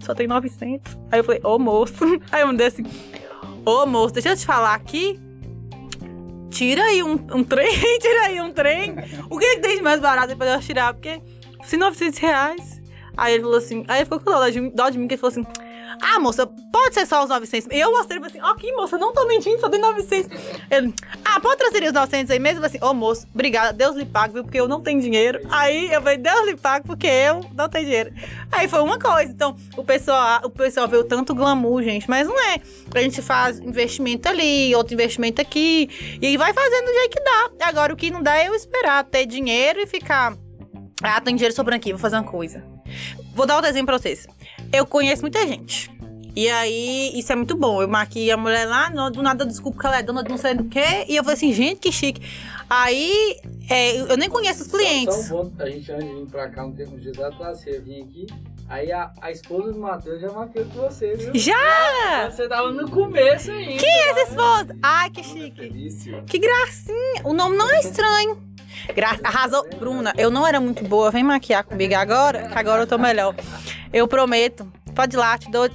Só 0.00 0.14
tem 0.14 0.26
900. 0.26 0.96
Aí 1.10 1.20
eu 1.20 1.24
falei, 1.24 1.40
ô 1.44 1.58
moço. 1.58 2.04
Aí 2.32 2.40
eu 2.40 2.46
mandei 2.46 2.66
assim: 2.66 2.84
Ô 3.64 3.86
moço, 3.86 4.14
deixa 4.14 4.30
eu 4.30 4.36
te 4.36 4.46
falar 4.46 4.74
aqui. 4.74 5.18
Tira 6.50 6.82
aí 6.82 7.02
um, 7.02 7.12
um 7.12 7.44
trem, 7.44 7.72
tira 8.00 8.22
aí 8.22 8.40
um 8.40 8.52
trem. 8.52 8.96
O 9.30 9.38
que, 9.38 9.54
que 9.54 9.60
tem 9.60 9.76
de 9.76 9.82
mais 9.82 10.00
barato 10.00 10.36
pra 10.36 10.54
eu 10.54 10.60
tirar? 10.60 10.92
Porque 10.92 11.20
se 11.62 11.76
900 11.76 12.18
reais. 12.18 12.80
Aí 13.16 13.34
ele 13.34 13.42
falou 13.42 13.58
assim, 13.58 13.84
aí 13.86 13.98
ele 13.98 14.04
ficou 14.04 14.18
com 14.18 14.30
dó 14.30 14.48
de, 14.48 14.70
dó 14.70 14.88
de 14.88 14.98
mim, 14.98 15.06
que 15.06 15.14
ele 15.14 15.20
falou 15.20 15.32
assim, 15.32 15.46
ah, 16.00 16.18
moça, 16.18 16.50
pode 16.80 16.94
ser 16.94 17.06
só 17.06 17.22
os 17.22 17.28
900. 17.28 17.68
E 17.70 17.78
eu 17.78 17.92
mostrei, 17.92 18.20
assim, 18.24 18.40
aqui, 18.40 18.72
moça, 18.72 18.96
não 18.96 19.12
tô 19.12 19.26
mentindo, 19.26 19.60
só 19.60 19.68
tem 19.68 19.80
900. 19.80 20.30
Ele, 20.70 20.94
ah, 21.24 21.38
pode 21.40 21.58
transferir 21.58 21.88
os 21.88 21.94
900 21.94 22.30
aí 22.30 22.38
mesmo? 22.38 22.58
Eu 22.58 22.68
falei 22.68 22.78
assim, 22.78 22.90
ô, 22.90 22.94
moço, 22.94 23.26
obrigada, 23.34 23.72
Deus 23.72 23.96
lhe 23.96 24.06
pague, 24.06 24.34
viu, 24.34 24.44
porque 24.44 24.58
eu 24.58 24.66
não 24.66 24.80
tenho 24.80 25.00
dinheiro. 25.00 25.40
Aí 25.50 25.92
eu 25.92 26.00
falei, 26.00 26.16
Deus 26.16 26.46
lhe 26.46 26.56
pague, 26.56 26.86
porque 26.86 27.06
eu 27.06 27.44
não 27.54 27.68
tenho 27.68 27.84
dinheiro. 27.84 28.12
Aí 28.50 28.66
foi 28.66 28.80
uma 28.80 28.98
coisa, 28.98 29.30
então, 29.30 29.56
o 29.76 29.84
pessoal, 29.84 30.40
o 30.44 30.50
pessoal 30.50 30.88
vê 30.88 30.96
o 30.96 31.04
tanto 31.04 31.34
glamour, 31.34 31.82
gente, 31.82 32.08
mas 32.08 32.26
não 32.26 32.40
é. 32.40 32.60
A 32.94 33.00
gente 33.00 33.20
faz 33.20 33.58
investimento 33.58 34.28
ali, 34.28 34.74
outro 34.74 34.94
investimento 34.94 35.40
aqui, 35.40 36.18
e 36.20 36.36
vai 36.36 36.52
fazendo 36.52 36.86
do 36.86 36.92
jeito 36.92 37.10
que 37.10 37.22
dá. 37.22 37.50
Agora, 37.66 37.92
o 37.92 37.96
que 37.96 38.10
não 38.10 38.22
dá 38.22 38.38
é 38.38 38.48
eu 38.48 38.54
esperar 38.54 39.04
ter 39.04 39.26
dinheiro 39.26 39.80
e 39.80 39.86
ficar... 39.86 40.34
Ah, 41.02 41.20
tem 41.20 41.34
dinheiro 41.34 41.54
sobrando 41.54 41.76
aqui, 41.76 41.92
vou 41.92 42.00
fazer 42.00 42.16
uma 42.16 42.24
coisa. 42.24 42.64
Vou 43.34 43.46
dar 43.46 43.56
outro 43.56 43.70
exemplo 43.70 43.86
pra 43.86 43.98
vocês. 43.98 44.26
Eu 44.72 44.86
conheço 44.86 45.22
muita 45.22 45.46
gente. 45.46 45.99
E 46.34 46.48
aí, 46.48 47.12
isso 47.14 47.32
é 47.32 47.36
muito 47.36 47.56
bom. 47.56 47.82
Eu 47.82 47.88
marquei 47.88 48.30
a 48.30 48.36
mulher 48.36 48.66
lá, 48.66 48.88
do 49.10 49.22
nada 49.22 49.44
eu 49.44 49.48
desculpo 49.48 49.78
que 49.78 49.86
ela 49.86 49.98
é 49.98 50.02
dona 50.02 50.22
de 50.22 50.30
não 50.30 50.38
sei 50.38 50.54
do 50.54 50.64
quê. 50.64 51.04
E 51.08 51.16
eu 51.16 51.22
falei 51.22 51.36
assim, 51.36 51.52
gente, 51.52 51.80
que 51.80 51.90
chique. 51.92 52.22
Aí, 52.68 53.36
é, 53.68 53.96
eu 53.96 54.16
nem 54.16 54.28
conheço 54.28 54.62
os 54.62 54.68
clientes. 54.68 55.14
Só, 55.14 55.22
só 55.22 55.42
um 55.42 55.50
ponto, 55.50 55.62
a 55.62 55.68
gente 55.68 55.90
antes 55.90 56.08
de 56.08 56.14
vir 56.14 56.26
pra 56.26 56.48
cá 56.48 56.64
um 56.64 56.72
tempo 56.72 56.96
de 56.96 57.10
dias 57.10 57.20
atrás, 57.20 57.58
você 57.58 57.80
vinha 57.80 58.04
aqui, 58.04 58.26
aí 58.68 58.92
a, 58.92 59.10
a 59.20 59.32
esposa 59.32 59.72
do 59.72 59.80
Matheus 59.80 60.20
já 60.20 60.30
marcou 60.30 60.64
com 60.66 60.80
você, 60.82 61.16
viu? 61.16 61.30
Já! 61.34 62.30
Você 62.30 62.48
tava 62.48 62.70
no 62.70 62.88
começo 62.88 63.50
ainda. 63.50 63.80
Quem 63.80 63.90
é 63.90 64.10
essa 64.10 64.20
esposa? 64.30 64.76
Ai, 64.82 65.10
que 65.10 65.24
chique. 65.24 65.60
Delícia. 65.60 66.22
Que 66.22 66.38
gracinha. 66.38 67.22
O 67.24 67.32
nome 67.32 67.56
não 67.56 67.68
é 67.68 67.80
estranho. 67.80 68.50
Gra 68.94 69.18
Arrasou. 69.22 69.66
Bruna, 69.78 70.12
eu 70.16 70.30
não 70.30 70.46
era 70.46 70.60
muito 70.60 70.84
boa. 70.84 71.10
Vem 71.10 71.24
maquiar 71.24 71.64
comigo 71.64 71.94
agora, 71.94 72.48
que 72.48 72.58
agora 72.58 72.82
eu 72.82 72.86
tô 72.86 72.96
melhor. 72.98 73.34
Eu 73.92 74.06
prometo. 74.06 74.70
Pode 74.94 75.16
ir 75.16 75.18
lá, 75.18 75.36
te 75.36 75.50
dou 75.50 75.68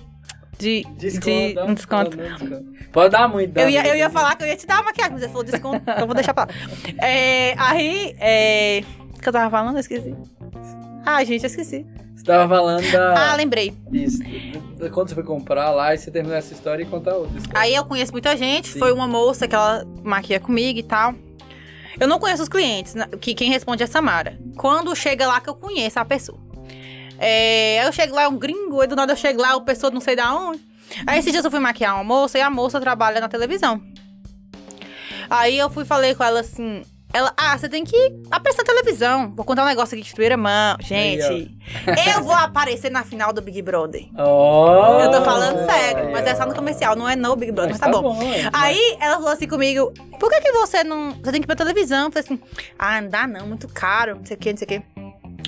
de, 0.58 0.84
de 0.98 1.54
dá 1.54 1.66
um 1.66 1.74
desconto. 1.74 2.18
um 2.18 2.24
desconto. 2.24 2.66
Pode 2.92 3.12
dar 3.12 3.28
muito. 3.28 3.52
dá 3.54 3.62
Eu 3.62 3.70
ia, 3.70 3.82
muito. 3.82 3.94
eu 3.94 3.98
ia 3.98 4.10
falar 4.10 4.36
que 4.36 4.44
eu 4.44 4.48
ia 4.48 4.56
te 4.56 4.66
dar 4.66 4.76
uma 4.76 4.86
maquiagem, 4.86 5.14
mas 5.14 5.22
você 5.22 5.28
falou 5.28 5.44
desconto, 5.44 5.78
então 5.82 5.96
eu 5.98 6.06
vou 6.06 6.16
deixar 6.16 6.34
pra 6.34 6.46
lá. 6.46 7.06
É, 7.06 7.54
aí, 7.58 8.16
é... 8.20 8.84
O 9.16 9.22
que 9.22 9.28
eu 9.30 9.34
tava 9.34 9.50
falando? 9.50 9.76
Eu 9.76 9.80
esqueci. 9.82 10.16
Ah, 11.06 11.24
gente, 11.24 11.44
eu 11.44 11.48
esqueci. 11.48 11.86
Você 12.16 12.24
tava 12.24 12.48
falando 12.48 12.90
da. 12.92 13.32
Ah, 13.32 13.36
lembrei. 13.36 13.74
Isso. 13.92 14.20
Quando 14.92 15.10
você 15.10 15.16
foi 15.16 15.24
comprar 15.24 15.72
lá, 15.72 15.94
e 15.94 15.98
você 15.98 16.10
terminou 16.10 16.38
essa 16.38 16.54
história 16.54 16.84
e 16.84 16.86
contar 16.86 17.16
outra 17.16 17.38
história. 17.38 17.60
Aí 17.60 17.76
eu 17.76 17.86
conheço 17.86 18.12
muita 18.12 18.36
gente, 18.36 18.70
Sim. 18.70 18.80
foi 18.80 18.92
uma 18.92 19.08
moça 19.08 19.48
que 19.48 19.56
ela 19.56 19.86
maquia 20.04 20.40
comigo 20.40 20.80
e 20.80 20.84
tal. 20.84 21.14
Eu 22.00 22.08
não 22.08 22.20
conheço 22.20 22.44
os 22.44 22.50
clientes, 22.50 22.94
né, 22.94 23.08
que 23.22 23.34
quem 23.34 23.50
responde 23.50 23.84
é 23.84 23.86
Samara. 23.88 24.38
Quando 24.58 24.94
chega 24.96 25.28
lá 25.28 25.40
que 25.40 25.50
eu 25.50 25.56
conheço 25.56 26.00
a 26.00 26.06
pessoa. 26.06 26.40
É, 27.20 27.80
aí 27.80 27.86
eu 27.88 27.94
chego 27.94 28.16
lá, 28.16 28.24
é 28.24 28.28
um 28.28 28.38
gringo, 28.38 28.82
aí 28.82 28.88
do 28.88 28.96
nada 28.96 29.14
eu 29.14 29.18
chego 29.18 29.42
lá, 29.42 29.56
o 29.56 29.62
pessoa 29.62 29.92
não 29.92 30.02
sei 30.02 30.16
da 30.16 30.34
onde. 30.34 30.62
Aí 31.08 31.20
esses 31.20 31.32
dias 31.32 31.44
eu 31.44 31.52
fui 31.52 31.60
maquiar 31.60 31.96
uma 31.96 32.04
moça 32.04 32.38
e 32.38 32.42
a 32.42 32.50
moça 32.50 32.80
trabalha 32.80 33.20
na 33.20 33.28
televisão. 33.28 33.82
Aí 35.30 35.58
eu 35.58 35.70
fui 35.70 35.84
e 35.84 35.88
falei 35.88 36.14
com 36.16 36.24
ela 36.24 36.40
assim. 36.42 36.84
Ela, 37.14 37.34
ah, 37.38 37.58
você 37.58 37.70
tem 37.70 37.86
que 37.86 37.96
aparecer 38.30 38.58
na 38.58 38.66
televisão. 38.66 39.32
Vou 39.34 39.46
contar 39.46 39.64
um 39.64 39.68
negócio 39.68 39.96
aqui 39.96 40.04
de 40.04 40.12
primeira 40.12 40.36
mão. 40.36 40.76
Gente, 40.82 41.58
eu 42.14 42.24
vou 42.24 42.34
aparecer 42.34 42.92
na 42.92 43.06
final 43.06 43.32
do 43.32 43.42
Big 43.42 43.62
Brother. 43.62 44.06
Oh, 44.18 45.00
Eu 45.00 45.10
tô 45.12 45.22
falando 45.24 45.66
sério, 45.66 46.12
mas 46.12 46.26
é 46.28 46.36
só 46.36 46.46
no 46.46 46.54
comercial, 46.54 46.94
não 46.94 47.08
é 47.08 47.16
no 47.16 47.34
Big 47.38 47.54
Brother, 47.54 47.72
mas 47.72 47.80
tá, 47.80 47.90
bom. 47.90 48.22
é. 48.22 48.50
Aí 48.52 48.98
ela 49.00 49.16
falou 49.16 49.30
assim 49.32 49.48
comigo: 49.48 49.94
por 50.20 50.30
que, 50.30 50.42
que 50.42 50.52
você 50.52 50.84
não. 50.84 51.12
Você 51.12 51.32
tem 51.32 51.40
que 51.42 51.46
ir 51.46 51.48
pra 51.48 51.56
televisão? 51.56 52.06
Eu 52.06 52.12
falei 52.12 52.26
assim: 52.26 52.40
ah, 52.78 53.00
não 53.02 53.10
dá 53.10 53.26
não, 53.26 53.48
muito 53.48 53.68
caro, 53.70 54.16
não 54.18 54.26
sei 54.26 54.36
o 54.36 54.40
que, 54.40 54.52
não 54.52 54.58
sei 54.58 54.66
o 54.66 54.68
que. 54.68 54.95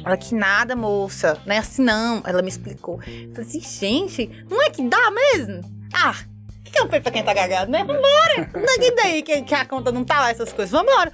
Ela 0.07 0.17
que 0.17 0.33
nada, 0.35 0.75
moça, 0.75 1.37
não 1.45 1.55
é 1.55 1.57
assim 1.59 1.81
não. 1.83 2.21
Ela 2.25 2.41
me 2.41 2.49
explicou. 2.49 2.99
Eu 3.05 3.31
falei 3.33 3.47
assim: 3.47 3.61
gente, 3.61 4.45
não 4.49 4.61
é 4.61 4.69
que 4.69 4.81
dá 4.83 5.11
mesmo? 5.11 5.61
Ah, 5.93 6.15
o 6.59 6.63
que, 6.63 6.71
que 6.71 6.77
é 6.79 6.83
um 6.83 6.87
peito 6.87 7.03
pra 7.03 7.11
quem 7.11 7.23
tá 7.23 7.33
cagado, 7.33 7.71
né? 7.71 7.79
Vambora! 7.83 8.49
Daqui 8.53 8.91
daí 8.95 9.21
que, 9.23 9.41
que 9.43 9.55
a 9.55 9.65
conta 9.65 9.91
não 9.91 10.03
tá 10.03 10.19
lá, 10.19 10.31
essas 10.31 10.51
coisas, 10.51 10.71
vambora! 10.71 11.11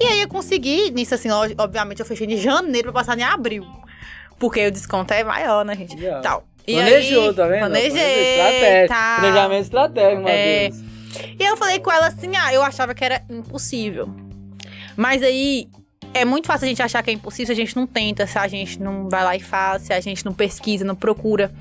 E 0.00 0.04
aí 0.04 0.20
eu 0.22 0.28
consegui, 0.28 0.90
nisso 0.90 1.14
assim, 1.14 1.28
obviamente 1.30 2.00
eu 2.00 2.06
fechei 2.06 2.26
de 2.26 2.36
janeiro 2.36 2.92
pra 2.92 3.00
passar 3.00 3.18
em 3.18 3.22
abril. 3.22 3.64
Porque 4.38 4.66
o 4.66 4.70
desconto 4.70 5.14
é 5.14 5.24
maior, 5.24 5.64
né, 5.64 5.74
gente? 5.74 5.96
Yeah. 5.98 6.20
Tal. 6.20 6.44
E 6.66 6.74
Planejou, 6.74 7.28
aí, 7.30 7.34
tá 7.34 7.46
vendo? 7.46 7.58
Planejei, 7.60 8.32
Estratégia. 8.32 8.88
tá. 8.88 9.16
Planejamento 9.20 9.62
estratégico, 9.62 10.28
É. 10.28 10.68
Matheus. 10.70 10.84
E 11.38 11.42
aí 11.42 11.48
eu 11.48 11.56
falei 11.56 11.78
com 11.78 11.90
ela 11.90 12.08
assim, 12.08 12.36
ah, 12.36 12.52
eu 12.52 12.62
achava 12.62 12.92
que 12.94 13.02
era 13.04 13.22
impossível. 13.30 14.14
Mas 14.96 15.22
aí 15.22 15.68
é 16.16 16.24
muito 16.24 16.46
fácil 16.46 16.64
a 16.64 16.68
gente 16.68 16.82
achar 16.82 17.02
que 17.02 17.10
é 17.10 17.12
impossível 17.12 17.54
se 17.54 17.60
a 17.60 17.64
gente 17.64 17.76
não 17.76 17.86
tenta, 17.86 18.26
se 18.26 18.38
a 18.38 18.48
gente 18.48 18.80
não 18.80 19.08
vai 19.08 19.22
lá 19.22 19.36
e 19.36 19.40
faz, 19.40 19.82
se 19.82 19.92
a 19.92 20.00
gente 20.00 20.24
não 20.24 20.32
pesquisa, 20.32 20.84
não 20.84 20.94
procura. 20.94 21.52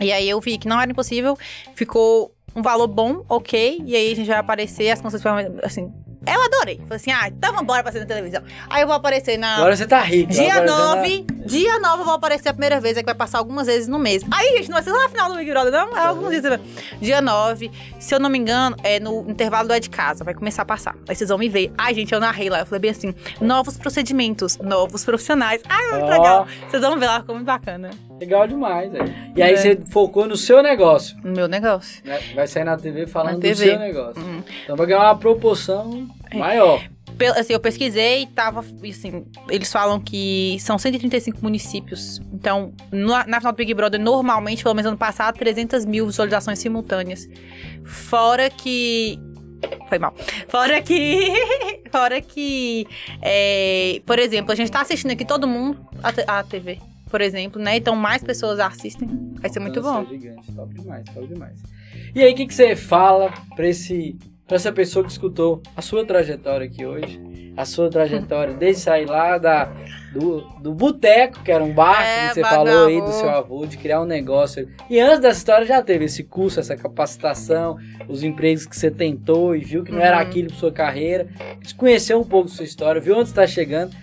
E 0.00 0.12
aí 0.12 0.28
eu 0.28 0.40
vi 0.40 0.58
que 0.58 0.68
não 0.68 0.80
era 0.80 0.90
impossível, 0.90 1.36
ficou 1.74 2.34
um 2.54 2.62
valor 2.62 2.88
bom, 2.88 3.24
ok, 3.28 3.82
e 3.84 3.94
aí 3.94 4.12
a 4.12 4.16
gente 4.16 4.26
vai 4.26 4.38
aparecer, 4.38 4.90
as 4.90 5.00
consultas 5.00 5.32
assim. 5.62 5.92
Eu 6.32 6.42
adorei. 6.42 6.76
Falei 6.78 6.96
assim, 6.96 7.10
ah, 7.10 7.28
então 7.28 7.52
vambora 7.54 7.82
pra 7.82 7.92
ser 7.92 8.00
na 8.00 8.06
televisão. 8.06 8.42
Aí 8.68 8.82
eu 8.82 8.86
vou 8.86 8.96
aparecer 8.96 9.38
na. 9.38 9.56
Agora 9.56 9.76
você 9.76 9.86
tá 9.86 10.00
rico. 10.00 10.32
Dia 10.32 10.54
agora 10.54 11.00
você 11.02 11.18
9, 11.18 11.26
dia 11.46 11.78
9 11.78 12.00
eu 12.00 12.04
vou 12.04 12.14
aparecer 12.14 12.48
a 12.48 12.52
primeira 12.52 12.80
vez, 12.80 12.96
é 12.96 13.00
que 13.00 13.06
vai 13.06 13.14
passar 13.14 13.38
algumas 13.38 13.66
vezes 13.66 13.88
no 13.88 13.98
mês. 13.98 14.22
Aí, 14.30 14.58
gente, 14.58 14.68
não 14.68 14.74
vai 14.74 14.82
ser 14.82 14.92
lá 14.92 15.04
no 15.04 15.08
final 15.08 15.30
do 15.30 15.36
Big 15.36 15.50
Brother, 15.50 15.72
não. 15.72 15.96
É 15.96 16.06
alguns 16.06 16.30
dias. 16.30 16.60
Dia 17.00 17.20
9, 17.20 17.70
se 17.98 18.14
eu 18.14 18.20
não 18.20 18.28
me 18.28 18.38
engano, 18.38 18.76
é 18.82 19.00
no 19.00 19.28
intervalo 19.28 19.68
do 19.68 19.74
É 19.74 19.80
de 19.80 19.90
Casa, 19.90 20.24
vai 20.24 20.34
começar 20.34 20.62
a 20.62 20.66
passar. 20.66 20.94
Aí 21.08 21.16
vocês 21.16 21.28
vão 21.28 21.38
me 21.38 21.48
ver. 21.48 21.72
Ai, 21.76 21.94
gente, 21.94 22.12
eu 22.12 22.20
narrei 22.20 22.50
lá, 22.50 22.60
eu 22.60 22.66
falei 22.66 22.80
bem 22.80 22.90
assim: 22.90 23.14
novos 23.40 23.76
procedimentos, 23.76 24.58
novos 24.58 25.04
profissionais. 25.04 25.62
Ai, 25.68 25.90
muito 25.92 26.06
Ó. 26.06 26.10
legal. 26.10 26.46
Vocês 26.68 26.82
vão 26.82 26.98
ver 26.98 27.06
lá, 27.06 27.20
ficou 27.20 27.34
muito 27.34 27.46
bacana. 27.46 27.90
Legal 28.18 28.46
demais, 28.48 28.90
velho. 28.90 29.14
E 29.36 29.42
aí 29.42 29.52
É. 29.54 29.56
você 29.56 29.78
focou 29.90 30.26
no 30.26 30.36
seu 30.36 30.62
negócio. 30.62 31.16
No 31.22 31.32
meu 31.32 31.46
negócio. 31.48 32.02
né? 32.04 32.18
Vai 32.34 32.46
sair 32.46 32.64
na 32.64 32.76
TV 32.76 33.06
falando 33.06 33.32
Na 33.34 33.36
do 33.38 33.42
TV. 33.42 33.54
seu 33.66 33.78
negócio. 33.78 34.20
Uhum. 34.22 34.42
Então 34.64 34.76
vai 34.76 34.86
ganhar 34.86 35.02
uma 35.04 35.16
proporção 35.16 36.08
maior. 36.34 36.82
Pel- 37.16 37.32
Assim, 37.34 37.52
eu 37.52 37.58
pesquisei, 37.60 38.26
tava, 38.26 38.60
assim, 38.60 39.24
eles 39.50 39.72
falam 39.72 39.98
que 39.98 40.56
são 40.60 40.78
135 40.78 41.38
municípios. 41.42 42.20
Então, 42.32 42.72
na, 42.92 43.26
na 43.26 43.40
final 43.40 43.52
do 43.52 43.56
Big 43.56 43.72
Brother, 43.74 43.98
normalmente, 44.00 44.62
pelo 44.62 44.74
menos 44.74 44.86
ano 44.88 44.98
passado, 44.98 45.36
300 45.36 45.84
mil 45.84 46.06
visualizações 46.06 46.58
simultâneas. 46.58 47.28
Fora 47.84 48.48
que... 48.50 49.18
Foi 49.88 49.98
mal. 49.98 50.14
Fora 50.48 50.80
que... 50.80 51.32
Fora 51.90 52.20
que... 52.20 52.86
é, 53.22 54.00
por 54.06 54.18
exemplo, 54.18 54.52
a 54.52 54.54
gente 54.54 54.70
tá 54.70 54.80
assistindo 54.82 55.10
aqui 55.10 55.24
todo 55.24 55.48
mundo 55.48 55.78
a, 56.26 56.38
a 56.38 56.42
TV, 56.44 56.78
por 57.08 57.20
exemplo, 57.20 57.60
né? 57.60 57.76
Então, 57.76 57.94
mais 57.96 58.22
pessoas 58.22 58.58
assistem. 58.60 59.08
Vai 59.40 59.50
ser 59.50 59.60
muito 59.60 59.80
bom. 59.82 60.04
Gigante, 60.06 60.52
top 60.52 60.74
demais, 60.74 61.04
top 61.14 61.26
demais. 61.26 61.58
E 62.14 62.22
aí, 62.22 62.32
o 62.32 62.36
que, 62.36 62.46
que 62.46 62.54
você 62.54 62.74
fala 62.76 63.32
pra, 63.54 63.66
esse, 63.66 64.16
pra 64.46 64.56
essa 64.56 64.72
pessoa 64.72 65.04
que 65.04 65.10
escutou 65.10 65.62
a 65.76 65.82
sua 65.82 66.04
trajetória 66.04 66.66
aqui 66.66 66.84
hoje? 66.84 67.20
A 67.56 67.64
sua 67.64 67.90
trajetória 67.90 68.54
desde 68.58 68.82
sair 68.82 69.04
lá 69.06 69.36
da, 69.36 69.64
do, 70.12 70.40
do 70.60 70.72
boteco, 70.72 71.42
que 71.42 71.50
era 71.50 71.62
um 71.62 71.72
bar, 71.74 72.02
É, 72.04 72.28
que 72.28 72.34
você 72.34 72.40
falou 72.42 72.86
aí 72.86 73.00
do 73.00 73.12
seu 73.12 73.28
avô, 73.28 73.66
de 73.66 73.76
criar 73.76 74.00
um 74.00 74.04
negócio. 74.06 74.68
E 74.88 74.98
antes 75.00 75.20
dessa 75.20 75.38
história 75.38 75.66
já 75.66 75.82
teve 75.82 76.04
esse 76.04 76.22
curso, 76.24 76.60
essa 76.60 76.76
capacitação, 76.76 77.76
os 78.08 78.22
empregos 78.22 78.64
que 78.66 78.76
você 78.76 78.90
tentou 78.90 79.54
e 79.56 79.60
viu 79.60 79.82
que 79.82 79.90
não 79.92 80.00
era 80.00 80.16
Uhum. 80.16 80.22
aquilo 80.22 80.48
pra 80.48 80.56
sua 80.56 80.72
carreira. 80.72 81.28
Conheceu 81.76 82.20
um 82.20 82.24
pouco 82.24 82.48
da 82.48 82.54
sua 82.54 82.64
história, 82.64 83.00
viu 83.00 83.16
onde 83.16 83.28
está 83.28 83.46
chegando. 83.46 83.94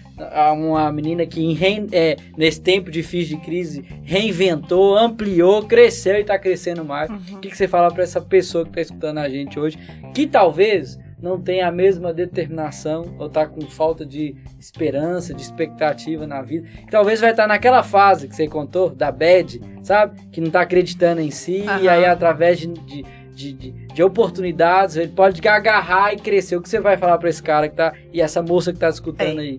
Uma 0.53 0.91
menina 0.91 1.25
que 1.25 1.43
em 1.43 1.53
rein- 1.53 1.87
é, 1.91 2.15
nesse 2.37 2.61
tempo 2.61 2.89
difícil 2.89 3.37
de 3.37 3.43
crise 3.43 3.83
reinventou, 4.03 4.97
ampliou, 4.97 5.63
cresceu 5.63 6.15
e 6.17 6.21
está 6.21 6.39
crescendo 6.39 6.83
mais. 6.85 7.09
Uhum. 7.09 7.37
O 7.37 7.39
que, 7.39 7.49
que 7.49 7.57
você 7.57 7.67
fala 7.67 7.91
para 7.91 8.03
essa 8.03 8.21
pessoa 8.21 8.63
que 8.63 8.69
está 8.71 8.81
escutando 8.81 9.17
a 9.19 9.27
gente 9.29 9.59
hoje, 9.59 9.77
que 10.13 10.25
talvez 10.25 10.97
não 11.21 11.39
tenha 11.41 11.67
a 11.67 11.71
mesma 11.71 12.13
determinação 12.13 13.15
ou 13.17 13.27
tá 13.29 13.45
com 13.47 13.61
falta 13.61 14.05
de 14.05 14.35
esperança, 14.59 15.33
de 15.33 15.41
expectativa 15.41 16.27
na 16.27 16.41
vida, 16.41 16.67
que 16.67 16.91
talvez 16.91 17.19
vai 17.19 17.31
estar 17.31 17.47
naquela 17.47 17.81
fase 17.83 18.27
que 18.27 18.35
você 18.35 18.47
contou, 18.47 18.89
da 18.89 19.11
bad, 19.11 19.59
sabe? 19.81 20.19
Que 20.31 20.39
não 20.39 20.49
tá 20.51 20.61
acreditando 20.61 21.21
em 21.21 21.31
si 21.31 21.63
e 21.63 21.67
Aham. 21.67 21.89
aí 21.89 22.05
através 22.05 22.59
de, 22.59 22.67
de, 22.67 23.03
de, 23.33 23.53
de- 23.53 23.71
de 23.95 24.03
oportunidades 24.03 24.97
ele 24.97 25.11
pode 25.13 25.45
agarrar 25.47 26.13
e 26.13 26.17
crescer. 26.17 26.57
O 26.57 26.61
que 26.61 26.67
você 26.69 26.79
vai 26.81 26.97
falar 26.97 27.17
para 27.17 27.29
esse 27.29 27.41
cara 27.41 27.69
que 27.69 27.75
tá 27.75 27.93
e 28.13 28.21
essa 28.21 28.41
moça 28.43 28.71
que 28.73 28.79
tá 28.79 28.89
escutando 28.89 29.39
É. 29.39 29.43
aí? 29.43 29.57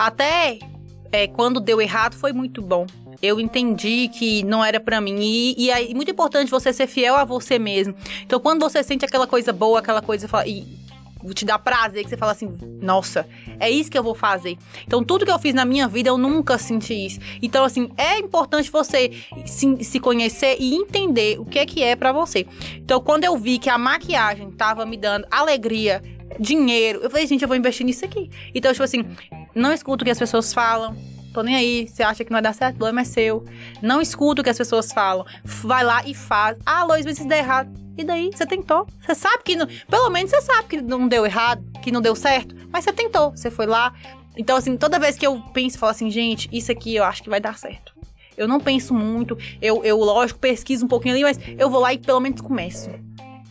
Até 0.00 0.58
é, 1.12 1.26
quando 1.26 1.60
deu 1.60 1.78
errado 1.78 2.16
foi 2.16 2.32
muito 2.32 2.62
bom. 2.62 2.86
Eu 3.20 3.38
entendi 3.38 4.08
que 4.08 4.42
não 4.44 4.64
era 4.64 4.80
pra 4.80 4.98
mim. 4.98 5.20
E, 5.20 5.70
e 5.70 5.94
muito 5.94 6.10
importante 6.10 6.50
você 6.50 6.72
ser 6.72 6.86
fiel 6.86 7.16
a 7.16 7.24
você 7.24 7.58
mesmo. 7.58 7.94
Então, 8.22 8.40
quando 8.40 8.62
você 8.62 8.82
sente 8.82 9.04
aquela 9.04 9.26
coisa 9.26 9.52
boa, 9.52 9.78
aquela 9.78 10.00
coisa 10.00 10.26
e 10.46 10.66
te 11.34 11.44
dá 11.44 11.58
prazer, 11.58 12.02
que 12.02 12.08
você 12.08 12.16
fala 12.16 12.32
assim, 12.32 12.50
nossa, 12.80 13.28
é 13.58 13.68
isso 13.68 13.90
que 13.90 13.98
eu 13.98 14.02
vou 14.02 14.14
fazer. 14.14 14.56
Então, 14.86 15.04
tudo 15.04 15.26
que 15.26 15.30
eu 15.30 15.38
fiz 15.38 15.52
na 15.52 15.66
minha 15.66 15.86
vida, 15.86 16.08
eu 16.08 16.16
nunca 16.16 16.56
senti 16.56 16.94
isso. 16.94 17.20
Então, 17.42 17.62
assim, 17.62 17.90
é 17.98 18.18
importante 18.18 18.70
você 18.70 19.10
se, 19.44 19.84
se 19.84 20.00
conhecer 20.00 20.56
e 20.58 20.76
entender 20.76 21.38
o 21.38 21.44
que 21.44 21.58
é 21.58 21.66
que 21.66 21.82
é 21.82 21.94
pra 21.94 22.10
você. 22.10 22.46
Então, 22.76 23.02
quando 23.02 23.24
eu 23.24 23.36
vi 23.36 23.58
que 23.58 23.68
a 23.68 23.76
maquiagem 23.76 24.50
tava 24.50 24.86
me 24.86 24.96
dando 24.96 25.26
alegria, 25.30 26.02
dinheiro, 26.38 27.00
eu 27.02 27.10
falei, 27.10 27.26
gente, 27.26 27.42
eu 27.42 27.48
vou 27.48 27.56
investir 27.56 27.84
nisso 27.84 28.02
aqui. 28.02 28.30
Então, 28.54 28.72
tipo 28.72 28.82
assim, 28.82 29.04
não 29.54 29.72
escuto 29.72 30.02
o 30.02 30.04
que 30.04 30.10
as 30.10 30.18
pessoas 30.18 30.52
falam. 30.52 30.96
Tô 31.32 31.42
nem 31.42 31.56
aí. 31.56 31.88
Você 31.88 32.02
acha 32.02 32.24
que 32.24 32.30
não 32.30 32.36
vai 32.36 32.42
dar 32.42 32.54
certo? 32.54 32.74
O 32.74 32.78
problema 32.78 33.02
é 33.02 33.04
seu. 33.04 33.44
Não 33.80 34.00
escuta 34.00 34.40
o 34.40 34.44
que 34.44 34.50
as 34.50 34.58
pessoas 34.58 34.92
falam. 34.92 35.24
Vai 35.44 35.84
lá 35.84 36.04
e 36.04 36.14
faz. 36.14 36.58
Ah, 36.66 36.84
Lois, 36.84 37.06
mas 37.06 37.18
se 37.18 37.26
der 37.26 37.38
errado. 37.38 37.70
E 37.96 38.04
daí? 38.04 38.30
Você 38.32 38.46
tentou. 38.46 38.86
Você 39.00 39.14
sabe 39.14 39.42
que. 39.44 39.56
Não, 39.56 39.66
pelo 39.88 40.10
menos 40.10 40.30
você 40.30 40.40
sabe 40.40 40.68
que 40.68 40.80
não 40.80 41.06
deu 41.06 41.24
errado, 41.24 41.62
que 41.82 41.92
não 41.92 42.00
deu 42.00 42.16
certo. 42.16 42.54
Mas 42.72 42.84
você 42.84 42.92
tentou. 42.92 43.30
Você 43.30 43.50
foi 43.50 43.66
lá. 43.66 43.94
Então, 44.36 44.56
assim, 44.56 44.76
toda 44.76 44.98
vez 44.98 45.16
que 45.16 45.26
eu 45.26 45.40
penso, 45.52 45.78
falo 45.78 45.90
assim, 45.90 46.10
gente, 46.10 46.48
isso 46.52 46.72
aqui 46.72 46.96
eu 46.96 47.04
acho 47.04 47.22
que 47.22 47.28
vai 47.28 47.40
dar 47.40 47.58
certo. 47.58 47.92
Eu 48.36 48.48
não 48.48 48.58
penso 48.58 48.94
muito. 48.94 49.36
Eu, 49.60 49.84
eu 49.84 49.98
lógico, 49.98 50.38
pesquiso 50.38 50.84
um 50.84 50.88
pouquinho 50.88 51.14
ali, 51.14 51.22
mas 51.22 51.38
eu 51.58 51.68
vou 51.68 51.80
lá 51.80 51.92
e 51.92 51.98
pelo 51.98 52.20
menos 52.20 52.40
começo. 52.40 52.88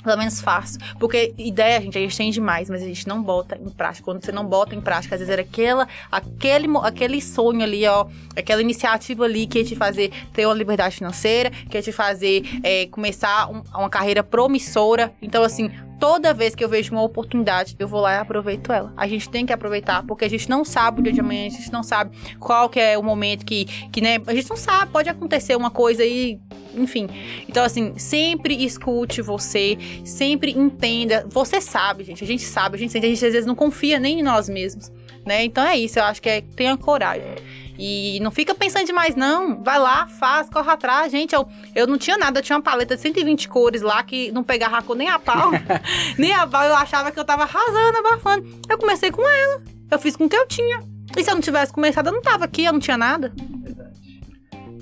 Pelo 0.04 0.18
menos 0.18 0.40
faço. 0.40 0.78
Porque 0.98 1.34
ideia, 1.38 1.82
gente, 1.82 1.98
a 1.98 2.02
gente 2.02 2.16
tem 2.16 2.32
demais, 2.32 2.70
mas 2.70 2.82
a 2.82 2.86
gente 2.86 3.08
não 3.08 3.22
bota 3.22 3.58
em 3.58 3.70
prática. 3.70 4.06
Quando 4.06 4.24
você 4.24 4.32
não 4.32 4.46
bota 4.46 4.74
em 4.74 4.80
prática, 4.82 5.16
às 5.16 5.20
vezes 5.20 5.32
era 5.32 5.42
aquela, 5.42 5.88
aquele, 6.12 6.68
aquele 6.84 7.22
sonho 7.22 7.62
ali, 7.64 7.86
ó. 7.86 8.06
Aquela 8.36 8.62
iniciativa 8.62 9.26
ali 9.26 9.46
que 9.46 9.60
ia 9.60 9.66
te 9.66 9.76
fazer 9.76 10.12
ter 10.32 10.46
uma 10.46 10.56
liberdade 10.56 10.96
financeira, 10.96 11.50
que 11.50 11.78
ia 11.78 11.82
te 11.82 11.92
fazer 11.92 12.44
é, 12.64 12.88
começar 12.88 13.50
um- 13.52 13.62
uma 13.74 13.90
carreira 13.90 14.24
promissora. 14.24 15.12
Então, 15.22 15.44
assim, 15.44 15.70
toda 16.00 16.34
vez 16.34 16.56
que 16.56 16.64
eu 16.64 16.70
vejo 16.70 16.92
uma 16.92 17.04
oportunidade, 17.04 17.76
eu 17.78 17.88
vou 17.88 18.02
lá 18.02 18.16
e 18.16 18.18
aproveito 18.18 18.72
ela. 18.72 18.94
A 18.96 19.08
gente 19.08 19.30
tem 19.30 19.46
que 19.46 19.54
aproveitar, 19.54 20.04
porque 20.06 20.26
a 20.26 20.30
gente 20.30 20.50
não 20.50 20.64
sabe 20.64 21.02
o 21.02 21.04
dia 21.04 21.12
de 21.12 21.20
amanhã, 21.20 21.48
a 21.48 21.50
gente 21.50 21.72
não 21.72 21.84
sabe 21.84 22.18
qual 22.40 22.70
que 22.70 22.80
é 22.80 22.98
o 22.98 23.04
momento 23.04 23.46
que, 23.46 23.66
que 23.92 24.02
né, 24.02 24.18
a 24.26 24.34
gente 24.34 24.50
não 24.50 24.58
sabe, 24.58 24.92
pode 24.92 25.10
acontecer 25.10 25.56
uma 25.56 25.70
coisa 25.70 26.04
aí, 26.04 26.40
enfim. 26.76 27.08
Então, 27.48 27.64
assim, 27.64 27.94
sempre 27.98 28.64
escute 28.64 29.22
você, 29.22 29.78
sempre 30.06 30.52
entenda. 30.52 31.26
Você 31.30 31.60
sabe, 31.60 32.04
gente, 32.04 32.24
a 32.24 32.28
gente 32.28 32.44
sabe, 32.44 32.76
a 32.76 32.80
gente 32.80 32.92
sente, 32.92 33.06
a 33.06 33.10
gente 33.10 33.26
às 33.26 33.34
vezes 33.34 33.46
não 33.46 33.56
confia 33.56 34.00
nem 34.00 34.20
em 34.20 34.24
nós 34.24 34.48
mesmos, 34.48 34.92
né? 35.26 35.44
Então 35.44 35.64
é 35.64 35.78
isso, 35.78 36.00
eu 36.00 36.04
acho 36.04 36.22
que 36.22 36.30
é 36.30 36.42
tenha 36.42 36.78
coragem. 36.78 37.36
E 37.82 38.20
não 38.20 38.30
fica 38.30 38.54
pensando 38.54 38.86
demais, 38.86 39.16
não. 39.16 39.64
Vai 39.64 39.80
lá, 39.80 40.06
faz, 40.06 40.50
corre 40.50 40.70
atrás. 40.70 41.10
Gente, 41.10 41.34
eu, 41.34 41.48
eu 41.74 41.88
não 41.88 41.98
tinha 41.98 42.18
nada, 42.18 42.40
eu 42.40 42.44
tinha 42.44 42.58
uma 42.58 42.62
paleta 42.62 42.98
de 42.98 43.02
120 43.02 43.48
cores 43.48 43.82
lá 43.82 44.04
que 44.04 44.34
não 44.34 44.44
pegava 44.44 44.78
a 44.78 44.82
cor 44.82 44.98
nem 44.98 45.08
a 45.08 45.18
pau. 45.18 45.52
nem 46.20 46.34
a 46.34 46.46
pau, 46.46 46.66
eu 46.66 46.76
achava 46.76 47.10
que 47.10 47.18
eu 47.18 47.24
tava 47.24 47.44
arrasando, 47.44 47.98
abafando. 48.00 48.60
Eu 48.70 48.78
comecei 48.78 49.12
com 49.12 49.22
ela. 49.22 49.64
Eu 49.90 49.98
fiz 49.98 50.18
com 50.18 50.26
o 50.26 50.30
que 50.30 50.36
eu 50.36 50.46
tinha. 50.46 50.84
E 51.18 51.24
se 51.24 51.32
eu 51.32 51.36
não 51.36 51.42
tivesse 51.42 51.72
começado, 51.72 52.08
eu 52.08 52.14
não 52.14 52.22
tava 52.22 52.44
aqui, 52.44 52.66
eu 52.66 52.74
não 52.74 52.82
tinha 52.82 52.98
nada. 52.98 53.34
Verdade. 53.64 54.22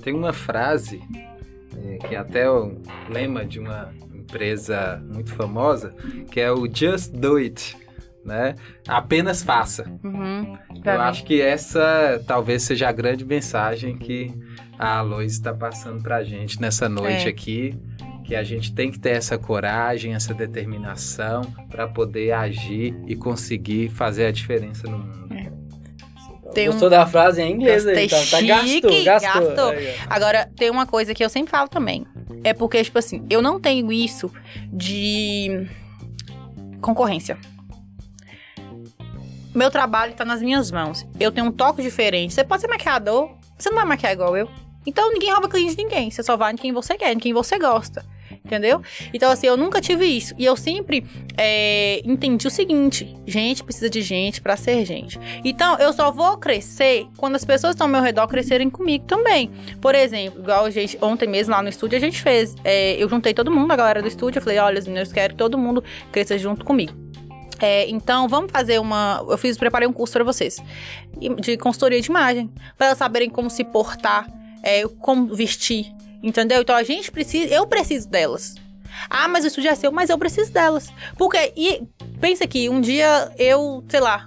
Tem 0.02 0.12
uma 0.12 0.32
frase 0.32 1.00
é, 1.76 1.98
que 1.98 2.16
é 2.16 2.18
até 2.18 2.50
o 2.50 2.82
lema 3.08 3.44
de 3.44 3.60
uma 3.60 3.92
empresa 4.12 5.00
muito 5.06 5.32
famosa, 5.34 5.94
que 6.32 6.40
é 6.40 6.50
o 6.50 6.66
Just 6.66 7.12
Do 7.12 7.36
It, 7.36 7.76
né? 8.28 8.54
Apenas 8.86 9.42
faça. 9.42 9.90
Uhum. 10.04 10.56
Eu 10.84 11.00
acho 11.00 11.24
que 11.24 11.40
essa 11.42 12.22
talvez 12.26 12.62
seja 12.62 12.88
a 12.88 12.92
grande 12.92 13.24
mensagem 13.24 13.96
que 13.96 14.32
a 14.78 15.00
Lois 15.00 15.32
está 15.32 15.52
passando 15.52 16.00
pra 16.02 16.22
gente 16.22 16.60
nessa 16.60 16.88
noite 16.88 17.26
É. 17.26 17.30
aqui. 17.30 17.74
Que 18.24 18.36
a 18.36 18.44
gente 18.44 18.74
tem 18.74 18.90
que 18.90 18.98
ter 19.00 19.12
essa 19.16 19.38
coragem, 19.38 20.14
essa 20.14 20.34
determinação 20.34 21.40
para 21.70 21.88
poder 21.88 22.32
agir 22.32 22.94
e 23.06 23.16
conseguir 23.16 23.88
fazer 23.88 24.26
a 24.26 24.30
diferença 24.30 24.86
no 24.86 24.98
mundo. 24.98 25.28
Tem 26.52 26.68
um- 26.68 26.72
Gostou 26.72 26.90
da 26.90 27.06
frase 27.06 27.40
em 27.40 27.52
inglês 27.52 27.86
aí? 27.86 28.06
Gostei, 28.06 28.08
Tá, 28.08 28.36
tá 28.38 28.46
gastou, 28.46 28.68
chique, 28.68 29.04
gastou. 29.04 29.42
gastou. 29.44 29.70
Aí, 29.70 29.88
ó. 29.88 30.06
Agora, 30.10 30.50
tem 30.56 30.70
uma 30.70 30.86
coisa 30.86 31.14
que 31.14 31.24
eu 31.24 31.28
sempre 31.30 31.50
falo 31.50 31.68
também. 31.68 32.06
É 32.44 32.52
porque, 32.52 32.82
tipo 32.84 32.98
assim, 32.98 33.24
eu 33.30 33.40
não 33.40 33.58
tenho 33.58 33.90
isso 33.90 34.30
de 34.72 35.66
concorrência. 36.80 37.38
Meu 39.58 39.72
trabalho 39.72 40.14
tá 40.14 40.24
nas 40.24 40.40
minhas 40.40 40.70
mãos. 40.70 41.04
Eu 41.18 41.32
tenho 41.32 41.48
um 41.48 41.50
toque 41.50 41.82
diferente. 41.82 42.32
Você 42.32 42.44
pode 42.44 42.60
ser 42.60 42.68
maquiador, 42.68 43.32
você 43.58 43.68
não 43.68 43.78
vai 43.78 43.86
maquiar 43.86 44.12
igual 44.12 44.36
eu. 44.36 44.48
Então 44.86 45.12
ninguém 45.12 45.32
rouba 45.32 45.48
cliente 45.48 45.74
de 45.74 45.82
ninguém. 45.82 46.12
Você 46.12 46.22
só 46.22 46.36
vai 46.36 46.52
em 46.52 46.56
quem 46.56 46.72
você 46.72 46.96
quer, 46.96 47.12
em 47.12 47.18
quem 47.18 47.32
você 47.32 47.58
gosta. 47.58 48.06
Entendeu? 48.44 48.80
Então, 49.12 49.32
assim, 49.32 49.48
eu 49.48 49.56
nunca 49.56 49.80
tive 49.80 50.04
isso. 50.04 50.32
E 50.38 50.44
eu 50.44 50.56
sempre 50.56 51.04
é, 51.36 52.00
entendi 52.04 52.46
o 52.46 52.50
seguinte: 52.50 53.16
gente 53.26 53.64
precisa 53.64 53.90
de 53.90 54.00
gente 54.00 54.40
para 54.40 54.56
ser 54.56 54.84
gente. 54.84 55.18
Então, 55.44 55.76
eu 55.78 55.92
só 55.92 56.12
vou 56.12 56.38
crescer 56.38 57.08
quando 57.16 57.34
as 57.34 57.44
pessoas 57.44 57.74
estão 57.74 57.86
ao 57.88 57.90
meu 57.90 58.00
redor 58.00 58.28
crescerem 58.28 58.70
comigo 58.70 59.06
também. 59.06 59.50
Por 59.80 59.94
exemplo, 59.94 60.40
igual 60.40 60.66
a 60.66 60.70
gente, 60.70 60.96
ontem 61.02 61.28
mesmo 61.28 61.52
lá 61.52 61.62
no 61.62 61.68
estúdio, 61.68 61.98
a 61.98 62.00
gente 62.00 62.22
fez. 62.22 62.54
É, 62.62 62.94
eu 63.02 63.08
juntei 63.08 63.34
todo 63.34 63.50
mundo, 63.50 63.72
a 63.72 63.76
galera 63.76 64.00
do 64.00 64.08
estúdio, 64.08 64.38
eu 64.38 64.42
falei: 64.42 64.58
olha, 64.60 64.78
os 64.78 64.86
meninos 64.86 65.12
querem 65.12 65.30
que 65.30 65.36
todo 65.36 65.58
mundo 65.58 65.82
cresça 66.12 66.38
junto 66.38 66.64
comigo. 66.64 67.07
É, 67.60 67.88
então, 67.88 68.28
vamos 68.28 68.52
fazer 68.52 68.78
uma. 68.78 69.24
Eu 69.28 69.36
fiz, 69.36 69.56
preparei 69.58 69.88
um 69.88 69.92
curso 69.92 70.12
para 70.12 70.24
vocês 70.24 70.62
de 71.40 71.56
consultoria 71.56 72.00
de 72.00 72.08
imagem, 72.08 72.50
para 72.76 72.88
elas 72.88 72.98
saberem 72.98 73.28
como 73.28 73.50
se 73.50 73.64
portar, 73.64 74.26
é, 74.62 74.86
como 75.00 75.34
vestir, 75.34 75.92
Entendeu? 76.22 76.60
Então 76.60 76.74
a 76.74 76.82
gente 76.82 77.10
precisa, 77.10 77.54
eu 77.54 77.66
preciso 77.66 78.08
delas. 78.08 78.56
Ah, 79.08 79.28
mas 79.28 79.44
o 79.44 79.46
estúdio 79.46 79.70
é 79.70 79.74
seu, 79.74 79.92
mas 79.92 80.10
eu 80.10 80.18
preciso 80.18 80.52
delas. 80.52 80.88
Porque, 81.16 81.52
e 81.56 81.82
pensa 82.20 82.46
que 82.46 82.68
um 82.68 82.80
dia 82.80 83.32
eu, 83.38 83.84
sei 83.88 84.00
lá, 84.00 84.24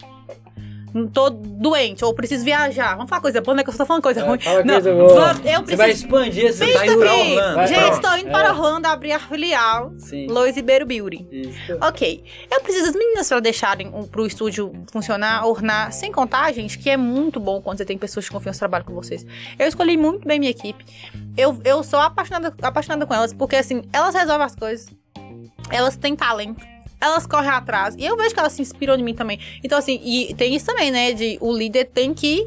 tô 1.14 1.30
doente 1.30 2.04
ou 2.04 2.14
preciso 2.14 2.44
viajar. 2.44 2.96
Vamos 2.96 3.10
falar 3.10 3.22
coisa 3.22 3.42
boa, 3.42 3.56
não 3.56 3.62
é 3.62 3.64
que 3.64 3.70
eu 3.70 3.76
tô 3.78 3.86
falando 3.86 4.04
coisa 4.04 4.20
É, 4.20 4.24
ruim. 4.24 4.40
não, 4.66 4.74
coisa 4.74 4.94
boa. 4.94 5.10
eu 5.10 5.34
Você 5.36 5.42
preciso. 5.62 5.78
vai 5.78 5.92
expandir 5.92 6.46
esse 6.46 6.60
Pensa 6.66 6.78
vai 6.78 6.98
pra 6.98 7.12
aqui, 7.12 7.32
Orlando, 7.32 7.68
gente, 7.68 7.92
estou 7.94 8.18
indo 8.18 8.28
É. 8.28 8.32
para 8.32 8.52
Orlando 8.54 8.88
abrir 8.88 9.12
a 9.14 9.20
filial 9.20 9.94
Sim. 9.98 10.28
Lois 10.28 10.56
Ribeiro 10.56 10.86
Beauty. 10.86 11.28
Isso. 11.32 11.78
Ok, 11.82 12.24
eu 12.52 12.62
preciso 12.62 12.86
das 12.88 12.96
meninas 12.96 13.28
para 13.30 13.40
deixarem 13.40 13.88
o, 13.94 14.08
pro 14.08 14.26
estúdio 14.26 14.74
funcionar, 14.92 15.46
ornar, 15.48 15.92
sem 15.94 16.12
contar, 16.12 16.52
gente, 16.52 16.78
que 16.78 16.90
é 16.90 16.98
muito 16.98 17.40
bom 17.40 17.62
quando 17.62 17.78
você 17.78 17.86
tem 17.86 17.98
pessoas 17.98 18.26
de 18.26 18.32
confiança 18.32 18.58
que 18.58 18.60
trabalham 18.60 18.86
com 18.86 18.94
vocês. 18.94 19.26
Eu 19.58 19.68
escolhi 19.68 19.96
muito 19.98 20.28
bem 20.28 20.40
minha 20.40 20.52
equipe. 20.52 20.84
Eu, 21.38 21.58
eu 21.64 21.84
sou 21.84 22.00
apaixonada, 22.00 22.54
apaixonada 22.62 23.06
com 23.06 23.14
elas, 23.14 23.34
porque 23.34 23.56
assim, 23.56 23.84
elas 23.94 24.14
resolvem 24.14 24.46
as 24.46 24.56
coisas. 24.56 24.90
Elas 25.70 25.96
têm 25.96 26.16
talento. 26.16 26.62
Elas 27.02 27.26
correm 27.26 27.49
atrás. 27.49 27.95
E 27.98 28.06
eu 28.06 28.15
vejo 28.15 28.34
que 28.34 28.40
elas 28.40 28.53
se 28.53 28.61
inspiram 28.61 28.95
em 28.95 29.03
mim 29.03 29.15
também. 29.15 29.40
Então, 29.64 29.78
assim, 29.78 29.99
e 30.03 30.34
tem 30.36 30.56
isso 30.56 30.65
também, 30.65 30.91
né? 30.91 31.14
De 31.14 31.38
o 31.41 31.52
líder 31.52 31.86
tem 31.86 32.14
que 32.14 32.45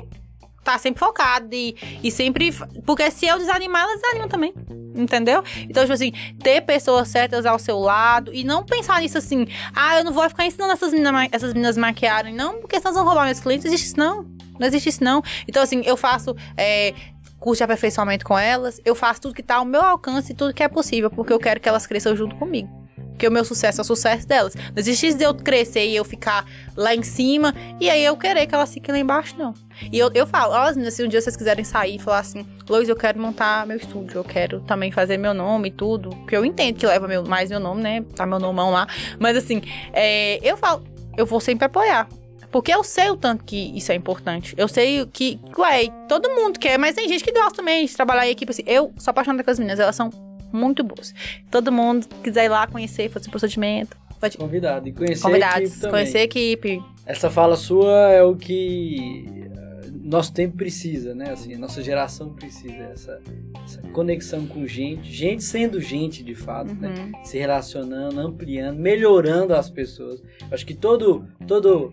estar 0.60 0.78
sempre 0.78 1.00
focado 1.00 1.52
e, 1.52 1.76
e 2.02 2.10
sempre. 2.10 2.52
Porque 2.86 3.10
se 3.10 3.26
eu 3.26 3.36
desanimar, 3.38 3.82
elas 3.82 4.00
desanimam 4.00 4.28
também. 4.28 4.54
Entendeu? 4.94 5.42
Então, 5.68 5.82
tipo 5.82 5.92
assim, 5.92 6.12
ter 6.40 6.60
pessoas 6.60 7.08
certas 7.08 7.44
ao 7.44 7.58
seu 7.58 7.78
lado 7.80 8.32
e 8.32 8.44
não 8.44 8.64
pensar 8.64 9.00
nisso 9.00 9.18
assim, 9.18 9.46
ah, 9.74 9.98
eu 9.98 10.04
não 10.04 10.12
vou 10.12 10.28
ficar 10.28 10.46
ensinando 10.46 10.72
essas 10.72 10.92
meninas, 10.92 11.28
essas 11.32 11.52
meninas 11.52 11.76
maquiarem, 11.76 12.32
não, 12.32 12.60
porque 12.60 12.76
senão 12.76 12.92
elas 12.92 12.96
vão 12.96 13.04
roubar 13.04 13.24
meus 13.26 13.40
clientes. 13.40 13.64
Não 13.64 13.72
existe 13.72 13.86
isso, 13.88 13.98
não. 13.98 14.22
Não 14.58 14.66
existe 14.68 14.88
isso, 14.88 15.02
não. 15.04 15.22
Então, 15.48 15.62
assim, 15.62 15.82
eu 15.84 15.96
faço. 15.96 16.34
é, 16.56 16.94
curso 17.40 17.58
de 17.58 17.64
aperfeiçoamento 17.64 18.24
com 18.24 18.38
elas, 18.38 18.80
eu 18.86 18.94
faço 18.94 19.20
tudo 19.20 19.34
que 19.34 19.42
tá 19.42 19.56
ao 19.56 19.66
meu 19.66 19.82
alcance 19.82 20.32
e 20.32 20.34
tudo 20.34 20.54
que 20.54 20.62
é 20.62 20.68
possível, 20.68 21.10
porque 21.10 21.30
eu 21.30 21.38
quero 21.38 21.60
que 21.60 21.68
elas 21.68 21.86
cresçam 21.86 22.16
junto 22.16 22.34
comigo. 22.36 22.83
Porque 23.14 23.28
o 23.28 23.30
meu 23.30 23.44
sucesso 23.44 23.80
é 23.80 23.82
o 23.82 23.84
sucesso 23.84 24.26
delas. 24.26 24.54
Não 24.54 24.76
existe 24.76 25.14
de 25.14 25.22
eu 25.22 25.32
crescer 25.34 25.86
e 25.86 25.94
eu 25.94 26.04
ficar 26.04 26.44
lá 26.76 26.94
em 26.94 27.02
cima 27.02 27.54
e 27.80 27.88
aí 27.88 28.04
eu 28.04 28.16
querer 28.16 28.46
que 28.46 28.54
elas 28.54 28.74
fiquem 28.74 28.92
lá 28.92 28.98
embaixo, 28.98 29.36
não. 29.38 29.54
E 29.92 29.98
eu, 29.98 30.10
eu 30.12 30.26
falo, 30.26 30.52
ó, 30.52 30.68
meninas, 30.70 30.94
se 30.94 31.04
um 31.04 31.08
dia 31.08 31.20
vocês 31.20 31.36
quiserem 31.36 31.64
sair 31.64 31.96
e 31.96 31.98
falar 31.98 32.18
assim, 32.18 32.44
Lois, 32.68 32.88
eu 32.88 32.96
quero 32.96 33.20
montar 33.20 33.66
meu 33.66 33.76
estúdio, 33.76 34.18
eu 34.18 34.24
quero 34.24 34.60
também 34.62 34.90
fazer 34.90 35.16
meu 35.16 35.32
nome 35.32 35.68
e 35.68 35.70
tudo. 35.70 36.10
Porque 36.10 36.36
eu 36.36 36.44
entendo 36.44 36.76
que 36.76 36.86
leva 36.86 37.06
meu, 37.06 37.24
mais 37.24 37.50
meu 37.50 37.60
nome, 37.60 37.82
né? 37.82 38.04
Tá 38.16 38.26
meu 38.26 38.40
nomão 38.40 38.70
lá. 38.70 38.86
Mas 39.18 39.36
assim, 39.36 39.62
é, 39.92 40.40
eu 40.42 40.56
falo, 40.56 40.82
eu 41.16 41.24
vou 41.24 41.40
sempre 41.40 41.66
apoiar. 41.66 42.08
Porque 42.50 42.72
eu 42.72 42.84
sei 42.84 43.10
o 43.10 43.16
tanto 43.16 43.42
que 43.44 43.76
isso 43.76 43.90
é 43.90 43.96
importante. 43.96 44.54
Eu 44.56 44.68
sei 44.68 45.04
que, 45.06 45.40
ué, 45.58 45.88
todo 46.08 46.30
mundo 46.30 46.56
quer, 46.56 46.78
mas 46.78 46.94
tem 46.94 47.08
gente 47.08 47.24
que 47.24 47.32
gosta 47.32 47.56
também 47.56 47.84
de 47.84 47.92
trabalhar 47.92 48.28
em 48.28 48.30
equipe 48.30 48.50
assim. 48.50 48.62
Eu 48.64 48.92
sou 48.96 49.10
apaixonada 49.10 49.42
com 49.42 49.50
as 49.50 49.58
meninas, 49.58 49.80
elas 49.80 49.96
são 49.96 50.10
muito 50.54 50.82
boas. 50.82 51.14
Todo 51.50 51.72
mundo 51.72 52.06
quiser 52.22 52.44
ir 52.44 52.48
lá 52.48 52.66
conhecer, 52.66 53.08
fazer 53.08 53.30
procedimento, 53.30 53.96
pode 54.24 54.38
Convidado. 54.38 54.88
E 54.88 54.92
conhecer 54.92 55.26
a 55.26 55.60
equipe 55.60 55.76
também. 55.76 55.90
conhecer 55.90 56.18
a 56.18 56.22
equipe. 56.22 56.82
Essa 57.06 57.30
fala 57.30 57.56
sua 57.56 58.10
é 58.10 58.22
o 58.22 58.34
que 58.34 59.46
eh, 59.54 59.90
nosso 60.02 60.32
tempo 60.32 60.56
precisa, 60.56 61.14
né? 61.14 61.30
Assim, 61.30 61.54
nossa 61.56 61.82
geração 61.82 62.30
precisa. 62.30 62.74
Essa, 62.74 63.20
essa 63.62 63.82
conexão 63.92 64.46
com 64.46 64.66
gente. 64.66 65.12
Gente 65.12 65.44
sendo 65.44 65.80
gente, 65.80 66.24
de 66.24 66.34
fato, 66.34 66.74
né? 66.74 66.88
Uhum. 66.88 67.24
se 67.24 67.38
relacionando, 67.38 68.18
ampliando, 68.18 68.78
melhorando 68.78 69.54
as 69.54 69.68
pessoas. 69.68 70.22
Acho 70.50 70.64
que 70.64 70.74
todo, 70.74 71.26
todo, 71.46 71.92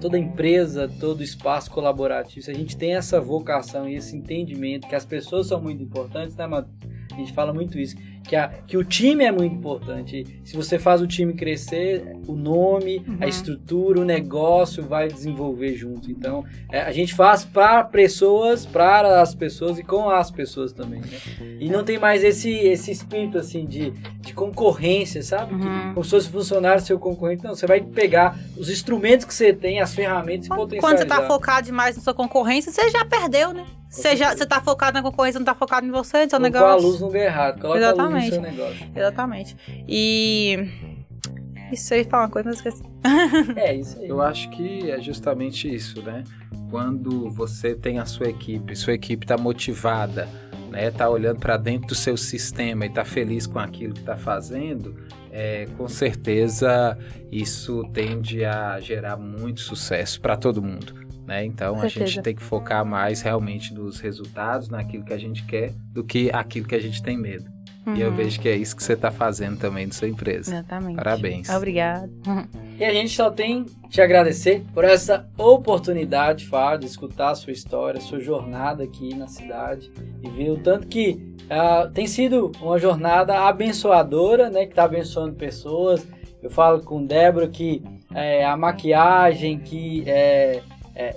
toda 0.00 0.18
empresa, 0.18 0.90
todo 1.00 1.22
espaço 1.22 1.70
colaborativo, 1.70 2.44
se 2.44 2.50
a 2.50 2.54
gente 2.54 2.76
tem 2.76 2.94
essa 2.94 3.18
vocação 3.20 3.88
e 3.88 3.94
esse 3.94 4.14
entendimento 4.14 4.86
que 4.86 4.94
as 4.94 5.06
pessoas 5.06 5.46
são 5.46 5.60
muito 5.60 5.82
importantes, 5.82 6.36
né, 6.36 6.46
Matheus? 6.46 6.89
A 7.20 7.24
gente 7.24 7.34
fala 7.34 7.52
muito 7.52 7.78
isso, 7.78 7.96
que, 8.26 8.34
a, 8.36 8.48
que 8.66 8.76
o 8.76 8.84
time 8.84 9.24
é 9.24 9.32
muito 9.32 9.54
importante. 9.54 10.24
Se 10.44 10.56
você 10.56 10.78
faz 10.78 11.00
o 11.00 11.06
time 11.06 11.32
crescer, 11.34 12.16
o 12.26 12.34
nome, 12.34 13.04
a 13.20 13.24
Uhum. 13.24 13.28
estrutura, 13.28 14.00
o 14.00 14.04
negócio 14.04 14.82
vai 14.84 15.08
desenvolver 15.08 15.74
junto. 15.74 16.10
Então, 16.10 16.44
é, 16.70 16.80
a 16.82 16.92
gente 16.92 17.14
faz 17.14 17.44
para 17.44 17.82
pessoas, 17.84 18.64
para 18.66 19.20
as 19.20 19.34
pessoas 19.34 19.78
e 19.78 19.82
com 19.82 20.08
as 20.08 20.30
pessoas 20.30 20.72
também. 20.72 21.00
Né? 21.00 21.56
E 21.60 21.68
não 21.68 21.82
tem 21.84 21.98
mais 21.98 22.22
esse, 22.24 22.50
esse 22.50 22.90
espírito 22.90 23.38
assim 23.38 23.66
de, 23.66 23.90
de 24.20 24.32
concorrência, 24.32 25.22
sabe? 25.22 25.58
Que, 25.58 25.66
Uhum. 25.66 25.94
como 25.94 26.04
se 26.04 26.10
fosse 26.10 26.28
funcionário 26.30 26.82
seu 26.82 26.98
concorrente. 26.98 27.42
Não, 27.44 27.54
você 27.54 27.66
vai 27.66 27.80
pegar 27.80 28.38
os 28.56 28.68
instrumentos 28.70 29.24
que 29.26 29.34
você 29.34 29.52
tem, 29.52 29.80
as 29.80 29.94
ferramentas 29.94 30.46
e 30.46 30.48
potencializar. 30.48 30.80
quando 30.80 30.98
você 30.98 31.04
tá 31.04 31.26
focado 31.26 31.66
demais 31.66 31.96
na 31.96 32.02
sua 32.02 32.14
concorrência, 32.14 32.70
você 32.72 32.88
já 32.90 33.04
perdeu, 33.04 33.52
né? 33.52 33.64
Você, 33.90 34.16
já, 34.16 34.34
você 34.34 34.46
tá 34.46 34.60
focado 34.60 34.94
na 34.94 35.02
concorrência, 35.02 35.40
não 35.40 35.44
tá 35.44 35.54
focado 35.54 35.84
em 35.84 35.90
você, 35.90 36.24
no 36.24 36.30
seu 36.30 36.38
Colocou 36.38 36.60
negócio. 36.60 36.86
a 36.86 36.88
luz 36.88 37.00
no 37.00 37.06
lugar 37.08 37.22
errado. 37.24 37.60
Coloca 37.60 37.78
a 37.78 37.90
luz 37.90 37.98
Exatamente. 37.98 38.24
no 38.24 38.32
seu 38.32 38.42
negócio. 38.42 38.92
Exatamente. 38.94 39.56
E. 39.88 40.68
Isso 41.72 41.94
aí 41.94 42.04
fala 42.04 42.24
uma 42.24 42.30
coisa, 42.30 42.48
mas 42.48 42.58
esqueci. 42.58 42.82
É, 43.56 43.74
isso 43.74 43.98
aí. 43.98 44.08
Eu 44.08 44.20
acho 44.22 44.48
que 44.50 44.90
é 44.90 45.00
justamente 45.00 45.72
isso, 45.72 46.02
né? 46.02 46.22
Quando 46.70 47.28
você 47.30 47.74
tem 47.74 47.98
a 47.98 48.04
sua 48.06 48.28
equipe, 48.28 48.76
sua 48.76 48.92
equipe 48.92 49.24
está 49.24 49.36
motivada, 49.36 50.28
né? 50.70 50.90
Tá 50.90 51.08
olhando 51.08 51.40
para 51.40 51.56
dentro 51.56 51.88
do 51.88 51.94
seu 51.94 52.16
sistema 52.16 52.86
e 52.86 52.90
tá 52.90 53.04
feliz 53.04 53.46
com 53.46 53.58
aquilo 53.58 53.94
que 53.94 54.00
está 54.00 54.16
fazendo, 54.16 54.96
é, 55.32 55.66
com 55.76 55.88
certeza 55.88 56.96
isso 57.30 57.84
tende 57.92 58.44
a 58.44 58.78
gerar 58.80 59.16
muito 59.16 59.60
sucesso 59.60 60.20
para 60.20 60.36
todo 60.36 60.62
mundo. 60.62 60.99
Né? 61.30 61.44
Então 61.44 61.76
a 61.76 61.82
Certeza. 61.82 62.06
gente 62.06 62.22
tem 62.22 62.34
que 62.34 62.42
focar 62.42 62.84
mais 62.84 63.22
realmente 63.22 63.72
nos 63.72 64.00
resultados, 64.00 64.68
naquilo 64.68 65.04
que 65.04 65.12
a 65.12 65.16
gente 65.18 65.44
quer, 65.44 65.72
do 65.92 66.02
que 66.02 66.28
aquilo 66.32 66.66
que 66.66 66.74
a 66.74 66.80
gente 66.82 67.00
tem 67.00 67.16
medo. 67.16 67.48
E 67.96 68.00
eu 68.00 68.10
Uhum. 68.10 68.16
vejo 68.16 68.40
que 68.40 68.48
é 68.48 68.56
isso 68.56 68.74
que 68.76 68.82
você 68.82 68.94
está 68.94 69.12
fazendo 69.12 69.56
também 69.56 69.86
na 69.86 69.92
sua 69.92 70.08
empresa. 70.08 70.50
Exatamente. 70.52 70.96
Parabéns. 70.96 71.48
Obrigada. 71.48 72.10
Uhum. 72.26 72.44
E 72.78 72.84
a 72.84 72.92
gente 72.92 73.14
só 73.14 73.30
tem 73.30 73.64
te 73.88 74.00
agradecer 74.00 74.64
por 74.74 74.82
essa 74.84 75.28
oportunidade, 75.38 76.46
Fábio, 76.46 76.80
de 76.80 76.86
escutar 76.86 77.30
a 77.30 77.34
sua 77.36 77.52
história, 77.52 77.98
a 77.98 78.02
sua 78.02 78.18
jornada 78.18 78.82
aqui 78.82 79.14
na 79.14 79.28
cidade 79.28 79.90
e 80.22 80.28
ver 80.28 80.50
o 80.50 80.58
tanto 80.58 80.88
que 80.88 81.32
ah, 81.48 81.88
tem 81.94 82.08
sido 82.08 82.50
uma 82.60 82.78
jornada 82.78 83.38
abençoadora, 83.46 84.50
né? 84.50 84.64
Que 84.66 84.72
está 84.72 84.82
abençoando 84.84 85.34
pessoas. 85.36 86.04
Eu 86.42 86.50
falo 86.50 86.82
com 86.82 87.04
Débora 87.04 87.46
que 87.48 87.82
é, 88.14 88.44
a 88.44 88.56
maquiagem, 88.56 89.58
que 89.60 90.02
é, 90.06 90.60
é, 90.94 91.16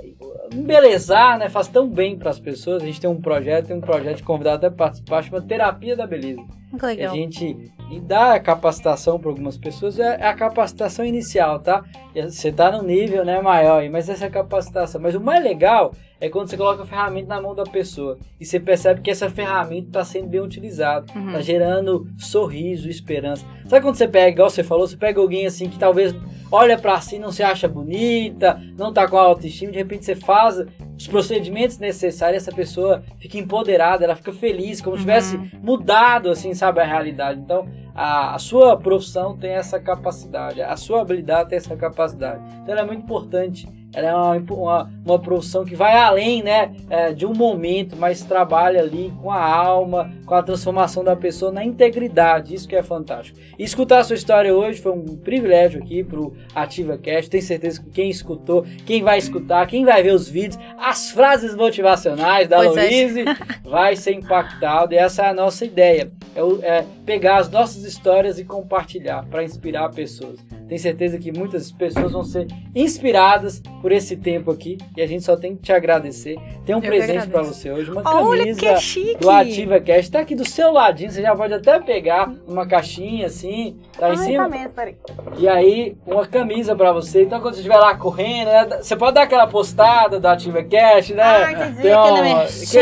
embelezar, 0.53 1.37
né? 1.37 1.49
Faz 1.49 1.67
tão 1.67 1.87
bem 1.87 2.17
para 2.17 2.29
as 2.29 2.39
pessoas. 2.39 2.83
A 2.83 2.85
gente 2.85 3.01
tem 3.01 3.09
um 3.09 3.21
projeto, 3.21 3.67
tem 3.67 3.77
um 3.77 3.81
projeto 3.81 4.17
de 4.17 4.23
convidar 4.23 4.55
até 4.55 4.69
participar, 4.69 5.23
chama 5.23 5.41
Terapia 5.41 5.95
da 5.95 6.07
Beleza. 6.07 6.41
Que 6.77 6.85
a 6.85 6.87
legal. 6.87 7.15
gente 7.15 7.71
e 7.91 7.99
dá 7.99 8.33
a 8.33 8.39
capacitação 8.39 9.19
para 9.19 9.29
algumas 9.29 9.57
pessoas, 9.57 9.99
é 9.99 10.25
a 10.25 10.33
capacitação 10.33 11.05
inicial, 11.05 11.59
tá? 11.59 11.83
Você 12.15 12.51
tá 12.51 12.71
no 12.71 12.81
nível 12.83 13.23
né, 13.25 13.41
maior, 13.41 13.81
aí, 13.81 13.89
mas 13.89 14.09
essa 14.09 14.25
é 14.25 14.27
a 14.27 14.31
capacitação. 14.31 14.99
Mas 15.01 15.15
o 15.15 15.21
mais 15.21 15.43
legal 15.43 15.93
é 16.19 16.29
quando 16.29 16.47
você 16.49 16.55
coloca 16.57 16.83
a 16.83 16.85
ferramenta 16.85 17.27
na 17.27 17.41
mão 17.41 17.53
da 17.53 17.63
pessoa 17.63 18.17
e 18.39 18.45
você 18.45 18.59
percebe 18.59 19.01
que 19.01 19.11
essa 19.11 19.29
ferramenta 19.29 19.87
está 19.87 20.05
sendo 20.05 20.27
bem 20.27 20.39
utilizada, 20.41 21.05
Uhum. 21.15 21.27
está 21.27 21.41
gerando 21.41 22.07
sorriso, 22.17 22.89
esperança. 22.89 23.45
Sabe 23.67 23.81
quando 23.81 23.95
você 23.95 24.07
pega, 24.07 24.29
igual 24.29 24.49
você 24.49 24.63
falou, 24.63 24.87
você 24.87 24.97
pega 24.97 25.19
alguém 25.19 25.45
assim 25.45 25.67
que 25.69 25.77
talvez 25.77 26.15
olha 26.51 26.77
para 26.77 26.99
si, 27.01 27.17
não 27.19 27.31
se 27.31 27.43
acha 27.43 27.67
bonita, 27.67 28.61
não 28.77 28.93
tá 28.93 29.07
com 29.07 29.17
autoestima, 29.17 29.71
de 29.71 29.77
repente 29.77 30.05
você 30.05 30.15
faz 30.15 30.63
os 30.97 31.07
procedimentos 31.07 31.79
necessários, 31.79 32.43
essa 32.43 32.55
pessoa 32.55 33.03
fica 33.19 33.37
empoderada, 33.39 34.05
ela 34.05 34.15
fica 34.15 34.31
feliz, 34.31 34.79
como 34.79 34.95
se 34.95 35.01
tivesse 35.01 35.37
mudado, 35.61 36.29
assim, 36.29 36.53
sabe, 36.53 36.79
a 36.79 36.85
realidade. 36.85 37.39
Então, 37.39 37.67
a, 37.95 38.35
a 38.35 38.39
sua 38.39 38.77
profissão 38.77 39.37
tem 39.37 39.51
essa 39.51 39.79
capacidade, 39.79 40.61
a 40.61 40.75
sua 40.75 41.01
habilidade 41.01 41.49
tem 41.49 41.57
essa 41.57 41.75
capacidade. 41.75 42.41
Então, 42.61 42.73
ela 42.73 42.81
é 42.81 42.85
muito 42.85 43.03
importante 43.03 43.67
ela 43.93 44.07
é 44.07 44.13
uma, 44.13 44.53
uma, 44.55 44.91
uma 45.05 45.19
profissão 45.19 45.63
que 45.63 45.75
vai 45.75 45.95
além 45.95 46.41
né, 46.41 46.73
é, 46.89 47.13
de 47.13 47.25
um 47.25 47.33
momento, 47.33 47.95
mas 47.95 48.23
trabalha 48.23 48.81
ali 48.81 49.13
com 49.21 49.31
a 49.31 49.45
alma, 49.45 50.11
com 50.25 50.33
a 50.33 50.41
transformação 50.41 51.03
da 51.03 51.15
pessoa 51.15 51.51
na 51.51 51.63
integridade. 51.63 52.55
Isso 52.55 52.67
que 52.67 52.75
é 52.75 52.81
fantástico. 52.81 53.37
E 53.57 53.63
escutar 53.63 53.99
a 53.99 54.03
sua 54.03 54.15
história 54.15 54.53
hoje 54.53 54.81
foi 54.81 54.91
um 54.91 55.15
privilégio 55.15 55.81
aqui 55.81 56.03
pro 56.03 56.33
Ativa 56.55 56.97
Cast. 56.97 57.29
Tenho 57.29 57.43
certeza 57.43 57.81
que 57.81 57.89
quem 57.91 58.09
escutou, 58.09 58.65
quem 58.85 59.03
vai 59.03 59.19
escutar, 59.19 59.67
quem 59.67 59.85
vai 59.85 60.01
ver 60.01 60.13
os 60.13 60.27
vídeos, 60.27 60.59
as 60.77 61.11
frases 61.11 61.55
motivacionais 61.55 62.47
da 62.47 62.57
pois 62.57 62.75
Louise, 62.75 63.21
é. 63.21 63.25
vai 63.63 63.95
ser 63.95 64.13
impactado. 64.13 64.93
E 64.93 64.97
essa 64.97 65.23
é 65.23 65.29
a 65.29 65.33
nossa 65.33 65.63
ideia. 65.63 66.11
É, 66.35 66.67
é 66.67 66.85
pegar 67.05 67.37
as 67.37 67.49
nossas 67.49 67.83
histórias 67.83 68.39
e 68.39 68.43
compartilhar 68.43 69.25
para 69.25 69.43
inspirar 69.43 69.89
pessoas. 69.89 70.39
Tenho 70.73 70.81
certeza 70.81 71.19
que 71.19 71.31
muitas 71.31 71.71
pessoas 71.71 72.13
vão 72.13 72.23
ser 72.23 72.47
inspiradas 72.73 73.61
por 73.79 73.91
esse 73.91 74.17
tempo 74.17 74.49
aqui 74.49 74.79
e 74.97 75.03
a 75.03 75.05
gente 75.05 75.23
só 75.23 75.37
tem 75.37 75.55
que 75.55 75.61
te 75.61 75.71
agradecer. 75.71 76.35
Tem 76.65 76.73
um 76.73 76.79
Eu 76.79 76.89
presente 76.89 77.27
para 77.27 77.43
você 77.43 77.69
hoje, 77.69 77.91
uma 77.91 78.01
camisa 78.01 78.79
do 79.19 79.29
Ativa 79.29 79.79
Cast. 79.79 80.11
Tá 80.11 80.21
aqui 80.21 80.33
do 80.33 80.49
seu 80.49 80.71
ladinho, 80.71 81.11
você 81.11 81.21
já 81.21 81.35
pode 81.35 81.53
até 81.53 81.79
pegar 81.79 82.33
uma 82.47 82.65
caixinha 82.65 83.27
assim, 83.27 83.77
tá 83.99 84.07
Ai, 84.07 84.13
em 84.13 84.17
cima. 84.17 84.43
Tá 84.45 84.49
mesmo, 84.49 84.69
peraí. 84.71 84.95
E 85.37 85.47
aí, 85.47 85.95
uma 86.07 86.25
camisa 86.25 86.75
para 86.75 86.91
você. 86.91 87.21
Então, 87.21 87.39
quando 87.39 87.53
você 87.53 87.59
estiver 87.59 87.77
lá 87.77 87.95
correndo, 87.95 88.47
né, 88.47 88.67
você 88.81 88.95
pode 88.95 89.13
dar 89.13 89.23
aquela 89.23 89.45
postada 89.45 90.19
do 90.19 90.27
Ativa 90.27 90.63
Cast, 90.63 91.13
né? 91.13 91.23
Ah, 91.23 91.51
entendi. 91.51 91.81
Tem 91.83 91.95
um, 91.95 91.99
aquele 92.01 92.21
mexão. 92.23 92.81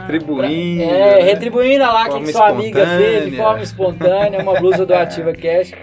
Retribuindo. 0.00 0.82
É, 0.84 1.16
né? 1.16 1.22
retribuindo 1.22 1.84
lá 1.84 2.08
que 2.08 2.32
sua 2.32 2.48
amiga 2.48 2.86
fez 2.96 3.30
de 3.30 3.36
forma 3.36 3.62
espontânea, 3.62 4.40
uma 4.40 4.54
blusa 4.54 4.86
do 4.86 4.94
Ativa 4.94 5.34
Cast. 5.36 5.76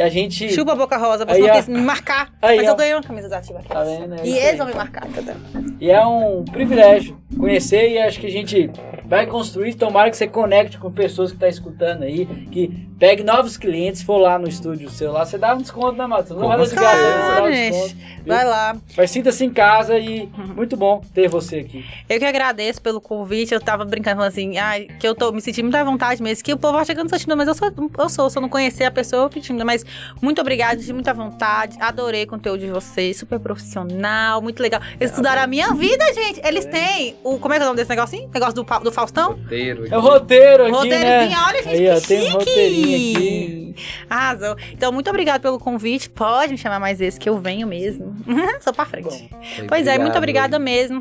E 0.00 0.02
a 0.02 0.08
gente. 0.08 0.48
Chupa 0.48 0.72
a 0.72 0.74
boca 0.74 0.96
rosa, 0.96 1.26
não 1.26 1.34
quis 1.34 1.68
me 1.68 1.78
marcar. 1.78 2.32
Aí, 2.40 2.56
mas 2.56 2.68
ó. 2.68 2.70
eu 2.70 2.76
ganhei 2.76 2.94
uma 2.94 3.02
camisa 3.02 3.28
da 3.28 3.36
Ativa 3.36 3.60
Tá 3.68 3.84
vendo? 3.84 4.14
É 4.14 4.26
e 4.26 4.38
eles 4.38 4.56
vão 4.56 4.66
me 4.66 4.74
marcar, 4.74 5.02
tá 5.02 5.34
E 5.78 5.90
é 5.90 6.06
um 6.06 6.42
privilégio 6.42 7.18
conhecer 7.38 7.90
e 7.90 7.98
acho 7.98 8.18
que 8.18 8.26
a 8.26 8.30
gente 8.30 8.70
vai 9.10 9.26
construir. 9.26 9.74
Tomara 9.74 10.08
que 10.08 10.16
você 10.16 10.28
conecte 10.28 10.78
com 10.78 10.90
pessoas 10.90 11.30
que 11.30 11.36
estão 11.36 11.48
tá 11.48 11.52
escutando 11.52 12.04
aí, 12.04 12.24
que 12.24 12.88
pegue 12.96 13.24
novos 13.24 13.56
clientes, 13.56 14.02
for 14.02 14.18
lá 14.18 14.38
no 14.38 14.46
estúdio 14.46 14.88
seu 14.90 15.10
lá, 15.10 15.24
você 15.24 15.36
dá 15.36 15.54
um 15.54 15.58
desconto, 15.58 15.96
né, 15.96 16.06
Matheus? 16.06 16.38
Não 16.38 16.46
vai 16.46 16.58
dar 16.58 16.66
de 16.66 16.74
graça, 16.74 17.42
um 17.42 17.50
desconto. 17.50 17.96
Vai 18.26 18.44
lá. 18.44 18.76
Mas 18.96 19.10
sinta-se 19.10 19.44
em 19.44 19.50
casa 19.50 19.98
e 19.98 20.26
muito 20.54 20.76
bom 20.76 21.02
ter 21.12 21.26
você 21.26 21.56
aqui. 21.56 21.84
Eu 22.08 22.18
que 22.18 22.24
agradeço 22.24 22.80
pelo 22.80 23.00
convite. 23.00 23.52
Eu 23.52 23.60
tava 23.60 23.84
brincando 23.84 24.22
assim, 24.22 24.58
ah, 24.58 24.78
que 25.00 25.08
eu 25.08 25.14
tô 25.14 25.32
me 25.32 25.40
sentindo 25.40 25.64
muito 25.64 25.74
à 25.76 25.82
vontade 25.82 26.22
mesmo, 26.22 26.44
que 26.44 26.52
o 26.52 26.58
povo 26.58 26.78
acha 26.78 26.94
que 26.94 27.00
eu 27.00 27.04
não 27.04 27.08
sou 27.08 27.18
tímida, 27.18 27.34
mas 27.34 27.48
eu 27.48 27.54
sou, 27.54 27.72
eu 27.98 28.08
sou. 28.08 28.30
Se 28.30 28.38
eu 28.38 28.42
não 28.42 28.48
conhecer 28.48 28.84
a 28.84 28.90
pessoa, 28.90 29.24
eu 29.24 29.28
fico 29.30 29.46
tímida. 29.46 29.64
Mas 29.64 29.84
muito 30.20 30.40
obrigada, 30.40 30.76
de 30.76 30.92
muita 30.92 31.14
vontade. 31.14 31.78
Adorei 31.80 32.24
o 32.24 32.26
conteúdo 32.26 32.60
de 32.60 32.70
vocês, 32.70 33.16
super 33.16 33.40
profissional, 33.40 34.42
muito 34.42 34.62
legal. 34.62 34.80
Eles 35.00 35.10
estudaram 35.10 35.42
a 35.42 35.46
minha 35.46 35.72
vida, 35.72 36.04
gente. 36.12 36.40
Eles 36.46 36.66
é. 36.66 36.68
têm 36.68 37.16
o. 37.24 37.38
Como 37.38 37.54
é 37.54 37.56
que 37.56 37.62
é 37.62 37.64
o 37.64 37.68
nome 37.68 37.78
desse 37.78 37.90
negocinho? 37.90 38.30
Negócio 38.32 38.54
do, 38.54 38.62
do 38.62 38.92
Faustão? 39.00 39.32
Roteiro. 39.32 39.86
É 39.90 39.96
o 39.96 40.00
roteiro 40.00 40.62
aqui. 40.64 40.72
Roteirozinho, 40.72 41.30
né? 41.30 41.36
olha, 41.46 41.62
gente, 41.62 41.68
Aí, 41.68 41.78
que 41.78 41.90
ó, 41.90 41.94
chique. 41.96 42.08
Tem 42.08 42.28
um 42.28 42.32
roteirinho 42.32 42.96
aqui. 42.96 43.74
Arrasou. 44.10 44.56
Então, 44.72 44.92
muito 44.92 45.08
obrigada 45.08 45.40
pelo 45.40 45.58
convite. 45.58 46.10
Pode 46.10 46.52
me 46.52 46.58
chamar 46.58 46.78
mais 46.78 46.98
vezes, 46.98 47.18
que 47.18 47.28
eu 47.28 47.38
venho 47.38 47.66
mesmo. 47.66 48.14
Sou 48.60 48.72
pra 48.72 48.84
frente. 48.84 49.08
Bom, 49.08 49.38
pois 49.68 49.82
obrigado. 49.82 49.88
é, 49.88 49.98
muito 49.98 50.18
obrigada 50.18 50.58
mesmo. 50.58 51.00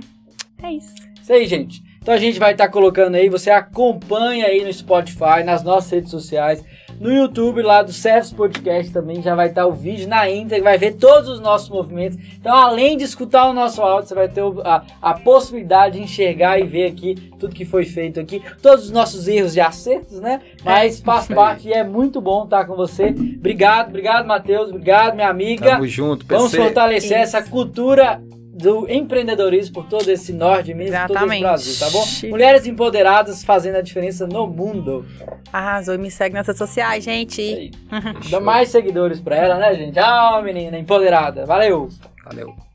É 0.63 0.71
isso. 0.71 0.93
Isso 1.21 1.33
aí, 1.33 1.45
gente. 1.45 1.83
Então 2.01 2.13
a 2.13 2.17
gente 2.17 2.39
vai 2.39 2.53
estar 2.53 2.67
tá 2.67 2.71
colocando 2.71 3.15
aí, 3.15 3.29
você 3.29 3.51
acompanha 3.51 4.45
aí 4.45 4.63
no 4.63 4.71
Spotify, 4.71 5.43
nas 5.43 5.63
nossas 5.63 5.91
redes 5.91 6.09
sociais. 6.09 6.63
No 6.99 7.11
YouTube 7.11 7.61
lá 7.61 7.81
do 7.81 7.93
Service 7.93 8.35
Podcast 8.35 8.91
também 8.91 9.21
já 9.21 9.33
vai 9.33 9.47
estar 9.47 9.65
o 9.65 9.71
vídeo 9.71 10.07
na 10.07 10.29
íntegra, 10.29 10.63
vai 10.65 10.77
ver 10.77 10.95
todos 10.95 11.29
os 11.29 11.39
nossos 11.39 11.69
movimentos. 11.69 12.17
Então, 12.37 12.53
além 12.53 12.97
de 12.97 13.05
escutar 13.05 13.49
o 13.49 13.53
nosso 13.53 13.81
áudio, 13.81 14.09
você 14.09 14.15
vai 14.15 14.27
ter 14.27 14.43
a, 14.65 14.83
a 15.01 15.13
possibilidade 15.13 15.97
de 15.97 16.03
enxergar 16.03 16.59
e 16.59 16.63
ver 16.63 16.87
aqui 16.87 17.31
tudo 17.39 17.55
que 17.55 17.63
foi 17.63 17.85
feito 17.85 18.19
aqui, 18.19 18.41
todos 18.61 18.85
os 18.85 18.91
nossos 18.91 19.29
erros 19.29 19.55
e 19.55 19.61
acertos, 19.61 20.19
né? 20.19 20.41
Mas 20.63 20.99
é, 20.99 21.03
faz 21.03 21.27
parte 21.27 21.69
e 21.69 21.73
é 21.73 21.85
muito 21.85 22.19
bom 22.19 22.43
estar 22.43 22.65
com 22.65 22.75
você. 22.75 23.15
Obrigado, 23.37 23.89
obrigado, 23.89 24.27
Matheus. 24.27 24.69
Obrigado, 24.69 25.15
minha 25.15 25.29
amiga. 25.29 25.71
Tamo 25.71 25.87
junto, 25.87 26.25
PC. 26.25 26.37
Vamos 26.37 26.55
fortalecer 26.55 27.21
Isso. 27.21 27.37
essa 27.37 27.49
cultura 27.49 28.21
do 28.59 28.89
empreendedorismo 28.91 29.73
por 29.73 29.85
todo 29.85 30.09
esse 30.09 30.33
norte 30.33 30.73
mesmo, 30.73 30.93
Exatamente. 30.93 31.41
todo 31.41 31.55
esse 31.55 31.77
Brasil, 31.77 31.79
tá 31.79 31.89
bom? 31.91 32.29
Mulheres 32.29 32.67
empoderadas 32.67 33.43
fazendo 33.43 33.77
a 33.77 33.81
diferença 33.81 34.27
no 34.27 34.45
mundo. 34.47 35.05
Arrasou 35.51 35.95
e 35.95 35.97
me 35.97 36.11
segue 36.11 36.35
nas 36.35 36.45
redes 36.45 36.57
sociais, 36.57 37.03
gente. 37.03 37.71
Dá 38.29 38.39
mais 38.39 38.69
seguidores 38.69 39.21
pra 39.21 39.37
ela, 39.37 39.57
né, 39.57 39.73
gente? 39.75 39.97
Ah, 39.97 40.41
menina 40.43 40.77
empoderada. 40.77 41.45
Valeu! 41.45 41.87
Valeu. 42.25 42.68